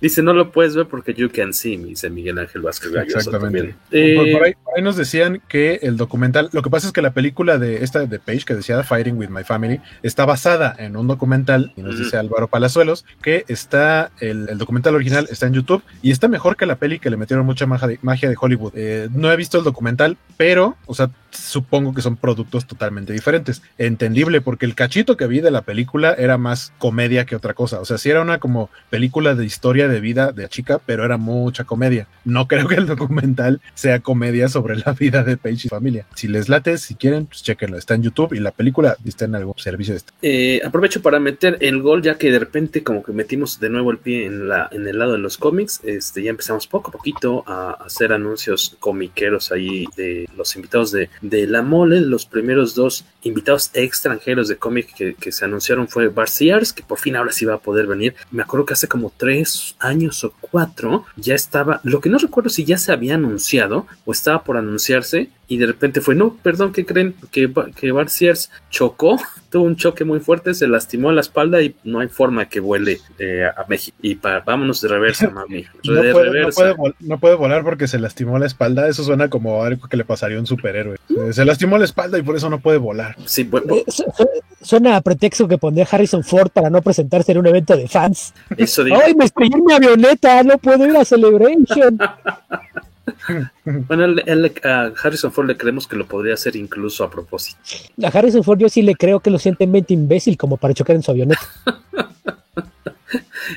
Dice, 0.00 0.22
no 0.22 0.32
lo 0.32 0.50
puedes 0.50 0.74
ver 0.74 0.86
porque 0.86 1.12
you 1.12 1.30
can 1.30 1.52
see 1.52 1.76
me, 1.76 1.88
dice 1.88 2.08
Miguel 2.08 2.38
Ángel 2.38 2.62
Vázquez 2.62 2.90
Galloso 2.92 3.18
Exactamente. 3.18 3.58
también. 3.58 3.76
Eh, 3.90 4.14
Por, 4.16 4.32
por 4.32 4.46
ahí, 4.46 4.54
ahí 4.76 4.82
nos 4.82 4.96
decían 4.96 5.42
que 5.48 5.80
el 5.82 5.96
documental, 5.96 6.50
lo 6.52 6.62
que 6.62 6.70
pasa 6.70 6.86
es 6.86 6.92
que 6.92 7.02
la 7.02 7.12
película 7.12 7.58
de 7.58 7.82
esta 7.82 8.04
de 8.06 8.18
Page 8.18 8.44
que 8.44 8.54
decía 8.54 8.82
Fighting 8.82 9.16
with 9.16 9.28
My 9.28 9.44
Family 9.44 9.80
está 10.02 10.24
basada 10.24 10.74
en 10.78 10.96
un 10.96 11.06
documental 11.06 11.72
y 11.76 11.82
nos 11.82 11.98
dice 11.98 12.16
Álvaro 12.16 12.48
Palazuelos 12.48 13.04
que 13.22 13.44
está 13.48 14.10
el, 14.20 14.48
el 14.48 14.58
documental 14.58 14.94
original 14.94 15.26
está 15.30 15.46
en 15.46 15.54
YouTube 15.54 15.82
y 16.02 16.10
está 16.10 16.28
mejor 16.28 16.56
que 16.56 16.66
la 16.66 16.76
peli 16.76 16.98
que 16.98 17.10
le 17.10 17.16
metieron 17.16 17.46
mucha 17.46 17.66
magia 17.66 17.88
de, 17.88 17.98
magia 18.02 18.28
de 18.28 18.36
Hollywood. 18.38 18.72
Eh, 18.74 19.08
no 19.12 19.30
he 19.30 19.36
visto 19.36 19.58
el 19.58 19.64
documental, 19.64 20.16
pero, 20.36 20.76
o 20.86 20.94
sea, 20.94 21.10
supongo 21.30 21.94
que 21.94 22.02
son 22.02 22.16
productos 22.16 22.66
totalmente 22.66 23.12
diferentes. 23.12 23.62
Entendible 23.78 24.40
porque 24.40 24.66
el 24.66 24.74
cachito 24.74 25.16
que 25.16 25.26
vi 25.26 25.40
de 25.40 25.50
la 25.50 25.62
película 25.62 26.14
era 26.14 26.38
más 26.38 26.72
comedia 26.78 27.26
que 27.26 27.36
otra 27.36 27.54
cosa. 27.54 27.80
O 27.80 27.84
sea, 27.84 27.98
sí 27.98 28.10
era 28.10 28.22
una 28.22 28.38
como 28.38 28.70
película 28.90 29.34
de 29.34 29.44
historia 29.44 29.88
de 29.88 30.00
vida 30.00 30.32
de 30.32 30.42
la 30.42 30.48
chica, 30.48 30.80
pero 30.84 31.04
era 31.04 31.16
mucha 31.16 31.64
comedia. 31.64 32.06
No 32.24 32.48
creo 32.48 32.68
que 32.68 32.74
el 32.74 32.86
documental 32.86 33.60
sea 33.74 34.00
comedia 34.00 34.48
sobre 34.48 34.65
la 34.74 34.92
vida 34.92 35.22
de 35.22 35.36
Paige 35.36 35.66
y 35.66 35.68
familia. 35.68 36.06
Si 36.14 36.28
les 36.28 36.48
late, 36.48 36.78
si 36.78 36.94
quieren, 36.94 37.26
pues 37.26 37.42
chequenlo. 37.42 37.78
Está 37.78 37.94
en 37.94 38.02
YouTube 38.02 38.32
y 38.32 38.40
la 38.40 38.50
película 38.50 38.96
está 39.04 39.26
en 39.26 39.34
algún 39.34 39.54
servicio 39.58 39.94
este. 39.94 40.12
Eh, 40.22 40.60
aprovecho 40.64 41.02
para 41.02 41.20
meter 41.20 41.58
el 41.60 41.82
gol, 41.82 42.02
ya 42.02 42.18
que 42.18 42.30
de 42.30 42.38
repente 42.38 42.82
como 42.82 43.02
que 43.02 43.12
metimos 43.12 43.60
de 43.60 43.70
nuevo 43.70 43.90
el 43.90 43.98
pie 43.98 44.26
en, 44.26 44.42
el 44.72 44.98
lado 44.98 45.12
de 45.12 45.18
los 45.18 45.36
cómics, 45.36 45.80
este, 45.84 46.22
ya 46.22 46.30
empezamos 46.30 46.66
poco 46.66 46.90
a 46.90 46.92
poquito 46.92 47.44
a 47.46 47.72
hacer 47.84 48.12
anuncios 48.12 48.76
comiqueros 48.80 49.52
ahí 49.52 49.86
de 49.96 50.28
los 50.36 50.56
invitados 50.56 50.90
de, 50.92 51.08
La 51.46 51.62
Mole. 51.62 52.00
Los 52.00 52.26
primeros 52.26 52.74
dos 52.74 53.04
invitados 53.22 53.70
extranjeros 53.74 54.48
de 54.48 54.56
cómic 54.56 54.94
que, 54.94 55.14
que 55.14 55.32
se 55.32 55.44
anunciaron 55.44 55.88
fue 55.88 56.08
Bar 56.08 56.28
Sears, 56.28 56.72
que 56.72 56.82
por 56.82 56.98
fin 56.98 57.16
ahora 57.16 57.32
sí 57.32 57.44
va 57.44 57.54
a 57.54 57.58
poder 57.58 57.86
venir. 57.86 58.14
Me 58.30 58.42
acuerdo 58.42 58.66
que 58.66 58.74
hace 58.74 58.88
como 58.88 59.12
tres 59.16 59.76
años 59.78 60.24
o 60.24 60.32
cuatro 60.40 61.04
ya 61.16 61.34
estaba, 61.34 61.80
lo 61.84 62.00
que 62.00 62.08
no 62.08 62.18
recuerdo 62.18 62.50
si 62.50 62.64
ya 62.64 62.78
se 62.78 62.92
había 62.92 63.14
anunciado 63.14 63.86
o 64.04 64.12
estaba 64.12 64.42
por 64.42 64.55
anunciarse 64.60 65.28
y 65.48 65.58
de 65.58 65.66
repente 65.66 66.00
fue, 66.00 66.14
no, 66.16 66.36
perdón, 66.42 66.72
¿qué 66.72 66.84
creen? 66.84 67.14
Que, 67.30 67.48
que 67.76 67.92
Bar 67.92 68.10
Sears 68.10 68.50
chocó, 68.70 69.16
tuvo 69.50 69.64
un 69.64 69.76
choque 69.76 70.04
muy 70.04 70.18
fuerte, 70.20 70.54
se 70.54 70.66
lastimó 70.66 71.12
la 71.12 71.20
espalda 71.20 71.62
y 71.62 71.76
no 71.84 72.00
hay 72.00 72.08
forma 72.08 72.48
que 72.48 72.58
vuele 72.60 72.98
eh, 73.18 73.44
a 73.46 73.64
México. 73.68 73.96
Y 74.02 74.16
pa- 74.16 74.40
vámonos 74.40 74.80
de 74.80 74.88
reversa, 74.88 75.30
mami. 75.34 75.64
No 75.84 75.92
de 76.02 76.12
puede, 76.12 76.26
no, 76.26 76.32
reversa. 76.32 76.60
puede 76.60 76.74
vol- 76.74 76.94
no 77.00 77.18
puede 77.20 77.34
volar 77.36 77.62
porque 77.62 77.86
se 77.86 77.98
lastimó 77.98 78.38
la 78.38 78.46
espalda. 78.46 78.88
Eso 78.88 79.04
suena 79.04 79.28
como 79.30 79.62
algo 79.62 79.86
que 79.88 79.96
le 79.96 80.04
pasaría 80.04 80.36
a 80.36 80.40
un 80.40 80.46
superhéroe. 80.46 80.96
Eh, 81.10 81.32
Se 81.32 81.44
lastimó 81.44 81.78
la 81.78 81.84
espalda 81.84 82.18
y 82.18 82.22
por 82.22 82.34
eso 82.36 82.50
no 82.50 82.58
puede 82.58 82.78
volar. 82.78 83.14
Sí, 83.24 83.44
bueno, 83.44 83.76
Eh, 83.76 83.84
su- 83.88 84.02
su- 84.16 84.28
Suena 84.62 84.96
a 84.96 85.00
pretexto 85.00 85.46
que 85.46 85.58
pondría 85.58 85.86
Harrison 85.88 86.24
Ford 86.24 86.50
para 86.50 86.70
no 86.70 86.82
presentarse 86.82 87.30
en 87.30 87.38
un 87.38 87.46
evento 87.46 87.76
de 87.76 87.86
fans. 87.86 88.34
eso 88.56 88.82
digo. 88.82 88.96
¡Ay, 89.04 89.14
me 89.14 89.26
estrellé 89.26 89.54
en 89.54 89.64
mi 89.64 89.72
avioneta! 89.72 90.42
¡No 90.42 90.58
puedo 90.58 90.84
ir 90.88 90.96
a 90.96 91.04
Celebration! 91.04 91.98
Bueno, 93.64 94.04
él- 94.04 94.22
él- 94.26 94.52
a 94.64 94.90
Harrison 95.02 95.32
Ford 95.32 95.46
le 95.46 95.56
creemos 95.56 95.86
que 95.86 95.96
lo 95.96 96.06
podría 96.06 96.34
hacer 96.34 96.56
incluso 96.56 97.04
a 97.04 97.10
propósito. 97.10 97.58
A 98.02 98.08
Harrison 98.08 98.42
Ford 98.44 98.58
yo 98.58 98.68
sí 98.68 98.82
le 98.82 98.94
creo 98.94 99.20
que 99.20 99.30
lo 99.30 99.38
siente 99.38 99.66
mente 99.66 99.94
imbécil 99.94 100.36
como 100.36 100.56
para 100.56 100.74
chocar 100.74 100.96
en 100.96 101.02
su 101.02 101.10
avioneta. 101.10 101.40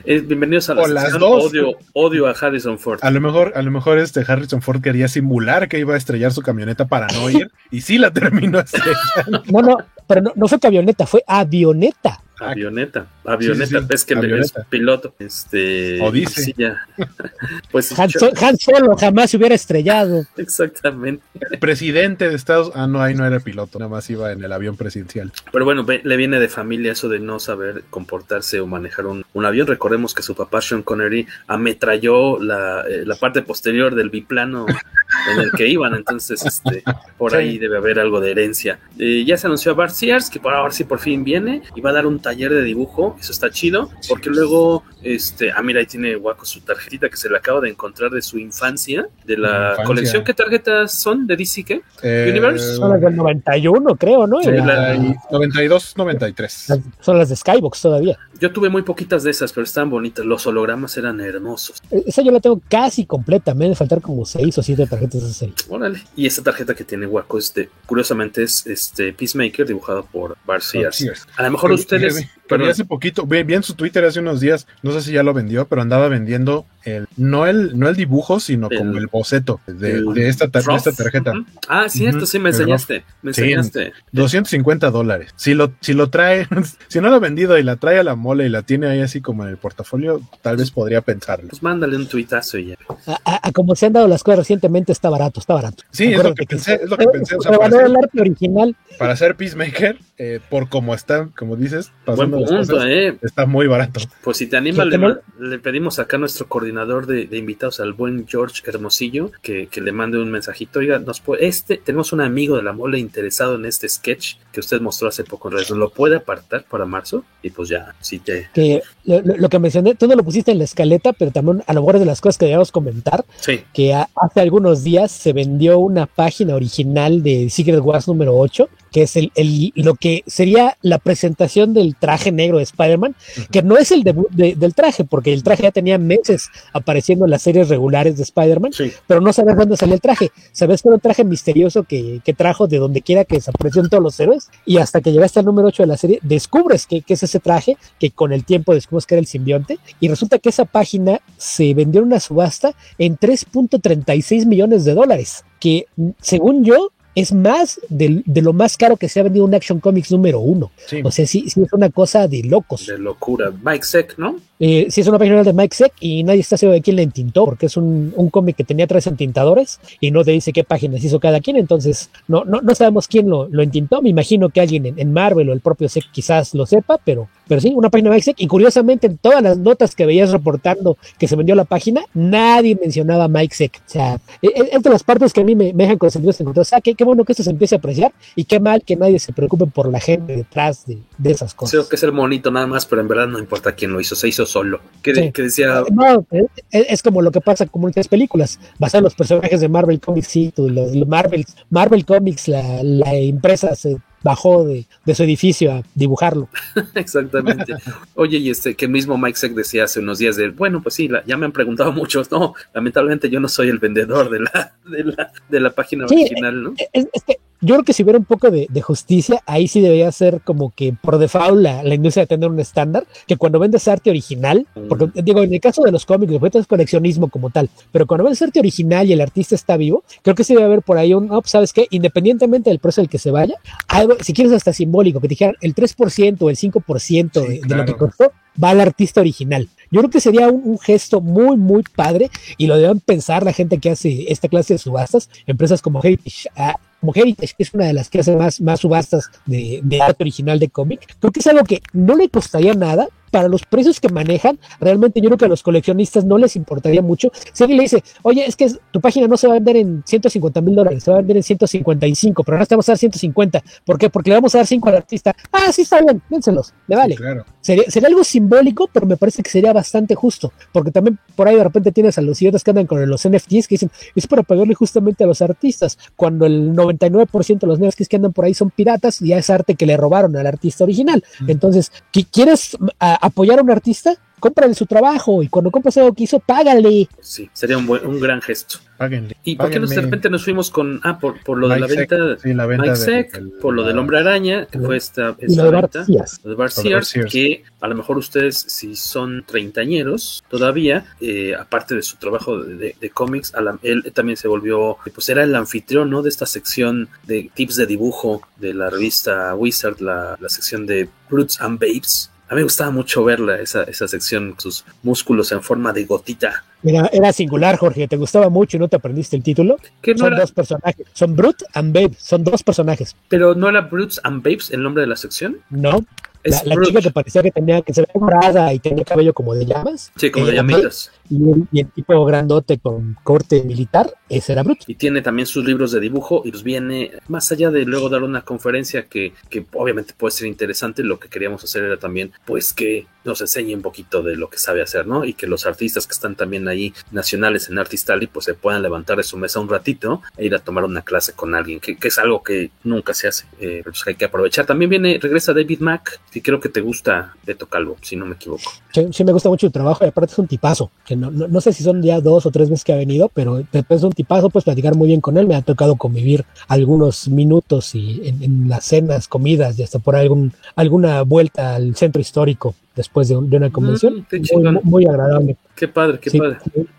Eh, 0.05 0.19
bienvenidos 0.19 0.69
a 0.69 0.75
la 0.75 0.83
O 0.83 0.87
las 0.87 1.13
dos. 1.17 1.45
Odio, 1.45 1.71
odio 1.93 2.27
a 2.27 2.31
Harrison 2.31 2.77
Ford. 2.77 2.99
A 3.01 3.09
lo 3.09 3.19
mejor, 3.19 3.53
a 3.55 3.61
lo 3.63 3.71
mejor 3.71 3.97
este 3.97 4.23
Harrison 4.25 4.61
Ford 4.61 4.81
quería 4.81 5.07
simular 5.07 5.67
que 5.67 5.79
iba 5.79 5.95
a 5.95 5.97
estrellar 5.97 6.31
su 6.31 6.41
camioneta 6.41 6.87
para 6.87 7.07
no 7.07 7.29
ir 7.29 7.51
y 7.71 7.81
sí 7.81 7.97
la 7.97 8.11
terminó 8.11 8.59
estrellando. 8.59 9.43
No, 9.51 9.61
no, 9.61 9.77
pero 10.09 10.21
no, 10.21 10.33
no 10.35 10.47
fue 10.49 10.59
que 10.59 10.67
avioneta, 10.67 11.05
fue 11.05 11.23
avioneta. 11.27 12.21
Avioneta, 12.41 13.05
avioneta, 13.25 13.65
Sí, 13.65 13.75
sí, 13.75 13.81
sí, 13.81 13.93
es 13.95 14.05
que 14.05 14.13
avioneta. 14.15 14.61
es 14.61 14.67
piloto. 14.69 15.13
Este, 15.19 15.99
O 16.01 16.09
dice. 16.09 16.41
sí, 16.41 16.53
ya. 16.57 16.87
pues 17.71 17.97
Han, 17.99 18.09
So- 18.09 18.31
Han 18.41 18.57
Solo 18.57 18.95
jamás 18.95 19.29
se 19.31 19.35
hubiera 19.37 19.55
estrellado. 19.55 20.25
exactamente. 20.37 21.21
El 21.51 21.59
presidente 21.59 22.29
de 22.29 22.35
Estados 22.35 22.71
Ah, 22.75 22.87
no, 22.87 23.01
ahí 23.01 23.13
no 23.13 23.25
era 23.25 23.41
piloto, 23.41 23.77
nada 23.77 23.89
más 23.89 24.09
iba 24.09 24.31
en 24.31 24.41
el 24.41 24.53
avión 24.53 24.77
presidencial. 24.77 25.33
Pero 25.51 25.65
bueno, 25.65 25.83
ve- 25.83 25.99
le 26.05 26.15
viene 26.15 26.39
de 26.39 26.47
familia 26.47 26.93
eso 26.93 27.09
de 27.09 27.19
no 27.19 27.39
saber 27.41 27.83
comportarse 27.89 28.61
o 28.61 28.67
manejar 28.67 29.05
un, 29.07 29.25
un 29.33 29.45
avión. 29.45 29.67
Recordemos 29.67 30.13
que 30.13 30.23
su 30.23 30.33
papá 30.33 30.61
Sean 30.61 30.81
Connery 30.81 31.27
ametralló 31.47 32.39
la, 32.39 32.85
eh, 32.89 33.03
la 33.05 33.15
parte 33.17 33.41
posterior 33.41 33.95
del 33.95 34.09
biplano 34.09 34.65
en 35.33 35.39
el 35.41 35.51
que 35.51 35.67
iban, 35.67 35.93
entonces 35.95 36.45
este, 36.45 36.83
por 37.17 37.31
Sí. 37.31 37.37
ahí 37.37 37.57
debe 37.57 37.77
haber 37.77 37.99
algo 37.99 38.19
de 38.19 38.31
herencia. 38.31 38.79
Eh, 38.97 39.23
ya 39.25 39.37
se 39.37 39.47
anunció 39.47 39.71
a 39.71 39.75
Bart 39.75 39.91
Sears, 39.93 40.29
que 40.29 40.39
por 40.39 40.53
ahora 40.53 40.71
sí 40.71 40.83
por 40.83 40.99
fin 40.99 41.23
viene 41.23 41.61
y 41.75 41.81
va 41.81 41.89
a 41.91 41.93
dar 41.93 42.05
un 42.05 42.19
taller 42.19 42.51
de 42.53 42.63
dibujo, 42.63 43.15
eso 43.19 43.31
está 43.31 43.49
chido, 43.49 43.89
porque 44.07 44.29
luego, 44.29 44.83
este, 45.03 45.51
ah 45.51 45.61
mira, 45.61 45.79
ahí 45.79 45.85
tiene 45.85 46.15
Guaco 46.15 46.45
su 46.45 46.61
tarjetita 46.61 47.09
que 47.09 47.17
se 47.17 47.29
le 47.29 47.37
acaba 47.37 47.59
de 47.61 47.69
encontrar 47.69 48.11
de 48.11 48.21
su 48.21 48.37
infancia, 48.39 49.07
de 49.25 49.37
la 49.37 49.47
Infancia. 49.71 49.83
colección. 49.85 50.23
¿Qué 50.23 50.33
tarjetas 50.33 50.93
son 50.93 51.25
de 51.27 51.35
DC? 51.35 51.63
¿Qué? 51.63 51.81
Eh, 52.03 52.27
Universe. 52.29 52.75
Son 52.75 52.89
las 52.91 53.01
del 53.01 53.15
91, 53.15 53.95
creo, 53.95 54.27
¿no? 54.27 54.41
Sí, 54.41 54.49
Y 54.49 54.53
la- 54.57 54.93
la- 54.93 55.15
92, 55.31 55.93
93. 55.97 56.65
las- 56.69 56.79
son 57.01 57.17
las 57.17 57.29
de 57.29 57.35
Skybox 57.35 57.81
todavía. 57.81 58.17
Yo 58.39 58.51
tuve 58.51 58.69
muy 58.69 58.81
poquitas 58.83 59.23
de 59.23 59.31
esas, 59.31 59.51
pero 59.53 59.63
estaban 59.65 59.89
bonitas. 59.89 60.25
Los 60.25 60.45
hologramas 60.47 60.95
eran 60.97 61.19
hermosos. 61.21 61.81
Eh, 61.91 62.03
Esa 62.07 62.21
yo 62.21 62.31
la 62.31 62.39
tengo 62.39 62.61
casi 62.69 63.05
completa, 63.05 63.53
me 63.53 63.65
deben 63.65 63.75
faltar 63.75 64.01
como 64.01 64.25
seis 64.25 64.57
o 64.57 64.63
siete 64.63 64.85
tarjetas 64.87 65.23
de 65.23 65.33
serie. 65.33 65.55
Órale. 65.67 66.01
Y 66.15 66.25
esta 66.25 66.41
tarjeta 66.43 66.73
que 66.75 66.83
tiene 66.83 67.05
Waco, 67.07 67.37
este, 67.37 67.69
curiosamente 67.85 68.43
es 68.43 68.65
este 68.67 69.13
Peacemaker 69.13 69.67
dibujado 69.67 70.05
por 70.05 70.37
Sears. 70.61 70.95
Sears. 70.95 71.27
A 71.37 71.43
lo 71.43 71.51
mejor 71.51 71.69
Que- 71.71 71.75
ustedes. 71.75 72.15
vi 72.15 72.65
hace 72.67 72.83
poquito, 72.85 73.25
vi, 73.27 73.43
vi 73.43 73.53
en 73.53 73.61
su 73.63 73.75
Twitter 73.75 74.03
hace 74.05 74.19
unos 74.19 74.39
días, 74.39 74.65
no 74.81 74.91
sé 74.91 75.01
si 75.01 75.11
ya 75.11 75.21
lo 75.21 75.33
vendió, 75.35 75.67
pero 75.67 75.83
andaba 75.83 76.07
vendiendo 76.07 76.65
el, 76.83 77.07
no 77.15 77.45
el, 77.45 77.77
no 77.77 77.87
el 77.89 77.95
dibujo, 77.95 78.39
sino 78.39 78.67
El- 78.71 78.77
como 78.79 78.97
el 78.97 79.05
boceto 79.07 79.59
de, 79.67 79.91
el 79.91 80.05
de 80.13 80.29
esta, 80.29 80.47
tar- 80.47 80.63
de 80.63 80.75
esta 80.75 80.89
Rough. 80.89 80.97
tarjeta. 80.97 81.33
Ah, 81.67 81.87
cierto, 81.89 82.17
Ujú, 82.19 82.25
sí, 82.25 82.39
me 82.39 82.49
enseñaste. 82.49 83.03
Me 83.21 83.33
Sí, 83.33 83.41
enseñaste. 83.41 83.93
250 84.13 84.89
dólares. 84.91 85.31
Si 85.35 85.53
lo, 85.53 85.73
si 85.81 85.93
lo 85.93 86.09
trae, 86.09 86.47
si 86.87 86.99
no 87.01 87.09
lo 87.09 87.15
ha 87.17 87.19
vendido 87.19 87.57
y 87.57 87.63
la 87.63 87.75
trae 87.75 87.99
a 87.99 88.03
la 88.03 88.15
mole 88.29 88.45
y 88.45 88.49
la 88.49 88.61
tiene 88.63 88.87
ahí 88.87 89.01
así 89.01 89.21
como 89.21 89.43
en 89.43 89.49
el 89.49 89.57
portafolio, 89.57 90.21
tal 90.41 90.57
vez 90.57 90.71
podría 90.71 91.01
pensarlo. 91.01 91.49
Pues 91.49 91.63
mándale 91.63 91.95
un 91.95 92.07
tuitazo 92.07 92.57
y 92.57 92.67
ya. 92.67 92.75
A, 93.07 93.17
a- 93.25 93.47
a 93.47 93.51
como 93.51 93.75
se 93.75 93.87
han 93.87 93.93
dado 93.93 94.07
las 94.07 94.23
cosas 94.23 94.39
recientemente, 94.39 94.91
está 94.91 95.09
barato, 95.09 95.39
está 95.39 95.53
barato. 95.55 95.83
Sí, 95.91 96.13
es 96.13 96.23
lo 96.23 96.33
que 96.35 96.45
pensé, 96.45 96.75
es 96.83 96.89
lo 96.89 96.97
que 96.97 97.07
pensé. 97.07 97.35
O 97.35 97.41
sea, 97.41 97.51
para, 97.53 97.67
el 97.67 97.73
hacer, 97.85 97.97
arte 98.03 98.21
original. 98.21 98.75
para 98.97 99.13
hacer 99.13 99.35
Peacemaker, 99.35 99.97
eh, 100.17 100.39
por 100.49 100.69
como 100.69 100.93
está, 100.93 101.29
como 101.37 101.55
dices, 101.55 101.91
Buen 102.05 102.17
pasando 102.31 102.39
las 102.41 102.67
cosas, 102.69 102.85
eh. 102.87 103.17
está 103.21 103.45
muy 103.45 103.67
barato. 103.67 103.99
Pues 104.23 104.37
si 104.37 104.47
te 104.47 104.57
anima, 104.57 104.85
le, 104.85 104.97
no- 104.97 105.17
pedimos 105.63 105.99
acá 105.99 106.17
a 106.17 106.19
nuestro 106.19 106.47
coordinador 106.47 107.05
de, 107.07 107.25
de 107.25 107.37
invitados, 107.37 107.79
al 107.79 107.93
buen 107.93 108.27
George 108.27 108.61
Hermosillo, 108.65 109.31
que, 109.41 109.67
que 109.67 109.81
le 109.81 109.91
mande 109.91 110.17
un 110.19 110.29
mensajito. 110.31 110.79
Oiga, 110.79 110.99
nos 110.99 111.19
puede, 111.21 111.47
este, 111.47 111.77
tenemos 111.77 112.13
un 112.13 112.21
amigo 112.21 112.55
de 112.57 112.63
la 112.63 112.73
mole 112.73 112.99
interesado 112.99 113.55
en 113.55 113.65
este 113.65 113.87
sketch 113.89 114.35
que 114.51 114.59
usted 114.59 114.81
mostró 114.81 115.07
hace 115.07 115.23
poco 115.23 115.47
en 115.49 115.55
redes. 115.55 115.69
¿Lo 115.71 115.89
puede 115.89 116.17
apartar 116.17 116.65
para 116.69 116.85
marzo? 116.85 117.23
Y 117.41 117.49
pues 117.51 117.69
ya, 117.69 117.95
si 118.01 118.18
te. 118.19 118.49
Que 118.53 118.81
lo, 119.05 119.49
que 119.49 119.59
mencioné, 119.59 119.95
tú 119.95 120.07
no 120.07 120.15
lo 120.15 120.23
pusiste 120.23 120.51
en 120.51 120.59
la 120.59 120.63
escaleta, 120.65 121.13
pero 121.13 121.31
también 121.31 121.63
a 121.65 121.73
lo 121.73 121.81
mejor 121.81 121.95
es 121.95 122.01
de 122.01 122.05
las 122.05 122.21
cosas 122.21 122.37
que 122.37 122.45
debíamos 122.45 122.71
comentar, 122.71 123.25
Sí. 123.39 123.61
que 123.73 123.93
hace 123.93 124.39
algunos 124.39 124.83
días 124.83 125.11
se 125.11 125.33
vendió 125.33 125.79
una 125.79 126.05
página 126.05 126.55
original 126.55 127.23
de 127.23 127.49
Secret 127.49 127.79
Wars 127.81 128.07
número 128.07 128.37
8, 128.37 128.69
que 128.91 129.03
es 129.03 129.15
el, 129.15 129.31
el- 129.35 129.71
lo 129.75 129.95
que 129.95 130.23
sería 130.27 130.77
la 130.81 130.97
presentación 130.97 131.73
del 131.73 131.95
traje 131.95 132.31
negro 132.31 132.57
de 132.57 132.63
Spider-Man, 132.63 133.15
que 133.51 133.61
no 133.61 133.77
es 133.77 133.91
el 133.91 134.03
debut 134.03 134.29
de- 134.31 134.55
del 134.55 134.73
traje, 134.73 135.03
porque 135.03 135.33
el 135.33 135.43
traje 135.43 135.63
ya 135.63 135.71
tenía 135.71 135.97
meses 135.97 136.49
apareciendo 136.73 137.25
en 137.25 137.31
las 137.31 137.41
series 137.41 137.69
regulares 137.69 138.17
de 138.17 138.23
Spider-Man, 138.23 138.73
Sí. 138.73 138.91
pero 139.07 139.21
no 139.21 139.33
sabes 139.33 139.55
dónde 139.57 139.77
salió 139.77 139.95
el 139.95 140.01
traje. 140.01 140.31
Sabes 140.51 140.81
que 140.81 140.89
era 140.89 140.95
un 140.95 141.01
traje 141.01 141.23
misterioso 141.23 141.83
que, 141.83 142.21
que 142.23 142.33
trajo 142.33 142.67
de 142.67 142.77
donde 142.77 143.01
quiera 143.01 143.25
que 143.25 143.35
desaparecieron 143.35 143.89
todos 143.89 144.03
los 144.03 144.19
héroes, 144.19 144.49
y 144.65 144.77
hasta 144.77 145.01
que 145.01 145.11
llegaste 145.11 145.39
al 145.39 145.45
número 145.45 145.67
8 145.69 145.83
de 145.83 145.87
la 145.87 145.97
serie, 145.97 146.19
descubres 146.23 146.85
que, 146.85 147.01
que 147.01 147.13
es 147.13 147.23
ese 147.23 147.39
traje, 147.39 147.77
que 147.99 148.11
con 148.11 148.33
el 148.33 148.45
tiempo 148.45 148.73
descubres 148.73 149.05
que 149.05 149.15
era 149.15 149.19
el 149.19 149.27
simbionte, 149.27 149.79
y 149.99 150.07
resulta 150.07 150.39
que 150.39 150.49
esa 150.49 150.65
página 150.65 151.21
se 151.37 151.73
vendió 151.73 152.01
en 152.01 152.07
una 152.07 152.19
subasta 152.19 152.73
en 152.97 153.17
3.36 153.17 154.45
millones 154.45 154.85
de 154.85 154.93
dólares, 154.93 155.43
que 155.59 155.85
según 156.21 156.63
yo 156.63 156.91
es 157.15 157.33
más 157.33 157.79
del- 157.89 158.23
de, 158.25 158.41
lo 158.41 158.53
más 158.53 158.77
caro 158.77 158.97
que 158.97 159.09
se 159.09 159.19
ha 159.19 159.23
vendido 159.23 159.45
un 159.45 159.53
Action 159.53 159.79
Comics 159.79 160.11
número 160.11 160.39
uno. 160.39 160.71
Sí. 160.87 161.01
O 161.03 161.11
sea, 161.11 161.25
sí, 161.25 161.49
sí 161.49 161.61
es 161.63 161.73
una 161.73 161.89
cosa 161.89 162.27
de 162.27 162.43
locos. 162.43 162.85
De 162.87 162.97
locura. 162.97 163.51
Mike 163.63 163.83
Seck, 163.85 164.17
¿no? 164.17 164.37
Eh, 164.59 164.87
sí 164.89 164.99
es 165.01 165.07
una 165.07 165.17
página 165.17 165.41
de 165.41 165.53
Mike 165.53 165.75
Seck 165.75 165.93
y 166.01 166.23
nadie 166.23 166.41
está 166.41 166.57
seguro 166.57 166.73
de 166.73 166.81
quién 166.81 166.97
la 166.97 167.01
entintó, 167.01 167.45
porque 167.45 167.67
es 167.67 167.77
un, 167.77 168.13
un 168.15 168.29
cómic 168.29 168.57
que 168.57 168.65
tenía 168.65 168.87
tres 168.87 169.07
entintadores 169.07 169.79
y 170.01 170.11
no 170.11 170.23
te 170.25 170.31
dice 170.31 170.51
qué 170.51 170.65
páginas 170.65 171.01
hizo 171.03 171.19
cada 171.19 171.39
quien, 171.39 171.55
entonces 171.55 172.09
no, 172.27 172.43
no, 172.43 172.59
no 172.61 172.75
sabemos 172.75 173.07
quién 173.07 173.29
lo, 173.29 173.47
lo 173.47 173.63
entintó. 173.63 174.01
Me 174.01 174.09
imagino 174.09 174.49
que 174.49 174.59
alguien 174.59 174.85
en, 174.85 174.99
en 174.99 175.13
Marvel 175.13 175.49
o 175.49 175.53
el 175.53 175.61
propio 175.61 175.87
Seck 175.87 176.11
quizás 176.11 176.53
lo 176.53 176.65
sepa, 176.65 176.99
pero, 177.03 177.29
pero 177.47 177.61
sí, 177.61 177.71
una 177.73 177.89
página 177.89 178.09
de 178.09 178.15
Mike 178.15 178.25
Seck. 178.25 178.41
Y 178.41 178.47
curiosamente, 178.47 179.07
en 179.07 179.17
todas 179.17 179.41
las 179.41 179.57
notas 179.57 179.95
que 179.95 180.05
veías 180.05 180.31
reportando 180.31 180.97
que 181.17 181.27
se 181.27 181.37
vendió 181.37 181.55
la 181.55 181.63
página, 181.65 182.01
nadie 182.13 182.77
mencionaba 182.79 183.29
Mike 183.29 183.55
Seck. 183.55 183.77
O 183.87 183.89
sea, 183.89 184.19
e- 184.41 184.47
e- 184.73 184.89
las 184.89 185.03
partes 185.03 185.31
que 185.31 185.41
a 185.41 185.43
mí 185.45 185.55
me, 185.55 185.71
me 185.71 185.83
dejan 185.83 185.97
con 185.97 186.11
sentidos 186.11 186.41
encontrados. 186.41 186.67
Sea, 186.67 186.81
qué, 186.81 186.95
qué 186.95 187.03
bueno 187.05 187.23
que 187.23 187.31
esto 187.31 187.43
se 187.43 187.51
empiece 187.51 187.75
a 187.75 187.77
apreciar 187.77 188.11
y 188.35 188.43
qué 188.43 188.59
mal 188.59 188.81
que 188.83 188.95
nadie 188.95 189.19
se 189.19 189.31
preocupe 189.31 189.67
por 189.67 189.89
la 189.89 189.99
gente 189.99 190.35
detrás 190.35 190.85
de, 190.85 190.97
de 191.17 191.31
esas 191.31 191.53
cosas. 191.53 191.71
Creo 191.71 191.87
que 191.87 191.95
es 191.95 192.03
el 192.03 192.11
monito 192.11 192.51
nada 192.51 192.67
más, 192.67 192.85
pero 192.85 193.01
en 193.01 193.07
verdad 193.07 193.27
no 193.27 193.39
importa 193.39 193.73
quién 193.73 193.93
lo 193.93 194.01
hizo, 194.01 194.15
se 194.15 194.27
hizo 194.27 194.48
solo. 194.49 194.81
Que, 195.01 195.15
Sí. 195.15 195.31
que 195.31 195.43
decía, 195.43 195.83
No, 195.91 196.25
es, 196.31 196.45
es 196.71 197.01
como 197.03 197.21
lo 197.21 197.31
que 197.31 197.39
pasa 197.39 197.65
con 197.65 197.81
muchas 197.81 198.07
películas, 198.09 198.59
basadas 198.79 198.99
en 198.99 199.03
los 199.05 199.15
personajes 199.15 199.61
de 199.61 199.69
Marvel 199.69 199.99
Comics, 200.01 200.27
sí, 200.27 200.51
los, 200.57 200.93
los 200.93 201.07
Marvel, 201.07 201.45
Marvel 201.69 202.05
Comics, 202.05 202.49
la, 202.49 202.83
la 202.83 203.15
empresa 203.15 203.73
se 203.75 203.95
bajó 204.21 204.65
de, 204.65 204.85
de 205.05 205.15
su 205.15 205.23
edificio 205.23 205.71
a 205.71 205.83
dibujarlo. 205.95 206.49
Exactamente. 206.95 207.75
Oye, 208.15 208.37
y 208.39 208.49
este, 208.49 208.75
que 208.75 208.87
mismo 208.89 209.17
Mike 209.17 209.37
Seck 209.37 209.53
decía 209.53 209.85
hace 209.85 210.01
unos 210.01 210.19
días 210.19 210.35
de, 210.35 210.49
bueno, 210.49 210.81
pues 210.83 210.95
sí, 210.95 211.07
la- 211.07 211.23
ya 211.25 211.37
me 211.37 211.45
han 211.45 211.53
preguntado 211.53 211.93
muchos, 211.93 212.29
no, 212.31 212.53
lamentablemente 212.73 213.29
yo 213.29 213.39
no 213.39 213.47
soy 213.47 213.69
el 213.69 213.79
vendedor 213.79 214.29
de 214.29 214.39
la, 214.41 214.73
de 214.85 215.03
la, 215.05 215.31
de 215.47 215.59
la 215.61 215.69
página 215.69 216.07
Sí, 216.09 216.15
original, 216.15 216.61
¿no? 216.63 216.73
Es, 216.91 217.07
es 217.13 217.23
que 217.23 217.39
yo 217.61 217.75
creo 217.75 217.83
que 217.83 217.93
si 217.93 218.03
hubiera 218.03 218.19
un 218.19 218.25
poco 218.25 218.51
de, 218.51 218.67
de 218.69 218.81
justicia, 218.81 219.41
ahí 219.45 219.67
sí 219.67 219.81
debería 219.81 220.11
ser 220.11 220.41
como 220.41 220.71
que 220.71 220.93
por 220.93 221.17
default 221.17 221.61
la, 221.61 221.83
la 221.83 221.95
industria 221.95 222.23
de 222.23 222.27
tener 222.27 222.49
un 222.49 222.59
estándar, 222.59 223.05
que 223.27 223.37
cuando 223.37 223.59
vendes 223.59 223.87
arte 223.87 224.09
original, 224.09 224.65
porque 224.87 225.09
digo, 225.21 225.43
en 225.43 225.53
el 225.53 225.59
caso 225.59 225.83
de 225.83 225.91
los 225.91 226.05
cómics, 226.05 226.31
después 226.31 226.55
es 226.55 226.67
coleccionismo 226.67 227.29
como 227.29 227.49
tal, 227.49 227.69
pero 227.91 228.07
cuando 228.07 228.23
vendes 228.23 228.41
arte 228.41 228.59
original 228.59 229.07
y 229.07 229.13
el 229.13 229.21
artista 229.21 229.55
está 229.55 229.77
vivo, 229.77 230.03
creo 230.21 230.35
que 230.35 230.43
sí 230.43 230.53
debe 230.53 230.65
haber 230.65 230.81
por 230.81 230.97
ahí 230.97 231.13
un, 231.13 231.31
oh, 231.31 231.41
pues, 231.41 231.51
¿sabes 231.51 231.73
qué? 231.73 231.87
Independientemente 231.89 232.69
del 232.69 232.79
precio 232.79 233.01
al 233.01 233.09
que 233.09 233.19
se 233.19 233.31
vaya, 233.31 233.55
algo, 233.87 234.15
si 234.21 234.33
quieres 234.33 234.53
hasta 234.53 234.73
simbólico, 234.73 235.19
que 235.19 235.27
te 235.27 235.33
dijeran 235.33 235.55
el 235.61 235.75
3% 235.75 236.37
o 236.39 236.49
el 236.49 236.55
5% 236.55 237.47
de, 237.47 237.61
de 237.65 237.75
lo 237.75 237.85
que 237.85 237.95
costó, 237.95 238.31
va 238.61 238.69
al 238.71 238.81
artista 238.81 239.21
original. 239.21 239.69
Yo 239.91 240.01
creo 240.01 240.09
que 240.09 240.21
sería 240.21 240.49
un, 240.49 240.77
gesto 240.79 241.21
muy, 241.21 241.57
muy 241.57 241.83
padre 241.83 242.29
y 242.57 242.67
lo 242.67 242.77
deben 242.77 242.99
pensar 242.99 243.43
la 243.43 243.53
gente 243.53 243.79
que 243.79 243.89
hace 243.89 244.31
esta 244.31 244.47
clase 244.47 244.75
de 244.75 244.77
subastas, 244.77 245.29
empresas 245.47 245.81
como 245.81 246.01
Heritage, 246.01 246.49
ah, 246.55 246.75
como 246.99 247.13
Heritage, 247.15 247.53
que 247.55 247.63
es 247.63 247.73
una 247.73 247.85
de 247.85 247.93
las 247.93 248.09
que 248.09 248.19
hace 248.19 248.35
más, 248.35 248.61
más 248.61 248.81
subastas 248.81 249.29
de, 249.45 249.79
de 249.83 250.01
arte 250.01 250.23
original 250.23 250.59
de 250.59 250.69
cómic. 250.69 251.15
Creo 251.19 251.31
que 251.31 251.39
es 251.39 251.47
algo 251.47 251.63
que 251.63 251.81
no 251.93 252.15
le 252.15 252.29
costaría 252.29 252.73
nada. 252.73 253.07
Para 253.31 253.47
los 253.47 253.63
precios 253.63 253.99
que 253.99 254.09
manejan, 254.09 254.57
realmente 254.79 255.21
yo 255.21 255.29
creo 255.29 255.37
que 255.37 255.45
a 255.45 255.49
los 255.49 255.61
coleccionistas 255.61 256.25
no 256.25 256.39
les 256.39 256.55
importaría 256.55 257.03
mucho. 257.03 257.31
Si 257.53 257.63
alguien 257.63 257.77
le 257.77 257.83
dice, 257.83 258.03
oye, 258.23 258.43
es 258.43 258.55
que 258.55 258.71
tu 258.91 258.99
página 259.01 259.27
no 259.27 259.37
se 259.37 259.45
va 259.45 259.53
a 259.53 259.57
vender 259.57 259.77
en 259.77 260.01
150 260.03 260.61
mil 260.61 260.73
dólares, 260.73 261.03
se 261.03 261.11
va 261.11 261.17
a 261.17 261.19
vender 261.19 261.37
en 261.37 261.43
155, 261.43 262.43
pero 262.43 262.57
ahora 262.57 262.65
te 262.65 262.73
vamos 262.73 262.89
a 262.89 262.93
dar 262.93 262.97
150. 262.97 263.63
¿Por 263.85 263.99
qué? 263.99 264.09
Porque 264.09 264.31
le 264.31 264.35
vamos 264.37 264.55
a 264.55 264.57
dar 264.57 264.65
5 264.65 264.89
al 264.89 264.95
artista. 264.95 265.35
Ah, 265.51 265.71
sí, 265.71 265.83
está 265.83 266.01
bien, 266.01 266.19
dénselos, 266.27 266.73
le 266.87 266.95
vale. 266.95 267.15
Claro. 267.17 267.45
Sería, 267.61 267.83
sería 267.89 268.07
algo 268.07 268.23
simbólico, 268.23 268.89
pero 268.91 269.05
me 269.05 269.17
parece 269.17 269.43
que 269.43 269.49
sería 269.49 269.73
bastante 269.73 270.15
justo, 270.15 270.53
porque 270.71 270.91
también 270.91 271.19
por 271.35 271.47
ahí 271.47 271.55
de 271.55 271.63
repente 271.63 271.91
tienes 271.91 272.17
a 272.17 272.21
los 272.21 272.41
idiotas 272.41 272.63
que 272.63 272.71
andan 272.71 272.87
con 272.87 273.07
los 273.09 273.25
NFTs 273.27 273.67
que 273.67 273.75
dicen, 273.75 273.91
es 274.15 274.27
para 274.27 274.43
pagarle 274.43 274.75
justamente 274.75 275.23
a 275.23 275.27
los 275.27 275.41
artistas, 275.41 275.97
cuando 276.15 276.45
el 276.45 276.73
99% 276.73 277.59
de 277.59 277.67
los 277.67 277.79
NFTs 277.79 278.07
que 278.07 278.15
andan 278.15 278.33
por 278.33 278.45
ahí 278.45 278.53
son 278.53 278.69
piratas 278.69 279.21
y 279.21 279.27
ya 279.29 279.37
es 279.37 279.49
arte 279.49 279.75
que 279.75 279.85
le 279.85 279.97
robaron 279.97 280.35
al 280.37 280.47
artista 280.47 280.83
original. 280.85 281.23
Entonces, 281.47 281.91
¿qui- 282.13 282.27
¿quieres 282.31 282.77
a- 282.99 283.25
apoyar 283.25 283.59
a 283.59 283.61
un 283.61 283.71
artista? 283.71 284.15
Cómprale 284.39 284.73
su 284.73 284.85
trabajo 284.85 285.43
y 285.43 285.47
cuando 285.49 285.69
compras 285.71 285.97
algo 285.97 286.13
que 286.13 286.23
hizo, 286.23 286.39
págale. 286.39 287.07
Sí, 287.21 287.49
sería 287.53 287.77
un, 287.77 287.85
buen, 287.85 288.05
un 288.05 288.19
gran 288.19 288.41
gesto. 288.41 288.79
Páguenle. 288.97 289.37
¿Y 289.45 289.55
por 289.55 289.69
qué 289.69 289.79
no 289.79 289.87
de 289.87 289.95
repente 290.01 290.29
nos 290.29 290.43
fuimos 290.43 290.69
con, 290.69 290.99
ah, 291.03 291.17
por, 291.19 291.41
por 291.43 291.57
lo 291.57 291.69
de 291.69 291.79
la 291.79 291.87
venta, 291.87 292.37
sí, 292.41 292.53
la 292.53 292.65
venta 292.65 292.91
Mike 292.91 293.39
de- 293.39 293.41
por 293.61 293.73
lo 293.73 293.83
del 293.83 293.97
hombre 293.97 294.17
araña, 294.19 294.65
que 294.65 294.77
fue 294.77 294.97
esta, 294.97 295.37
Y 295.39 295.45
esta 295.45 295.63
lo 295.63 295.71
de 295.71 295.75
Bart 295.77 295.93
venta, 295.93 296.05
de 296.43 296.55
Bart 296.55 296.73
Lo 296.75 296.83
de 296.83 297.01
Sears. 297.05 297.31
que 297.31 297.63
a 297.79 297.87
lo 297.87 297.95
mejor 297.95 298.17
ustedes, 298.17 298.57
si 298.57 298.97
son 298.97 299.45
treintañeros 299.47 300.43
todavía, 300.49 301.05
eh, 301.21 301.55
aparte 301.57 301.95
de 301.95 302.01
su 302.01 302.17
trabajo 302.17 302.59
de, 302.61 302.75
de- 302.75 302.95
de 302.99 303.09
cómics, 303.09 303.53
a 303.55 303.61
la- 303.61 303.79
él 303.83 304.11
también 304.13 304.35
se 304.35 304.49
volvió, 304.49 304.97
pues 305.13 305.29
era 305.29 305.43
el 305.43 305.55
anfitrión, 305.55 306.09
¿no? 306.09 306.21
De 306.21 306.29
esta 306.29 306.45
sección 306.45 307.07
de 307.25 307.49
tips 307.53 307.77
de 307.77 307.85
dibujo 307.85 308.41
de 308.57 308.73
la 308.73 308.89
revista 308.89 309.55
Wizard, 309.55 310.01
la, 310.01 310.35
la 310.39 310.49
sección 310.49 310.85
de 310.85 311.07
Brutes 311.29 311.61
and 311.61 311.79
Babes. 311.79 312.31
A 312.49 312.53
mí 312.55 312.57
me 312.59 312.63
gustaba 312.63 312.89
mucho 312.89 313.23
verla, 313.23 313.59
esa, 313.61 313.83
esa 313.83 314.07
sección, 314.07 314.55
sus 314.57 314.83
músculos 315.03 315.51
en 315.51 315.61
forma 315.61 315.93
de 315.93 316.05
gotita. 316.05 316.63
Era, 316.83 317.07
era 317.13 317.31
singular, 317.31 317.77
Jorge, 317.77 318.07
te 318.07 318.17
gustaba 318.17 318.49
mucho 318.49 318.77
y 318.77 318.79
no 318.79 318.87
te 318.87 318.95
aprendiste 318.95 319.35
el 319.35 319.43
título. 319.43 319.77
No 320.07 320.17
son 320.17 320.27
era- 320.33 320.39
dos 320.41 320.51
personajes, 320.51 321.05
son 321.13 321.35
Brute 321.35 321.65
and 321.73 321.93
Babe, 321.93 322.13
son 322.17 322.43
dos 322.43 322.63
personajes. 322.63 323.15
Pero 323.27 323.53
no 323.53 323.69
era 323.69 323.81
Brutes 323.81 324.19
and 324.23 324.41
Babes 324.43 324.71
el 324.71 324.81
nombre 324.81 325.01
de 325.01 325.07
la 325.07 325.15
sección. 325.15 325.57
No, 325.69 325.91
la, 325.91 326.57
Es 326.57 326.65
la 326.65 326.73
Brute. 326.75 326.89
chica 326.89 327.01
que 327.01 327.11
parecía 327.11 327.43
que 327.43 327.51
tenía 327.51 327.81
que 327.83 327.93
se 327.93 328.01
veía 328.01 328.13
morada 328.19 328.73
y 328.73 328.79
tenía 328.79 329.03
cabello 329.03 329.33
como 329.33 329.53
de 329.53 329.65
llamas. 329.65 330.11
Sí, 330.15 330.31
como 330.31 330.45
de 330.47 330.53
eh, 330.53 330.55
llamitas. 330.55 331.11
Y 331.29 331.49
el, 331.49 331.67
y 331.71 331.81
el 331.81 331.91
tipo 331.91 332.25
grandote 332.25 332.79
con 332.79 333.17
corte 333.23 333.63
militar, 333.63 334.13
ese 334.29 334.53
era 334.53 334.63
Brute. 334.63 334.85
Y 334.87 334.95
tiene 334.95 335.21
también 335.21 335.45
sus 335.45 335.63
libros 335.63 335.91
de 335.91 335.99
dibujo 335.99 336.41
y 336.45 336.51
pues 336.51 336.63
viene, 336.63 337.11
más 337.27 337.51
allá 337.51 337.71
de 337.71 337.85
luego 337.85 338.09
dar 338.09 338.23
una 338.23 338.41
conferencia 338.41 339.07
que, 339.07 339.33
que 339.49 339.65
obviamente 339.73 340.13
puede 340.17 340.31
ser 340.31 340.47
interesante, 340.47 341.03
lo 341.03 341.19
que 341.19 341.29
queríamos 341.29 341.63
hacer 341.63 341.83
era 341.83 341.97
también 341.97 342.31
pues 342.45 342.73
que 342.73 343.07
nos 343.25 343.41
enseñe 343.41 343.75
un 343.75 343.81
poquito 343.81 344.23
de 344.23 344.35
lo 344.35 344.49
que 344.49 344.57
sabe 344.57 344.81
hacer, 344.81 345.05
¿no? 345.07 345.25
Y 345.25 345.33
que 345.33 345.47
los 345.47 345.65
artistas 345.65 346.07
que 346.07 346.13
están 346.13 346.35
también 346.35 346.67
ahí 346.67 346.93
nacionales 347.11 347.69
en 347.69 347.77
Artist 347.77 348.09
Alley 348.09 348.27
pues 348.27 348.45
se 348.45 348.53
puedan 348.53 348.81
levantar 348.81 349.17
de 349.17 349.23
su 349.23 349.37
mesa 349.37 349.59
un 349.59 349.69
ratito 349.69 350.21
e 350.37 350.45
ir 350.45 350.55
a 350.55 350.59
tomar 350.59 350.83
una 350.83 351.01
clase 351.01 351.33
con 351.33 351.55
alguien, 351.55 351.79
que, 351.79 351.97
que 351.97 352.07
es 352.07 352.17
algo 352.17 352.43
que 352.43 352.71
nunca 352.83 353.13
se 353.13 353.27
hace, 353.27 353.45
eh, 353.59 353.81
pero 353.83 353.91
pues 353.91 354.03
hay 354.07 354.15
que 354.15 354.25
aprovechar. 354.25 354.65
También 354.65 354.89
viene, 354.89 355.19
regresa 355.21 355.53
David 355.53 355.79
Mack, 355.79 356.19
que 356.31 356.41
creo 356.41 356.59
que 356.59 356.69
te 356.69 356.81
gusta 356.81 357.35
Beto 357.45 357.67
Calvo, 357.67 357.97
si 358.01 358.15
no 358.15 358.25
me 358.25 358.35
equivoco. 358.35 358.71
Sí, 358.93 359.07
sí 359.11 359.23
me 359.23 359.31
gusta 359.31 359.49
mucho 359.49 359.67
el 359.67 359.71
trabajo 359.71 360.05
y 360.05 360.07
aparte 360.07 360.33
es 360.33 360.39
un 360.39 360.47
tipazo, 360.47 360.91
que 361.05 361.15
no, 361.19 361.47
no, 361.47 361.61
sé 361.61 361.73
si 361.73 361.83
son 361.83 362.01
ya 362.01 362.21
dos 362.21 362.45
o 362.45 362.51
tres 362.51 362.69
veces 362.69 362.83
que 362.83 362.93
ha 362.93 362.97
venido, 362.97 363.29
pero 363.33 363.63
después 363.71 363.99
es 363.99 364.03
un 364.03 364.13
tipazo, 364.13 364.49
pues 364.49 364.65
platicar 364.65 364.95
muy 364.95 365.07
bien 365.07 365.21
con 365.21 365.37
él, 365.37 365.47
me 365.47 365.55
ha 365.55 365.61
tocado 365.61 365.95
convivir 365.95 366.45
algunos 366.67 367.27
minutos 367.27 367.95
y 367.95 368.21
en, 368.23 368.43
en 368.43 368.69
las 368.69 368.85
cenas, 368.85 369.27
comidas 369.27 369.77
y 369.77 369.83
hasta 369.83 369.99
por 369.99 370.15
algún, 370.15 370.53
alguna 370.75 371.21
vuelta 371.23 371.75
al 371.75 371.95
centro 371.95 372.21
histórico 372.21 372.75
después 372.99 373.29
de, 373.29 373.37
un- 373.37 373.49
de 373.49 373.55
una 373.57 373.69
convención, 373.71 374.17
Mm, 374.17 374.25
qué 374.29 374.41
muy, 374.83 375.05
agradable. 375.07 375.55
Qué 375.73 375.87
padre, 375.87 376.19
qué 376.19 376.29
Sí. 376.29 376.37
padre. 376.37 376.57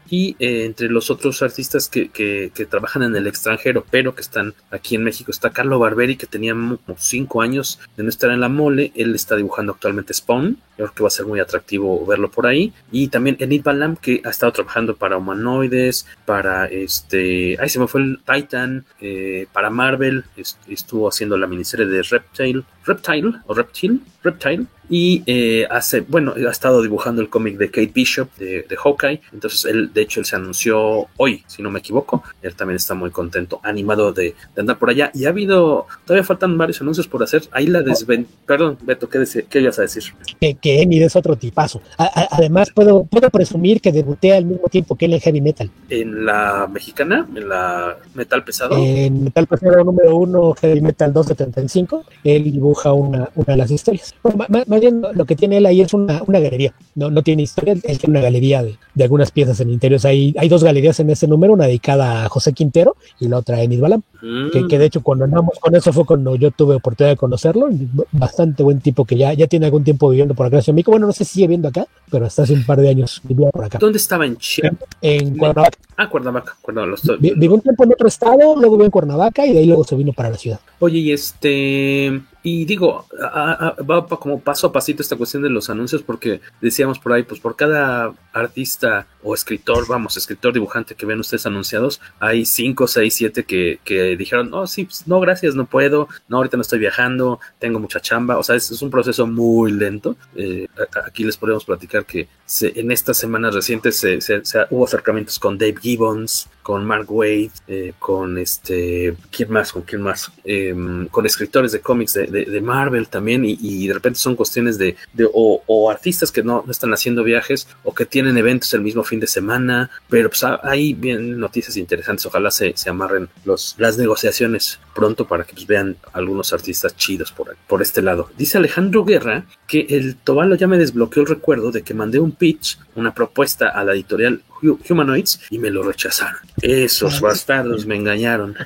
Y 0.09 0.35
eh, 0.39 0.65
entre 0.65 0.89
los 0.89 1.11
otros 1.11 1.43
artistas 1.43 1.87
que, 1.89 2.09
que- 2.09 2.51
que 2.55 2.65
trabajan 2.65 3.03
en 3.03 3.15
el 3.15 3.27
extranjero, 3.27 3.85
pero 3.91 4.15
que 4.15 4.23
están 4.23 4.55
aquí 4.71 4.95
en 4.95 5.05
México, 5.05 5.31
está 5.31 5.51
Carlo 5.51 5.79
Barberi, 5.79 6.17
que 6.17 6.27
tenía 6.27 6.53
como 6.55 6.79
cinco 6.99 7.43
años 7.43 7.79
de 7.99 8.03
no 8.05 8.09
estar 8.09 8.31
en 8.31 8.41
la 8.41 8.49
mole. 8.49 8.91
Él 8.97 9.15
está 9.15 9.37
dibujando 9.37 9.73
actualmente 9.73 10.15
Spawn. 10.15 10.57
Yo 10.79 10.87
creo 10.87 10.95
que 10.95 11.03
va 11.03 11.09
a 11.09 11.11
ser 11.11 11.27
muy 11.27 11.39
atractivo 11.41 12.07
verlo 12.07 12.31
por 12.31 12.47
ahí. 12.47 12.73
Y 12.91 13.09
también 13.09 13.37
Enid 13.39 13.63
Balam, 13.63 13.97
que 13.97 14.23
ha 14.25 14.31
estado 14.31 14.51
trabajando 14.53 14.97
para 14.97 15.19
Humanoides, 15.19 16.07
para 16.25 16.65
este. 16.67 17.57
Ay, 17.61 17.69
se 17.69 17.79
me 17.79 17.87
fue 17.87 18.01
el 18.01 18.19
Titan, 18.25 18.85
eh, 19.03 19.47
para 19.53 19.69
Marvel. 19.69 20.25
est- 20.39 20.57
estuvo 20.69 21.07
haciendo 21.09 21.37
la 21.37 21.47
miniserie 21.47 21.85
de 21.87 22.03
Reptile. 22.03 22.63
Reptile 22.87 23.33
o 23.47 23.53
Reptile. 23.55 23.99
Reptile. 24.25 24.65
Y 24.91 25.23
eh, 25.27 25.67
hace, 25.71 26.01
bueno, 26.01 26.35
ha 26.37 26.51
estado 26.51 26.83
dibujando 26.83 27.23
el 27.23 27.31
cómic 27.31 27.57
de 27.57 27.69
Kate 27.71 27.93
Bishop 27.95 28.29
de, 28.39 28.67
de 28.69 28.77
Hawkeye. 28.77 29.21
Entonces, 29.33 29.65
él, 29.67 29.93
de 29.95 30.03
hecho, 30.03 30.19
él 30.21 30.27
se 30.27 30.35
anunció 30.35 31.07
hoy, 31.17 31.45
si 31.47 31.63
no 31.63 31.71
me 31.71 31.79
equivoco. 31.79 32.25
Él 32.43 32.55
también 32.57 32.77
está 32.77 32.95
muy 32.95 33.11
contento, 33.11 33.61
animado 33.63 34.13
de, 34.13 34.35
de 34.55 34.61
andar 34.61 34.79
por 34.79 34.91
allá. 34.91 35.11
Y 35.15 35.27
ha 35.27 35.29
habido, 35.29 35.87
todavía 36.05 36.25
faltan 36.25 36.59
varios 36.59 36.81
anuncios 36.81 37.07
por 37.07 37.23
hacer. 37.23 37.43
Ahí 37.53 37.69
la 37.69 37.83
desven... 37.83 38.27
Perdón, 38.47 38.79
Beto, 38.83 39.09
¿qué, 39.09 39.21
dese- 39.21 39.47
qué 39.49 39.61
ibas 39.61 39.79
a 39.79 39.83
decir? 39.83 40.03
Que, 40.41 40.55
que 40.57 40.83
Enid 40.83 41.03
es 41.03 41.15
otro 41.15 41.37
tipazo. 41.37 41.81
A- 41.97 42.05
a- 42.23 42.29
además, 42.33 42.71
puedo, 42.75 43.05
puedo 43.05 43.31
presumir 43.31 43.81
que 43.81 43.93
debuté 43.93 44.33
al 44.35 44.45
mismo 44.45 44.69
tiempo 44.69 44.97
que 44.97 45.05
él 45.07 45.15
en 45.15 45.21
Heavy 45.21 45.41
Metal. 45.41 45.71
En 45.89 46.25
la 46.27 46.69
mexicana, 46.71 47.29
en 47.35 47.49
la 47.49 47.97
metal 48.15 48.43
pesado. 48.43 48.77
En 48.77 49.25
Metal 49.25 49.47
Pesado 49.47 49.85
número 49.85 50.17
uno, 50.17 50.53
Heavy 50.61 50.81
Metal 50.81 51.13
275, 51.13 52.05
él 52.25 52.45
dibuja 52.45 52.93
una, 52.93 53.29
una 53.37 53.47
de 53.53 53.57
las 53.57 53.71
historias. 53.71 54.15
Bueno, 54.23 54.39
ma- 54.49 54.65
más 54.67 54.80
lo 54.81 55.25
que 55.25 55.37
tiene 55.37 55.59
él 55.59 55.67
ahí 55.67 55.81
es 55.81 55.93
una, 55.95 56.23
una 56.27 56.41
galería. 56.41 56.75
No, 56.95 57.11
no 57.11 57.23
tiene 57.23 57.43
historia, 57.43 57.73
él 57.73 57.99
tiene 57.99 58.19
una 58.19 58.21
galería 58.21 58.63
de, 58.63 58.77
de 58.95 59.05
algunas 59.05 59.31
piezas 59.31 59.61
en 59.61 59.71
interiores. 59.71 60.05
Hay, 60.05 60.35
hay 60.39 60.49
dos 60.49 60.65
galerías 60.65 60.99
en 61.01 61.11
ese 61.11 61.27
número, 61.27 61.53
una 61.53 61.67
dedicada 61.67 62.25
a 62.25 62.29
José 62.29 62.53
Quintero 62.53 62.97
y 63.19 63.29
la 63.29 63.39
otra 63.39 63.57
a 63.57 63.63
Enid 63.63 63.81
Balam. 63.81 64.03
Mm. 64.23 64.51
Que, 64.51 64.67
que 64.69 64.79
de 64.79 64.87
hecho 64.87 65.03
cuando 65.03 65.25
andamos 65.25 65.59
con 65.59 65.75
eso 65.75 65.93
fue 65.93 66.05
cuando 66.05 66.37
yo 66.37 66.51
tuve 66.51 66.75
oportunidad 66.77 67.13
de 67.13 67.17
conocerlo. 67.17 67.69
Bastante 68.13 68.63
buen 68.63 68.81
tipo 68.81 69.05
que 69.05 69.17
ya, 69.17 69.33
ya 69.33 69.47
tiene 69.47 69.67
algún 69.67 69.85
tiempo 69.85 70.09
viviendo 70.11 70.35
por 70.35 70.47
acá 70.47 70.61
en 70.67 70.75
México. 70.75 70.91
Bueno, 70.91 71.07
no 71.07 71.13
sé 71.13 71.25
si 71.25 71.35
sigue 71.35 71.47
viviendo 71.47 71.69
acá, 71.69 71.87
pero 72.11 72.27
hasta 72.27 72.43
hace 72.43 72.55
un 72.55 72.65
par 72.65 72.81
de 72.81 72.89
años 72.89 73.21
vivía 73.25 73.51
por 73.51 73.65
acá. 73.65 73.79
¿Dónde 73.79 73.99
estaba? 73.99 74.27
En 74.27 74.37
Chiapas. 74.37 74.89
En 75.01 75.37
Cuernavaca. 75.37 75.79
Ah, 75.97 76.09
Cuernavaca. 76.09 76.57
Cuernavaca, 76.61 77.17
Vivió 77.19 77.55
un 77.55 77.61
tiempo 77.61 77.85
en 77.85 77.93
otro 77.93 78.09
estado, 78.09 78.57
luego 78.57 78.73
vivió 78.73 78.85
en 78.87 78.91
Cuernavaca 78.91 79.47
y 79.47 79.53
de 79.53 79.59
ahí 79.61 79.67
luego 79.67 79.85
se 79.85 79.97
vino 79.97 80.13
para 80.13 80.31
la 80.31 80.37
ciudad. 80.37 80.61
Oye, 80.79 80.99
y 80.99 81.13
este, 81.13 82.21
y 82.43 82.65
digo, 82.65 83.07
a- 83.23 83.77
va 83.83 84.07
como 84.07 84.41
paso 84.41 84.67
a 84.67 84.73
pasito 84.73 85.03
esta 85.03 85.17
cuestión 85.17 85.43
de 85.43 85.51
los 85.51 85.69
anuncios, 85.71 86.03
porque 86.03 86.41
decíamos 86.61 86.99
por 86.99 87.13
ahí, 87.13 87.23
pues 87.23 87.41
por 87.41 87.57
cada 87.57 88.13
artista 88.33 89.07
o 89.23 89.35
escritor, 89.35 89.87
vamos, 89.87 90.17
escritor, 90.17 90.53
dibujante 90.53 90.95
que 90.95 91.07
ven 91.07 91.21
ustedes 91.21 91.47
anunciados, 91.47 92.01
hay 92.19 92.45
cinco, 92.47 92.87
seis, 92.89 93.15
siete 93.15 93.45
que, 93.45 93.81
que 93.85 94.17
dijeron, 94.17 94.51
no, 94.51 94.67
sí, 94.67 94.85
pues, 94.85 95.07
no, 95.07 95.21
gracias, 95.21 95.55
no 95.55 95.67
puedo, 95.67 96.09
no, 96.29 96.39
ahorita 96.39 96.57
no 96.57 96.63
estoy 96.63 96.79
viajando, 96.79 97.41
tengo 97.59 97.79
mucha 97.81 98.01
chamba, 98.01 98.39
o 98.39 98.43
sea, 98.43 98.57
es, 98.57 98.71
es 98.71 98.83
un 98.83 98.91
proceso 98.91 99.27
muy 99.27 99.73
lento. 99.73 100.17
Eh, 100.35 100.67
aquí 101.05 101.25
les 101.25 101.37
podemos 101.37 101.65
platicar 101.65 102.05
que 102.07 102.29
se- 102.47 102.79
en 102.81 102.91
estas 102.91 103.17
semanas 103.19 103.55
recientes 103.55 103.99
se, 103.99 104.21
se- 104.21 104.41
hubo 104.71 104.85
acercamientos 104.85 105.39
con 105.39 105.59
Dave 105.59 105.75
Gibbons, 105.81 106.49
con 106.63 106.85
Mark 106.85 107.11
Wade, 107.11 107.51
eh, 107.69 107.95
con 107.99 108.39
este, 108.39 109.17
¿quién 109.31 109.51
más? 109.51 109.73
¿Con 109.73 109.83
quién 109.83 110.03
más? 110.03 110.31
Em, 110.45 111.09
con 111.09 111.27
escritores 111.27 111.73
de 111.73 111.81
cómics 111.81 112.13
de, 112.15 112.27
de- 112.27 112.45
de 112.45 112.61
Marvel 112.61 113.09
también, 113.09 113.45
y, 113.45 113.59
y 113.61 113.89
de 113.89 113.95
repente 113.95 114.19
son 114.19 114.37
cuestiones 114.37 114.79
de, 114.79 114.97
de- 115.13 115.29
o, 115.33 115.63
o 115.67 115.91
artistas 115.91 116.31
que 116.31 116.43
no, 116.43 116.63
no 116.65 116.71
están 116.71 116.93
haciendo 116.93 117.25
viajes 117.25 117.67
o 117.85 117.95
que 117.95 118.07
tienen 118.07 118.37
eventos 118.39 118.73
el 118.75 118.83
mismo 118.83 119.03
fin 119.11 119.21
de 119.21 119.27
semana, 119.27 119.91
pero 120.09 120.31
pues 120.31 120.43
ah, 120.45 120.61
ahí 120.63 120.95
vienen 120.95 121.39
noticias 121.39 121.77
interesantes, 121.77 122.25
ojalá 122.27 122.51
se, 122.51 122.73
se 122.77 122.89
amarren 122.89 123.29
los, 123.45 123.75
las 123.79 123.99
negociaciones 123.99 124.79
pronto 124.95 125.27
para 125.27 125.45
que 125.45 125.55
pues, 125.55 125.67
vean 125.67 125.97
algunos 126.13 126.53
artistas 126.53 126.97
chidos 126.97 127.33
por, 127.33 127.57
por 127.67 127.83
este 127.83 128.01
lado. 128.03 128.31
Dice 128.39 128.59
Alejandro 128.59 129.05
Guerra 129.05 129.45
que 129.67 129.87
el 129.91 130.17
Tobalo 130.17 130.55
ya 130.55 130.67
me 130.67 130.79
desbloqueó 130.79 131.23
el 131.23 131.29
recuerdo 131.29 131.71
de 131.73 131.83
que 131.83 131.95
mandé 131.95 132.19
un 132.19 132.33
pitch, 132.33 132.79
una 132.97 133.15
propuesta 133.15 133.69
a 133.69 133.85
la 133.85 133.93
editorial 133.93 134.43
Hu- 134.63 134.79
Humanoids 134.91 135.41
y 135.51 135.59
me 135.59 135.71
lo 135.71 135.83
rechazaron. 135.83 136.41
Esos 136.61 137.21
bastardos 137.21 137.87
me 137.87 137.97
engañaron. 137.97 138.55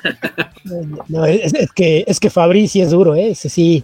No, 1.09 1.25
es, 1.27 1.53
es 1.53 1.71
que, 1.73 2.03
es 2.07 2.19
que 2.19 2.31
Fabri 2.31 2.67
sí 2.67 2.81
es 2.81 2.89
duro, 2.89 3.13
¿eh? 3.13 3.29
Ese 3.29 3.49
sí, 3.49 3.83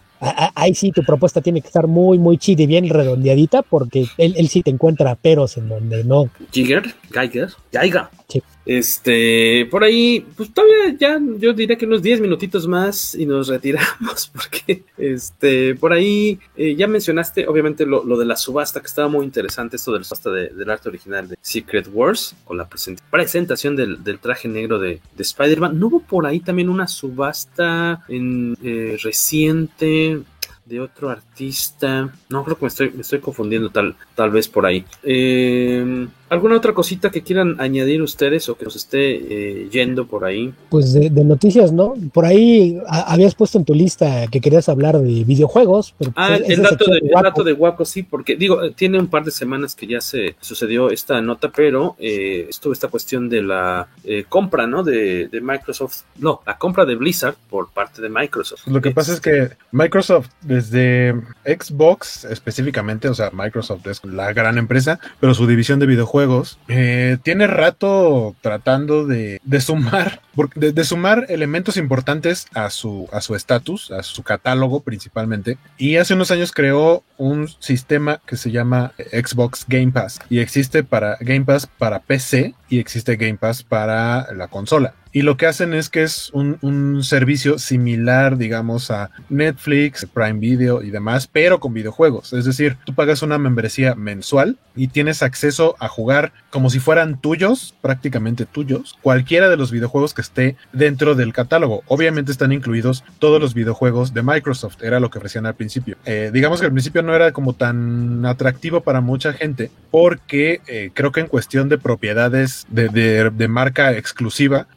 ahí 0.55 0.73
sí 0.73 0.91
tu 0.91 1.03
propuesta 1.03 1.39
tiene 1.39 1.61
que 1.61 1.68
estar 1.68 1.85
muy, 1.85 2.18
muy 2.18 2.39
chida 2.39 2.63
y 2.63 2.65
bien 2.65 2.89
redondeadita 2.89 3.61
porque 3.61 4.07
él, 4.18 4.34
él 4.35 4.47
sí 4.49 4.63
te 4.63 4.72
encuentra 4.72 5.13
peros 5.13 5.57
en 5.57 5.69
donde 5.69 6.03
no. 6.03 6.31
Giger, 6.51 6.95
Geiger, 7.11 7.49
Geiger. 7.72 8.05
Sí. 8.27 8.41
Este, 8.65 9.67
por 9.71 9.83
ahí, 9.83 10.25
pues 10.38 10.53
todavía 10.53 10.95
ya, 10.99 11.19
yo 11.39 11.53
diría 11.53 11.77
que 11.77 11.85
unos 11.85 12.01
10 12.01 12.21
minutitos 12.21 12.67
más 12.67 13.15
y 13.15 13.25
nos 13.25 13.47
retiramos, 13.49 14.31
porque, 14.33 14.83
este, 14.97 15.75
por 15.75 15.93
ahí, 15.93 16.39
eh, 16.55 16.75
ya 16.75 16.88
mencionaste, 16.88 17.47
obviamente, 17.47 17.85
lo, 17.85 18.03
lo 18.03 18.17
de 18.17 18.25
la 18.25 18.35
subasta, 18.35 18.79
que 18.79 18.88
estaba 18.88 19.07
muy 19.07 19.25
interesante, 19.25 19.75
esto 19.77 19.91
de 19.93 19.99
la 19.99 20.03
subasta 20.05 20.29
de- 20.31 20.49
del 20.49 20.69
arte 20.69 20.89
original 20.89 21.27
de 21.27 21.38
Secret 21.41 21.88
Wars, 21.91 22.35
con 22.45 22.57
la 22.57 22.69
present- 22.69 22.99
presentación 23.09 23.75
del, 23.75 24.03
del 24.03 24.19
traje 24.19 24.47
negro 24.47 24.79
de, 24.79 24.99
de 25.15 25.23
Spider-Man. 25.23 25.79
¿No 25.79 25.88
hubo 25.88 25.99
por 26.01 26.25
ahí 26.25 26.39
también 26.39 26.69
una 26.69 26.88
subasta 26.88 28.03
en, 28.07 28.57
eh, 28.63 28.97
reciente? 29.01 30.21
de 30.63 30.79
otro 30.79 31.09
artista. 31.09 32.13
No, 32.29 32.45
creo 32.45 32.55
que 32.57 32.63
me 32.63 32.67
estoy, 32.69 32.91
me 32.91 33.01
estoy 33.01 33.19
confundiendo 33.19 33.69
tal, 33.71 33.93
tal 34.15 34.29
vez 34.29 34.47
por 34.47 34.65
ahí. 34.65 34.85
Eh, 35.03 36.07
¿Alguna 36.32 36.56
otra 36.56 36.74
cosita 36.74 37.12
que 37.12 37.22
quieran 37.24 37.60
añadir 37.60 38.02
ustedes 38.02 38.48
o 38.48 38.56
que 38.58 38.64
nos 38.64 38.78
esté 38.78 39.16
eh, 39.16 39.68
yendo 39.70 40.08
por 40.08 40.24
ahí? 40.24 40.53
Pues 40.70 40.94
de, 40.94 41.10
de 41.10 41.24
noticias, 41.26 41.74
¿no? 41.74 41.94
Por 42.14 42.26
ahí 42.26 42.80
a- 42.88 43.12
habías 43.14 43.36
puesto 43.36 43.58
en 43.58 43.66
tu 43.66 43.74
lista 43.74 44.28
que 44.32 44.40
querías 44.40 44.70
hablar 44.70 44.98
de 44.98 45.26
videojuegos. 45.26 45.94
Pero 45.99 46.14
Ah, 46.16 46.36
pues, 46.38 46.49
el, 46.49 46.62
dato 46.64 46.86
de, 46.90 46.99
el 46.99 47.12
Waco- 47.12 47.24
dato 47.24 47.44
de 47.44 47.52
Waco, 47.53 47.84
sí, 47.84 48.03
porque 48.03 48.38
digo, 48.38 48.64
eh, 48.64 48.72
tiene 48.74 48.98
un 48.98 49.08
par 49.08 49.26
de 49.26 49.32
semanas 49.32 49.76
que 49.76 49.88
ya 49.88 49.99
se 49.99 50.36
sucedió 50.40 50.90
esta 50.90 51.20
nota, 51.22 51.49
pero 51.53 51.98
eh, 51.99 52.48
estuvo 52.49 52.72
esta 52.72 52.88
cuestión 52.88 53.28
de 53.28 53.41
la 53.41 53.90
eh, 54.06 54.24
compra, 54.30 54.66
¿no? 54.68 54.84
De, 54.84 55.28
de 55.28 55.41
Microsoft, 55.41 56.03
no, 56.18 56.40
la 56.48 56.58
compra 56.58 56.86
de 56.86 56.95
Blizzard 56.95 57.36
por 57.49 57.72
parte 57.72 58.02
de 58.02 58.08
Microsoft. 58.08 58.66
Lo 58.68 58.80
que 58.80 58.91
pasa 58.91 59.12
es 59.14 59.20
que 59.20 59.49
Microsoft, 59.74 60.30
desde 60.41 61.14
Xbox 61.45 62.24
específicamente, 62.24 63.10
o 63.10 63.14
sea, 63.14 63.32
Microsoft 63.34 63.86
es 63.88 64.02
la 64.06 64.32
gran 64.32 64.58
empresa, 64.58 64.98
pero 65.20 65.34
su 65.34 65.45
división 65.45 65.80
de 65.80 65.88
videojuegos 65.88 66.20
eh, 66.68 67.18
tiene 67.23 67.48
rato 67.48 68.35
tratando 68.41 69.06
de, 69.06 69.39
sumar, 69.60 70.22
de 70.56 70.84
sumar 70.84 71.26
elementos 71.30 71.77
importantes 71.77 72.48
a 72.53 72.69
su 72.69 73.07
a 73.11 73.22
su 73.22 73.35
estatus, 73.35 73.91
a 73.91 74.03
su 74.03 74.23
catálogo 74.23 74.81
principalmente. 74.81 75.57
Y 75.77 75.98
hace 75.98 76.14
unos 76.14 76.31
años 76.31 76.52
creó 76.52 77.03
un 77.18 77.48
sistema 77.60 78.22
que 78.26 78.38
se 78.38 78.52
llama 78.52 78.93
Xbox 79.11 79.65
Game 79.68 79.91
Pass 79.91 80.19
y 80.30 80.39
existe 80.39 80.84
para 80.84 81.18
Game 81.19 81.45
Pass 81.45 81.68
para 81.68 81.99
PC 81.99 82.56
y 82.69 82.80
existe 82.80 83.15
Game 83.15 83.38
Pass 83.38 83.64
para 83.64 84.31
la 84.34 84.48
consola. 84.48 84.93
Y 85.13 85.23
lo 85.23 85.35
que 85.38 85.45
hacen 85.45 85.73
es 85.73 85.89
que 85.89 86.03
es 86.03 86.29
un, 86.33 86.57
un 86.61 87.03
servicio 87.03 87.59
similar, 87.59 88.38
digamos, 88.38 88.91
a 88.91 89.09
Netflix, 89.29 90.05
Prime 90.05 90.39
Video 90.39 90.81
y 90.83 90.89
demás, 90.91 91.27
pero 91.31 91.59
con 91.59 91.73
videojuegos. 91.73 92.33
Es 92.33 92.45
decir, 92.45 92.77
tú 92.85 92.93
pagas 92.95 93.21
una 93.21 93.38
membresía 93.38 93.95
mensual 93.95 94.57
y 94.75 94.88
tienes 94.88 95.21
acceso 95.21 95.75
a 95.79 95.89
jugar 95.89 96.31
como 96.49 96.69
si 96.69 96.79
fueran 96.79 97.19
tuyos, 97.19 97.73
prácticamente 97.81 98.45
tuyos, 98.45 98.97
cualquiera 99.01 99.49
de 99.49 99.57
los 99.57 99.71
videojuegos 99.71 100.13
que 100.13 100.21
esté 100.21 100.55
dentro 100.71 101.15
del 101.15 101.33
catálogo. 101.33 101.83
Obviamente 101.88 102.31
están 102.31 102.51
incluidos 102.53 103.03
todos 103.19 103.41
los 103.41 103.53
videojuegos 103.53 104.13
de 104.13 104.21
Microsoft, 104.23 104.81
era 104.81 104.99
lo 105.01 105.09
que 105.09 105.17
ofrecían 105.17 105.45
al 105.45 105.55
principio. 105.55 105.97
Eh, 106.05 106.31
digamos 106.33 106.59
que 106.61 106.67
al 106.67 106.71
principio 106.71 107.01
no 107.03 107.13
era 107.15 107.31
como 107.33 107.53
tan 107.53 108.25
atractivo 108.25 108.81
para 108.81 109.01
mucha 109.01 109.33
gente, 109.33 109.71
porque 109.91 110.61
eh, 110.67 110.91
creo 110.93 111.11
que 111.11 111.19
en 111.19 111.27
cuestión 111.27 111.67
de 111.67 111.77
propiedades 111.77 112.65
de, 112.69 112.88
de- 112.89 113.29
de 113.29 113.47
marca 113.47 113.91
exclusiva, 113.97 114.67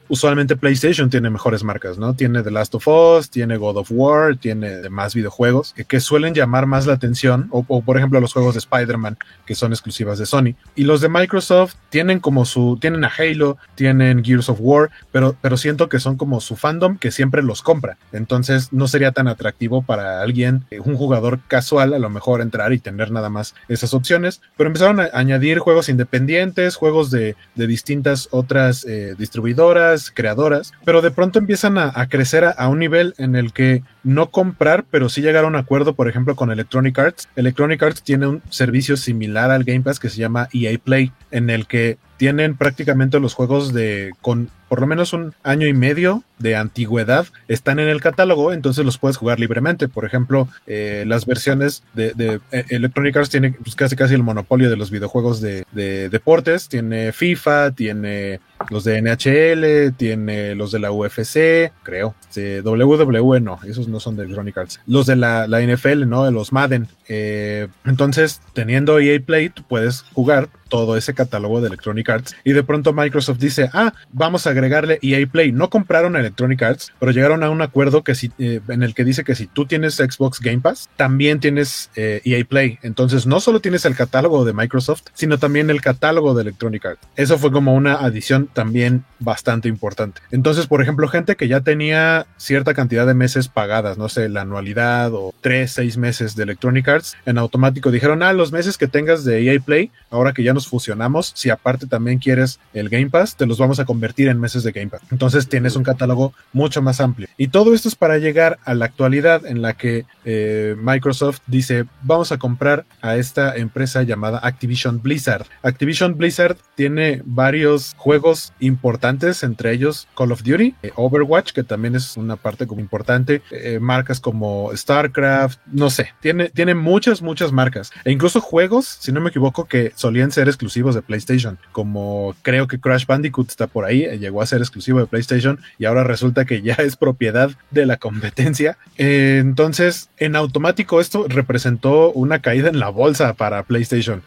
PlayStation 0.61 1.11
tiene 1.11 1.31
mejores 1.31 1.65
marcas, 1.65 1.99
¿no? 1.99 2.15
Tiene 2.15 2.43
The 2.43 2.51
Last 2.51 2.75
of 2.75 2.89
Us, 2.89 3.31
tiene 3.31 3.57
God 3.57 3.77
of 3.77 3.89
War, 3.91 4.37
tiene 4.37 4.77
demás 4.77 5.15
videojuegos 5.15 5.75
que, 5.89 6.01
suelen 6.01 6.35
llamar 6.35 6.67
más 6.67 6.87
la 6.87 6.95
atención, 6.95 7.49
o, 7.51 7.65
o, 7.67 7.83
por 7.83 7.97
ejemplo 7.97 8.21
los 8.21 8.33
juegos 8.33 8.55
de 8.55 8.59
Spider-Man 8.59 9.17
que 9.47 9.55
son 9.55 9.73
exclusivas 9.73 10.19
de 10.19 10.27
Sony. 10.27 10.55
Y 10.75 10.85
los 10.85 11.01
de 11.01 11.09
Microsoft 11.09 11.75
tienen 11.91 12.21
como 12.21 12.45
su, 12.45 12.79
tienen 12.81 13.05
a 13.05 13.13
Halo, 13.17 13.57
tienen 13.75 14.25
Gears 14.25 14.49
of 14.49 14.59
War, 14.61 14.91
pero, 15.13 15.37
pero 15.41 15.57
siento 15.57 15.89
que 15.89 16.01
son 16.01 16.17
como 16.17 16.41
su 16.41 16.57
fandom 16.57 16.99
que 16.99 17.11
siempre 17.11 17.43
los 17.43 17.63
compra. 17.63 17.97
Entonces 18.13 18.73
no 18.73 18.89
sería 18.89 19.13
tan 19.13 19.29
atractivo 19.29 19.83
para 19.83 20.21
alguien, 20.21 20.65
eh, 20.71 20.81
un 20.81 20.97
jugador 20.97 21.41
casual, 21.49 21.95
a 21.95 21.99
lo 21.99 22.11
mejor 22.11 22.41
entrar 22.41 22.73
y 22.73 22.79
tener 22.79 23.11
nada 23.11 23.31
más 23.31 23.55
esas 23.69 23.95
opciones. 23.95 24.41
Pero 24.57 24.69
empezaron 24.69 25.01
a 25.01 25.11
añadir 25.13 25.59
juegos 25.59 25.89
independientes, 25.89 26.77
juegos 26.77 27.11
de, 27.11 27.37
de 27.55 27.67
distintas 27.67 28.29
otras 28.31 28.85
eh, 28.85 29.15
distribuidoras, 29.19 30.11
creadoras, 30.15 30.73
pero 30.85 31.03
de 31.03 31.11
pronto 31.11 31.39
empiezan 31.39 31.79
a, 31.79 31.93
crecer 32.09 32.45
a 32.57 32.69
un 32.69 32.79
nivel 32.79 33.15
en 33.19 33.37
el 33.37 33.53
que 33.53 33.83
no 34.03 34.31
comprar, 34.31 34.85
pero 34.91 35.09
sí 35.09 35.21
llegar 35.21 35.45
a 35.45 35.49
un 35.49 35.57
acuerdo, 35.57 35.95
por 35.95 36.09
ejemplo, 36.09 36.37
con 36.37 36.51
Electronic 36.51 36.99
Arts. 36.99 37.29
Electronic 37.37 37.83
Arts 37.83 38.03
tiene 38.03 38.27
un 38.27 38.43
servicio 38.51 38.97
similar 38.97 39.51
al 39.51 39.65
Game 39.65 39.83
Pass 39.83 39.99
que 39.99 40.09
se 40.09 40.19
llama 40.19 40.49
EA 40.53 40.79
Play, 40.83 41.13
en 41.31 41.51
el 41.51 41.67
que 41.67 41.99
tienen 42.17 42.57
prácticamente 42.57 43.21
los 43.21 43.35
juegos 43.35 43.73
de 43.73 44.13
con 44.21 44.51
por 44.69 44.81
lo 44.81 44.87
menos 44.87 45.13
un 45.13 45.35
año 45.45 45.67
y 45.67 45.73
medio 45.73 46.25
de 46.39 46.57
antigüedad 46.57 47.27
están 47.47 47.79
en 47.79 47.89
el 47.89 48.01
catálogo, 48.01 48.53
entonces 48.53 48.85
los 48.85 48.99
puedes 48.99 49.17
jugar 49.17 49.39
libremente. 49.39 49.87
Por 49.87 50.05
ejemplo, 50.05 50.49
eh, 50.67 51.05
las 51.07 51.27
versiones 51.27 51.85
de, 51.95 52.41
eh, 52.51 52.65
Electronic 52.71 53.17
Arts 53.17 53.31
tiene 53.31 53.53
pues, 53.53 53.77
casi 53.77 53.95
casi 53.95 54.15
el 54.15 54.25
monopolio 54.25 54.69
de 54.71 54.77
los 54.77 54.91
videojuegos 54.91 55.41
de, 55.41 55.65
de 55.71 56.09
deportes. 56.09 56.69
Tiene 56.69 57.13
FIFA, 57.13 57.71
tiene 57.73 58.41
los 58.71 58.85
de 58.85 59.01
NHL, 59.01 59.95
tiene 59.97 60.55
los 60.55 60.73
de 60.73 60.79
la 60.79 60.91
UFC, 60.91 61.73
creo. 61.83 62.15
De 62.35 62.61
WWE 62.63 63.41
no, 63.41 63.61
esos 63.65 63.87
no 63.87 64.01
son 64.01 64.17
de 64.17 64.25
Electronic 64.25 64.59
Arts. 64.59 64.81
Los 64.87 65.07
de 65.07 65.15
la, 65.17 65.47
la 65.47 65.61
NFL, 65.61 66.09
¿no? 66.09 66.29
Los 66.31 66.53
Madden. 66.53 66.89
Eh, 67.09 67.69
entonces, 67.85 68.41
teniendo 68.53 68.99
EA 68.99 69.21
Play, 69.21 69.51
tú 69.51 69.63
puedes 69.63 70.03
jugar 70.15 70.49
todo 70.69 70.97
ese 70.97 71.15
catálogo 71.15 71.61
de 71.61 71.69
Electronic 71.69 72.09
Arts 72.11 72.37
y 72.43 72.53
de 72.53 72.65
pronto 72.65 72.93
Microsoft 72.93 73.39
dice, 73.39 73.71
ah, 73.73 73.93
vamos 74.11 74.47
a 74.47 74.51
agregarle 74.51 74.99
EA 75.03 75.25
Play. 75.27 75.53
No 75.53 75.71
compraron 75.71 76.17
Electronic 76.17 76.63
Arts, 76.63 76.93
pero 76.99 77.13
llegaron 77.13 77.45
a 77.45 77.51
un 77.51 77.63
acuerdo 77.63 78.03
que 78.03 78.15
si, 78.15 78.33
eh, 78.39 78.61
en 78.69 78.83
el 78.83 78.95
que 78.95 79.05
dice 79.05 79.23
que 79.23 79.35
si 79.35 79.47
tú 79.47 79.67
tienes 79.67 79.95
Xbox 79.97 80.41
Game 80.41 80.61
Pass, 80.61 80.89
también 80.97 81.39
tienes 81.39 81.91
eh, 81.97 82.23
EA 82.25 82.45
Play. 82.45 82.79
Entonces 82.83 83.27
no 83.27 83.41
solo 83.41 83.61
tienes 83.61 83.85
el 83.85 83.95
catálogo 83.95 84.45
de 84.45 84.53
Microsoft, 84.53 85.03
sino 85.15 85.39
también 85.39 85.71
el 85.71 85.81
catálogo 85.81 86.35
de 86.35 86.43
Electronic 86.43 86.87
Arts. 86.87 87.07
Eso 87.17 87.39
fue 87.39 87.53
como 87.53 87.75
una 87.75 87.95
adición 87.95 88.49
también 88.53 89.05
bastante 89.21 89.69
importante. 89.69 90.23
Entonces, 90.31 90.67
por 90.67 90.83
ejemplo, 90.83 91.09
gente 91.09 91.37
que 91.37 91.49
ya 91.49 91.61
tenía 91.61 92.27
cierta 92.37 92.75
cantidad 92.75 93.07
de 93.07 93.15
meses 93.15 93.49
pagadas, 93.49 93.97
no 93.97 94.09
sé, 94.09 94.29
la 94.29 94.43
anualidad 94.43 95.13
o 95.15 95.35
tres, 95.41 95.73
seis 95.73 95.97
meses 95.97 96.35
de 96.37 96.43
Electronic 96.43 96.89
Arts, 96.89 96.94
en 97.27 97.39
automático 97.39 97.91
dijeron, 97.91 98.23
ah, 98.23 98.33
los 98.33 98.53
meses 98.53 98.79
que 98.79 98.87
tengas 98.87 99.25
de 99.25 99.43
EA 99.43 99.61
Play, 99.61 99.91
ahora 100.11 100.33
que 100.33 100.43
ya 100.43 100.53
nos 100.53 100.69
fusionamos, 100.69 101.33
si 101.35 101.51
aparte 101.51 101.87
también 101.87 102.19
quieres 102.19 102.61
el 102.73 102.89
Game 102.89 103.11
Pass, 103.11 103.37
te 103.37 103.47
los 103.47 103.59
vamos 103.59 103.81
a 103.81 103.85
convertir 103.85 104.29
en 104.29 104.41
meses 104.41 104.63
de 104.63 104.73
Game 104.73 104.89
Pass. 104.89 105.03
Entonces 105.11 105.49
tienes 105.49 105.77
un 105.77 105.83
catálogo 105.83 106.33
mucho 106.53 106.83
más 106.83 107.01
amplio. 107.01 107.29
Y 107.37 107.49
todo 107.49 107.75
esto 107.75 107.89
es 107.89 107.95
para 107.95 108.19
llegar 108.19 108.59
a 108.65 108.75
la 108.75 108.85
actualidad 108.85 109.47
en 109.47 109.63
la 109.63 109.75
que 109.75 110.05
eh, 110.25 110.77
Microsoft 110.79 111.41
dice, 111.47 111.85
vamos 112.03 112.33
a 112.33 112.39
comprar 112.39 112.85
a 113.01 113.17
esta 113.17 113.57
empresa 113.57 114.03
llamada 114.03 114.41
Activision 114.43 115.03
Blizzard. 115.03 115.47
Activision 115.63 116.17
Blizzard 116.17 116.57
tiene 116.75 117.23
varios 117.25 117.95
juegos 117.97 118.53
importantes, 118.61 119.43
entre 119.43 119.73
ellos 119.73 120.09
Call 120.17 120.33
of 120.33 120.43
Duty, 120.43 120.75
eh, 120.83 120.93
Overwatch, 120.97 121.53
que 121.53 121.63
también 121.63 121.95
es 121.95 122.17
una 122.17 122.37
parte 122.37 122.67
como 122.67 122.81
importante, 122.81 123.43
eh, 123.51 123.79
marcas 123.81 124.21
como 124.21 124.71
StarCraft, 124.75 125.59
no 125.67 125.91
sé, 125.91 126.13
tiene, 126.21 126.51
tiene 126.51 126.75
muchas, 126.85 127.23
muchas 127.23 127.51
marcas. 127.51 127.91
E 128.05 128.13
incluso 128.13 128.41
juegos, 128.41 128.99
si 129.01 129.11
no 129.11 129.21
me 129.21 129.31
equivoco, 129.31 129.65
que 129.65 129.93
solían 129.97 130.31
ser 130.31 130.49
exclusivos 130.49 130.95
de 130.95 131.03
PlayStation, 131.03 131.59
como 131.73 132.37
creo 132.43 132.69
que 132.69 132.79
Crash 132.79 133.07
Bandicoot 133.07 133.49
está 133.49 133.67
por 133.67 133.85
ahí, 133.85 134.05
eh, 134.05 134.19
llegó 134.19 134.43
a 134.43 134.47
ser 134.47 134.61
exclusivo 134.61 135.01
de 135.01 135.07
PlayStation 135.07 135.59
y 135.79 135.87
ahora 135.87 136.05
resulta 136.05 136.45
que 136.45 136.63
ya 136.63 136.75
es 136.75 136.97
propiedad 136.97 137.51
de 137.71 137.87
la 137.87 137.97
competencia. 137.97 138.79
Eh, 138.97 139.39
entonces, 139.41 140.11
en 140.19 140.37
automático 140.37 141.01
esto 141.01 141.27
representó 141.29 142.13
una 142.13 142.41
caída 142.41 142.69
en 142.69 142.79
la 142.79 142.91
bolsa 142.91 143.33
para 143.35 143.63
PlayStation. 143.65 144.23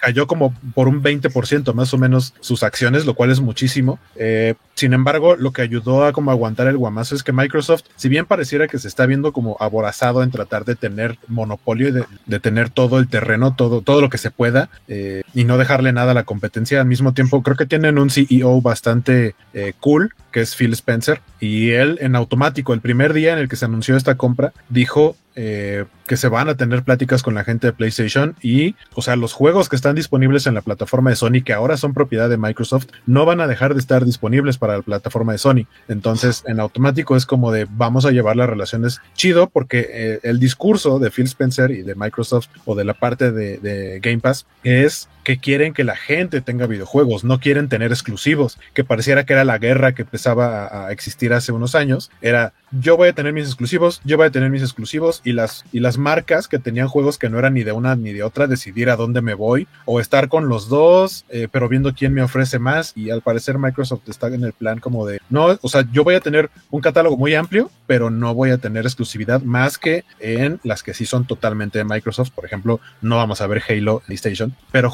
Cayó 0.00 0.26
como 0.26 0.54
por 0.74 0.88
un 0.88 1.02
20% 1.02 1.72
más 1.72 1.94
o 1.94 1.98
menos 1.98 2.34
sus 2.40 2.62
acciones, 2.62 3.06
lo 3.06 3.14
cual 3.14 3.30
es 3.30 3.40
muchísimo. 3.40 3.98
Eh, 4.16 4.54
sin 4.74 4.92
embargo, 4.92 5.36
lo 5.36 5.52
que 5.52 5.62
ayudó 5.62 6.04
a 6.04 6.12
como 6.12 6.30
aguantar 6.30 6.66
el 6.66 6.76
guamazo 6.76 7.14
es 7.14 7.22
que 7.22 7.32
Microsoft, 7.32 7.84
si 7.96 8.08
bien 8.08 8.26
pareciera 8.26 8.68
que 8.68 8.78
se 8.78 8.88
está 8.88 9.06
viendo 9.06 9.32
como 9.32 9.56
aborazado 9.60 10.22
en 10.22 10.30
tratar 10.30 10.64
de 10.64 10.76
tener 10.76 11.18
monopolio 11.36 11.92
de, 11.92 12.04
de 12.26 12.40
tener 12.40 12.70
todo 12.70 12.98
el 12.98 13.06
terreno, 13.06 13.54
todo, 13.54 13.82
todo 13.82 14.00
lo 14.00 14.10
que 14.10 14.18
se 14.18 14.32
pueda, 14.32 14.68
eh, 14.88 15.22
y 15.34 15.44
no 15.44 15.58
dejarle 15.58 15.92
nada 15.92 16.10
a 16.10 16.14
la 16.14 16.24
competencia, 16.24 16.80
al 16.80 16.86
mismo 16.88 17.14
tiempo 17.14 17.42
creo 17.42 17.56
que 17.56 17.66
tienen 17.66 17.98
un 17.98 18.10
CEO 18.10 18.60
bastante 18.60 19.36
eh, 19.54 19.74
cool, 19.78 20.14
que 20.32 20.40
es 20.40 20.56
Phil 20.56 20.72
Spencer, 20.72 21.20
y 21.38 21.70
él 21.70 21.98
en 22.00 22.16
automático, 22.16 22.74
el 22.74 22.80
primer 22.80 23.12
día 23.12 23.32
en 23.32 23.38
el 23.38 23.48
que 23.48 23.56
se 23.56 23.66
anunció 23.66 23.96
esta 23.96 24.16
compra, 24.16 24.52
dijo 24.68 25.16
eh, 25.36 25.84
que 26.06 26.16
se 26.16 26.28
van 26.28 26.48
a 26.48 26.56
tener 26.56 26.82
pláticas 26.82 27.22
con 27.22 27.34
la 27.34 27.44
gente 27.44 27.66
de 27.66 27.72
PlayStation 27.74 28.36
y, 28.40 28.74
o 28.94 29.02
sea, 29.02 29.16
los 29.16 29.34
juegos 29.34 29.68
que 29.68 29.76
están 29.76 29.94
disponibles 29.94 30.46
en 30.46 30.54
la 30.54 30.62
plataforma 30.62 31.10
de 31.10 31.16
Sony, 31.16 31.42
que 31.44 31.52
ahora 31.52 31.76
son 31.76 31.92
propiedad 31.92 32.30
de 32.30 32.38
Microsoft, 32.38 32.86
no 33.06 33.26
van 33.26 33.40
a 33.40 33.46
dejar 33.46 33.74
de 33.74 33.80
estar 33.80 34.04
disponibles 34.06 34.56
para 34.56 34.78
la 34.78 34.82
plataforma 34.82 35.32
de 35.32 35.38
Sony. 35.38 35.66
Entonces, 35.88 36.42
en 36.46 36.58
automático 36.58 37.16
es 37.16 37.26
como 37.26 37.52
de 37.52 37.66
vamos 37.70 38.06
a 38.06 38.12
llevar 38.12 38.36
las 38.36 38.48
relaciones 38.48 39.00
chido, 39.14 39.48
porque 39.48 39.86
eh, 39.90 40.20
el 40.22 40.40
discurso 40.40 40.98
de 40.98 41.10
Phil 41.10 41.26
Spencer 41.26 41.70
y 41.70 41.82
de 41.82 41.94
Microsoft 41.94 42.48
o 42.64 42.74
de 42.74 42.84
la 42.84 42.94
parte 42.94 43.30
de, 43.30 43.58
de 43.58 44.00
Game 44.00 44.20
Pass 44.20 44.46
es 44.64 45.08
que 45.26 45.38
quieren 45.38 45.74
que 45.74 45.82
la 45.82 45.96
gente 45.96 46.40
tenga 46.40 46.68
videojuegos, 46.68 47.24
no 47.24 47.40
quieren 47.40 47.68
tener 47.68 47.90
exclusivos, 47.90 48.60
que 48.74 48.84
pareciera 48.84 49.26
que 49.26 49.32
era 49.32 49.44
la 49.44 49.58
guerra 49.58 49.92
que 49.92 50.02
empezaba 50.02 50.86
a, 50.86 50.92
existir 50.92 51.32
hace 51.32 51.50
unos 51.50 51.74
años, 51.74 52.12
era 52.22 52.52
yo 52.70 52.96
voy 52.96 53.08
a 53.08 53.12
tener 53.12 53.32
mis 53.32 53.46
exclusivos, 53.46 54.00
yo 54.04 54.16
voy 54.16 54.26
a 54.26 54.30
tener 54.30 54.50
mis 54.50 54.62
exclusivos 54.62 55.22
y 55.24 55.32
las, 55.32 55.64
y 55.72 55.80
las 55.80 55.98
marcas 55.98 56.46
que 56.46 56.60
tenían 56.60 56.86
juegos 56.86 57.18
que 57.18 57.28
no 57.28 57.40
eran 57.40 57.54
ni 57.54 57.64
de 57.64 57.72
una 57.72 57.96
ni 57.96 58.12
de 58.12 58.22
otra, 58.22 58.46
decidir 58.46 58.88
a 58.88 58.94
dónde 58.94 59.20
me 59.20 59.34
voy 59.34 59.66
o 59.84 59.98
estar 59.98 60.28
con 60.28 60.48
los 60.48 60.68
dos, 60.68 61.24
eh, 61.28 61.48
pero 61.50 61.68
viendo 61.68 61.92
quién 61.92 62.14
me 62.14 62.22
ofrece 62.22 62.60
más 62.60 62.92
y 62.94 63.10
al 63.10 63.22
parecer 63.22 63.58
Microsoft 63.58 64.08
está 64.08 64.28
en 64.28 64.44
el 64.44 64.52
plan 64.52 64.78
como 64.78 65.06
de, 65.06 65.20
no, 65.28 65.58
o 65.60 65.68
sea, 65.68 65.84
yo 65.90 66.04
voy 66.04 66.14
a 66.14 66.20
tener 66.20 66.50
un 66.70 66.80
catálogo 66.80 67.16
muy 67.16 67.34
amplio, 67.34 67.68
pero 67.88 68.10
no 68.10 68.32
voy 68.32 68.50
a 68.50 68.58
tener 68.58 68.84
exclusividad 68.84 69.42
más 69.42 69.76
que 69.76 70.04
en 70.20 70.60
las 70.62 70.84
que 70.84 70.94
sí 70.94 71.04
son 71.04 71.26
totalmente 71.26 71.78
de 71.78 71.84
Microsoft, 71.84 72.30
por 72.30 72.44
ejemplo, 72.44 72.78
no 73.00 73.16
vamos 73.16 73.40
a 73.40 73.48
ver 73.48 73.60
Halo 73.68 74.02
PlayStation, 74.06 74.54
pero 74.70 74.88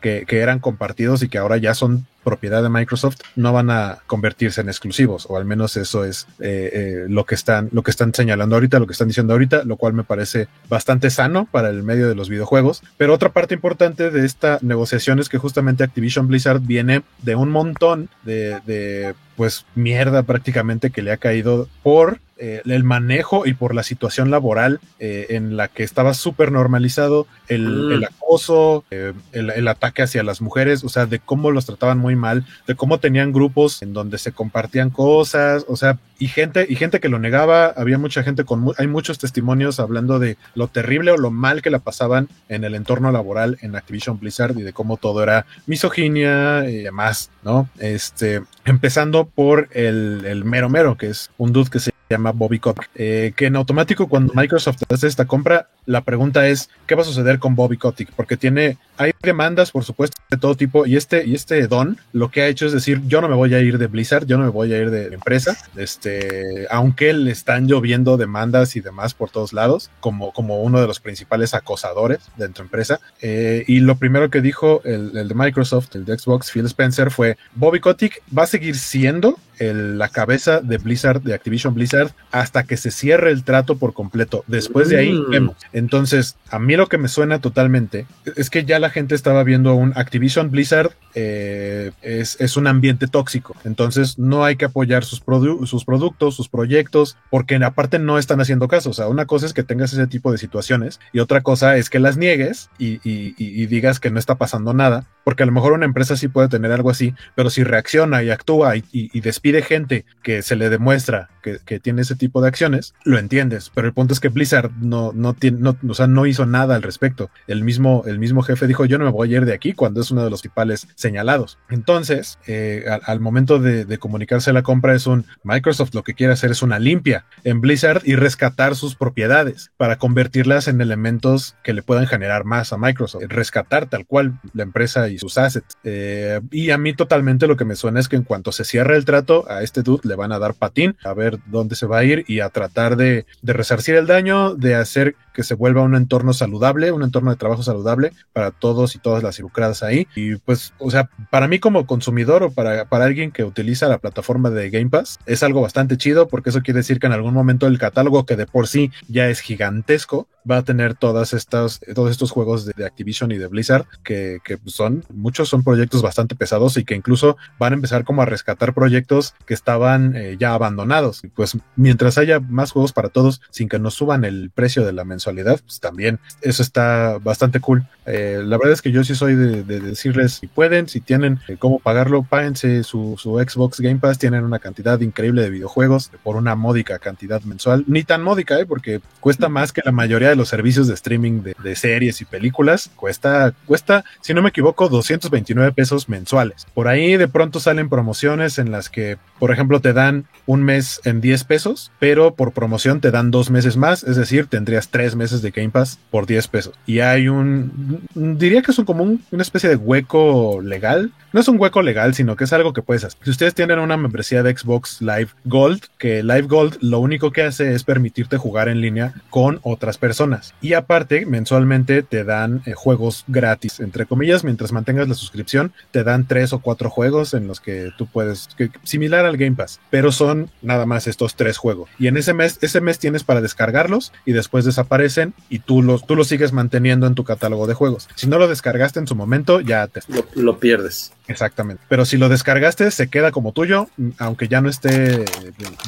que 0.00 0.24
eran 0.30 0.58
compartidos 0.58 1.22
y 1.22 1.28
que 1.28 1.38
ahora 1.38 1.56
ya 1.56 1.74
son 1.74 2.06
propiedad 2.26 2.60
de 2.60 2.68
Microsoft 2.68 3.18
no 3.36 3.52
van 3.52 3.70
a 3.70 3.98
convertirse 4.08 4.60
en 4.60 4.68
exclusivos 4.68 5.26
o 5.28 5.36
al 5.36 5.44
menos 5.44 5.76
eso 5.76 6.04
es 6.04 6.26
eh, 6.40 6.70
eh, 6.72 7.04
lo 7.08 7.24
que 7.24 7.36
están 7.36 7.68
lo 7.70 7.84
que 7.84 7.92
están 7.92 8.12
señalando 8.12 8.56
ahorita 8.56 8.80
lo 8.80 8.88
que 8.88 8.94
están 8.94 9.06
diciendo 9.06 9.32
ahorita 9.32 9.62
lo 9.62 9.76
cual 9.76 9.92
me 9.92 10.02
parece 10.02 10.48
bastante 10.68 11.10
sano 11.10 11.46
para 11.48 11.70
el 11.70 11.84
medio 11.84 12.08
de 12.08 12.16
los 12.16 12.28
videojuegos. 12.28 12.82
Pero 12.96 13.14
otra 13.14 13.28
parte 13.28 13.54
importante 13.54 14.10
de 14.10 14.26
esta 14.26 14.58
negociación 14.60 15.20
es 15.20 15.28
que 15.28 15.38
justamente 15.38 15.84
Activision 15.84 16.26
Blizzard 16.26 16.62
viene 16.62 17.02
de 17.22 17.36
un 17.36 17.50
montón 17.50 18.08
de, 18.24 18.58
de 18.66 19.14
pues 19.36 19.64
mierda 19.76 20.24
prácticamente 20.24 20.90
que 20.90 21.02
le 21.02 21.12
ha 21.12 21.18
caído 21.18 21.68
por 21.84 22.18
eh, 22.38 22.62
el 22.64 22.84
manejo 22.84 23.46
y 23.46 23.54
por 23.54 23.74
la 23.74 23.82
situación 23.82 24.30
laboral 24.30 24.80
eh, 24.98 25.26
en 25.30 25.56
la 25.56 25.68
que 25.68 25.82
estaba 25.82 26.14
súper 26.14 26.52
normalizado 26.52 27.26
el, 27.48 27.66
Mm. 27.66 27.92
el 27.92 28.04
acoso, 28.04 28.84
eh, 28.90 29.12
el, 29.32 29.50
el 29.50 29.68
ataque 29.68 30.02
hacia 30.02 30.22
las 30.22 30.40
mujeres, 30.40 30.84
o 30.84 30.88
sea, 30.88 31.06
de 31.06 31.18
cómo 31.18 31.50
los 31.50 31.66
trataban 31.66 31.98
muy 31.98 32.16
mal, 32.16 32.44
de 32.66 32.74
cómo 32.74 32.98
tenían 32.98 33.32
grupos 33.32 33.82
en 33.82 33.92
donde 33.92 34.18
se 34.18 34.32
compartían 34.32 34.90
cosas, 34.90 35.64
o 35.68 35.76
sea, 35.76 35.98
y 36.18 36.28
gente, 36.28 36.66
y 36.68 36.76
gente 36.76 37.00
que 37.00 37.08
lo 37.08 37.18
negaba, 37.18 37.66
había 37.66 37.98
mucha 37.98 38.22
gente 38.22 38.44
con, 38.44 38.72
hay 38.78 38.86
muchos 38.86 39.18
testimonios 39.18 39.80
hablando 39.80 40.18
de 40.18 40.36
lo 40.54 40.68
terrible 40.68 41.10
o 41.10 41.18
lo 41.18 41.30
mal 41.30 41.62
que 41.62 41.70
la 41.70 41.78
pasaban 41.78 42.28
en 42.48 42.64
el 42.64 42.74
entorno 42.74 43.12
laboral 43.12 43.58
en 43.60 43.76
Activision 43.76 44.18
Blizzard 44.18 44.58
y 44.58 44.62
de 44.62 44.72
cómo 44.72 44.96
todo 44.96 45.22
era 45.22 45.46
misoginia 45.66 46.68
y 46.68 46.78
demás, 46.78 47.30
¿no? 47.42 47.68
Este, 47.78 48.42
empezando 48.64 49.26
por 49.26 49.68
el, 49.72 50.24
el 50.26 50.44
mero 50.44 50.68
mero, 50.68 50.96
que 50.96 51.08
es 51.08 51.30
un 51.36 51.52
dude 51.52 51.70
que 51.70 51.80
se 51.80 51.95
llama 52.08 52.32
Bobby 52.32 52.58
Kotick, 52.58 52.88
eh, 52.94 53.32
que 53.36 53.46
en 53.46 53.56
automático 53.56 54.08
cuando 54.08 54.32
Microsoft 54.34 54.82
hace 54.88 55.06
esta 55.06 55.26
compra, 55.26 55.68
la 55.86 56.02
pregunta 56.02 56.46
es, 56.46 56.70
¿qué 56.86 56.94
va 56.94 57.02
a 57.02 57.04
suceder 57.04 57.38
con 57.38 57.54
Bobby 57.54 57.76
Kotick? 57.76 58.12
Porque 58.12 58.36
tiene, 58.36 58.78
hay 58.98 59.12
demandas, 59.22 59.70
por 59.70 59.84
supuesto, 59.84 60.16
de 60.30 60.36
todo 60.38 60.54
tipo, 60.56 60.86
y 60.86 60.96
este, 60.96 61.26
y 61.26 61.34
este 61.34 61.66
Don 61.68 61.98
lo 62.12 62.30
que 62.30 62.42
ha 62.42 62.46
hecho 62.48 62.66
es 62.66 62.72
decir, 62.72 63.00
yo 63.06 63.20
no 63.20 63.28
me 63.28 63.34
voy 63.34 63.54
a 63.54 63.60
ir 63.60 63.78
de 63.78 63.86
Blizzard, 63.86 64.26
yo 64.26 64.38
no 64.38 64.44
me 64.44 64.50
voy 64.50 64.72
a 64.72 64.78
ir 64.78 64.90
de 64.90 65.06
empresa, 65.14 65.56
este, 65.76 66.66
aunque 66.70 67.12
le 67.12 67.30
están 67.30 67.66
lloviendo 67.66 68.16
demandas 68.16 68.76
y 68.76 68.80
demás 68.80 69.14
por 69.14 69.30
todos 69.30 69.52
lados, 69.52 69.90
como, 70.00 70.32
como 70.32 70.60
uno 70.62 70.80
de 70.80 70.86
los 70.86 71.00
principales 71.00 71.54
acosadores 71.54 72.18
de 72.36 72.48
tu 72.48 72.62
empresa, 72.62 73.00
eh, 73.22 73.64
y 73.66 73.80
lo 73.80 73.96
primero 73.96 74.30
que 74.30 74.40
dijo 74.40 74.80
el, 74.84 75.16
el 75.16 75.28
de 75.28 75.34
Microsoft, 75.34 75.94
el 75.94 76.04
de 76.04 76.18
Xbox, 76.18 76.50
Phil 76.50 76.66
Spencer, 76.66 77.10
fue, 77.10 77.36
Bobby 77.54 77.80
Kotick 77.80 78.22
va 78.36 78.42
a 78.44 78.46
seguir 78.46 78.76
siendo 78.76 79.38
el- 79.58 79.96
la 79.98 80.08
cabeza 80.10 80.60
de 80.60 80.76
Blizzard, 80.76 81.22
de 81.22 81.32
Activision 81.32 81.72
Blizzard, 81.72 82.10
hasta 82.30 82.64
que 82.64 82.76
se 82.76 82.90
cierre 82.90 83.30
el 83.30 83.42
trato 83.42 83.78
por 83.78 83.94
completo. 83.94 84.44
Después 84.48 84.90
de 84.90 84.98
ahí 84.98 85.12
Mm. 85.14 85.30
vemos. 85.30 85.56
Entonces, 85.72 86.36
a 86.50 86.58
mí 86.58 86.76
lo 86.76 86.88
que 86.88 86.98
me 86.98 87.08
suena 87.08 87.40
totalmente 87.40 88.06
es 88.36 88.50
que 88.50 88.64
ya 88.66 88.78
la 88.78 88.85
gente 88.90 89.14
estaba 89.14 89.42
viendo 89.44 89.74
un 89.74 89.92
Activision 89.96 90.50
Blizzard 90.50 90.92
eh, 91.14 91.92
es, 92.02 92.36
es 92.40 92.56
un 92.56 92.66
ambiente 92.66 93.06
tóxico. 93.06 93.56
Entonces, 93.64 94.18
no 94.18 94.44
hay 94.44 94.56
que 94.56 94.66
apoyar 94.66 95.04
sus, 95.04 95.24
produ- 95.24 95.66
sus 95.66 95.84
productos, 95.84 96.34
sus 96.36 96.48
proyectos, 96.48 97.16
porque 97.30 97.56
aparte 97.56 97.98
no 97.98 98.18
están 98.18 98.40
haciendo 98.40 98.68
caso. 98.68 98.90
O 98.90 98.92
sea, 98.92 99.08
una 99.08 99.24
cosa 99.26 99.46
es 99.46 99.54
que 99.54 99.62
tengas 99.62 99.92
ese 99.92 100.06
tipo 100.06 100.30
de 100.30 100.38
situaciones 100.38 101.00
y 101.12 101.20
otra 101.20 101.40
cosa 101.42 101.76
es 101.76 101.88
que 101.90 101.98
las 101.98 102.16
niegues 102.16 102.68
y, 102.78 102.94
y- 103.08 103.34
y- 103.38 103.62
y 103.62 103.66
digas 103.66 103.98
que 103.98 104.10
no 104.10 104.18
está 104.18 104.34
pasando 104.34 104.74
nada, 104.74 105.06
porque 105.24 105.42
a 105.42 105.46
lo 105.46 105.52
mejor 105.52 105.72
una 105.72 105.86
empresa 105.86 106.16
sí 106.16 106.28
puede 106.28 106.48
tener 106.48 106.70
algo 106.72 106.90
así, 106.90 107.14
pero 107.34 107.50
si 107.50 107.64
reacciona 107.64 108.22
y 108.22 108.30
actúa 108.30 108.76
y- 108.76 108.84
y 108.92 109.20
despide 109.20 109.62
gente 109.62 110.04
que 110.22 110.42
se 110.42 110.54
le 110.56 110.68
demuestra 110.68 111.30
que, 111.42 111.58
que 111.64 111.80
tiene 111.80 112.02
ese 112.02 112.14
tipo 112.16 112.42
de 112.42 112.48
acciones, 112.48 112.94
lo 113.04 113.18
entiendes. 113.18 113.70
Pero 113.74 113.86
el 113.86 113.94
punto 113.94 114.12
es 114.12 114.20
que 114.20 114.28
Blizzard 114.28 114.70
no, 114.80 115.12
no 115.14 115.32
tiene, 115.34 115.58
no, 115.60 115.76
o 115.88 115.94
sea, 115.94 116.06
no 116.06 116.26
hizo 116.26 116.44
nada 116.46 116.74
al 116.76 116.82
respecto. 116.82 117.30
El 117.46 117.64
mismo, 117.64 118.02
el 118.06 118.18
mismo 118.18 118.42
jefe 118.42 118.66
dijo: 118.66 118.75
Yo 118.84 118.98
no 118.98 119.04
me 119.04 119.10
voy 119.10 119.32
a 119.32 119.38
ir 119.38 119.44
de 119.44 119.54
aquí 119.54 119.72
cuando 119.72 120.00
es 120.00 120.10
uno 120.10 120.24
de 120.24 120.30
los 120.30 120.42
principales 120.42 120.88
señalados. 120.94 121.58
Entonces, 121.68 122.38
eh, 122.46 122.84
al, 123.04 123.20
momento 123.20 123.58
de, 123.58 123.98
comunicarse 123.98 124.52
la 124.52 124.62
compra, 124.62 124.94
es 124.94 125.06
un 125.06 125.24
Microsoft 125.42 125.94
lo 125.94 126.02
que 126.02 126.14
quiere 126.14 126.32
hacer 126.32 126.50
es 126.50 126.62
una 126.62 126.78
limpia 126.78 127.24
en 127.44 127.60
Blizzard 127.60 128.02
y 128.04 128.14
rescatar 128.14 128.76
sus 128.76 128.94
propiedades 128.94 129.70
para 129.76 129.96
convertirlas 129.96 130.68
en 130.68 130.80
elementos 130.80 131.56
que 131.64 131.72
le 131.72 131.82
puedan 131.82 132.06
generar 132.06 132.44
más 132.44 132.72
a 132.72 132.78
Microsoft. 132.78 133.22
Rescatar 133.28 133.88
tal 133.88 134.06
cual 134.06 134.40
la 134.52 134.62
empresa 134.62 135.08
y 135.08 135.18
sus 135.18 135.38
assets. 135.38 135.76
Eh, 135.84 136.40
y 136.50 136.70
a 136.70 136.78
mí 136.78 136.92
totalmente 136.94 137.46
lo 137.46 137.56
que 137.56 137.64
me 137.64 137.76
suena 137.76 138.00
es 138.00 138.08
que 138.08 138.16
en 138.16 138.22
cuanto 138.22 138.52
se 138.52 138.64
cierre 138.64 138.96
el 138.96 139.04
trato, 139.04 139.50
a 139.50 139.62
este 139.62 139.82
dude 139.82 140.08
le 140.08 140.14
van 140.14 140.32
a 140.32 140.38
dar 140.38 140.54
patín, 140.54 140.96
a 141.04 141.14
ver 141.14 141.38
dónde 141.46 141.76
se 141.76 141.86
va 141.86 141.98
a 141.98 142.04
ir 142.04 142.24
y 142.28 142.40
a 142.40 142.50
tratar 142.50 142.96
de, 142.96 143.26
de 143.42 143.52
resarcir 143.52 143.94
el 143.94 144.06
daño, 144.06 144.54
de 144.54 144.74
hacer 144.74 145.16
que 145.36 145.42
se 145.42 145.54
vuelva 145.54 145.82
un 145.82 145.94
entorno 145.94 146.32
saludable, 146.32 146.92
un 146.92 147.02
entorno 147.02 147.30
de 147.30 147.36
trabajo 147.36 147.62
saludable 147.62 148.12
para 148.32 148.50
todos 148.50 148.65
y 148.94 148.98
todas 148.98 149.22
las 149.22 149.38
involucradas 149.38 149.82
ahí. 149.82 150.06
Y 150.14 150.36
pues, 150.36 150.72
o 150.78 150.90
sea, 150.90 151.08
para 151.30 151.48
mí 151.48 151.58
como 151.58 151.86
consumidor 151.86 152.42
o 152.42 152.50
para, 152.50 152.88
para 152.88 153.04
alguien 153.04 153.30
que 153.30 153.44
utiliza 153.44 153.88
la 153.88 153.98
plataforma 153.98 154.50
de 154.50 154.70
Game 154.70 154.90
Pass, 154.90 155.18
es 155.26 155.42
algo 155.42 155.60
bastante 155.60 155.96
chido 155.96 156.28
porque 156.28 156.50
eso 156.50 156.62
quiere 156.62 156.78
decir 156.78 156.98
que 156.98 157.06
en 157.06 157.12
algún 157.12 157.34
momento 157.34 157.66
el 157.66 157.78
catálogo 157.78 158.26
que 158.26 158.36
de 158.36 158.46
por 158.46 158.68
sí 158.68 158.90
ya 159.08 159.28
es 159.28 159.40
gigantesco, 159.40 160.28
va 160.48 160.58
a 160.58 160.62
tener 160.62 160.94
todas 160.94 161.32
estas, 161.32 161.80
todos 161.94 162.10
estos 162.10 162.30
juegos 162.30 162.66
de, 162.66 162.86
Activision 162.86 163.32
y 163.32 163.38
de 163.38 163.48
Blizzard 163.48 163.86
que, 164.04 164.38
que 164.44 164.58
son, 164.66 165.04
muchos 165.12 165.48
son 165.48 165.64
proyectos 165.64 166.02
bastante 166.02 166.36
pesados 166.36 166.76
y 166.76 166.84
que 166.84 166.94
incluso 166.94 167.36
van 167.58 167.72
a 167.72 167.76
empezar 167.76 168.04
como 168.04 168.22
a 168.22 168.26
rescatar 168.26 168.74
proyectos 168.74 169.34
que 169.44 169.54
estaban 169.54 170.14
eh, 170.14 170.36
ya 170.38 170.54
abandonados. 170.54 171.24
Y 171.24 171.28
pues 171.28 171.58
mientras 171.74 172.18
haya 172.18 172.38
más 172.40 172.70
juegos 172.70 172.92
para 172.92 173.08
todos 173.08 173.40
sin 173.50 173.68
que 173.68 173.78
nos 173.78 173.94
suban 173.94 174.24
el 174.24 174.50
precio 174.50 174.84
de 174.84 174.92
la 174.92 175.04
mensualidad, 175.04 175.60
pues 175.60 175.80
también 175.80 176.20
eso 176.42 176.62
está 176.62 177.18
bastante 177.18 177.60
cool. 177.60 177.86
Eh, 178.06 178.40
verdad 178.56 178.72
es 178.72 178.82
que 178.82 178.92
yo 178.92 179.04
sí 179.04 179.14
soy 179.14 179.34
de, 179.34 179.62
de 179.62 179.80
decirles 179.80 180.34
si 180.34 180.46
pueden, 180.46 180.88
si 180.88 181.00
tienen 181.00 181.40
eh, 181.48 181.56
cómo 181.58 181.78
pagarlo, 181.78 182.22
páguense 182.22 182.82
su, 182.84 183.16
su 183.18 183.38
Xbox 183.38 183.80
Game 183.80 183.98
Pass, 183.98 184.18
tienen 184.18 184.44
una 184.44 184.58
cantidad 184.58 185.00
increíble 185.00 185.42
de 185.42 185.50
videojuegos 185.50 186.10
por 186.22 186.36
una 186.36 186.54
módica 186.54 186.98
cantidad 186.98 187.42
mensual, 187.42 187.84
ni 187.86 188.04
tan 188.04 188.22
módica, 188.22 188.58
eh, 188.60 188.66
porque 188.66 189.00
cuesta 189.20 189.48
más 189.48 189.72
que 189.72 189.82
la 189.84 189.92
mayoría 189.92 190.28
de 190.28 190.36
los 190.36 190.48
servicios 190.48 190.88
de 190.88 190.94
streaming 190.94 191.42
de, 191.42 191.56
de 191.62 191.76
series 191.76 192.20
y 192.20 192.24
películas, 192.24 192.90
cuesta, 192.96 193.54
cuesta, 193.66 194.04
si 194.20 194.34
no 194.34 194.42
me 194.42 194.50
equivoco, 194.50 194.88
229 194.88 195.72
pesos 195.72 196.08
mensuales. 196.08 196.66
Por 196.74 196.88
ahí 196.88 197.16
de 197.16 197.28
pronto 197.28 197.60
salen 197.60 197.88
promociones 197.88 198.58
en 198.58 198.70
las 198.70 198.90
que, 198.90 199.18
por 199.38 199.50
ejemplo, 199.50 199.80
te 199.80 199.92
dan 199.92 200.26
un 200.46 200.62
mes 200.62 201.00
en 201.04 201.20
10 201.20 201.44
pesos, 201.44 201.92
pero 201.98 202.34
por 202.34 202.52
promoción 202.52 203.00
te 203.00 203.10
dan 203.10 203.30
dos 203.30 203.50
meses 203.50 203.76
más, 203.76 204.04
es 204.04 204.16
decir, 204.16 204.46
tendrías 204.46 204.88
tres 204.88 205.16
meses 205.16 205.42
de 205.42 205.50
Game 205.50 205.70
Pass 205.70 205.98
por 206.10 206.26
10 206.26 206.48
pesos. 206.48 206.74
Y 206.86 207.00
hay 207.00 207.28
un, 207.28 208.06
diría 208.46 208.62
que 208.62 208.70
es 208.70 208.78
un, 208.78 208.84
como 208.84 209.02
un- 209.02 209.22
una 209.30 209.42
especie 209.42 209.68
de 209.68 209.76
hueco 209.76 210.60
legal. 210.62 211.12
No 211.32 211.40
es 211.40 211.48
un 211.48 211.60
hueco 211.60 211.82
legal, 211.82 212.14
sino 212.14 212.34
que 212.36 212.44
es 212.44 212.52
algo 212.52 212.72
que 212.72 212.82
puedes 212.82 213.04
hacer. 213.04 213.18
Si 213.22 213.30
ustedes 213.30 213.54
tienen 213.54 213.78
una 213.78 213.96
membresía 213.96 214.42
de 214.42 214.56
Xbox 214.56 215.00
Live 215.02 215.28
Gold, 215.44 215.82
que 215.98 216.22
Live 216.22 216.42
Gold 216.48 216.78
lo 216.80 216.98
único 217.00 217.30
que 217.32 217.42
hace 217.42 217.74
es 217.74 217.84
permitirte 217.84 218.36
jugar 218.36 218.68
en 218.68 218.80
línea 218.80 219.14
con 219.30 219.60
otras 219.62 219.98
personas. 219.98 220.54
Y 220.60 220.72
aparte, 220.72 221.26
mensualmente 221.26 222.02
te 222.02 222.24
dan 222.24 222.62
eh, 222.66 222.72
juegos 222.74 223.24
gratis, 223.26 223.80
entre 223.80 224.06
comillas, 224.06 224.44
mientras 224.44 224.72
mantengas 224.72 225.08
la 225.08 225.14
suscripción, 225.14 225.72
te 225.90 226.04
dan 226.04 226.26
tres 226.26 226.52
o 226.52 226.60
cuatro 226.60 226.88
juegos 226.90 227.34
en 227.34 227.46
los 227.46 227.60
que 227.60 227.90
tú 227.98 228.06
puedes, 228.06 228.48
similar 228.82 229.26
al 229.26 229.36
Game 229.36 229.56
Pass, 229.56 229.80
pero 229.90 230.12
son 230.12 230.50
nada 230.62 230.86
más 230.86 231.06
estos 231.06 231.34
tres 231.36 231.58
juegos. 231.58 231.90
Y 231.98 232.06
en 232.06 232.16
ese 232.16 232.32
mes, 232.32 232.58
ese 232.62 232.80
mes 232.80 232.98
tienes 232.98 233.24
para 233.24 233.40
descargarlos 233.40 234.12
y 234.24 234.32
después 234.32 234.64
desaparecen 234.64 235.34
y 235.48 235.58
tú 235.58 235.82
los, 235.82 236.06
tú 236.06 236.16
los 236.16 236.28
sigues 236.28 236.52
manteniendo 236.52 237.06
en 237.06 237.14
tu 237.14 237.24
catálogo 237.24 237.66
de 237.66 237.74
juegos. 237.74 238.08
No 238.26 238.38
lo 238.38 238.48
descargaste 238.48 238.98
en 238.98 239.06
su 239.06 239.14
momento, 239.14 239.60
ya 239.60 239.86
te... 239.86 240.00
Lo, 240.08 240.26
lo 240.34 240.58
pierdes. 240.58 241.12
Exactamente. 241.28 241.82
Pero 241.88 242.04
si 242.04 242.16
lo 242.16 242.28
descargaste, 242.28 242.90
se 242.90 243.08
queda 243.08 243.32
como 243.32 243.52
tuyo, 243.52 243.88
mm, 243.96 244.10
aunque 244.18 244.48
ya 244.48 244.60
no 244.60 244.68
esté 244.68 245.24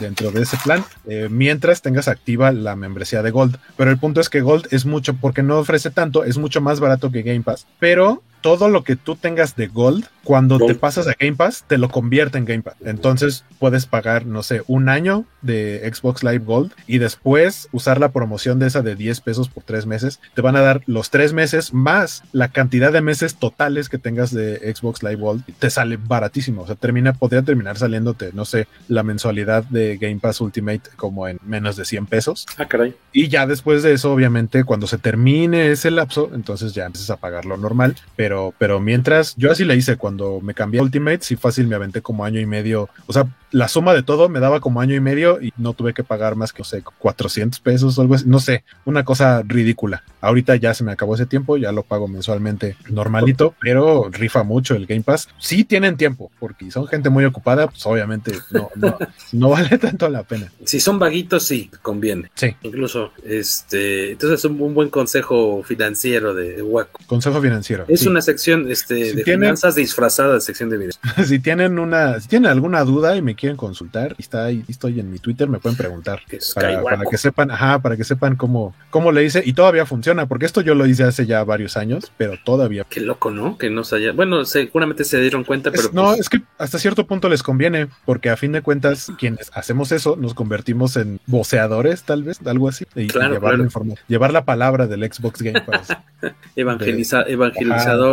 dentro 0.01 0.31
de 0.31 0.43
ese 0.43 0.57
plan, 0.65 0.85
eh, 1.07 1.29
mientras 1.31 1.83
tengas 1.83 2.09
activa 2.09 2.53
la 2.53 2.77
membresía 2.77 3.23
de 3.23 3.31
Gold. 3.31 3.59
Pero 3.77 3.91
el 3.91 3.99
punto 3.99 4.21
es 4.21 4.29
que 4.29 4.41
Gold 4.41 4.69
es 4.71 4.87
mucho, 4.87 5.15
porque 5.15 5.43
no 5.43 5.59
ofrece 5.59 5.91
tanto, 5.91 6.25
es 6.25 6.39
mucho 6.39 6.61
más 6.61 6.81
barato 6.81 7.11
que 7.11 7.23
Game 7.23 7.43
Pass, 7.43 7.67
pero 7.79 8.23
todo 8.41 8.69
lo 8.69 8.85
que 8.85 8.97
tú 8.97 9.17
tengas 9.17 9.57
de 9.57 9.67
Gold, 9.69 10.07
cuando 10.25 10.59
te 10.59 10.75
pasas 10.75 11.09
a 11.09 11.15
Game 11.19 11.37
Pass, 11.37 11.65
te 11.67 11.79
lo 11.79 11.89
convierte 11.89 12.37
en 12.37 12.45
Game 12.45 12.63
Pass. 12.63 12.75
Entonces 12.85 13.45
puedes 13.59 13.87
pagar, 13.87 14.27
no 14.27 14.43
sé, 14.43 14.63
un 14.67 14.91
año 14.91 15.25
de 15.41 15.91
Xbox 15.91 16.23
Live 16.23 16.45
Gold 16.45 16.73
y 16.87 16.99
después 16.99 17.69
usar 17.73 17.99
la 17.99 18.11
promoción 18.11 18.59
de 18.59 18.67
esa 18.67 18.83
de 18.83 18.95
10 18.95 19.23
pesos 19.23 19.49
por 19.49 19.63
tres 19.63 19.87
meses. 19.87 20.21
Te 20.35 20.43
van 20.43 20.57
a 20.57 20.61
dar 20.61 20.83
los 20.85 21.09
tres 21.09 21.33
meses 21.33 21.73
más 21.73 22.23
la 22.33 22.49
cantidad 22.49 22.93
de 22.93 23.01
meses 23.01 23.37
totales 23.37 23.89
que 23.89 23.97
tengas 23.97 24.31
de 24.31 24.75
Xbox 24.75 25.03
Live 25.03 25.17
Gold. 25.17 25.45
Te 25.59 25.71
sale 25.71 25.97
baratísimo. 25.97 26.63
O 26.63 26.67
sea, 26.67 26.77
termina, 26.77 27.15
podría 27.15 27.43
terminar 27.43 27.79
saliéndote, 27.79 28.31
no 28.35 28.45
sé, 28.45 28.69
la 28.89 29.03
mensualidad 29.03 29.65
de 29.65 29.97
Game 29.97 30.19
Pass 30.21 30.43
Ultimate 30.43 30.83
como 30.97 31.27
en 31.27 31.39
menos 31.43 31.77
de 31.77 31.87
100 31.87 32.07
pesos. 32.07 32.47
Ah, 32.59 32.67
caray. 32.67 32.95
Y 33.13 33.29
ya 33.29 33.47
después 33.47 33.83
de 33.83 33.95
eso, 33.95 34.13
obviamente, 34.13 34.65
cuando 34.65 34.87
se 34.87 34.99
termine 34.99 35.71
ese 35.71 35.91
lapso, 35.91 36.31
entonces 36.35 36.75
ya 36.75 36.87
empiezas 36.87 37.11
a 37.11 37.17
pagar 37.17 37.47
lo 37.47 37.57
normal. 37.57 37.97
Pero, 38.17 38.28
pero 38.59 38.81
mientras, 38.81 39.35
yo 39.37 39.51
así 39.51 39.65
le 39.65 39.77
hice 39.77 39.97
cuando 39.97 40.41
me 40.41 40.55
cambié 40.55 40.81
a 40.81 40.83
Ultimate, 40.83 41.21
sí 41.23 41.37
fácil 41.37 41.67
me 41.67 41.75
aventé 41.75 42.03
como 42.03 42.25
año 42.25 42.41
y 42.41 42.47
medio. 42.47 42.89
O 43.07 43.13
sea, 43.13 43.27
la 43.51 43.69
suma 43.69 43.95
de 43.95 44.03
todo 44.03 44.29
me 44.29 44.41
daba 44.41 44.61
como 44.61 44.81
año 44.81 44.95
y 44.95 45.01
medio 45.01 45.41
y 45.41 45.53
no 45.57 45.73
tuve 45.73 45.95
que 45.95 46.05
pagar 46.05 46.37
más 46.37 46.53
que, 46.53 46.61
no 46.61 46.65
sé, 46.65 46.83
400 46.99 47.61
pesos 47.61 47.99
o 47.99 48.03
algo 48.03 48.15
así. 48.15 48.25
No 48.27 48.41
sé, 48.41 48.65
una 48.85 49.05
cosa 49.05 49.43
ridícula. 49.47 50.03
Ahorita 50.21 50.57
ya 50.57 50.75
se 50.75 50.85
me 50.85 50.93
acabó 50.93 51.15
ese 51.15 51.27
tiempo, 51.27 51.57
ya 51.57 51.73
lo 51.73 51.83
pago 51.83 52.09
mensualmente 52.09 52.77
normalito, 52.91 53.55
pero 53.61 54.09
rifa 54.11 54.43
mucho 54.43 54.75
el 54.75 54.87
Game 54.87 55.03
Pass. 55.03 55.29
Sí 55.39 55.65
tienen 55.65 55.97
tiempo, 55.97 56.31
porque 56.39 56.71
son 56.71 56.87
gente 56.87 57.09
muy 57.09 57.25
ocupada, 57.25 57.69
pues 57.69 57.85
obviamente 57.87 58.33
no, 58.51 58.71
no, 58.75 58.99
no 59.33 59.49
vale 59.51 59.79
tanto 59.79 60.09
la 60.09 60.25
pena. 60.25 60.53
Si 60.65 60.81
son 60.81 60.99
vaguitos, 60.99 61.45
sí, 61.45 61.71
conviene. 61.83 62.31
Sí. 62.35 62.55
Incluso, 62.63 63.13
este, 63.25 64.13
entonces 64.13 64.41
es 64.41 64.45
un, 64.45 64.61
un 64.61 64.75
buen 64.75 64.91
consejo 64.91 65.63
financiero 65.63 66.35
de 66.35 66.63
Waco. 66.63 67.01
Consejo 67.07 67.41
financiero. 67.41 67.85
Es 67.89 68.01
sí. 68.01 68.09
una 68.09 68.18
sección 68.23 68.71
este, 68.71 69.11
Si 69.11 69.17
de 69.17 69.25
tienen- 69.25 69.43
finanzas 69.43 69.75
disfrazada 69.75 70.35
de 70.35 70.41
sección 70.41 70.71
de 70.71 70.79
video. 70.79 70.93
si 71.27 71.39
tienen 71.39 71.79
una, 71.79 72.21
si 72.21 72.29
tienen 72.29 72.51
alguna 72.51 72.85
duda 72.85 73.17
y 73.17 73.23
me 73.23 73.35
quieren 73.35 73.57
consultar, 73.57 74.15
está 74.19 74.45
ahí, 74.47 74.65
estoy 74.69 75.01
en 75.01 75.11
mi 75.11 75.19
Twitter, 75.19 75.49
me 75.49 75.59
pueden 75.59 75.77
preguntar 75.77 76.21
para, 76.55 77.05
que 77.11 77.19
sepan, 77.19 77.51
ajá, 77.51 77.81
para 77.81 77.97
que 77.97 78.05
sepan 78.05 78.37
cómo, 78.37 78.75
cómo 78.91 79.13
le 79.13 79.25
hice 79.25 79.43
y 79.45 79.53
todavía 79.53 79.87
funciona, 79.87 80.27
porque 80.27 80.47
esto 80.47 80.61
yo 80.61 80.75
lo 80.75 80.87
hice 80.87 81.05
hace 81.05 81.27
ya 81.27 81.43
varios 81.45 81.77
años, 81.77 82.13
pero 82.17 82.35
todavía. 82.45 82.85
Qué 82.89 83.01
loco, 83.01 83.31
¿no? 83.31 83.59
Que 83.59 83.71
no 83.71 83.85
se 83.85 83.97
haya. 83.97 84.13
Bueno, 84.13 84.45
seguramente 84.45 85.05
se 85.05 85.21
dieron 85.21 85.45
cuenta, 85.45 85.71
pero. 85.71 85.85
Es- 85.85 85.93
no, 85.93 86.07
pues, 86.09 86.21
es 86.21 86.29
que 86.29 86.43
hasta 86.59 86.79
cierto 86.79 87.07
punto 87.07 87.29
les 87.29 87.43
conviene, 87.43 87.89
porque 88.05 88.31
a 88.31 88.37
fin 88.37 88.53
de 88.53 88.63
cuentas, 88.63 89.13
quienes 89.19 89.51
hacemos 89.55 89.93
eso, 89.93 90.17
nos 90.17 90.35
convertimos 90.35 90.97
en 90.97 91.21
voceadores, 91.27 92.03
tal 92.05 92.23
vez, 92.23 92.39
algo 92.47 92.69
así, 92.69 92.85
y, 92.95 93.09
llevar, 93.09 93.11
claro. 93.39 93.85
La 93.85 93.95
llevar 94.09 94.33
la 94.33 94.45
palabra 94.45 94.87
del 94.87 95.03
Xbox 95.13 95.43
Game 95.43 95.61
Pass 95.63 95.89
evangeliza- 96.57 97.25
de- 97.25 97.33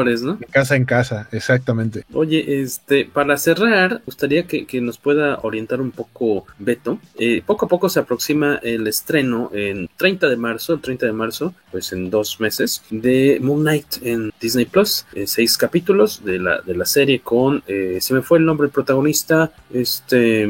¿no? 0.04 0.34
de 0.36 0.46
casa 0.48 0.76
en 0.76 0.86
casa, 0.86 1.28
exactamente. 1.32 2.04
Oye, 2.14 2.62
este, 2.62 3.06
para 3.06 3.38
cerrar, 3.38 4.02
gustaría 4.06 4.46
que, 4.48 4.66
que 4.66 4.82
nos 4.82 4.98
pueda 4.98 5.40
orientar 5.44 5.82
un 5.82 5.92
poco 5.92 6.46
Beto. 6.60 7.00
Eh, 7.18 7.42
poco 7.46 7.66
a 7.66 7.70
poco 7.70 7.90
se 7.90 8.00
aproxima 8.00 8.56
el 8.64 8.88
estreno 8.88 9.50
en 9.54 9.90
30 9.98 10.28
de 10.30 10.36
marzo, 10.38 10.74
el 10.74 10.82
30 10.82 11.06
de 11.06 11.14
marzo, 11.14 11.54
pues 11.72 11.94
en 11.94 12.10
dos 12.10 12.40
meses, 12.40 12.84
de 12.90 13.40
Moon 13.42 13.62
Knight 13.62 13.98
en 14.04 14.32
Disney 14.42 14.66
Plus. 14.66 15.06
Eh, 15.14 15.28
seis 15.28 15.58
capítulos 15.58 16.24
de 16.26 16.40
la, 16.40 16.62
de 16.62 16.76
la 16.76 16.86
serie 16.86 17.22
con, 17.22 17.64
eh, 17.68 18.00
se 18.02 18.14
me 18.14 18.22
fue 18.22 18.38
el 18.40 18.46
nombre 18.46 18.66
del 18.68 18.74
protagonista, 18.74 19.52
este, 19.74 20.48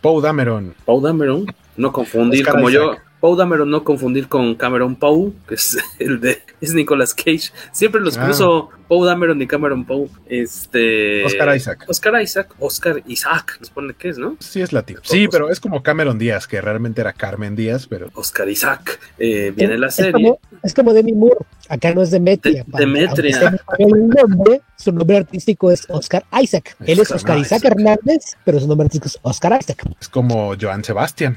Poe 0.00 0.22
Dameron. 0.22 0.74
Paul 0.84 1.02
Dameron, 1.02 1.46
no 1.76 1.92
confundir 1.92 2.40
Oscar 2.42 2.54
como 2.54 2.70
Isaac. 2.70 2.82
yo. 2.82 2.96
Paul 3.20 3.36
Dameron 3.36 3.68
no 3.70 3.82
confundir 3.82 4.28
con 4.28 4.54
Cameron 4.54 4.94
Poe, 4.96 5.32
que 5.48 5.56
es 5.56 5.76
el 5.98 6.20
de 6.20 6.40
es 6.60 6.72
Nicolas 6.74 7.14
Cage. 7.14 7.50
Siempre 7.72 8.00
los 8.00 8.16
Ah. 8.16 8.24
cruzo 8.26 8.70
Paul 8.88 9.06
Dameron 9.06 9.40
y 9.42 9.46
Cameron 9.46 9.84
Poe. 9.84 10.08
Este 10.28 11.24
Oscar 11.24 11.54
Isaac. 11.56 11.84
Oscar 11.88 12.22
Isaac, 12.22 12.54
Oscar 12.58 13.02
Isaac, 13.06 13.56
nos 13.60 13.70
pone 13.70 13.94
que 13.94 14.08
es, 14.08 14.18
¿no? 14.18 14.36
Sí, 14.40 14.60
es 14.60 14.72
latino. 14.72 15.00
Sí, 15.02 15.28
pero 15.30 15.50
es 15.50 15.60
como 15.60 15.82
Cameron 15.82 16.18
Díaz, 16.18 16.46
que 16.46 16.60
realmente 16.60 17.00
era 17.00 17.12
Carmen 17.12 17.54
Díaz, 17.54 17.86
pero. 17.86 18.08
Oscar 18.14 18.48
Isaac. 18.48 18.98
Eh, 19.18 19.52
viene 19.54 19.76
la 19.78 19.88
Es 19.88 19.94
serie. 19.96 20.12
como, 20.12 20.40
es 20.62 20.74
como 20.74 20.92
Demi 20.92 21.12
Moore. 21.12 21.44
Acá 21.68 21.92
no 21.92 22.00
es 22.00 22.10
Demetria. 22.10 22.64
De- 22.66 22.78
Demetria. 22.78 23.60
El 23.78 24.08
nombre, 24.08 24.62
su 24.76 24.90
nombre 24.90 25.18
artístico 25.18 25.70
es 25.70 25.84
Oscar 25.90 26.24
Isaac. 26.40 26.76
Él 26.80 26.98
es 27.00 27.10
Oscar 27.10 27.36
Oscar 27.36 27.38
Isaac 27.38 27.64
Hernández, 27.66 28.36
pero 28.44 28.58
su 28.58 28.66
nombre 28.66 28.86
artístico 28.86 29.06
es 29.08 29.18
Oscar 29.20 29.58
Isaac. 29.60 29.84
Es 30.00 30.08
como 30.08 30.54
Joan 30.58 30.82
Sebastián. 30.82 31.36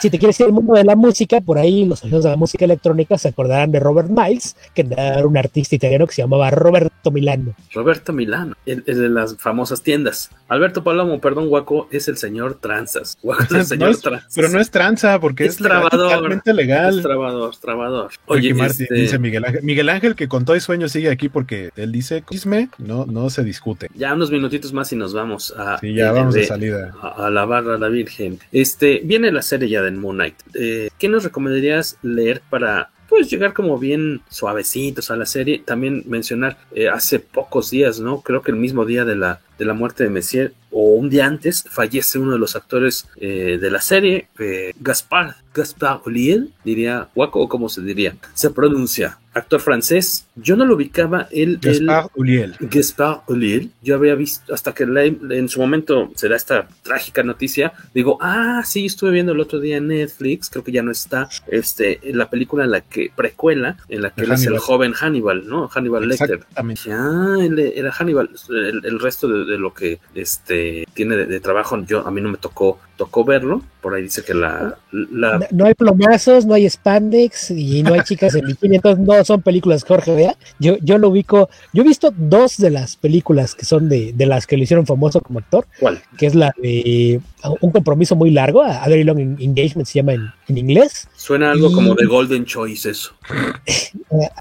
Si 0.00 0.10
te 0.10 0.18
quieres 0.20 0.38
ir 0.38 0.46
al 0.46 0.52
mundo 0.52 0.74
de 0.74 0.84
la 0.84 0.94
música, 0.94 1.40
por 1.40 1.58
ahí 1.58 1.84
los 1.86 2.04
años 2.04 2.22
de 2.22 2.30
la 2.30 2.36
música 2.36 2.64
electrónica 2.64 3.18
se 3.18 3.28
acordarán 3.28 3.72
de 3.72 3.80
Robert 3.80 4.08
Miles, 4.10 4.54
que 4.74 4.86
era 4.88 5.26
un 5.26 5.36
artista 5.36 5.74
italiano 5.74 6.06
que 6.06 6.12
se 6.14 6.22
llamaba 6.22 6.50
Roberto 6.88 7.10
Milano. 7.10 7.54
Roberto 7.72 8.12
Milano, 8.12 8.56
el, 8.66 8.82
el 8.86 8.98
de 9.00 9.08
las 9.08 9.36
famosas 9.36 9.82
tiendas. 9.82 10.30
Alberto 10.48 10.84
Palomo, 10.84 11.20
perdón, 11.20 11.48
Guaco, 11.48 11.88
es 11.90 12.08
el 12.08 12.16
señor 12.16 12.54
Tranzas. 12.60 13.18
Guaco 13.22 13.42
es 13.44 13.50
el 13.50 13.58
No 13.58 13.64
señor 13.64 13.90
es- 13.90 14.00
Tranzas. 14.00 14.32
pero 14.34 14.48
no 14.48 14.60
es 14.60 14.70
tranza, 14.70 15.20
porque 15.20 15.44
es, 15.44 15.52
Es 15.52 15.56
trabador. 15.58 15.90
totalmente 15.90 16.52
legal. 16.54 16.98
Es 16.98 17.02
trabador, 17.02 17.56
trabador. 17.56 18.10
Oye, 18.26 18.50
este, 18.64 18.86
dice 18.94 19.18
Miguel 19.18 19.44
Ángel. 19.44 19.62
Miguel 19.62 19.88
Ángel, 19.88 20.14
que 20.14 20.28
con 20.28 20.44
todo 20.44 20.56
y 20.56 20.60
sueño 20.60 20.88
sigue 20.88 21.10
aquí 21.10 21.28
porque 21.28 21.70
él 21.76 21.92
dice 21.92 22.22
chisme, 22.30 22.68
no, 22.78 23.06
no 23.06 23.30
se 23.30 23.42
discute. 23.44 23.88
ya 23.94 24.14
unos 24.14 24.30
minutitos 24.30 24.72
más 24.72 24.92
y 24.92 24.96
nos 24.96 25.12
vamos 25.14 25.52
a, 25.56 25.78
Sí, 25.78 25.94
ya 25.94 26.08
eh, 26.08 26.12
vamos 26.12 26.34
de- 26.34 26.40
de 26.40 26.46
salida. 26.46 26.94
a, 27.00 27.08
a 27.22 27.26
alabar 27.26 27.68
a 27.68 27.78
la 27.78 27.88
Virgen. 27.88 28.38
Este, 28.52 29.00
viene 29.04 29.30
la 29.32 29.42
serie 29.42 29.68
ya 29.68 29.82
del 29.82 29.96
Moon 29.96 30.16
Knight. 30.16 30.34
Eh, 30.54 30.88
¿Qué 30.98 31.08
nos 31.08 31.24
recomendarías 31.24 31.98
leer 32.02 32.42
para 32.50 32.90
pues 33.14 33.30
llegar 33.30 33.52
como 33.52 33.78
bien 33.78 34.22
suavecitos 34.28 35.08
a 35.12 35.16
la 35.16 35.24
serie? 35.24 35.60
También 35.64 36.02
mencionar 36.06 36.58
eh, 36.74 36.88
hace 36.88 37.20
pocos 37.20 37.70
días, 37.70 38.00
¿no? 38.00 38.22
Creo 38.22 38.42
que 38.42 38.50
el 38.50 38.56
mismo 38.56 38.84
día 38.84 39.04
de 39.04 39.14
la, 39.14 39.40
de 39.56 39.64
la 39.64 39.72
muerte 39.72 40.02
de 40.02 40.10
Messier 40.10 40.52
o 40.72 40.94
un 40.94 41.10
día 41.10 41.26
antes 41.26 41.64
fallece 41.70 42.18
uno 42.18 42.32
de 42.32 42.40
los 42.40 42.56
actores 42.56 43.06
eh, 43.20 43.56
de 43.60 43.70
la 43.70 43.80
serie, 43.80 44.26
eh, 44.40 44.72
Gaspar, 44.80 45.36
Gaspar 45.54 46.00
Ulliel, 46.04 46.52
diría 46.64 47.08
Waco 47.14 47.42
o 47.42 47.48
como 47.48 47.68
se 47.68 47.82
diría, 47.82 48.16
se 48.34 48.50
pronuncia, 48.50 49.20
actor 49.32 49.60
francés. 49.60 50.26
Yo 50.36 50.56
no 50.56 50.64
lo 50.66 50.74
ubicaba, 50.74 51.28
él, 51.30 51.58
Gaspar 51.62 52.08
Uliel. 52.16 52.56
Gaspar 52.60 53.22
Ulliel, 53.28 53.70
yo 53.82 53.94
había 53.94 54.14
visto 54.14 54.52
hasta 54.52 54.72
que 54.74 54.84
la- 54.86 55.04
en 55.04 55.48
su 55.48 55.60
momento 55.60 56.10
se 56.16 56.28
da 56.28 56.36
esta 56.36 56.66
trágica 56.82 57.22
noticia, 57.22 57.72
digo, 57.94 58.18
ah, 58.20 58.62
sí, 58.64 58.86
estuve 58.86 59.12
viendo 59.12 59.32
el 59.32 59.40
otro 59.40 59.60
día 59.60 59.76
en 59.76 59.88
Netflix, 59.88 60.50
creo 60.50 60.64
que 60.64 60.72
ya 60.72 60.82
no 60.82 60.90
está, 60.90 61.28
este, 61.46 62.00
la 62.12 62.28
película 62.30 62.64
en 62.64 62.72
la 62.72 62.80
que, 62.80 63.10
precuela, 63.14 63.76
en 63.88 64.02
la 64.02 64.10
que 64.10 64.22
él 64.22 64.32
es 64.32 64.44
el 64.46 64.58
joven 64.58 64.92
Hannibal, 64.92 65.46
¿no? 65.46 65.68
Hannibal 65.68 66.08
Lecter. 66.08 66.34
Exactamente. 66.40 66.92
Ah, 66.92 67.36
él 67.40 67.58
era 67.76 67.92
Hannibal. 67.92 68.30
El, 68.50 68.80
el 68.84 69.00
resto 69.00 69.28
de, 69.28 69.44
de 69.44 69.58
lo 69.58 69.72
que 69.72 70.00
este 70.14 70.86
tiene 70.94 71.16
de, 71.16 71.26
de 71.26 71.40
trabajo, 71.40 71.80
yo 71.86 72.06
a 72.06 72.10
mí 72.10 72.20
no 72.20 72.28
me 72.30 72.38
tocó 72.38 72.78
tocó 72.96 73.24
verlo. 73.24 73.60
Por 73.80 73.92
ahí 73.94 74.02
dice 74.04 74.22
que 74.22 74.34
la, 74.34 74.78
la 74.92 75.38
No, 75.38 75.46
no 75.50 75.64
hay 75.66 75.74
plomazos, 75.74 76.46
no 76.46 76.54
hay 76.54 76.70
spandex 76.70 77.50
y 77.50 77.82
no 77.82 77.92
hay 77.94 78.00
chicas 78.02 78.34
en 78.36 78.46
bikini, 78.46 78.76
entonces 78.76 79.04
no 79.04 79.24
son 79.24 79.42
películas 79.42 79.84
Jorge 79.84 80.14
Yo, 80.58 80.76
yo 80.80 80.98
lo 80.98 81.08
ubico, 81.08 81.48
yo 81.72 81.82
he 81.82 81.86
visto 81.86 82.12
dos 82.16 82.56
de 82.56 82.70
las 82.70 82.96
películas 82.96 83.54
que 83.54 83.64
son 83.64 83.88
de, 83.88 84.12
de 84.12 84.26
las 84.26 84.46
que 84.46 84.56
lo 84.56 84.62
hicieron 84.62 84.86
famoso 84.86 85.20
como 85.20 85.38
actor, 85.38 85.66
¿Cuál? 85.80 86.00
que 86.18 86.26
es 86.26 86.34
la 86.34 86.52
de 86.62 87.20
un 87.60 87.70
compromiso 87.70 88.16
muy 88.16 88.30
largo, 88.30 88.62
a 88.62 88.86
Very 88.88 89.04
Long 89.04 89.18
Engagement 89.40 89.86
se 89.86 89.94
llama 90.00 90.14
en, 90.14 90.30
en 90.48 90.58
inglés. 90.58 91.08
suena 91.16 91.50
algo 91.52 91.70
como 91.72 91.94
de 91.94 92.06
Golden 92.06 92.44
Choice 92.44 92.88
eso. 92.90 93.12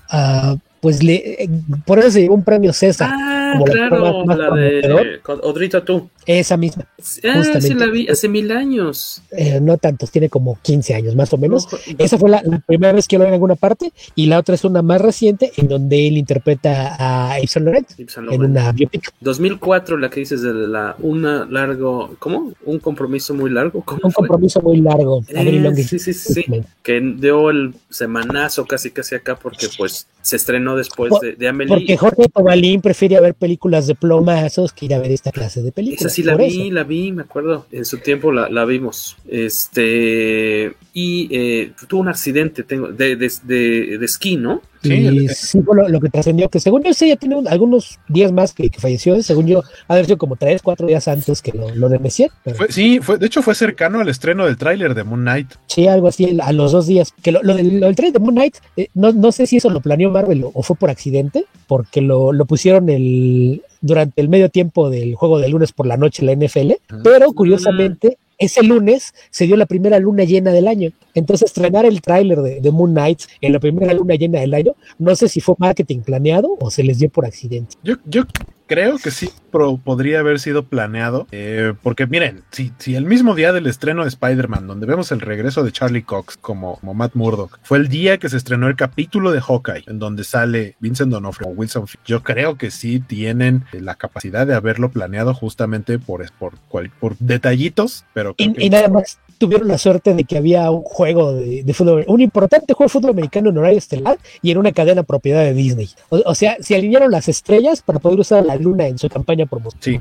Ah, 0.09 0.55
pues 0.81 1.01
le, 1.01 1.43
eh, 1.43 1.49
por 1.85 1.97
eso 1.99 2.11
se 2.11 2.21
llevó 2.21 2.35
un 2.35 2.43
premio 2.43 2.73
César. 2.73 3.09
Ah, 3.11 3.53
como 3.53 3.65
la 3.67 3.73
claro, 3.73 4.25
la 4.25 4.35
prometedor. 4.49 5.03
de 5.05 5.19
Odrita 5.43 5.83
tú. 5.83 6.09
Esa 6.25 6.57
misma. 6.57 6.85
Ah, 7.23 7.33
justamente. 7.37 7.75
la 7.75 7.85
vi 7.87 8.07
hace 8.07 8.27
mil 8.29 8.51
años. 8.51 9.21
Eh, 9.31 9.59
no 9.61 9.77
tantos, 9.77 10.09
tiene 10.11 10.29
como 10.29 10.57
15 10.61 10.93
años 10.95 11.15
más 11.15 11.33
o 11.33 11.37
menos. 11.37 11.65
Ojo, 11.67 11.77
Esa 11.97 12.17
fue 12.17 12.29
la, 12.29 12.41
la 12.45 12.59
primera 12.59 12.93
vez 12.93 13.07
que 13.07 13.17
lo 13.17 13.23
vi 13.23 13.27
en 13.29 13.33
alguna 13.33 13.55
parte 13.55 13.91
y 14.15 14.27
la 14.27 14.39
otra 14.39 14.55
es 14.55 14.63
una 14.63 14.81
más 14.81 15.01
reciente 15.01 15.51
en 15.57 15.67
donde 15.67 16.07
él 16.07 16.17
interpreta 16.17 16.95
a 17.33 17.39
Yves 17.39 17.51
Saint 17.51 17.65
Laurent 17.65 17.87
Yves 17.97 18.13
Saint 18.13 18.31
en 18.31 18.41
una 18.43 18.71
biopic. 18.71 19.11
2004, 19.21 19.97
la 19.97 20.09
que 20.09 20.19
dices 20.21 20.41
de 20.41 20.53
la 20.53 20.95
una 20.99 21.45
largo, 21.49 22.15
¿cómo? 22.19 22.53
Un 22.65 22.79
compromiso 22.79 23.33
muy 23.33 23.49
largo. 23.49 23.81
¿Cómo 23.83 24.01
Un 24.03 24.11
fue? 24.11 24.27
compromiso 24.27 24.61
muy 24.61 24.77
largo. 24.81 25.23
Eh, 25.29 25.83
sí, 25.87 25.99
sí, 25.99 26.13
sí, 26.13 26.45
que 26.81 26.99
dio 27.17 27.49
el 27.49 27.73
semanazo 27.89 28.65
casi 28.65 28.91
casi 28.91 29.15
acá 29.15 29.35
porque 29.35 29.67
pues 29.77 30.07
se 30.21 30.35
estrenó 30.35 30.75
después 30.75 31.09
Por- 31.09 31.21
de, 31.21 31.33
de 31.35 31.47
Amelie. 31.47 31.73
Porque 31.75 31.97
Jorge 31.97 32.29
Tobalín 32.33 32.81
prefiere 32.81 33.19
ver 33.19 33.33
películas 33.35 33.87
de 33.87 33.95
plomazos 33.95 34.71
que 34.73 34.85
ir 34.85 34.93
a 34.93 34.99
ver 34.99 35.11
esta 35.11 35.31
clase 35.31 35.61
de 35.61 35.71
películas. 35.71 36.12
Sí 36.13 36.23
la 36.23 36.35
vi, 36.35 36.45
eso. 36.67 36.73
la 36.73 36.83
vi, 36.83 37.11
me 37.11 37.23
acuerdo. 37.23 37.65
En 37.71 37.85
su 37.85 37.97
tiempo 37.99 38.31
la, 38.31 38.49
la 38.49 38.65
vimos. 38.65 39.17
Este. 39.27 40.73
Y 40.93 41.27
eh, 41.31 41.71
tuvo 41.87 42.01
un 42.01 42.07
accidente 42.09 42.63
tengo, 42.63 42.87
de, 42.89 43.15
de, 43.15 43.31
de, 43.43 43.97
de 43.97 44.05
esquí, 44.05 44.37
¿no? 44.37 44.61
y 44.85 45.29
sí 45.29 45.61
fue 45.61 45.77
lo, 45.77 45.87
lo 45.87 46.01
que 46.01 46.09
trascendió, 46.09 46.49
que 46.49 46.59
según 46.59 46.83
yo 46.83 46.93
sí 46.93 47.07
ya 47.07 47.15
tiene 47.15 47.37
un- 47.37 47.47
algunos 47.47 47.99
días 48.09 48.33
más 48.33 48.53
que, 48.53 48.69
que 48.69 48.81
falleció, 48.81 49.21
según 49.23 49.47
yo, 49.47 49.63
haber 49.87 50.03
sido 50.05 50.17
como 50.17 50.35
tres, 50.35 50.61
cuatro 50.61 50.85
días 50.87 51.07
antes 51.07 51.41
que 51.41 51.53
lo, 51.53 51.73
lo 51.73 51.87
de 51.87 51.99
Messier. 51.99 52.29
pero 52.43 52.57
Fue- 52.57 52.69
sí, 52.69 52.99
fue, 53.01 53.17
de 53.17 53.25
hecho 53.27 53.41
fue 53.41 53.55
cercano 53.55 54.01
al 54.01 54.09
estreno 54.09 54.45
del 54.45 54.57
tráiler 54.57 54.93
de 54.93 55.05
Moon 55.05 55.21
Knight. 55.21 55.53
Sí, 55.67 55.87
algo 55.87 56.09
así, 56.09 56.37
a 56.41 56.51
los 56.51 56.73
dos 56.73 56.85
días. 56.85 57.13
Que 57.23 57.31
lo, 57.31 57.41
lo 57.43 57.55
del, 57.55 57.79
lo 57.79 57.85
del 57.87 57.95
trailer 57.95 58.13
de 58.13 58.19
Moon 58.19 58.35
Knight, 58.35 58.57
eh, 58.75 58.89
no, 58.93 59.13
no 59.13 59.31
sé 59.31 59.47
si 59.47 59.55
eso 59.57 59.69
lo 59.69 59.79
planeó 59.79 60.11
Marvel 60.11 60.43
o, 60.43 60.51
o 60.53 60.61
fue 60.63 60.75
por 60.75 60.89
accidente, 60.89 61.45
porque 61.65 62.01
lo, 62.01 62.33
lo 62.33 62.43
pusieron 62.45 62.89
el, 62.89 63.63
durante 63.83 64.21
el 64.21 64.29
medio 64.29 64.49
tiempo 64.49 64.89
del 64.89 65.13
juego 65.13 65.39
de 65.39 65.49
lunes 65.49 65.73
por 65.73 65.85
la 65.85 65.97
noche 65.97 66.25
en 66.25 66.39
la 66.39 66.47
NFL, 66.47 66.71
pero 67.03 67.33
curiosamente 67.33 68.17
ese 68.39 68.63
lunes 68.63 69.13
se 69.29 69.45
dio 69.45 69.57
la 69.57 69.65
primera 69.65 69.99
luna 69.99 70.23
llena 70.23 70.51
del 70.51 70.67
año. 70.67 70.91
Entonces, 71.13 71.49
estrenar 71.49 71.85
el 71.85 72.01
tráiler 72.01 72.41
de, 72.41 72.61
de 72.61 72.71
Moon 72.71 72.91
Knight 72.91 73.19
en 73.41 73.53
la 73.53 73.59
primera 73.59 73.93
luna 73.93 74.15
llena 74.15 74.39
del 74.39 74.53
año, 74.53 74.73
no 74.97 75.15
sé 75.15 75.27
si 75.27 75.41
fue 75.41 75.55
marketing 75.57 75.99
planeado 75.99 76.57
o 76.59 76.71
se 76.71 76.83
les 76.83 76.97
dio 76.97 77.09
por 77.09 77.25
accidente. 77.25 77.75
Yo, 77.83 77.95
yo 78.05 78.23
creo 78.67 78.97
que 78.97 79.11
sí 79.11 79.29
pro- 79.51 79.77
podría 79.77 80.19
haber 80.19 80.39
sido 80.39 80.63
planeado, 80.63 81.27
eh, 81.31 81.73
porque 81.83 82.07
miren, 82.07 82.43
si, 82.51 82.71
si 82.79 82.95
el 82.95 83.05
mismo 83.05 83.35
día 83.35 83.51
del 83.53 83.67
estreno 83.67 84.03
de 84.03 84.09
Spider-Man, 84.09 84.67
donde 84.67 84.85
vemos 84.87 85.11
el 85.11 85.21
regreso 85.21 85.63
de 85.63 85.71
Charlie 85.71 86.03
Cox 86.03 86.37
como, 86.37 86.77
como 86.77 86.93
Matt 86.93 87.13
Murdock, 87.15 87.59
fue 87.63 87.77
el 87.77 87.87
día 87.87 88.17
que 88.17 88.29
se 88.29 88.37
estrenó 88.37 88.67
el 88.67 88.75
capítulo 88.75 89.31
de 89.31 89.41
Hawkeye, 89.41 89.83
en 89.87 89.99
donde 89.99 90.23
sale 90.23 90.75
Vincent 90.79 91.11
D'Onofrio 91.11 91.49
o 91.49 91.51
Wilson 91.51 91.85
yo 92.05 92.23
creo 92.23 92.57
que 92.57 92.71
sí 92.71 92.99
tienen 92.99 93.63
la 93.73 93.95
capacidad 93.95 94.47
de 94.47 94.55
haberlo 94.55 94.89
planeado 94.89 95.33
justamente 95.33 95.99
por, 95.99 96.23
por, 96.39 96.53
cual- 96.69 96.91
por 96.99 97.17
detallitos, 97.17 98.05
pero 98.13 98.33
Y, 98.37 98.53
que- 98.53 98.65
y 98.65 98.69
nada 98.69 98.87
más 98.87 99.19
tuvieron 99.37 99.67
la 99.67 99.77
suerte 99.77 100.13
de 100.13 100.23
que 100.23 100.37
había 100.37 100.71
un 100.71 100.83
juego 100.83 101.33
de, 101.33 101.63
de 101.63 101.73
fútbol, 101.73 102.05
un 102.07 102.21
importante 102.21 102.73
juego 102.73 102.87
de 102.87 102.93
fútbol 102.93 103.11
americano 103.11 103.49
en 103.49 103.57
horario 103.57 103.77
estelar 103.77 104.17
y 104.41 104.51
en 104.51 104.57
una 104.57 104.71
cadena 104.71 105.03
propiedad 105.03 105.41
de 105.43 105.53
Disney. 105.53 105.89
O, 106.09 106.21
o 106.25 106.33
sea, 106.35 106.55
se 106.61 106.75
alinearon 106.75 107.11
las 107.11 107.27
estrellas 107.27 107.81
para 107.81 107.99
poder 107.99 108.19
usar 108.19 108.45
la 108.45 108.52
luna 108.55 108.87
en 108.87 108.97
su 108.97 109.09
campaña 109.09 109.45
promocional. 109.45 109.81
Sí. 109.81 109.99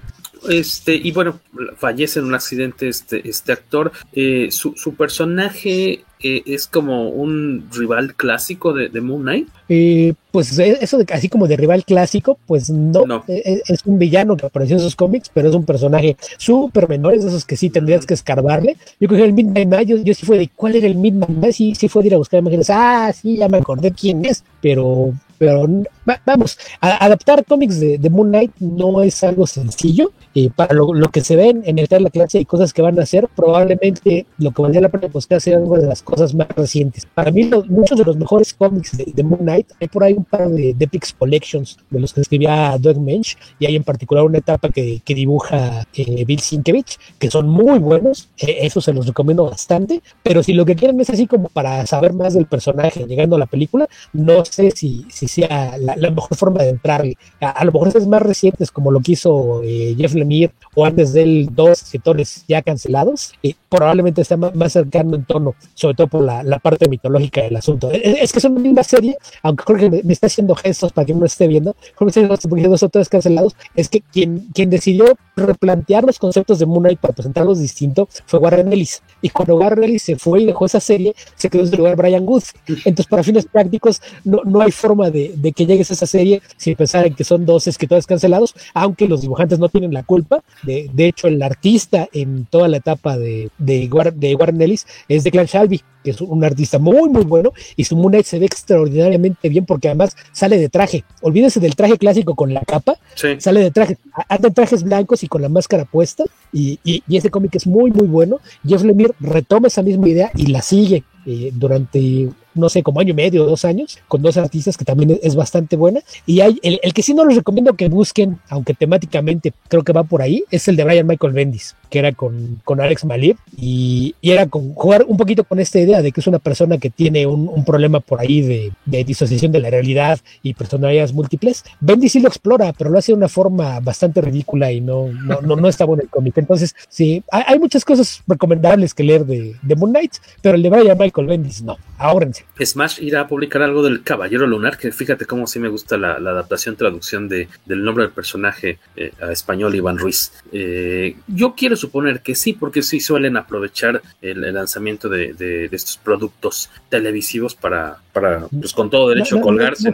Este, 0.48 0.96
y 0.96 1.12
bueno, 1.12 1.38
fallece 1.76 2.18
en 2.18 2.26
un 2.26 2.34
accidente 2.34 2.88
este, 2.88 3.28
este 3.28 3.52
actor. 3.52 3.92
Eh, 4.12 4.48
su, 4.50 4.74
su 4.76 4.96
personaje 4.96 6.04
eh, 6.20 6.42
es 6.46 6.66
como 6.66 7.10
un 7.10 7.68
rival 7.72 8.16
clásico 8.16 8.72
de, 8.72 8.88
de 8.88 9.00
Moon 9.00 9.22
Knight. 9.22 9.48
Eh, 9.68 10.14
pues 10.32 10.58
eh, 10.58 10.78
eso 10.80 10.98
de 10.98 11.06
así 11.12 11.28
como 11.28 11.46
de 11.46 11.56
rival 11.56 11.84
clásico, 11.84 12.38
pues 12.46 12.70
no, 12.70 13.24
Eh, 13.28 13.42
eh, 13.44 13.62
es 13.68 13.86
un 13.86 14.00
villano 14.00 14.36
que 14.36 14.46
apareció 14.46 14.74
en 14.74 14.82
sus 14.82 14.96
cómics, 14.96 15.30
pero 15.32 15.48
es 15.48 15.54
un 15.54 15.64
personaje 15.64 16.16
súper 16.38 16.88
menor, 16.88 17.14
es 17.14 17.22
de 17.22 17.28
esos 17.28 17.44
que 17.44 17.56
sí 17.56 17.70
tendrías 17.70 18.04
que 18.04 18.14
escarbarle. 18.14 18.76
Yo 18.98 19.06
creo 19.06 19.20
que 19.20 19.26
el 19.26 19.34
Midnight 19.34 19.68
Man, 19.68 19.84
yo, 19.84 19.96
yo 19.98 20.12
sí 20.12 20.26
fue 20.26 20.38
de 20.38 20.50
cuál 20.54 20.74
era 20.74 20.88
el 20.88 20.96
Midnight 20.96 21.30
Man, 21.30 21.52
sí, 21.52 21.76
sí 21.76 21.88
fue 21.88 22.02
de 22.02 22.08
ir 22.08 22.14
a 22.14 22.18
buscar 22.18 22.40
imágenes, 22.40 22.68
ah, 22.68 23.12
sí, 23.12 23.36
ya 23.36 23.48
me 23.48 23.58
acordé 23.58 23.92
quién 23.92 24.24
es, 24.24 24.42
pero, 24.60 25.12
pero 25.38 25.66
va- 26.08 26.20
vamos, 26.26 26.58
a- 26.80 27.04
adaptar 27.04 27.44
cómics 27.44 27.80
de, 27.80 27.98
de 27.98 28.10
Moon 28.10 28.28
Knight 28.28 28.52
no 28.60 29.02
es 29.02 29.22
algo 29.24 29.46
sencillo. 29.46 30.12
eh, 30.34 30.48
para 30.54 30.72
lo, 30.74 30.94
lo 30.94 31.10
que 31.10 31.20
se 31.20 31.36
ven 31.36 31.62
en 31.66 31.78
el 31.78 31.86
la 31.92 32.08
clase 32.08 32.40
y 32.40 32.46
cosas 32.46 32.72
que 32.72 32.80
van 32.80 32.98
a 32.98 33.02
hacer, 33.02 33.28
probablemente 33.36 34.24
lo 34.38 34.50
que 34.50 34.62
valdría 34.62 34.80
la 34.80 34.88
pena 34.88 35.08
buscar 35.08 35.40
sea 35.42 35.58
algo 35.58 35.76
de 35.76 35.86
las 35.86 36.02
cosas 36.02 36.34
más 36.34 36.48
recientes. 36.56 37.06
Para 37.14 37.30
mí, 37.30 37.50
muchos 37.68 37.98
de 37.98 38.04
los 38.04 38.16
mejores 38.16 38.54
cómics 38.54 38.96
de, 38.96 39.12
de 39.14 39.22
Moon 39.22 39.40
Knight, 39.40 39.66
hay 39.78 39.88
por 39.88 40.04
ahí 40.04 40.14
un 40.14 40.24
par 40.24 40.48
de, 40.48 40.72
de 40.72 40.88
Pix 40.88 41.12
Collections 41.12 41.76
de 41.90 42.00
los 42.00 42.12
que 42.14 42.22
escribía 42.22 42.76
Doug 42.78 42.98
Mensch, 42.98 43.36
y 43.58 43.66
hay 43.66 43.76
en 43.76 43.84
particular 43.84 44.24
una 44.24 44.38
etapa 44.38 44.70
que, 44.70 45.02
que 45.04 45.14
dibuja 45.14 45.86
eh, 45.94 46.24
Bill 46.24 46.40
Sienkiewicz, 46.40 46.96
que 47.18 47.30
son 47.30 47.48
muy 47.48 47.78
buenos, 47.78 48.28
eh, 48.38 48.58
eso 48.62 48.80
se 48.80 48.92
los 48.94 49.06
recomiendo 49.06 49.44
bastante, 49.44 50.00
pero 50.22 50.42
si 50.42 50.54
lo 50.54 50.64
que 50.64 50.74
quieren 50.76 50.98
es 51.00 51.10
así 51.10 51.26
como 51.26 51.48
para 51.50 51.84
saber 51.86 52.14
más 52.14 52.32
del 52.34 52.46
personaje 52.46 53.04
llegando 53.06 53.36
a 53.36 53.38
la 53.38 53.46
película, 53.46 53.86
no 54.14 54.44
sé 54.46 54.70
si, 54.70 55.04
si 55.10 55.28
sea 55.32 55.76
la, 55.78 55.96
la 55.96 56.10
mejor 56.10 56.36
forma 56.36 56.62
de 56.62 56.70
entrarle. 56.70 57.16
A, 57.40 57.50
a 57.50 57.64
lo 57.64 57.72
mejor 57.72 57.88
es 57.94 58.06
más 58.06 58.22
recientes, 58.22 58.70
como 58.70 58.90
lo 58.90 59.00
que 59.00 59.12
hizo 59.12 59.62
eh, 59.62 59.94
Jeff 59.98 60.14
Lemire, 60.14 60.52
o 60.74 60.84
antes 60.84 61.12
de 61.12 61.22
él, 61.22 61.48
dos 61.52 61.82
escritores 61.82 62.44
ya 62.48 62.62
cancelados, 62.62 63.32
eh, 63.42 63.54
probablemente 63.68 64.22
está 64.22 64.36
más, 64.36 64.54
más 64.54 64.72
cercano 64.72 65.16
en 65.16 65.24
tono, 65.24 65.54
sobre 65.74 65.94
todo 65.94 66.06
por 66.06 66.22
la, 66.22 66.42
la 66.42 66.58
parte 66.58 66.88
mitológica 66.88 67.42
del 67.42 67.56
asunto. 67.56 67.90
Es, 67.90 68.00
es 68.04 68.32
que 68.32 68.38
es 68.38 68.44
una 68.44 68.60
misma 68.60 68.82
serie, 68.82 69.16
aunque 69.42 69.64
Jorge 69.64 69.90
me, 69.90 70.02
me 70.02 70.12
está 70.12 70.26
haciendo 70.26 70.54
gestos 70.54 70.92
para 70.92 71.06
que 71.06 71.14
no 71.14 71.24
esté 71.24 71.48
viendo, 71.48 71.74
Jorge 71.94 72.26
dos 72.26 72.82
autores 72.82 73.08
cancelados, 73.08 73.54
es 73.74 73.88
que 73.88 74.00
quien, 74.00 74.48
quien 74.54 74.70
decidió 74.70 75.04
replantear 75.36 76.04
los 76.04 76.18
conceptos 76.18 76.58
de 76.58 76.66
Moon 76.66 76.82
Knight 76.82 77.00
para 77.00 77.14
presentarlos 77.14 77.58
distinto 77.58 78.08
fue 78.26 78.38
Warren 78.38 78.72
Ellis. 78.72 79.02
Y 79.22 79.30
cuando 79.30 79.56
Warren 79.56 79.84
Ellis 79.84 80.02
se 80.02 80.16
fue 80.16 80.42
y 80.42 80.46
dejó 80.46 80.66
esa 80.66 80.80
serie, 80.80 81.14
se 81.36 81.48
quedó 81.48 81.62
en 81.62 81.70
su 81.70 81.76
lugar 81.76 81.96
Brian 81.96 82.26
Wood. 82.26 82.42
Entonces, 82.84 83.06
para 83.06 83.22
fines 83.22 83.46
prácticos, 83.46 84.00
no, 84.24 84.42
no 84.44 84.60
hay 84.60 84.70
forma 84.70 85.10
de, 85.10 85.11
de 85.12 85.52
que 85.52 85.66
llegues 85.66 85.90
a 85.90 85.94
esa 85.94 86.06
serie 86.06 86.42
sin 86.56 86.74
pensar 86.74 87.06
en 87.06 87.14
que 87.14 87.24
son 87.24 87.46
dos 87.46 87.66
escritores 87.66 88.06
cancelados, 88.06 88.54
aunque 88.74 89.06
los 89.06 89.20
dibujantes 89.20 89.58
no 89.58 89.68
tienen 89.68 89.92
la 89.92 90.02
culpa. 90.02 90.42
De, 90.62 90.90
de 90.92 91.06
hecho, 91.06 91.28
el 91.28 91.42
artista 91.42 92.08
en 92.12 92.46
toda 92.46 92.68
la 92.68 92.78
etapa 92.78 93.18
de, 93.18 93.50
de, 93.58 93.88
de 94.14 94.34
Warren 94.34 94.60
Ellis 94.60 94.86
es 95.08 95.24
Declan 95.24 95.46
Shalvey, 95.46 95.80
que 96.02 96.10
es 96.10 96.20
un 96.20 96.42
artista 96.42 96.78
muy, 96.78 97.08
muy 97.08 97.24
bueno, 97.24 97.52
y 97.76 97.84
su 97.84 97.94
Moon 97.96 98.10
Knight 98.10 98.26
se 98.26 98.38
ve 98.38 98.46
extraordinariamente 98.46 99.48
bien 99.48 99.64
porque 99.66 99.88
además 99.88 100.16
sale 100.32 100.58
de 100.58 100.68
traje. 100.68 101.04
Olvídese 101.20 101.60
del 101.60 101.76
traje 101.76 101.96
clásico 101.96 102.34
con 102.34 102.52
la 102.52 102.62
capa, 102.62 102.96
sale 103.38 103.60
de 103.60 103.70
traje, 103.70 103.98
anda 104.28 104.48
en 104.48 104.54
trajes 104.54 104.82
blancos 104.82 105.22
y 105.22 105.28
con 105.28 105.42
la 105.42 105.48
máscara 105.48 105.84
puesta, 105.84 106.24
y, 106.52 106.80
y, 106.84 107.02
y 107.06 107.16
ese 107.16 107.30
cómic 107.30 107.54
es 107.54 107.66
muy, 107.66 107.90
muy 107.90 108.08
bueno. 108.08 108.40
Jeff 108.66 108.82
Lemire 108.82 109.14
retoma 109.20 109.68
esa 109.68 109.82
misma 109.82 110.08
idea 110.08 110.30
y 110.34 110.46
la 110.46 110.60
sigue 110.62 111.04
eh, 111.26 111.50
durante 111.54 112.28
no 112.54 112.68
sé, 112.68 112.82
como 112.82 113.00
año 113.00 113.10
y 113.10 113.14
medio, 113.14 113.44
dos 113.44 113.64
años, 113.64 113.98
con 114.08 114.22
dos 114.22 114.36
artistas 114.36 114.76
que 114.76 114.84
también 114.84 115.18
es, 115.22 115.34
bastante 115.34 115.76
buena. 115.76 116.00
Y 116.26 116.40
hay 116.40 116.58
el, 116.62 116.78
el, 116.82 116.92
que 116.92 117.02
sí 117.02 117.14
no 117.14 117.24
les 117.24 117.36
recomiendo 117.36 117.74
que 117.74 117.88
busquen, 117.88 118.38
aunque 118.48 118.74
temáticamente 118.74 119.52
creo 119.68 119.82
que 119.82 119.92
va 119.92 120.04
por 120.04 120.22
ahí, 120.22 120.44
es 120.50 120.68
el 120.68 120.76
de 120.76 120.84
Brian 120.84 121.06
Michael 121.06 121.32
Bendis, 121.32 121.74
que 121.90 121.98
era 121.98 122.12
con, 122.12 122.60
con 122.64 122.80
Alex 122.80 123.04
Malib, 123.04 123.36
y, 123.56 124.14
y, 124.20 124.30
era 124.30 124.46
con 124.46 124.74
jugar 124.74 125.04
un 125.08 125.16
poquito 125.16 125.44
con 125.44 125.58
esta 125.58 125.78
idea 125.78 126.02
de 126.02 126.12
que 126.12 126.20
es 126.20 126.26
una 126.26 126.38
persona 126.38 126.78
que 126.78 126.90
tiene 126.90 127.26
un, 127.26 127.48
un 127.48 127.64
problema 127.64 128.00
por 128.00 128.20
ahí 128.20 128.42
de, 128.42 128.72
de, 128.84 129.04
disociación 129.04 129.52
de 129.52 129.60
la 129.60 129.70
realidad 129.70 130.20
y 130.42 130.54
personalidades 130.54 131.12
múltiples. 131.12 131.64
Bendis 131.80 132.12
sí 132.12 132.20
lo 132.20 132.28
explora, 132.28 132.72
pero 132.72 132.90
lo 132.90 132.98
hace 132.98 133.12
de 133.12 133.16
una 133.16 133.28
forma 133.28 133.80
bastante 133.80 134.20
ridícula 134.20 134.70
y 134.72 134.80
no, 134.80 135.08
no, 135.08 135.40
no, 135.40 135.56
no 135.56 135.68
está 135.68 135.84
bueno 135.84 136.02
el 136.02 136.10
cómic. 136.10 136.36
Entonces, 136.38 136.74
sí, 136.88 137.22
hay, 137.30 137.44
hay, 137.46 137.58
muchas 137.58 137.84
cosas 137.84 138.22
recomendables 138.26 138.94
que 138.94 139.04
leer 139.04 139.24
de, 139.24 139.56
de 139.62 139.76
Moon 139.76 139.90
Knight, 139.90 140.14
pero 140.40 140.56
el 140.56 140.62
de 140.62 140.70
Brian 140.70 140.98
Michael 140.98 141.26
Bendis 141.26 141.62
no, 141.62 141.78
ahórrense. 141.98 142.41
Smash 142.60 143.00
irá 143.02 143.22
a 143.22 143.28
publicar 143.28 143.62
algo 143.62 143.82
del 143.82 144.02
Caballero 144.02 144.46
Lunar, 144.46 144.78
que 144.78 144.92
fíjate 144.92 145.24
cómo 145.24 145.46
sí 145.46 145.58
me 145.58 145.68
gusta 145.68 145.96
la, 145.96 146.18
la 146.18 146.30
adaptación, 146.30 146.76
traducción 146.76 147.28
de, 147.28 147.48
del 147.66 147.82
nombre 147.82 148.04
del 148.04 148.12
personaje 148.12 148.78
eh, 148.96 149.12
a 149.20 149.32
español, 149.32 149.74
Iván 149.74 149.98
Ruiz. 149.98 150.32
Eh, 150.52 151.16
yo 151.26 151.54
quiero 151.56 151.76
suponer 151.76 152.20
que 152.20 152.34
sí, 152.34 152.52
porque 152.52 152.82
sí 152.82 153.00
suelen 153.00 153.36
aprovechar 153.36 154.02
el, 154.20 154.44
el 154.44 154.54
lanzamiento 154.54 155.08
de, 155.08 155.32
de, 155.34 155.68
de, 155.68 155.76
estos 155.76 155.96
productos 155.96 156.70
televisivos 156.88 157.54
para, 157.54 157.98
para 158.12 158.46
pues 158.48 158.72
con 158.72 158.90
todo 158.90 159.08
derecho, 159.08 159.36
no, 159.36 159.40
no, 159.40 159.46
colgarse. 159.46 159.92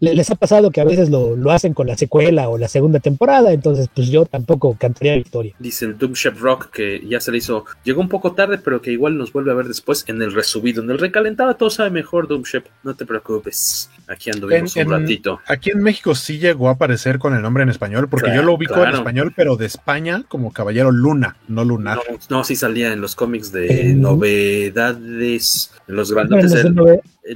Les 0.00 0.30
ha 0.30 0.34
pasado 0.34 0.70
que 0.70 0.80
a 0.80 0.84
veces 0.84 1.08
lo, 1.10 1.36
lo, 1.36 1.50
hacen 1.50 1.74
con 1.74 1.86
la 1.86 1.96
secuela 1.96 2.48
o 2.48 2.58
la 2.58 2.68
segunda 2.68 3.00
temporada, 3.00 3.52
entonces 3.52 3.88
pues 3.94 4.08
yo 4.08 4.24
tampoco 4.26 4.76
cantaría 4.78 5.16
victoria. 5.16 5.54
Dice 5.58 5.86
el 5.86 5.98
Doom 5.98 6.12
Chef 6.14 6.40
Rock 6.40 6.70
que 6.70 7.02
ya 7.06 7.20
se 7.20 7.32
le 7.32 7.38
hizo, 7.38 7.64
llegó 7.84 8.00
un 8.00 8.08
poco 8.08 8.32
tarde, 8.32 8.58
pero 8.58 8.82
que 8.82 8.92
igual 8.92 9.16
nos 9.16 9.32
vuelve 9.32 9.50
a 9.50 9.54
ver 9.54 9.66
después 9.66 10.04
en 10.08 10.20
el 10.22 10.32
resubido, 10.32 10.82
en 10.82 10.90
el 10.90 10.98
recalentado, 10.98 11.53
todo 11.56 11.70
sabe 11.70 11.90
mejor, 11.90 12.28
Doom 12.28 12.42
Chef, 12.44 12.64
no 12.82 12.94
te 12.94 13.06
preocupes, 13.06 13.90
aquí 14.06 14.30
anduvimos 14.30 14.76
en, 14.76 14.88
un 14.88 14.94
en, 14.94 15.00
ratito. 15.00 15.40
Aquí 15.46 15.70
en 15.70 15.82
México 15.82 16.14
sí 16.14 16.38
llegó 16.38 16.68
a 16.68 16.72
aparecer 16.72 17.18
con 17.18 17.34
el 17.34 17.42
nombre 17.42 17.62
en 17.62 17.68
español, 17.70 18.08
porque 18.08 18.26
Claro, 18.26 18.40
yo 18.42 18.46
lo 18.46 18.54
ubico 18.54 18.74
claro. 18.74 18.90
en 18.90 18.96
español, 18.96 19.32
pero 19.36 19.56
de 19.56 19.66
España 19.66 20.24
como 20.28 20.52
Caballero 20.52 20.90
Luna, 20.90 21.36
no 21.48 21.64
Lunar. 21.64 21.98
No, 22.08 22.18
no, 22.38 22.44
sí 22.44 22.56
salía 22.56 22.92
en 22.92 23.00
los 23.00 23.14
cómics 23.14 23.52
de 23.52 23.90
Eh, 23.90 23.94
novedades, 23.94 25.72
en 25.88 25.96
los 25.96 26.12
grandotes. 26.12 26.64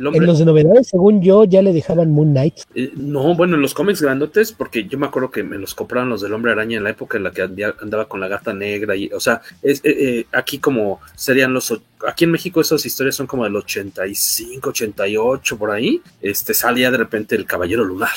Hombre- 0.06 0.19
en 0.19 0.27
los 0.27 0.39
de 0.39 0.44
novedades, 0.44 0.89
según 0.89 1.23
yo, 1.23 1.44
ya 1.44 1.62
le 1.62 1.73
dejaban 1.73 2.10
Moon 2.12 2.31
Knight. 2.31 2.55
Eh, 2.74 2.93
no, 2.97 3.35
bueno, 3.35 3.56
en 3.56 3.62
los 3.62 3.74
cómics 3.74 4.02
grandotes, 4.02 4.52
porque 4.52 4.86
yo 4.86 4.98
me 4.98 5.06
acuerdo 5.06 5.31
que 5.31 5.43
me 5.43 5.59
los 5.59 5.74
compraron 5.74 6.09
los 6.10 6.20
del 6.20 6.32
Hombre 6.35 6.52
Araña 6.52 6.77
en 6.78 6.85
la 6.85 6.90
época 6.90 7.16
en 7.16 7.24
la 7.24 7.31
que 7.31 7.43
andaba 7.43 8.06
con 8.09 8.20
la 8.20 8.28
gata 8.28 8.52
negra 8.52 8.94
y, 8.97 9.09
o 9.12 9.20
sea, 9.20 9.40
es, 9.62 9.81
eh, 9.85 9.97
eh, 9.98 10.27
aquí 10.32 10.59
como 10.59 11.01
serían 11.15 11.52
los, 11.55 11.73
aquí 12.06 12.24
en 12.24 12.31
México 12.32 12.60
esas 12.60 12.85
historias 12.85 13.16
son 13.16 13.27
como 13.27 13.44
del 13.44 13.56
85, 13.56 14.70
88 14.70 15.59
por 15.59 15.70
ahí, 15.70 16.01
este 16.23 16.55
salía 16.55 16.90
de 16.90 16.98
repente 16.98 17.35
el 17.36 17.44
Caballero 17.47 17.85
Lunar, 17.85 18.09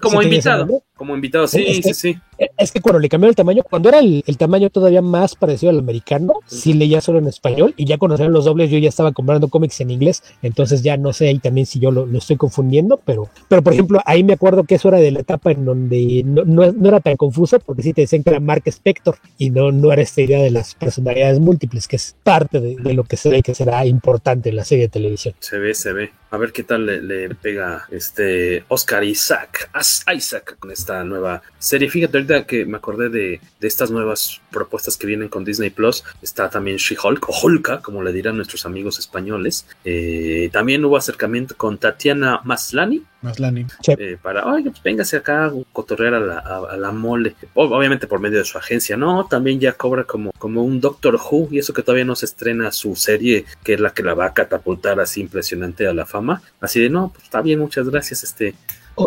como 0.00 0.20
¿Sí 0.20 0.26
tenía 0.28 0.38
ese 0.40 0.48
invitado, 0.50 0.82
como 0.96 1.14
invitado, 1.14 1.46
sí, 1.48 1.64
Es 1.66 1.76
sí, 1.76 1.82
que- 1.82 1.94
sí. 1.94 2.16
Es 2.58 2.72
que 2.72 2.80
cuando 2.80 2.98
le 2.98 3.08
cambiaron 3.08 3.30
el 3.30 3.36
tamaño, 3.36 3.62
cuando 3.62 3.88
era 3.88 4.00
el, 4.00 4.24
el 4.26 4.36
tamaño 4.36 4.68
todavía 4.68 5.00
más 5.00 5.36
parecido 5.36 5.70
al 5.70 5.78
americano, 5.78 6.32
sí 6.46 6.72
leía 6.72 7.00
solo 7.00 7.20
en 7.20 7.28
español 7.28 7.74
y 7.76 7.84
ya 7.86 7.96
cuando 7.96 8.16
eran 8.16 8.32
los 8.32 8.44
dobles 8.44 8.70
yo 8.70 8.78
ya 8.78 8.88
estaba 8.88 9.12
comprando 9.12 9.46
cómics 9.48 9.80
en 9.80 9.90
inglés, 9.92 10.24
entonces 10.42 10.82
ya 10.82 10.96
no, 10.96 11.12
sé 11.14 11.28
ahí 11.28 11.38
también 11.38 11.66
si 11.66 11.78
yo 11.78 11.90
lo, 11.90 12.04
lo 12.04 12.18
estoy 12.18 12.36
confundiendo, 12.36 13.00
pero, 13.04 13.30
pero 13.48 13.62
por 13.62 13.72
ejemplo, 13.72 14.00
ahí 14.04 14.22
me 14.22 14.34
acuerdo 14.34 14.64
que 14.64 14.74
eso 14.74 14.88
era 14.88 14.98
de 14.98 15.10
la 15.10 15.20
etapa 15.20 15.52
en 15.52 15.64
donde 15.64 16.22
no, 16.24 16.44
no, 16.44 16.70
no 16.70 16.88
era 16.88 17.00
tan 17.00 17.16
confuso, 17.16 17.58
porque 17.60 17.82
sí 17.82 17.92
te 17.92 18.02
decían 18.02 18.22
que 18.22 18.30
era 18.30 18.40
Mark 18.40 18.64
Spector 18.66 19.16
y 19.38 19.50
no, 19.50 19.72
no 19.72 19.92
era 19.92 20.02
esta 20.02 20.20
idea 20.20 20.42
de 20.42 20.50
las 20.50 20.74
personalidades 20.74 21.40
múltiples, 21.40 21.88
que 21.88 21.96
es 21.96 22.16
parte 22.22 22.60
de, 22.60 22.76
de 22.76 22.94
lo 22.94 23.04
que 23.04 23.16
se 23.16 23.30
ve 23.30 23.42
que 23.42 23.54
será 23.54 23.86
importante 23.86 24.50
en 24.50 24.56
la 24.56 24.64
serie 24.64 24.84
de 24.84 24.90
televisión. 24.90 25.34
Se 25.38 25.58
ve, 25.58 25.74
se 25.74 25.92
ve. 25.92 26.10
A 26.34 26.36
ver 26.36 26.50
qué 26.50 26.64
tal 26.64 26.84
le, 26.84 27.00
le 27.00 27.32
pega 27.32 27.86
este 27.92 28.64
Oscar 28.66 29.04
Isaac, 29.04 29.70
Isaac 30.12 30.56
con 30.58 30.72
esta 30.72 31.04
nueva 31.04 31.42
serie. 31.60 31.88
Fíjate 31.88 32.18
ahorita 32.18 32.44
que 32.44 32.66
me 32.66 32.76
acordé 32.76 33.08
de, 33.08 33.40
de 33.60 33.68
estas 33.68 33.92
nuevas 33.92 34.40
propuestas 34.50 34.96
que 34.96 35.06
vienen 35.06 35.28
con 35.28 35.44
Disney 35.44 35.70
Plus. 35.70 36.02
Está 36.22 36.50
también 36.50 36.78
She-Hulk, 36.78 37.28
o 37.28 37.40
Hulka, 37.40 37.80
como 37.82 38.02
le 38.02 38.12
dirán 38.12 38.34
nuestros 38.34 38.66
amigos 38.66 38.98
españoles. 38.98 39.64
Eh, 39.84 40.50
también 40.52 40.84
hubo 40.84 40.96
acercamiento 40.96 41.54
con 41.56 41.78
Tatiana 41.78 42.40
Maslani, 42.42 43.04
Maslani. 43.22 43.64
eh, 43.96 44.18
para, 44.20 44.44
oye, 44.44 44.70
pues 44.70 44.82
véngase 44.82 45.16
acá 45.16 45.46
a 45.46 45.52
cotorrear 45.72 46.14
a 46.14 46.20
la, 46.20 46.38
a, 46.40 46.72
a 46.72 46.76
la 46.76 46.90
mole. 46.90 47.36
Obviamente 47.54 48.08
por 48.08 48.20
medio 48.20 48.38
de 48.38 48.44
su 48.44 48.58
agencia, 48.58 48.96
¿no? 48.96 49.26
También 49.26 49.60
ya 49.60 49.72
cobra 49.72 50.04
como, 50.04 50.32
como 50.36 50.62
un 50.64 50.80
Doctor 50.80 51.14
Who, 51.14 51.48
y 51.52 51.58
eso 51.58 51.72
que 51.72 51.82
todavía 51.82 52.04
no 52.04 52.16
se 52.16 52.26
estrena 52.26 52.70
su 52.72 52.96
serie, 52.96 53.46
que 53.62 53.74
es 53.74 53.80
la 53.80 53.94
que 53.94 54.02
la 54.02 54.14
va 54.14 54.26
a 54.26 54.34
catapultar 54.34 54.98
así 55.00 55.20
impresionante 55.20 55.86
a 55.86 55.94
la 55.94 56.04
fama. 56.04 56.23
Así 56.60 56.80
de, 56.80 56.90
no, 56.90 57.10
pues 57.12 57.24
está 57.24 57.40
bien, 57.42 57.58
muchas 57.60 57.88
gracias, 57.88 58.24
este. 58.24 58.54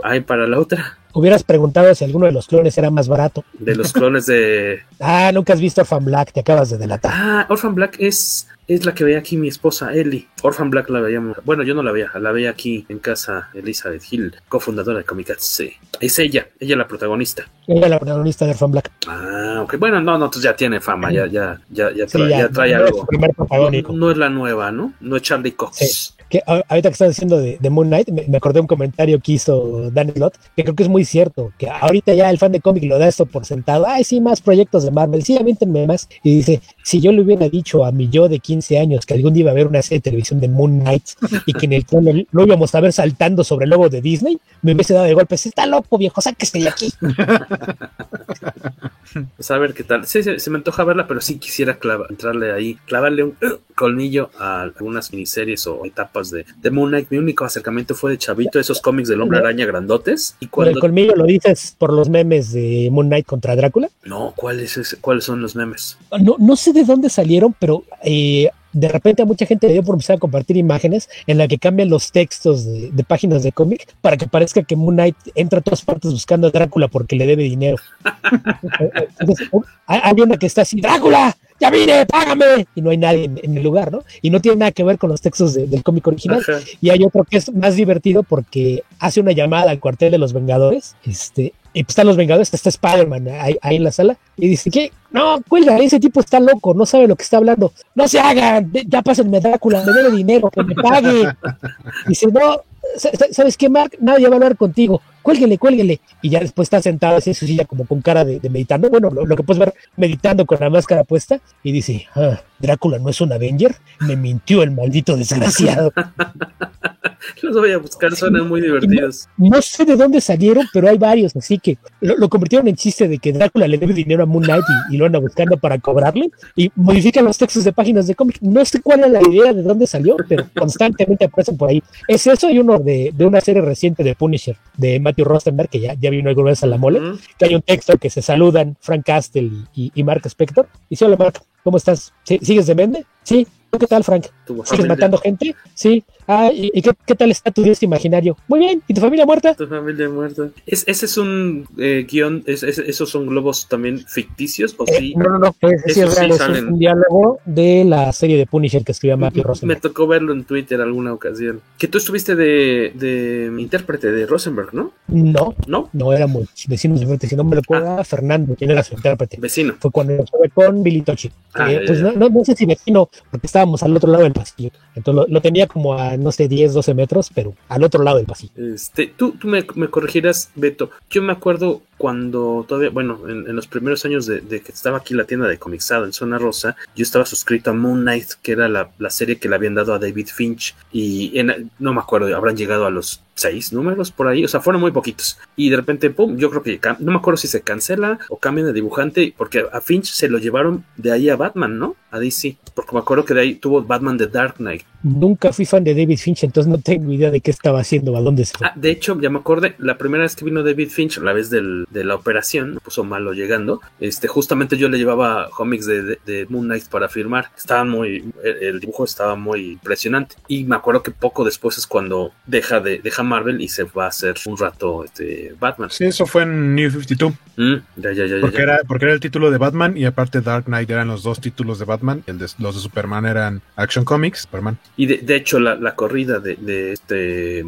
Ay, 0.04 0.20
para 0.20 0.48
la 0.48 0.60
otra, 0.60 0.98
Hubieras 1.14 1.44
preguntado 1.44 1.96
si 1.96 2.04
alguno 2.04 2.26
de 2.28 2.32
los 2.34 2.46
clones 2.46 2.78
era 2.78 2.92
más 2.92 3.08
barato. 3.08 3.44
de 3.58 3.76
los 3.76 3.92
clones 3.94 4.26
de. 4.26 4.82
Ah, 5.00 5.32
nunca 5.34 5.54
has 5.54 5.62
visto 5.62 5.82
Orphan 5.82 6.04
Black, 6.06 6.32
te 6.34 6.42
acabas 6.42 6.70
de 6.70 6.78
delatar. 6.78 7.12
Ah, 7.16 7.46
Orphan 7.50 7.74
Black 7.74 7.96
es, 8.00 8.48
es 8.68 8.86
la 8.86 8.94
que 8.94 9.04
veía 9.06 9.18
aquí 9.20 9.38
mi 9.38 9.48
esposa, 9.48 9.94
Ellie. 9.94 10.28
Orphan 10.44 10.70
Black 10.70 10.90
la 10.90 11.00
veíamos. 11.00 11.38
Bueno, 11.46 11.64
yo 11.64 11.74
no 11.74 11.82
la 11.84 11.92
veía, 11.92 12.12
la 12.20 12.32
veía 12.34 12.50
aquí 12.52 12.86
en 12.90 13.00
casa 13.00 13.50
Elizabeth 13.54 14.04
Hill, 14.12 14.36
cofundadora 14.50 15.00
de 15.00 15.06
Comicatse. 15.06 15.74
Es 16.02 16.20
ella, 16.20 16.48
ella 16.60 16.76
la 16.76 16.88
protagonista. 16.88 17.48
Ella 17.66 17.88
la 17.90 17.98
protagonista 18.00 18.46
de 18.46 18.52
Orphan 18.52 18.72
Black. 18.72 18.92
Ah, 19.08 19.62
ok. 19.64 19.78
Bueno, 19.80 20.02
no, 20.02 20.18
no, 20.18 20.26
entonces 20.26 20.44
ya 20.44 20.56
tiene 20.56 20.82
fama, 20.82 21.12
ya, 21.12 21.26
ya, 21.28 21.60
ya, 21.70 21.92
ya, 21.96 22.06
Sí, 22.08 22.18
trae, 22.18 22.30
ya, 22.30 22.38
ya 22.42 22.50
trae 22.50 22.74
no 22.74 22.86
algo. 22.86 23.00
su 23.00 23.06
primer 23.08 23.32
protagónico. 23.34 23.94
No, 23.94 23.98
no 24.00 24.12
es 24.12 24.18
la 24.18 24.30
nueva, 24.30 24.72
¿no? 24.72 24.94
No 25.00 25.16
es 25.16 25.22
Charlie 25.24 25.54
Cox. 25.54 26.16
Que 26.30 26.42
ahorita 26.46 26.90
que 26.90 26.94
estás 26.94 27.10
diciendo 27.10 27.40
de, 27.40 27.70
Moon 27.70 27.88
Knight, 27.88 28.10
me, 28.10 28.26
me 28.28 28.38
acordé 28.38 28.60
un 28.60 28.68
comentario 28.68 29.20
que 29.20 29.34
hizo 29.34 29.90
Dan 29.92 30.12
Slott, 30.14 30.36
que 30.56 30.64
creo 30.64 30.76
que 30.76 30.84
es 30.84 30.90
muy 30.90 31.06
cierto, 31.06 31.52
que 31.58 31.70
ahorita 31.70 32.14
ya 32.14 32.30
el 32.30 32.38
fan 32.38 32.52
de 32.52 32.62
cómic 32.62 32.84
lo 32.84 33.00
da 33.00 33.08
esto 33.08 33.26
por 33.26 33.46
sentado, 33.46 33.86
ay, 33.88 34.04
sí, 34.04 34.22
más 34.22 34.42
proyectos 34.42 34.84
de 34.84 34.92
Marvel, 34.92 35.24
sí, 35.24 35.38
aviéntenme 35.38 35.88
más, 35.88 36.10
y 36.24 36.36
dice, 36.36 36.62
si 36.84 37.02
yo 37.02 37.12
le 37.12 37.22
hubiera 37.22 37.50
dicho 37.50 37.86
a 37.86 37.92
mi 37.92 38.10
yo 38.10 38.30
de 38.30 38.40
15 38.40 38.80
años 38.80 39.06
que 39.06 39.14
algún 39.14 39.34
día 39.34 39.42
iba 39.42 39.52
a 39.52 39.54
haber 39.54 39.68
una 39.68 39.82
serie 39.82 40.00
de 40.00 40.04
televisión 40.04 40.40
de 40.40 40.48
Moon 40.48 40.80
Knight 40.80 41.04
y 41.46 41.54
que 41.54 41.66
en 41.66 41.74
el 41.74 41.86
trailer 41.86 42.28
lo 42.32 42.44
íbamos 42.44 42.74
a 42.76 42.82
ver 42.82 42.94
saltando 42.94 43.44
sobre 43.44 43.66
el 43.66 43.70
logo 43.72 43.90
de 43.90 44.02
Disney, 44.02 44.40
me 44.62 44.74
hubiese 44.74 44.94
dado 44.94 45.06
de 45.06 45.14
golpes, 45.14 45.46
está 45.46 45.66
loco, 45.66 45.98
viejo, 45.98 46.22
sáquese 46.22 46.60
de 46.60 46.70
aquí. 46.70 46.90
Pues 49.36 49.52
a 49.52 49.58
ver 49.58 49.74
qué 49.74 49.84
tal. 49.84 50.06
Sí, 50.06 50.22
se, 50.22 50.50
me 50.50 50.58
antoja 50.58 50.84
verla, 50.84 51.08
pero 51.08 51.22
sí 51.22 51.40
quisiera 51.40 51.80
entrarle 52.10 52.52
ahí, 52.52 52.76
clavarle 52.86 53.24
un 53.24 53.38
uh, 53.42 53.58
colmillo 53.74 54.30
a 54.38 54.62
algunas 54.62 55.12
miniseries 55.12 55.66
o 55.68 55.86
etapas 55.86 56.17
de, 56.24 56.46
de 56.62 56.72
Moon 56.72 56.90
Knight. 56.90 57.08
Mi 57.10 57.18
único 57.18 57.46
acercamiento 57.46 57.96
fue 57.96 58.12
de 58.12 58.18
Chavito, 58.18 58.60
esos 58.60 58.82
cómics 58.82 59.10
del 59.10 59.22
hombre 59.22 59.40
araña 59.40 59.66
grandotes. 59.66 60.36
Y 60.40 60.48
Por 60.48 60.68
el 60.68 60.74
cuando. 60.74 60.80
colmillo 60.82 61.16
lo 61.16 61.26
dices 61.26 61.76
por 61.78 61.94
los 61.94 62.10
memes 62.10 62.52
de 62.54 62.90
Moon 62.92 63.08
Knight 63.08 63.26
contra 63.26 63.56
Drácula. 63.56 63.90
No, 64.04 64.34
¿cuál? 64.36 64.66
¿cuáles 65.02 65.24
son 65.24 65.42
los 65.42 65.56
memes? 65.56 65.98
no, 66.20 66.36
no 66.40 66.56
sé 66.56 66.74
de 66.74 66.84
dónde 66.84 67.10
salieron, 67.10 67.56
pero 67.60 67.84
eh, 68.04 68.50
de 68.74 68.88
repente 68.90 69.22
a 69.22 69.26
mucha 69.26 69.46
gente 69.46 69.68
le 69.68 69.74
dio 69.74 69.84
por 69.84 69.96
empezar 69.96 70.18
a 70.18 70.20
compartir 70.20 70.58
imágenes 70.58 71.10
en 71.26 71.38
la 71.38 71.48
que 71.48 71.58
cambian 71.58 71.90
los 71.90 72.12
textos 72.12 72.66
de, 72.66 72.92
de 72.92 73.04
páginas 73.04 73.42
de 73.44 73.52
cómic 73.52 73.88
para 74.02 74.18
que 74.18 74.28
parezca 74.28 74.62
que 74.64 74.76
Moon 74.76 74.96
Knight 74.96 75.16
entra 75.36 75.60
a 75.60 75.62
todas 75.62 75.82
partes 75.82 76.12
buscando 76.12 76.48
a 76.48 76.52
Drácula 76.52 76.88
porque 76.88 77.16
le 77.16 77.26
debe 77.26 77.44
dinero. 77.44 77.78
Entonces, 79.20 79.50
hay 79.86 80.22
una 80.22 80.38
que 80.38 80.46
está 80.46 80.62
así, 80.64 80.80
Drácula, 80.82 81.36
ya 81.60 81.70
vine, 81.72 82.06
págame, 82.06 82.68
y 82.76 82.82
no 82.82 82.90
hay 82.92 82.98
nadie 82.98 83.26
en, 83.26 83.40
en 83.42 83.58
el 83.58 83.64
lugar, 83.64 83.92
¿no? 83.92 84.04
Y 84.22 84.30
no 84.30 84.40
tiene 84.42 84.58
nada 84.58 84.72
que 84.72 84.84
ver 84.84 84.98
con 84.98 85.10
los 85.10 85.22
textos 85.22 85.54
de- 85.54 85.68
del 85.68 85.84
cómic 85.84 86.06
original. 86.08 86.40
Ajá. 86.40 86.60
Y 86.82 86.90
hay 86.90 87.04
otro 87.04 87.24
que 87.24 87.38
es 87.38 87.54
más 87.54 87.76
divertido 87.76 88.24
porque 88.24 88.84
hace 89.00 89.20
una 89.22 89.32
llamada 89.32 89.72
al 89.72 89.80
cuartel 89.80 90.12
de 90.12 90.18
los 90.18 90.34
Vengadores, 90.34 90.96
este, 91.06 91.54
y 91.74 91.84
pues 91.84 91.90
están 91.92 92.08
los 92.08 92.18
Vengadores, 92.18 92.54
está 92.54 92.70
Spider-Man 92.70 93.28
ahí, 93.40 93.58
ahí 93.62 93.76
en 93.78 93.84
la 93.84 93.92
sala, 93.92 94.18
y 94.36 94.48
dice, 94.48 94.70
¿qué? 94.70 94.92
No, 95.12 95.42
cuelga, 95.48 95.78
ese 95.78 96.00
tipo 96.00 96.20
está 96.20 96.40
loco, 96.40 96.74
no 96.74 96.86
sabe 96.86 97.08
lo 97.08 97.16
que 97.16 97.24
está 97.24 97.38
hablando. 97.38 97.72
No 97.96 98.08
se 98.08 98.20
hagan, 98.20 98.72
ya 98.88 99.02
pásenme 99.02 99.40
Drácula, 99.40 99.84
me 99.86 99.94
debe 99.94 100.12
dinero, 100.16 100.50
que 100.52 100.64
me 100.64 100.76
pague. 100.76 101.28
Dice, 102.08 102.28
no, 102.28 102.62
sa- 102.98 103.12
sa- 103.18 103.28
¿sabes 103.32 103.58
qué, 103.58 103.70
Mark? 103.70 103.94
Nadie 104.00 104.28
va 104.28 104.34
a 104.34 104.36
hablar 104.36 104.58
contigo. 104.58 105.02
Cuélguele, 105.28 105.58
cuélguele. 105.58 106.00
Y 106.22 106.30
ya 106.30 106.40
después 106.40 106.68
está 106.68 106.82
sentado 106.82 107.18
así 107.18 107.32
en 107.32 107.36
su 107.36 107.46
silla 107.46 107.66
como 107.66 107.86
con 107.86 108.02
cara 108.02 108.24
de, 108.24 108.40
de 108.40 108.50
meditando. 108.50 108.90
Bueno, 108.90 109.10
lo, 109.10 109.26
lo 109.26 109.36
que 109.36 109.44
puedes 109.44 109.60
ver 109.60 109.74
meditando 109.98 110.46
con 110.46 110.58
la 110.62 110.70
máscara 110.70 111.04
puesta. 111.04 111.42
Y 111.64 111.74
dice, 111.74 112.08
ah, 112.16 112.40
Drácula 112.60 112.98
no 112.98 113.10
es 113.10 113.20
un 113.20 113.34
Avenger. 113.34 113.76
Me 114.00 114.16
mintió 114.16 114.64
el 114.64 114.72
maldito 114.72 115.18
desgraciado. 115.18 115.92
Los 117.42 117.56
voy 117.56 117.72
a 117.72 117.78
buscar, 117.78 118.16
suenan 118.16 118.48
muy 118.48 118.62
divertidos. 118.62 119.28
No 119.38 119.62
sé 119.62 119.86
de 119.86 119.96
dónde 119.96 120.22
salieron, 120.22 120.66
pero 120.74 120.90
hay 120.90 120.98
varios, 120.98 121.36
así 121.36 121.58
que 121.58 121.78
lo, 122.02 122.18
lo 122.18 122.30
convirtieron 122.30 122.68
en 122.68 122.76
chiste 122.76 123.08
de 123.08 123.18
que 123.18 123.34
Drácula 123.34 123.68
le 123.68 123.78
debe 123.78 123.94
dinero 123.94 124.24
a 124.24 124.26
Moon 124.26 124.44
Knight 124.44 124.64
y, 124.90 124.96
y 124.96 124.98
lo 124.98 125.06
anda 125.06 125.20
buscando 125.20 125.58
para 125.58 125.78
cobrarle 125.78 126.30
y 126.56 126.72
modifican 126.76 127.26
los 127.26 127.38
textos 127.38 127.64
de 127.64 127.74
páginas 127.74 128.08
de 128.08 128.16
cómic. 128.16 128.38
No 128.42 128.64
sé 128.66 128.82
cuál 128.82 129.04
es 129.04 129.12
la 129.12 129.22
idea 129.22 129.54
de 129.54 129.62
dónde 129.62 129.88
salió, 129.88 130.16
pero 130.28 130.48
constantemente 130.58 131.26
aparecen 131.26 131.58
por 131.58 131.70
ahí. 131.70 131.84
Es 132.08 132.26
eso 132.28 132.50
y 132.50 132.60
uno 132.60 132.80
de, 132.80 133.12
de 133.14 133.26
una 133.26 133.42
serie 133.42 133.62
reciente 133.62 134.04
de 134.04 134.16
Punisher, 134.16 134.56
de 134.76 135.00
Matthew 135.18 135.26
Rosenberg, 135.34 135.70
que 135.70 135.80
ya, 135.80 135.96
ya 136.00 136.10
vino 136.12 136.30
alguna 136.30 136.52
vez 136.52 136.64
a 136.64 136.68
la 136.68 136.78
mole, 136.78 137.00
que 137.40 137.46
hay 137.46 137.56
un 137.56 137.62
texto 137.64 137.98
que 137.98 138.10
se 138.10 138.22
saludan 138.22 138.78
Frank 138.80 139.04
Castle 139.06 139.50
y, 139.74 139.86
y, 139.86 139.92
y 139.96 140.04
Mark 140.04 140.22
Spector. 140.26 140.68
Y 140.90 140.96
sí, 140.96 141.06
hola 141.06 141.18
Mark, 141.18 141.42
¿cómo 141.64 141.78
estás? 141.78 142.14
¿Sí- 142.24 142.40
¿Sigues 142.42 142.68
de 142.68 142.76
mende? 142.76 143.06
Sí. 143.24 143.48
¿Tú 143.72 143.80
¿Qué 143.80 143.88
tal, 143.88 144.04
Frank? 144.04 144.28
¿Sigues 144.64 144.88
matando 144.88 145.18
gente? 145.18 145.56
Sí. 145.74 146.04
Ah, 146.28 146.52
¿y, 146.54 146.70
y 146.74 146.82
qué, 146.82 146.92
qué 147.06 147.16
tal 147.16 147.32
está 147.32 147.52
tu 147.52 147.64
dios 147.64 147.82
imaginario? 147.84 148.38
Muy 148.48 148.60
bien. 148.60 148.82
¿Y 148.88 148.94
tu 148.94 149.02
familia 149.02 149.26
muerta? 149.26 149.54
Tu 149.56 149.66
familia 149.68 150.10
muerta. 150.10 150.50
¿Es, 150.66 150.84
¿Ese 150.88 151.06
es 151.06 151.18
un 151.18 151.66
eh, 151.78 152.06
guion? 152.10 152.44
es- 152.46 152.64
es- 152.64 152.80
¿Esos 152.80 153.10
son 153.10 153.28
globos 153.28 153.68
también 153.70 154.00
ficticios? 154.00 154.76
¿O 154.78 154.86
sí? 154.86 155.14
No, 155.16 155.30
no, 155.30 155.40
no, 155.40 155.54
pues, 155.54 155.82
sí, 155.88 156.02
es 156.02 156.16
real, 156.16 156.34
sí 156.34 156.40
es 156.54 156.64
un 156.64 156.78
diálogo 156.80 157.40
de 157.46 157.86
la 157.86 158.12
serie 158.12 158.38
de 158.38 158.46
Punisher 158.46 158.84
que 158.84 158.92
escribió 158.92 159.18
Matthew 159.18 159.44
Me 159.44 159.48
Rosenberg. 159.48 159.82
tocó 159.82 160.08
verlo 160.08 160.34
en 160.34 160.44
Twitter 160.44 160.82
alguna 160.82 161.14
ocasión. 161.14 161.62
Que 161.78 161.88
tú 161.88 161.98
estuviste 161.98 162.36
de, 162.36 162.92
de 162.96 163.52
intérprete 163.60 164.12
de 164.12 164.26
Rosenberg, 164.26 164.74
¿no? 164.74 164.92
No, 165.08 165.56
no, 165.68 165.90
no 165.94 166.14
éramos 166.14 166.48
vecinos 166.68 167.00
de 167.00 167.06
frente, 167.08 167.28
si 167.28 167.36
no 167.38 167.44
me 167.46 167.56
recuerda 167.56 168.04
Fernando, 168.04 168.56
quien 168.56 168.72
era 168.72 168.84
su 168.84 168.96
intérprete. 168.96 169.38
Vecino. 169.40 169.76
Fue 169.80 169.92
cuando 169.92 170.14
estuve 170.14 170.50
con 170.50 170.84
Billy 170.84 171.02
Tochi. 171.04 171.32
Ah, 171.54 171.72
Eh, 171.72 171.84
pues 171.88 172.02
no, 172.02 172.12
no, 172.12 172.30
no 172.30 172.44
sé 172.44 172.56
si 172.56 172.66
vecino, 172.66 173.10
porque 173.32 173.48
estábamos 173.48 173.82
al 173.84 173.96
otro 173.96 174.12
lado 174.12 174.24
del 174.24 174.34
pasillo. 174.34 174.72
Entonces 174.96 175.26
lo, 175.28 175.34
lo 175.34 175.42
tenía 175.42 175.68
como 175.68 175.94
a, 175.94 176.17
no 176.18 176.32
sé, 176.32 176.48
10, 176.48 176.74
12 176.74 176.94
metros, 176.94 177.32
pero 177.34 177.54
al 177.70 177.84
otro 177.84 178.04
lado 178.04 178.18
del 178.18 178.26
pasillo. 178.26 178.54
Este, 178.56 179.08
tú, 179.08 179.32
tú 179.34 179.48
me, 179.48 179.66
me 179.76 179.90
corregirás, 179.90 180.52
Beto. 180.56 180.90
Yo 181.10 181.22
me 181.22 181.34
acuerdo 181.34 181.82
cuando 181.98 182.66
todavía, 182.68 182.90
bueno, 182.90 183.20
en, 183.28 183.48
en 183.50 183.56
los 183.56 183.68
primeros 183.68 184.06
años 184.06 184.26
de, 184.26 184.42
de 184.42 184.62
que 184.62 184.72
estaba 184.72 184.98
aquí 184.98 185.14
la 185.14 185.26
tienda 185.26 185.48
de 185.48 185.58
Comixado 185.58 186.06
en 186.06 186.14
Zona 186.14 186.38
Rosa, 186.38 186.76
yo 186.96 187.04
estaba 187.04 187.26
suscrito 187.26 187.72
a 187.72 187.74
Moon 187.74 188.02
Knight, 188.02 188.34
que 188.42 188.52
era 188.54 188.68
la, 188.70 188.90
la 189.00 189.10
serie 189.10 189.38
que 189.38 189.50
le 189.50 189.56
habían 189.56 189.76
dado 189.76 189.94
a 189.94 190.00
David 190.00 190.28
Finch. 190.34 190.76
Y 190.92 191.38
en- 191.40 191.72
no 191.80 191.94
me 191.94 192.00
acuerdo, 192.00 192.36
habrán 192.36 192.56
llegado 192.58 192.86
a 192.86 192.90
los 192.92 193.22
seis 193.36 193.72
números 193.72 194.12
por 194.12 194.28
ahí, 194.28 194.44
o 194.44 194.48
sea, 194.48 194.62
fueron 194.62 194.82
muy 194.82 194.92
poquitos. 194.92 195.38
Y 195.56 195.70
de 195.70 195.76
repente, 195.78 196.10
pum, 196.10 196.38
yo 196.38 196.50
creo 196.50 196.64
que 196.64 196.80
no 197.00 197.12
me 197.12 197.18
acuerdo 197.18 197.38
si 197.38 197.48
se 197.48 197.62
cancela 197.62 198.18
o 198.30 198.38
cambian 198.38 198.66
de 198.68 198.74
dibujante, 198.74 199.34
porque 199.38 199.64
a 199.72 199.80
Finch 199.82 200.06
se 200.12 200.28
lo 200.28 200.40
llevaron 200.40 200.84
de 200.98 201.12
ahí 201.12 201.30
a 201.30 201.36
Batman, 201.36 201.78
¿no? 201.78 201.96
A 202.10 202.20
DC, 202.20 202.58
porque 202.74 202.94
me 202.94 203.00
acuerdo 203.00 203.26
que 203.26 203.34
de 203.36 203.42
ahí 203.42 203.56
tuvo 203.56 203.84
Batman 203.84 204.18
de 204.18 204.26
Dark 204.28 204.56
Knight. 204.58 204.84
Nunca 205.04 205.54
fui 205.54 205.66
fan 205.66 205.84
de 205.84 205.94
David 205.94 206.18
Finch, 206.18 206.44
entonces 206.46 206.70
no 206.72 206.80
tengo 206.80 207.12
idea 207.12 207.30
de 207.30 207.40
qué 207.42 207.52
estaba 207.52 207.80
haciendo, 207.80 208.18
a 208.18 208.22
dónde 208.22 208.44
se 208.46 208.58
fue. 208.58 208.66
Ah, 208.68 208.74
de 208.76 208.90
hecho, 208.90 209.20
ya 209.22 209.30
me 209.30 209.38
acordé, 209.38 209.76
la 209.78 209.98
primera 210.00 210.24
vez 210.24 210.36
que 210.36 210.44
vino 210.44 210.64
David 210.64 210.90
Finch, 210.90 211.18
la 211.20 211.34
vez 211.34 211.50
del- 211.52 211.86
de 211.90 212.04
la 212.04 212.16
operación, 212.16 212.80
puso 212.84 213.04
malo 213.04 213.34
llegando, 213.34 213.82
este, 214.00 214.28
justamente 214.28 214.78
yo 214.78 214.90
le 214.90 214.98
llevaba 214.98 215.50
cómics 215.52 215.86
de, 215.86 216.04
de- 216.04 216.20
de 216.26 216.46
Moon 216.50 216.66
Knight 216.66 216.88
para 216.90 217.08
firmar, 217.10 217.50
estaban 217.58 217.90
muy, 217.90 218.26
el, 218.44 218.56
el 218.64 218.80
dibujo 218.80 219.04
estaba 219.06 219.36
muy 219.36 219.72
impresionante, 219.74 220.36
y 220.48 220.64
me 220.66 220.76
acuerdo 220.76 221.04
que 221.04 221.12
poco 221.12 221.44
después 221.46 221.78
es 221.78 221.88
cuando 221.88 222.32
deja 222.46 222.80
de, 222.80 223.00
deja 223.00 223.24
Marvel 223.24 223.62
y 223.62 223.68
se 223.70 223.84
va 223.84 224.06
a 224.06 224.10
hacer 224.10 224.36
un 224.46 224.58
rato 224.58 225.04
este, 225.04 225.56
Batman. 225.60 225.90
Sí, 225.90 226.06
eso 226.06 226.26
fue 226.26 226.44
en 226.44 226.76
New 226.76 226.90
52. 226.92 227.34
Mm, 227.60 227.76
ya, 227.96 228.12
ya, 228.12 228.26
ya, 228.28 228.40
Porque 228.40 228.62
era, 228.62 228.80
porque 228.88 229.06
era 229.06 229.14
el 229.16 229.20
título 229.20 229.50
de 229.50 229.58
Batman 229.58 229.98
y 229.98 230.06
aparte 230.06 230.42
Dark 230.42 230.66
Knight 230.66 230.90
eran 230.92 231.08
los 231.08 231.24
dos 231.24 231.42
títulos 231.42 231.80
de 231.80 231.86
Batman. 231.86 232.24
El 232.28 232.38
de- 232.38 232.48
los 232.60 232.76
de 232.76 232.82
Superman 232.82 233.26
eran 233.26 233.62
Action 233.76 234.06
Comics, 234.06 234.42
Superman. 234.42 234.78
Y 234.96 235.08
de, 235.08 235.18
de 235.18 235.36
hecho, 235.36 235.60
la, 235.60 235.74
la 235.76 235.96
corrida 235.96 236.40
de, 236.40 236.56
de 236.56 236.92
este 236.92 237.16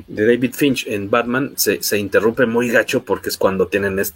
de 0.08 0.26
David 0.28 0.54
Finch 0.54 0.86
en 0.88 1.10
Batman 1.10 1.54
se, 1.56 1.82
se 1.82 1.98
interrumpe 1.98 2.46
muy 2.46 2.70
gacho 2.70 3.04
porque 3.04 3.30
es 3.30 3.38
cuando 3.38 3.68
tienen 3.68 3.98
este 3.98 4.09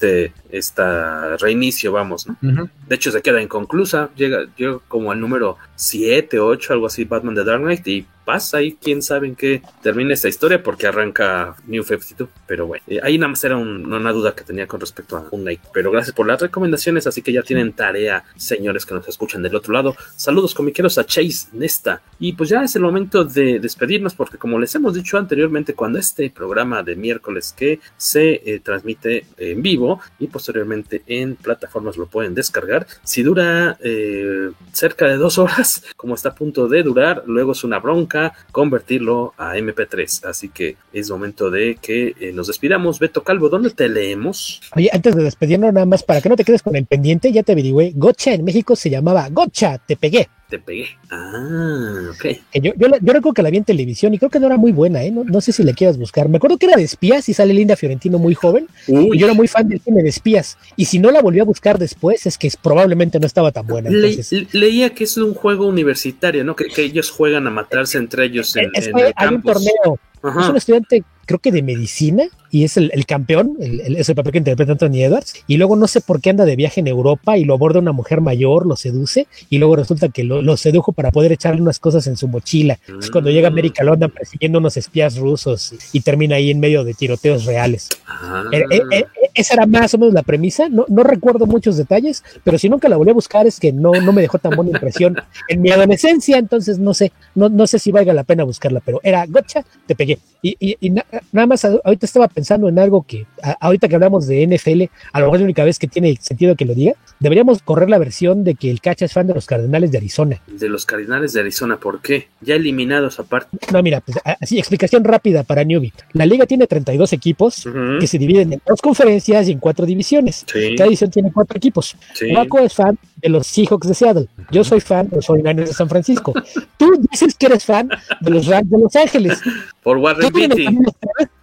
esta 0.49 1.37
reinicio, 1.37 1.91
vamos, 1.91 2.27
¿no? 2.27 2.69
De 2.87 2.95
hecho, 2.95 3.11
se 3.11 3.21
queda 3.21 3.41
inconclusa. 3.41 4.09
Llega, 4.15 4.45
llega 4.55 4.79
como 4.87 5.11
al 5.11 5.19
número 5.19 5.57
7, 5.75 6.39
8, 6.39 6.73
algo 6.73 6.87
así, 6.87 7.05
Batman 7.05 7.35
de 7.35 7.43
Dark 7.43 7.61
Knight, 7.61 7.87
y 7.87 8.07
pasa 8.25 8.57
ahí, 8.57 8.77
quién 8.81 9.01
sabe 9.01 9.27
en 9.27 9.35
qué 9.35 9.61
termina 9.81 10.13
esta 10.13 10.27
historia 10.27 10.61
porque 10.63 10.87
arranca 10.87 11.55
New 11.67 11.83
52. 11.83 12.29
Pero 12.47 12.67
bueno, 12.67 12.83
eh, 12.87 12.99
ahí 13.03 13.17
nada 13.17 13.29
más 13.29 13.43
era 13.43 13.57
un- 13.57 13.91
una 13.91 14.11
duda 14.11 14.33
que 14.35 14.43
tenía 14.43 14.67
con 14.67 14.79
respecto 14.79 15.17
a 15.17 15.25
un 15.31 15.41
Knight. 15.41 15.61
Pero 15.73 15.91
gracias 15.91 16.15
por 16.15 16.27
las 16.27 16.41
recomendaciones, 16.41 17.07
así 17.07 17.21
que 17.21 17.33
ya 17.33 17.41
tienen 17.43 17.73
tarea, 17.73 18.23
señores 18.35 18.85
que 18.85 18.93
nos 18.93 19.07
escuchan 19.07 19.41
del 19.43 19.55
otro 19.55 19.73
lado. 19.73 19.95
Saludos 20.15 20.53
comiqueros 20.53 20.97
a 20.97 21.05
Chase 21.05 21.47
Nesta. 21.53 22.01
Y 22.19 22.33
pues 22.33 22.49
ya 22.49 22.63
es 22.63 22.75
el 22.75 22.81
momento 22.83 23.23
de 23.25 23.59
despedirnos 23.59 24.13
porque 24.15 24.37
como 24.37 24.59
les 24.59 24.73
hemos 24.75 24.93
dicho 24.93 25.17
anteriormente, 25.17 25.73
cuando 25.73 25.99
este 25.99 26.29
programa 26.29 26.83
de 26.83 26.95
miércoles 26.95 27.53
que 27.57 27.79
se 27.97 28.41
eh, 28.45 28.59
transmite 28.63 29.25
en 29.37 29.61
vivo 29.61 29.99
y 30.19 30.27
posteriormente 30.27 31.03
en 31.07 31.35
plataformas 31.35 31.97
lo 31.97 32.05
pueden 32.07 32.33
descargar, 32.35 32.85
si 33.03 33.23
dura 33.23 33.77
eh, 33.81 34.51
cerca 34.71 35.07
de 35.07 35.17
dos 35.17 35.37
horas, 35.37 35.83
como 35.97 36.15
está 36.15 36.29
a 36.29 36.35
punto 36.35 36.67
de 36.67 36.83
durar, 36.83 37.23
luego 37.27 37.51
es 37.53 37.63
una 37.63 37.79
bronca 37.79 38.12
convertirlo 38.52 39.34
a 39.38 39.56
MP3. 39.56 40.26
Así 40.26 40.49
que 40.49 40.77
es 40.91 41.10
momento 41.10 41.49
de 41.49 41.77
que 41.81 42.14
eh, 42.19 42.31
nos 42.34 42.48
despidamos. 42.48 42.99
Beto 42.99 43.23
Calvo, 43.23 43.49
¿dónde 43.49 43.72
te 43.72 43.90
leemos? 43.90 44.61
Antes 44.91 45.15
de 45.15 45.23
despedirnos, 45.23 45.73
nada 45.73 45.85
más 45.85 46.03
para 46.03 46.22
que 46.22 46.30
no 46.30 46.35
te 46.35 46.44
quedes 46.44 46.61
con 46.61 46.76
el 46.76 46.85
pendiente, 46.85 47.31
ya 47.31 47.44
te 47.44 47.52
averigüé. 47.52 47.91
Gocha 47.95 48.34
en 48.34 48.44
México 48.44 48.76
se 48.76 48.90
llamaba 48.90 49.27
Gocha, 49.30 49.77
te 49.77 49.95
pegué. 49.95 50.30
Te 50.49 50.59
pegué. 50.59 50.85
Ah, 51.09 52.11
ok. 52.11 52.25
Yo, 52.61 52.73
yo, 52.77 52.87
la- 52.87 52.97
yo 52.99 53.13
recuerdo 53.13 53.33
que 53.33 53.41
la 53.41 53.49
vi 53.49 53.57
en 53.57 53.63
televisión 53.63 54.13
y 54.13 54.19
creo 54.19 54.29
que 54.29 54.39
no 54.39 54.45
era 54.45 54.57
muy 54.57 54.71
buena, 54.71 55.03
¿eh? 55.03 55.09
No, 55.09 55.23
no 55.23 55.41
sé 55.41 55.51
si 55.51 55.63
la 55.63 55.73
quieras 55.73 55.97
buscar. 55.97 56.29
Me 56.29 56.37
acuerdo 56.37 56.57
que 56.57 56.67
era 56.67 56.75
de 56.75 56.83
espías 56.83 57.27
y 57.29 57.33
sale 57.33 57.53
Linda 57.53 57.75
Fiorentino 57.75 58.19
muy 58.19 58.35
joven. 58.35 58.67
Uy. 58.87 59.15
Y 59.17 59.19
yo 59.19 59.25
era 59.25 59.33
muy 59.33 59.47
fan 59.47 59.67
del 59.67 59.79
cine 59.81 60.03
de 60.03 60.09
espías. 60.09 60.57
Y 60.75 60.85
si 60.85 60.99
no 60.99 61.09
la 61.11 61.21
volví 61.21 61.39
a 61.39 61.43
buscar 61.43 61.79
después, 61.79 62.25
es 62.27 62.37
que 62.37 62.51
probablemente 62.61 63.19
no 63.19 63.25
estaba 63.25 63.51
tan 63.51 63.65
buena. 63.65 63.89
Le- 63.89 64.23
leía 64.51 64.93
que 64.93 65.05
es 65.05 65.17
un 65.17 65.33
juego 65.33 65.65
universitario, 65.67 66.43
¿no? 66.43 66.55
Que, 66.55 66.65
que 66.65 66.83
ellos 66.83 67.09
juegan 67.09 67.47
a 67.47 67.49
matarse 67.49 67.97
entre 67.97 68.25
ellos 68.25 68.55
en, 68.55 68.69
es 68.75 68.87
en 68.87 68.99
el 68.99 69.13
hay 69.15 69.27
un 69.29 69.41
torneo. 69.41 69.99
Ajá. 70.23 70.41
Es 70.43 70.49
un 70.49 70.57
estudiante, 70.57 71.03
creo 71.25 71.39
que 71.39 71.51
de 71.51 71.61
medicina, 71.61 72.23
y 72.49 72.63
es 72.63 72.77
el, 72.77 72.89
el 72.93 73.05
campeón, 73.05 73.57
el, 73.59 73.81
el- 73.81 73.95
es 73.97 74.07
el 74.09 74.15
papel 74.15 74.31
que 74.31 74.37
interpreta 74.39 74.71
Anthony 74.71 75.01
Edwards. 75.03 75.33
Y 75.47 75.57
luego 75.57 75.75
no 75.75 75.87
sé 75.87 76.01
por 76.01 76.21
qué 76.21 76.29
anda 76.29 76.45
de 76.45 76.55
viaje 76.55 76.79
en 76.79 76.87
Europa 76.87 77.37
y 77.37 77.45
lo 77.45 77.53
aborda 77.55 77.79
una 77.79 77.91
mujer 77.91 78.21
mayor, 78.21 78.65
lo 78.65 78.75
seduce, 78.75 79.27
y 79.49 79.57
luego 79.57 79.75
resulta 79.75 80.09
que 80.09 80.23
lo, 80.23 80.41
lo 80.41 80.55
sedujo 80.57 80.91
para 80.93 81.11
poder 81.11 81.31
echarle 81.33 81.61
unas 81.61 81.79
cosas 81.79 82.07
en 82.07 82.15
su 82.17 82.27
mochila. 82.27 82.79
Es 82.99 83.11
cuando 83.11 83.29
llega 83.29 83.47
a 83.47 83.51
Mm. 83.51 83.53
América 83.53 83.83
lo 83.83 83.93
andan 83.93 84.11
persiguiendo 84.11 84.59
unos 84.59 84.77
espías 84.77 85.17
rusos 85.17 85.73
y, 85.93 85.97
y 85.97 86.01
termina 86.01 86.37
ahí 86.37 86.49
en 86.51 86.59
medio 86.59 86.83
de 86.83 86.93
tiroteos 86.93 87.45
reales. 87.45 87.89
Ah. 88.07 88.43
Eh, 88.51 88.63
eh, 88.71 88.81
eh, 88.91 89.05
esa 89.34 89.55
era 89.55 89.65
más 89.65 89.93
o 89.93 89.97
menos 89.97 90.14
la 90.14 90.23
premisa. 90.23 90.69
No, 90.69 90.85
no 90.89 91.03
recuerdo 91.03 91.45
muchos 91.45 91.77
detalles, 91.77 92.23
pero 92.43 92.57
si 92.57 92.69
nunca 92.69 92.89
la 92.89 92.97
volví 92.97 93.11
a 93.11 93.14
buscar 93.14 93.47
es 93.47 93.60
que 93.60 93.72
no, 93.72 93.91
no 93.93 94.11
me 94.14 94.22
dejó 94.22 94.38
tan 94.39 94.55
buena 94.55 94.72
impresión 94.72 95.15
en 95.47 95.61
mi 95.61 95.72
adolescencia, 95.72 96.38
entonces 96.38 96.80
no 96.80 96.93
sé, 96.93 97.11
no, 97.35 97.49
no 97.49 97.68
sé 97.68 97.80
si 97.80 97.91
valga 97.91 98.14
la 98.14 98.23
pena 98.23 98.43
buscarla, 98.43 98.80
pero 98.84 98.99
era 99.03 99.26
gocha, 99.27 99.64
te 99.88 99.95
pegué. 99.95 100.19
Y, 100.41 100.55
y- 100.60 100.77
y 100.81 100.89
na- 100.89 101.05
nada 101.31 101.47
más, 101.47 101.64
ahorita 101.65 102.05
estaba 102.05 102.27
pensando 102.27 102.68
en 102.68 102.77
algo 102.77 103.03
que, 103.07 103.26
a- 103.41 103.57
ahorita 103.61 103.88
que 103.88 103.95
hablamos 103.95 104.27
de 104.27 104.43
NFL, 104.47 104.84
a 105.14 105.19
lo 105.19 105.26
mejor 105.27 105.35
es 105.38 105.41
la 105.41 105.45
única 105.45 105.64
vez 105.64 105.80
que 105.80 105.88
tiene 105.88 106.15
sentido 106.19 106.55
que 106.55 106.65
lo 106.65 106.73
diga, 106.76 106.93
deberíamos 107.19 107.61
correr 107.64 107.89
la 107.89 107.97
versión 107.97 108.43
de 108.43 108.55
que 108.55 108.69
el 108.69 108.81
Cacha 108.81 109.05
es 109.05 109.14
fan 109.14 109.27
de 109.27 109.34
los 109.34 109.45
Cardenales 109.45 109.91
de 109.91 109.97
Arizona. 109.99 110.41
De 110.47 110.68
los 110.69 110.85
Cardinales 110.85 111.34
de 111.34 111.39
Arizona, 111.39 111.77
¿por 111.77 112.01
qué? 112.01 112.27
Ya 112.41 112.55
eliminados 112.55 113.19
aparte. 113.19 113.57
No, 113.72 113.81
mira, 113.81 114.01
pues 114.01 114.18
así, 114.41 114.60
explicación 114.60 115.03
rápida 115.05 115.43
para 115.43 115.64
Newbie. 115.64 115.93
La 116.11 116.26
liga 116.26 116.45
tiene 116.45 116.68
32 116.68 117.14
equipos 117.14 117.65
Ujú. 117.65 117.99
que 117.99 118.07
se 118.07 118.18
dividen 118.18 118.53
en 118.53 118.61
dos 118.68 118.81
conferencias 118.81 119.22
y 119.29 119.51
en 119.51 119.59
cuatro 119.59 119.85
divisiones. 119.85 120.45
Sí. 120.51 120.75
Cada 120.75 120.85
división 120.85 121.09
tiene 121.09 121.31
cuatro 121.31 121.57
equipos. 121.57 121.95
Sí. 122.13 122.33
Waco 122.33 122.59
es 122.59 122.73
fan 122.73 122.97
de 123.17 123.29
los 123.29 123.47
Seahawks 123.47 123.87
de 123.87 123.93
Seattle. 123.93 124.27
Yo 124.51 124.63
soy 124.63 124.79
fan 124.79 125.09
de 125.09 125.17
los 125.17 125.27
49ers 125.27 125.67
de 125.67 125.73
San 125.73 125.89
Francisco. 125.89 126.33
Tú 126.77 126.93
dices 127.11 127.35
que 127.35 127.45
eres 127.47 127.63
fan 127.63 127.89
de 128.21 128.31
los 128.31 128.47
Rams 128.47 128.69
de 128.69 128.77
Los 128.77 128.95
Ángeles. 128.95 129.39
Por 129.81 129.97
Warren 129.97 130.27
¿Qué 130.27 130.31
tienen 130.31 130.57
Beatty. 130.57 130.77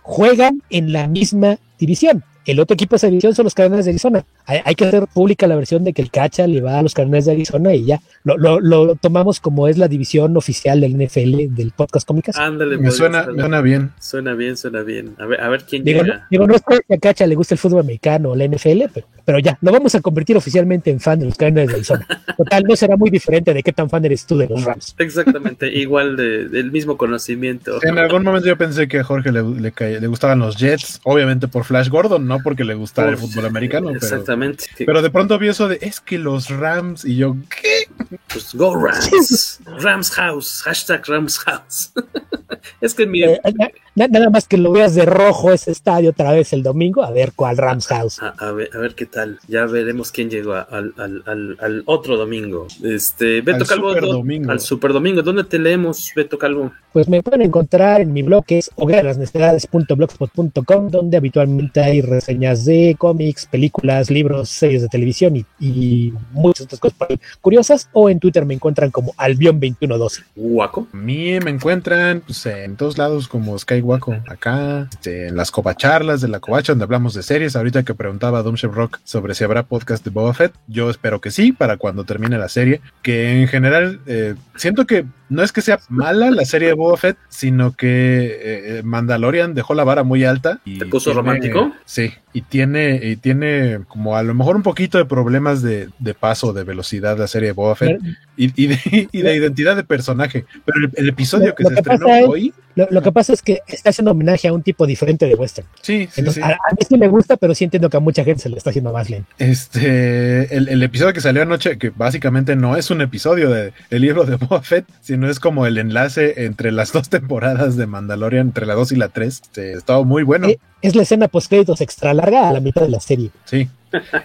Juegan 0.03 0.63
en 0.71 0.93
la 0.93 1.07
misma 1.09 1.59
división. 1.79 2.25
El 2.47 2.59
otro 2.59 2.75
equipo 2.75 2.93
de 2.93 2.97
esa 2.97 3.07
división 3.07 3.35
son 3.35 3.45
los 3.45 3.55
Cardenales 3.55 3.85
de 3.85 3.93
Arizona. 3.93 4.25
Hay, 4.51 4.61
hay 4.65 4.75
que 4.75 4.85
hacer 4.85 5.07
pública 5.07 5.47
la 5.47 5.55
versión 5.57 5.85
de 5.85 5.93
que 5.93 6.03
el 6.03 6.11
Cacha 6.11 6.47
le 6.47 6.61
va 6.61 6.79
a 6.79 6.83
los 6.83 6.93
Cardenales 6.95 7.27
de 7.27 7.33
Arizona 7.33 7.73
y 7.75 7.85
ya. 7.85 8.01
Lo, 8.25 8.37
lo- 8.37 8.61
lo 8.61 8.95
tomamos 8.97 9.39
como 9.41 9.69
es 9.69 9.79
la 9.79 9.87
división 9.89 10.37
oficial 10.37 10.81
del 10.81 10.97
NFL, 10.97 11.55
del 11.55 11.73
podcast 11.77 12.07
cómicas. 12.07 12.37
Ándale, 12.37 12.77
Me 12.79 12.91
suena, 12.91 13.27
me 13.27 13.41
suena 13.41 13.61
bien. 13.61 13.91
Suena 14.01 14.35
bien, 14.35 14.57
suena 14.57 14.83
bien. 14.83 15.15
A 15.19 15.27
ver, 15.27 15.41
a 15.41 15.49
ver 15.49 15.63
quién 15.69 15.85
Digo, 15.85 16.01
no, 16.01 16.05
llega. 16.07 16.27
digo, 16.31 16.47
no 16.47 16.55
es 16.55 16.63
que 16.63 16.95
a 16.95 16.99
Cacha 16.99 17.27
le 17.27 17.35
guste 17.35 17.55
el 17.55 17.59
fútbol 17.59 17.81
americano 17.81 18.31
o 18.31 18.37
la 18.37 18.45
NFL, 18.47 18.83
pero, 18.93 19.07
pero 19.25 19.39
ya, 19.39 19.57
lo 19.61 19.71
vamos 19.73 19.95
a 19.95 20.01
convertir 20.01 20.37
oficialmente 20.37 20.91
en 20.91 20.99
fan 21.01 21.19
de 21.21 21.27
los 21.27 21.37
Cardenales 21.37 21.69
de 21.69 21.75
Arizona. 21.77 22.07
Total, 22.37 22.65
no 22.65 22.75
será 22.77 22.97
muy 22.97 23.11
diferente 23.11 23.55
de 23.55 23.63
qué 23.63 23.73
tan 23.73 23.89
fan 23.89 24.05
eres 24.05 24.27
tú 24.27 24.37
de 24.37 24.49
los 24.49 24.65
Rams. 24.65 24.95
Exactamente, 24.99 25.73
igual 25.73 26.17
de- 26.17 26.49
del 26.49 26.73
mismo 26.73 26.97
conocimiento. 26.97 27.79
En 27.83 27.99
algún 27.99 28.25
momento 28.25 28.49
yo 28.49 28.57
pensé 28.57 28.89
que 28.89 28.99
a 29.01 29.05
Jorge 29.05 29.31
le, 29.33 29.43
le 29.43 29.73
le 30.01 30.07
gustaban 30.07 30.39
los 30.41 30.57
Jets, 30.57 31.01
obviamente 31.05 31.47
por 31.49 31.65
Flash 31.65 31.89
Gordon, 31.89 32.27
no 32.27 32.39
porque 32.43 32.65
le 32.65 32.75
gustara 32.75 33.11
el 33.11 33.17
fútbol 33.17 33.47
americano. 33.47 33.87
Pero, 33.89 33.99
Exactamente. 33.99 34.40
Pero 34.87 35.03
de 35.03 35.11
pronto 35.11 35.39
vi 35.39 35.49
eso 35.49 35.69
de 35.69 35.79
es 35.81 36.01
que 36.01 36.19
los 36.19 36.49
Rams 36.49 37.05
y 37.05 37.17
yo, 37.17 37.37
¿qué? 37.61 37.89
Pues 38.29 38.55
go 38.55 38.75
Rams. 38.75 39.61
Rams 39.67 40.11
House. 40.13 40.63
Hashtag 40.63 41.07
Rams 41.07 41.39
House. 41.39 41.93
es 42.81 42.95
que 42.95 43.03
Eh, 43.05 43.41
na- 43.59 43.71
nada 43.95 44.31
más 44.31 44.47
que 44.49 44.57
lo 44.57 44.73
veas 44.73 44.95
de 44.95 45.05
rojo 45.05 45.53
ese 45.53 45.71
estadio 45.73 46.11
otra 46.11 46.33
vez 46.33 46.53
el 46.53 46.63
domingo, 46.63 47.03
a 47.03 47.11
ver 47.11 47.33
cuál 47.35 47.57
Rams 47.57 47.87
House. 47.89 48.19
A, 48.23 48.29
a 48.39 48.53
ver, 48.53 48.71
a 48.75 48.79
ver 48.79 48.95
qué 48.95 49.07
tal. 49.07 49.39
Ya 49.49 49.67
veremos 49.67 50.13
quién 50.13 50.31
llegó 50.31 50.55
a- 50.55 50.63
al, 50.63 50.95
al- 50.97 51.23
al- 51.27 51.57
al 51.61 51.83
otro 51.87 52.17
domingo. 52.17 52.67
Este, 52.85 53.41
Beto 53.41 53.63
Al 53.63 53.67
Calvo. 53.67 53.89
Super 53.91 54.03
¿dó- 54.05 54.13
Domingo. 54.13 54.51
Al 54.51 54.61
Super 54.61 54.93
Domingo. 54.93 55.23
¿Dónde 55.23 55.45
te 55.45 55.59
leemos, 55.59 56.13
Beto 56.15 56.39
Calvo? 56.39 56.73
Pues 56.93 57.09
me 57.09 57.23
pueden 57.23 57.43
encontrar 57.43 58.01
en 58.01 58.13
mi 58.13 58.23
blog 58.23 58.45
que 58.45 58.59
es 58.59 58.71
hogueralasnecedades.blogspot.com 58.75 60.89
donde 60.91 61.17
habitualmente 61.17 61.81
hay 61.81 62.01
reseñas 62.01 62.65
de 62.65 62.97
cómics, 62.99 63.47
películas, 63.47 64.11
libros, 64.11 64.49
series 64.49 64.83
de 64.83 64.89
televisión 64.89 65.37
y, 65.37 65.45
y 65.61 66.13
muchas 66.33 66.67
otras 66.67 66.81
cosas 66.81 66.99
por 66.99 67.09
ahí 67.11 67.21
curiosas 67.41 67.89
o 67.93 68.11
en 68.11 68.19
Twitter 68.19 68.45
me 68.45 68.55
encuentran 68.55 68.91
como 68.91 69.13
albion2112. 69.15 70.25
Guaco. 70.37 70.87
A 70.93 70.97
mí 70.97 71.39
me 71.41 71.51
encuentran 71.51 72.23
pues, 72.27 72.45
en 72.47 72.77
todos 72.77 72.99
lados 72.99 73.29
como 73.29 73.55
Skywaco, 73.81 74.17
acá, 74.29 74.89
este, 74.91 75.29
en 75.29 75.37
las 75.37 75.51
covacharlas 75.51 76.21
de 76.21 76.29
la 76.29 76.41
covacha 76.41 76.73
donde 76.73 76.85
hablamos 76.85 77.15
de 77.15 77.23
series. 77.23 77.57
Ahorita 77.57 77.83
que 77.83 77.95
preguntaba 77.95 78.43
Doomship 78.43 78.71
Rock 78.73 79.01
sobre 79.05 79.35
si 79.35 79.45
habrá 79.45 79.63
podcast 79.65 80.05
de 80.05 80.11
Boba 80.11 80.35
Fett, 80.35 80.53
yo 80.67 80.91
espero 80.91 81.21
que 81.21 81.31
sí, 81.31 81.53
para 81.53 81.77
cuando 81.77 82.05
termine 82.05 82.39
la 82.39 82.49
serie. 82.49 82.81
Que 83.03 83.41
en 83.41 83.49
general 83.49 84.01
eh, 84.07 84.35
siento 84.57 84.87
que 84.87 85.07
no 85.31 85.43
es 85.43 85.53
que 85.53 85.63
sea 85.63 85.79
mala 85.89 86.31
la 86.31 86.45
serie 86.45 86.69
de 86.69 86.75
Boba 86.75 86.97
Fett, 86.99 87.17
sino 87.31 87.73
que 87.73 88.79
eh, 88.79 88.83
Mandalorian 88.85 89.55
dejó 89.55 89.75
la 89.75 89.85
vara 89.85 90.03
muy 90.03 90.25
alta. 90.25 90.61
Y 90.67 90.79
¿Te 90.79 90.87
puso 90.87 91.11
tiene- 91.11 91.17
romántico? 91.21 91.73
Sí, 91.87 92.13
y 92.33 92.43
tiene, 92.43 93.01
y 93.03 93.17
tiene 93.17 93.81
como 93.89 94.17
a 94.17 94.23
lo 94.23 94.35
mejor 94.35 94.55
un 94.57 94.63
poquito 94.63 94.99
de 94.99 95.05
problemas 95.07 95.63
de, 95.63 95.89
de 95.99 96.15
paso, 96.15 96.53
de 96.53 96.65
velocidad 96.65 97.19
la 97.19 97.27
serie 97.27 97.49
de 97.49 97.53
Boba 97.53 97.75
Fett 97.77 98.01
y, 98.37 98.53
y 98.65 98.67
de, 98.69 99.09
y 99.13 99.23
de 99.23 99.35
identidad 99.37 99.75
de 99.77 99.85
personaje. 99.85 100.45
Pero 100.67 100.79
el, 100.87 100.91
el 100.95 101.09
episodio 101.09 101.49
Lo- 101.49 101.55
que 101.55 101.63
lo 101.63 101.69
se 101.71 101.75
que 101.77 101.81
estrenó 101.81 102.07
pasa 102.07 102.21
es- 102.21 102.27
hoy, 102.29 102.55
Lo, 102.77 102.87
lo 102.91 103.03
que 103.03 103.11
pasa 103.13 103.33
es 103.33 103.43
que 103.43 103.61
está 103.67 103.91
haciendo 103.91 104.13
homenaje 104.13 104.47
a 104.49 104.53
un 104.53 104.63
tipo 104.63 104.87
diferente 104.87 105.27
de 105.27 105.35
western. 105.35 105.67
sí, 105.83 106.07
sí, 106.13 106.21
Entonces, 106.21 106.43
sí. 106.45 106.51
A, 106.51 106.55
a 106.55 106.73
mí 106.73 106.79
sí 106.89 106.97
me 106.99 107.09
gusta, 107.09 107.37
pero 107.37 107.55
sí 107.55 107.65
entiendo 107.65 107.91
que 107.91 107.97
a 107.97 108.01
mucha 108.01 108.23
gente 108.25 108.43
se 108.43 108.49
le 108.49 108.57
está 108.59 108.71
haciendo 108.71 108.93
más 108.93 109.11
lento. 109.11 109.29
Este, 109.39 110.57
el, 110.57 110.69
el 110.69 110.83
episodio 110.83 111.13
que 111.13 111.21
salió 111.21 111.43
anoche, 111.43 111.79
que 111.79 111.91
básicamente 111.91 112.57
no 112.57 112.77
es 112.77 112.91
un 112.91 113.01
episodio 113.01 113.51
de- 113.51 113.73
del 113.91 114.03
libro 114.03 114.25
de 114.25 114.37
Boba 114.37 114.63
Fett, 114.63 114.85
sino 115.01 115.20
es 115.29 115.41
como 115.41 115.67
el 115.67 115.79
enlace 115.79 116.45
entre 116.45 116.73
las 116.73 116.93
dos 116.95 117.09
temporadas 117.09 117.77
de 117.77 117.87
Mandalorian, 117.87 118.49
entre 118.49 118.67
la 118.67 118.75
2 118.75 118.93
y 118.93 118.97
la 118.97 119.09
3. 119.09 119.41
Este, 119.43 119.73
estaba 119.73 120.05
muy 120.05 120.23
bueno. 120.23 120.49
Eh, 120.49 120.59
es 120.83 120.95
la 120.95 121.03
escena 121.03 121.29
post 121.29 121.49
créditos 121.49 121.81
extra 121.81 122.15
larga 122.15 122.49
a 122.49 122.53
la 122.53 122.61
mitad 122.61 122.83
de 122.83 122.89
la 122.89 123.01
serie. 123.01 123.31
Sí. 123.45 123.69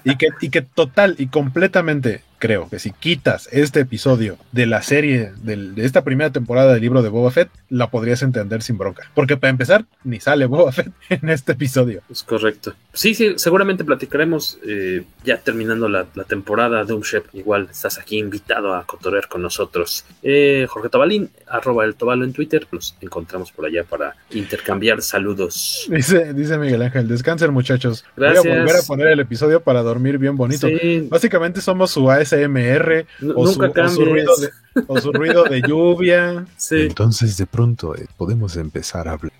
Y 0.03 0.15
que, 0.15 0.27
y 0.41 0.49
que 0.49 0.61
total 0.61 1.15
y 1.17 1.27
completamente 1.27 2.21
creo 2.39 2.69
que 2.69 2.79
si 2.79 2.91
quitas 2.91 3.47
este 3.51 3.81
episodio 3.81 4.37
de 4.51 4.65
la 4.65 4.81
serie 4.81 5.31
del- 5.43 5.75
de 5.75 5.85
esta 5.85 6.03
primera 6.03 6.31
temporada 6.31 6.73
del 6.73 6.81
libro 6.81 7.01
de 7.01 7.09
Boba 7.09 7.31
Fett, 7.31 7.49
la 7.69 7.89
podrías 7.89 8.21
entender 8.21 8.61
sin 8.61 8.77
bronca. 8.77 9.09
Porque 9.13 9.37
para 9.37 9.49
empezar, 9.51 9.85
ni 10.03 10.19
sale 10.19 10.45
Boba 10.45 10.71
Fett 10.71 10.91
en 11.09 11.29
este 11.29 11.53
episodio. 11.53 12.01
Es 12.09 12.23
correcto. 12.23 12.73
Sí, 12.93 13.13
sí, 13.13 13.33
seguramente 13.37 13.83
platicaremos 13.83 14.57
eh, 14.67 15.03
ya 15.23 15.37
terminando 15.37 15.89
la, 15.89 16.05
la 16.15 16.23
temporada 16.23 16.83
de 16.85 16.93
un 16.93 17.01
chef. 17.03 17.25
Igual 17.33 17.67
estás 17.71 17.97
aquí 17.99 18.17
invitado 18.17 18.73
a 18.73 18.85
cotorear 18.85 19.27
con 19.27 19.41
nosotros. 19.41 20.05
Eh, 20.23 20.65
Jorge 20.69 20.89
Tobalín, 20.89 21.29
arroba 21.47 21.83
el 21.85 21.95
Tobalo 21.95 22.23
en 22.23 22.31
Twitter. 22.33 22.65
Nos 22.71 22.95
encontramos 23.01 23.51
por 23.51 23.65
allá 23.65 23.83
para 23.83 24.15
intercambiar 24.31 25.01
saludos. 25.01 25.87
Dice, 25.89 26.33
dice 26.33 26.57
Miguel 26.57 26.81
Ángel, 26.83 27.07
descansen 27.07 27.51
muchachos. 27.51 28.05
Gracias. 28.15 28.43
Voy 28.45 28.53
a 28.53 28.59
volver 28.59 28.75
a 28.77 28.81
poner 28.83 29.07
el 29.07 29.19
episodio 29.19 29.59
para 29.61 29.81
dormir 29.81 30.17
bien 30.17 30.37
bonito. 30.37 30.67
Sí. 30.67 31.07
Básicamente 31.09 31.59
somos 31.61 31.91
su 31.91 32.09
ASMR 32.33 33.05
o, 33.35 33.47
su, 33.47 33.61
o 33.61 34.05
ruido 34.05 34.35
de, 34.37 34.49
o 34.87 34.99
su 35.01 35.11
ruido 35.11 35.43
de 35.45 35.61
lluvia. 35.67 36.45
Sí. 36.57 36.81
Entonces 36.81 37.37
de 37.37 37.45
pronto 37.45 37.95
eh, 37.95 38.07
podemos 38.17 38.55
empezar 38.57 39.07
a 39.07 39.13
hablar. 39.13 39.33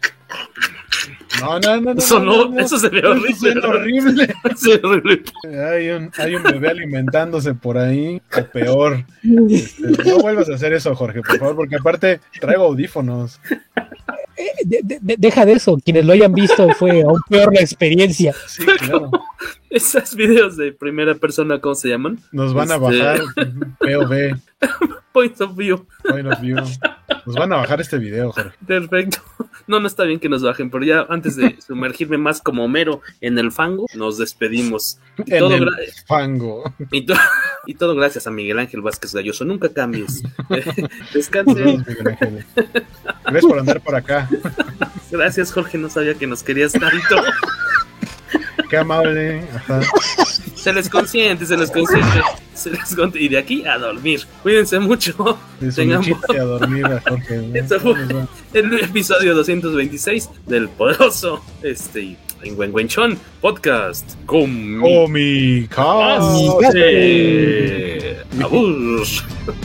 No, 1.41 1.59
no, 1.59 1.81
no, 1.81 1.93
no. 1.93 1.99
Eso 1.99 2.19
no, 2.19 2.45
no, 2.45 2.49
no, 2.51 2.59
eso 2.61 2.77
se 2.79 2.87
ve 2.89 2.99
Eso 2.99 3.09
horrible. 3.09 3.35
suena 3.35 3.67
horrible. 3.67 4.33
Horrible. 4.83 5.23
Hay 5.75 5.89
un, 5.89 6.11
hay 6.17 6.35
un 6.35 6.43
bebé 6.43 6.69
alimentándose 6.69 7.53
por 7.53 7.77
ahí, 7.77 8.21
o 8.39 8.43
peor. 8.45 9.03
Este, 9.49 9.83
no 10.09 10.19
vuelvas 10.19 10.49
a 10.49 10.55
hacer 10.55 10.71
eso, 10.71 10.95
Jorge, 10.95 11.21
por 11.21 11.37
favor, 11.37 11.55
porque 11.57 11.75
aparte 11.75 12.21
traigo 12.39 12.63
audífonos. 12.63 13.39
De- 14.63 14.81
de- 14.83 15.15
deja 15.17 15.45
de 15.45 15.53
eso, 15.53 15.77
quienes 15.83 16.05
lo 16.05 16.13
hayan 16.13 16.33
visto 16.33 16.67
fue 16.79 17.01
aún 17.01 17.19
peor 17.29 17.53
la 17.53 17.61
experiencia. 17.61 18.33
Sí, 18.47 18.65
claro. 18.65 19.11
Esos 19.69 20.15
videos 20.15 20.55
de 20.57 20.71
primera 20.71 21.15
persona, 21.15 21.59
¿cómo 21.59 21.75
se 21.75 21.89
llaman? 21.89 22.19
Nos 22.31 22.53
van 22.53 22.71
a 22.71 22.75
Este, 22.75 22.85
bajar 22.85 23.19
POV, 23.79 24.39
Point 25.11 25.39
of 25.41 25.55
view. 25.55 25.85
point 26.03 26.27
of 26.31 26.39
view. 26.41 26.57
Nos 27.25 27.35
van 27.35 27.51
a 27.53 27.55
bajar 27.57 27.79
este 27.81 27.97
video, 27.97 28.31
Jorge. 28.33 28.51
Perfecto. 28.67 29.19
No, 29.67 29.79
no 29.79 29.87
está 29.87 30.03
bien 30.03 30.19
que 30.19 30.29
nos 30.29 30.43
bajen, 30.43 30.69
pero 30.69 30.83
ya 30.83 31.05
antes 31.09 31.35
de 31.37 31.57
sumergirme 31.65 32.17
más 32.17 32.39
como 32.41 32.65
Homero 32.65 33.01
en 33.21 33.39
el 33.39 33.51
fango, 33.51 33.85
nos 33.95 34.17
despedimos. 34.17 34.99
Y 35.25 35.33
En 35.33 35.39
todo, 35.39 35.55
el 35.55 35.69
fango. 36.05 36.73
y 36.91 37.05
to- 37.05 37.15
y 37.65 37.73
todo 37.75 37.95
gracias 37.95 38.27
a 38.27 38.31
Miguel 38.31 38.59
Ángel 38.59 38.81
Vázquez 38.81 39.13
Galloso. 39.15 39.43
Nunca 39.45 39.69
cambies. 39.69 40.21
Descanse. 41.13 41.63
Ángel. 41.63 42.45
Gracias 43.23 43.45
por 43.45 43.57
andar 43.59 43.81
por 43.81 43.95
acá. 43.95 44.29
Gracias, 45.09 45.51
Jorge. 45.51 45.77
No 45.79 45.89
sabía 45.89 46.13
que 46.13 46.27
nos 46.27 46.43
querías 46.43 46.73
tanto. 46.73 47.15
Qué 48.69 48.77
amable. 48.77 49.41
Ajá. 49.53 49.81
Se 50.55 50.73
les 50.73 50.89
consiente, 50.89 51.45
se 51.45 51.55
les 51.55 51.69
consiente. 51.69 52.21
Se 52.53 52.71
les 52.71 52.95
Y 53.15 53.27
de 53.29 53.37
aquí 53.37 53.65
a 53.65 53.77
dormir. 53.77 54.25
Cuídense 54.41 54.79
mucho. 54.79 55.37
Tengamos 55.75 56.17
a 56.29 56.33
dormir 56.41 56.85
a 56.85 56.99
Jorge. 57.01 57.37
¿no? 57.37 57.55
Eso 57.59 57.79
fue 57.79 57.95
el 58.53 58.79
episodio 58.79 59.35
226 59.35 60.29
del 60.47 60.69
poderoso 60.69 61.43
este 61.61 62.17
Engüengüenchón 62.41 63.19
Podcast. 63.41 64.15
Con 64.25 64.79
Comi 64.81 65.67
Case. 65.67 66.47
Abur. 68.41 69.03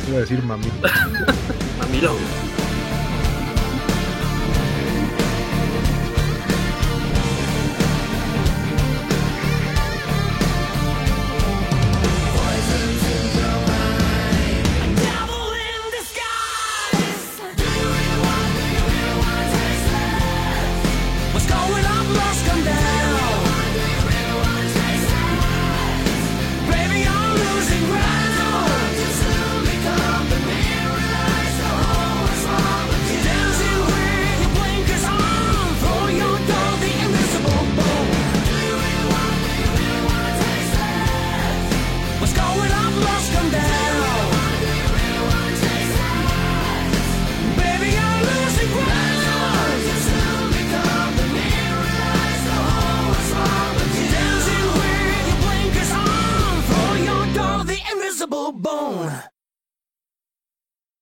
Iba 0.08 0.16
a 0.16 0.20
decir 0.20 0.42
mami. 0.42 0.66
Mamilón. 1.78 2.49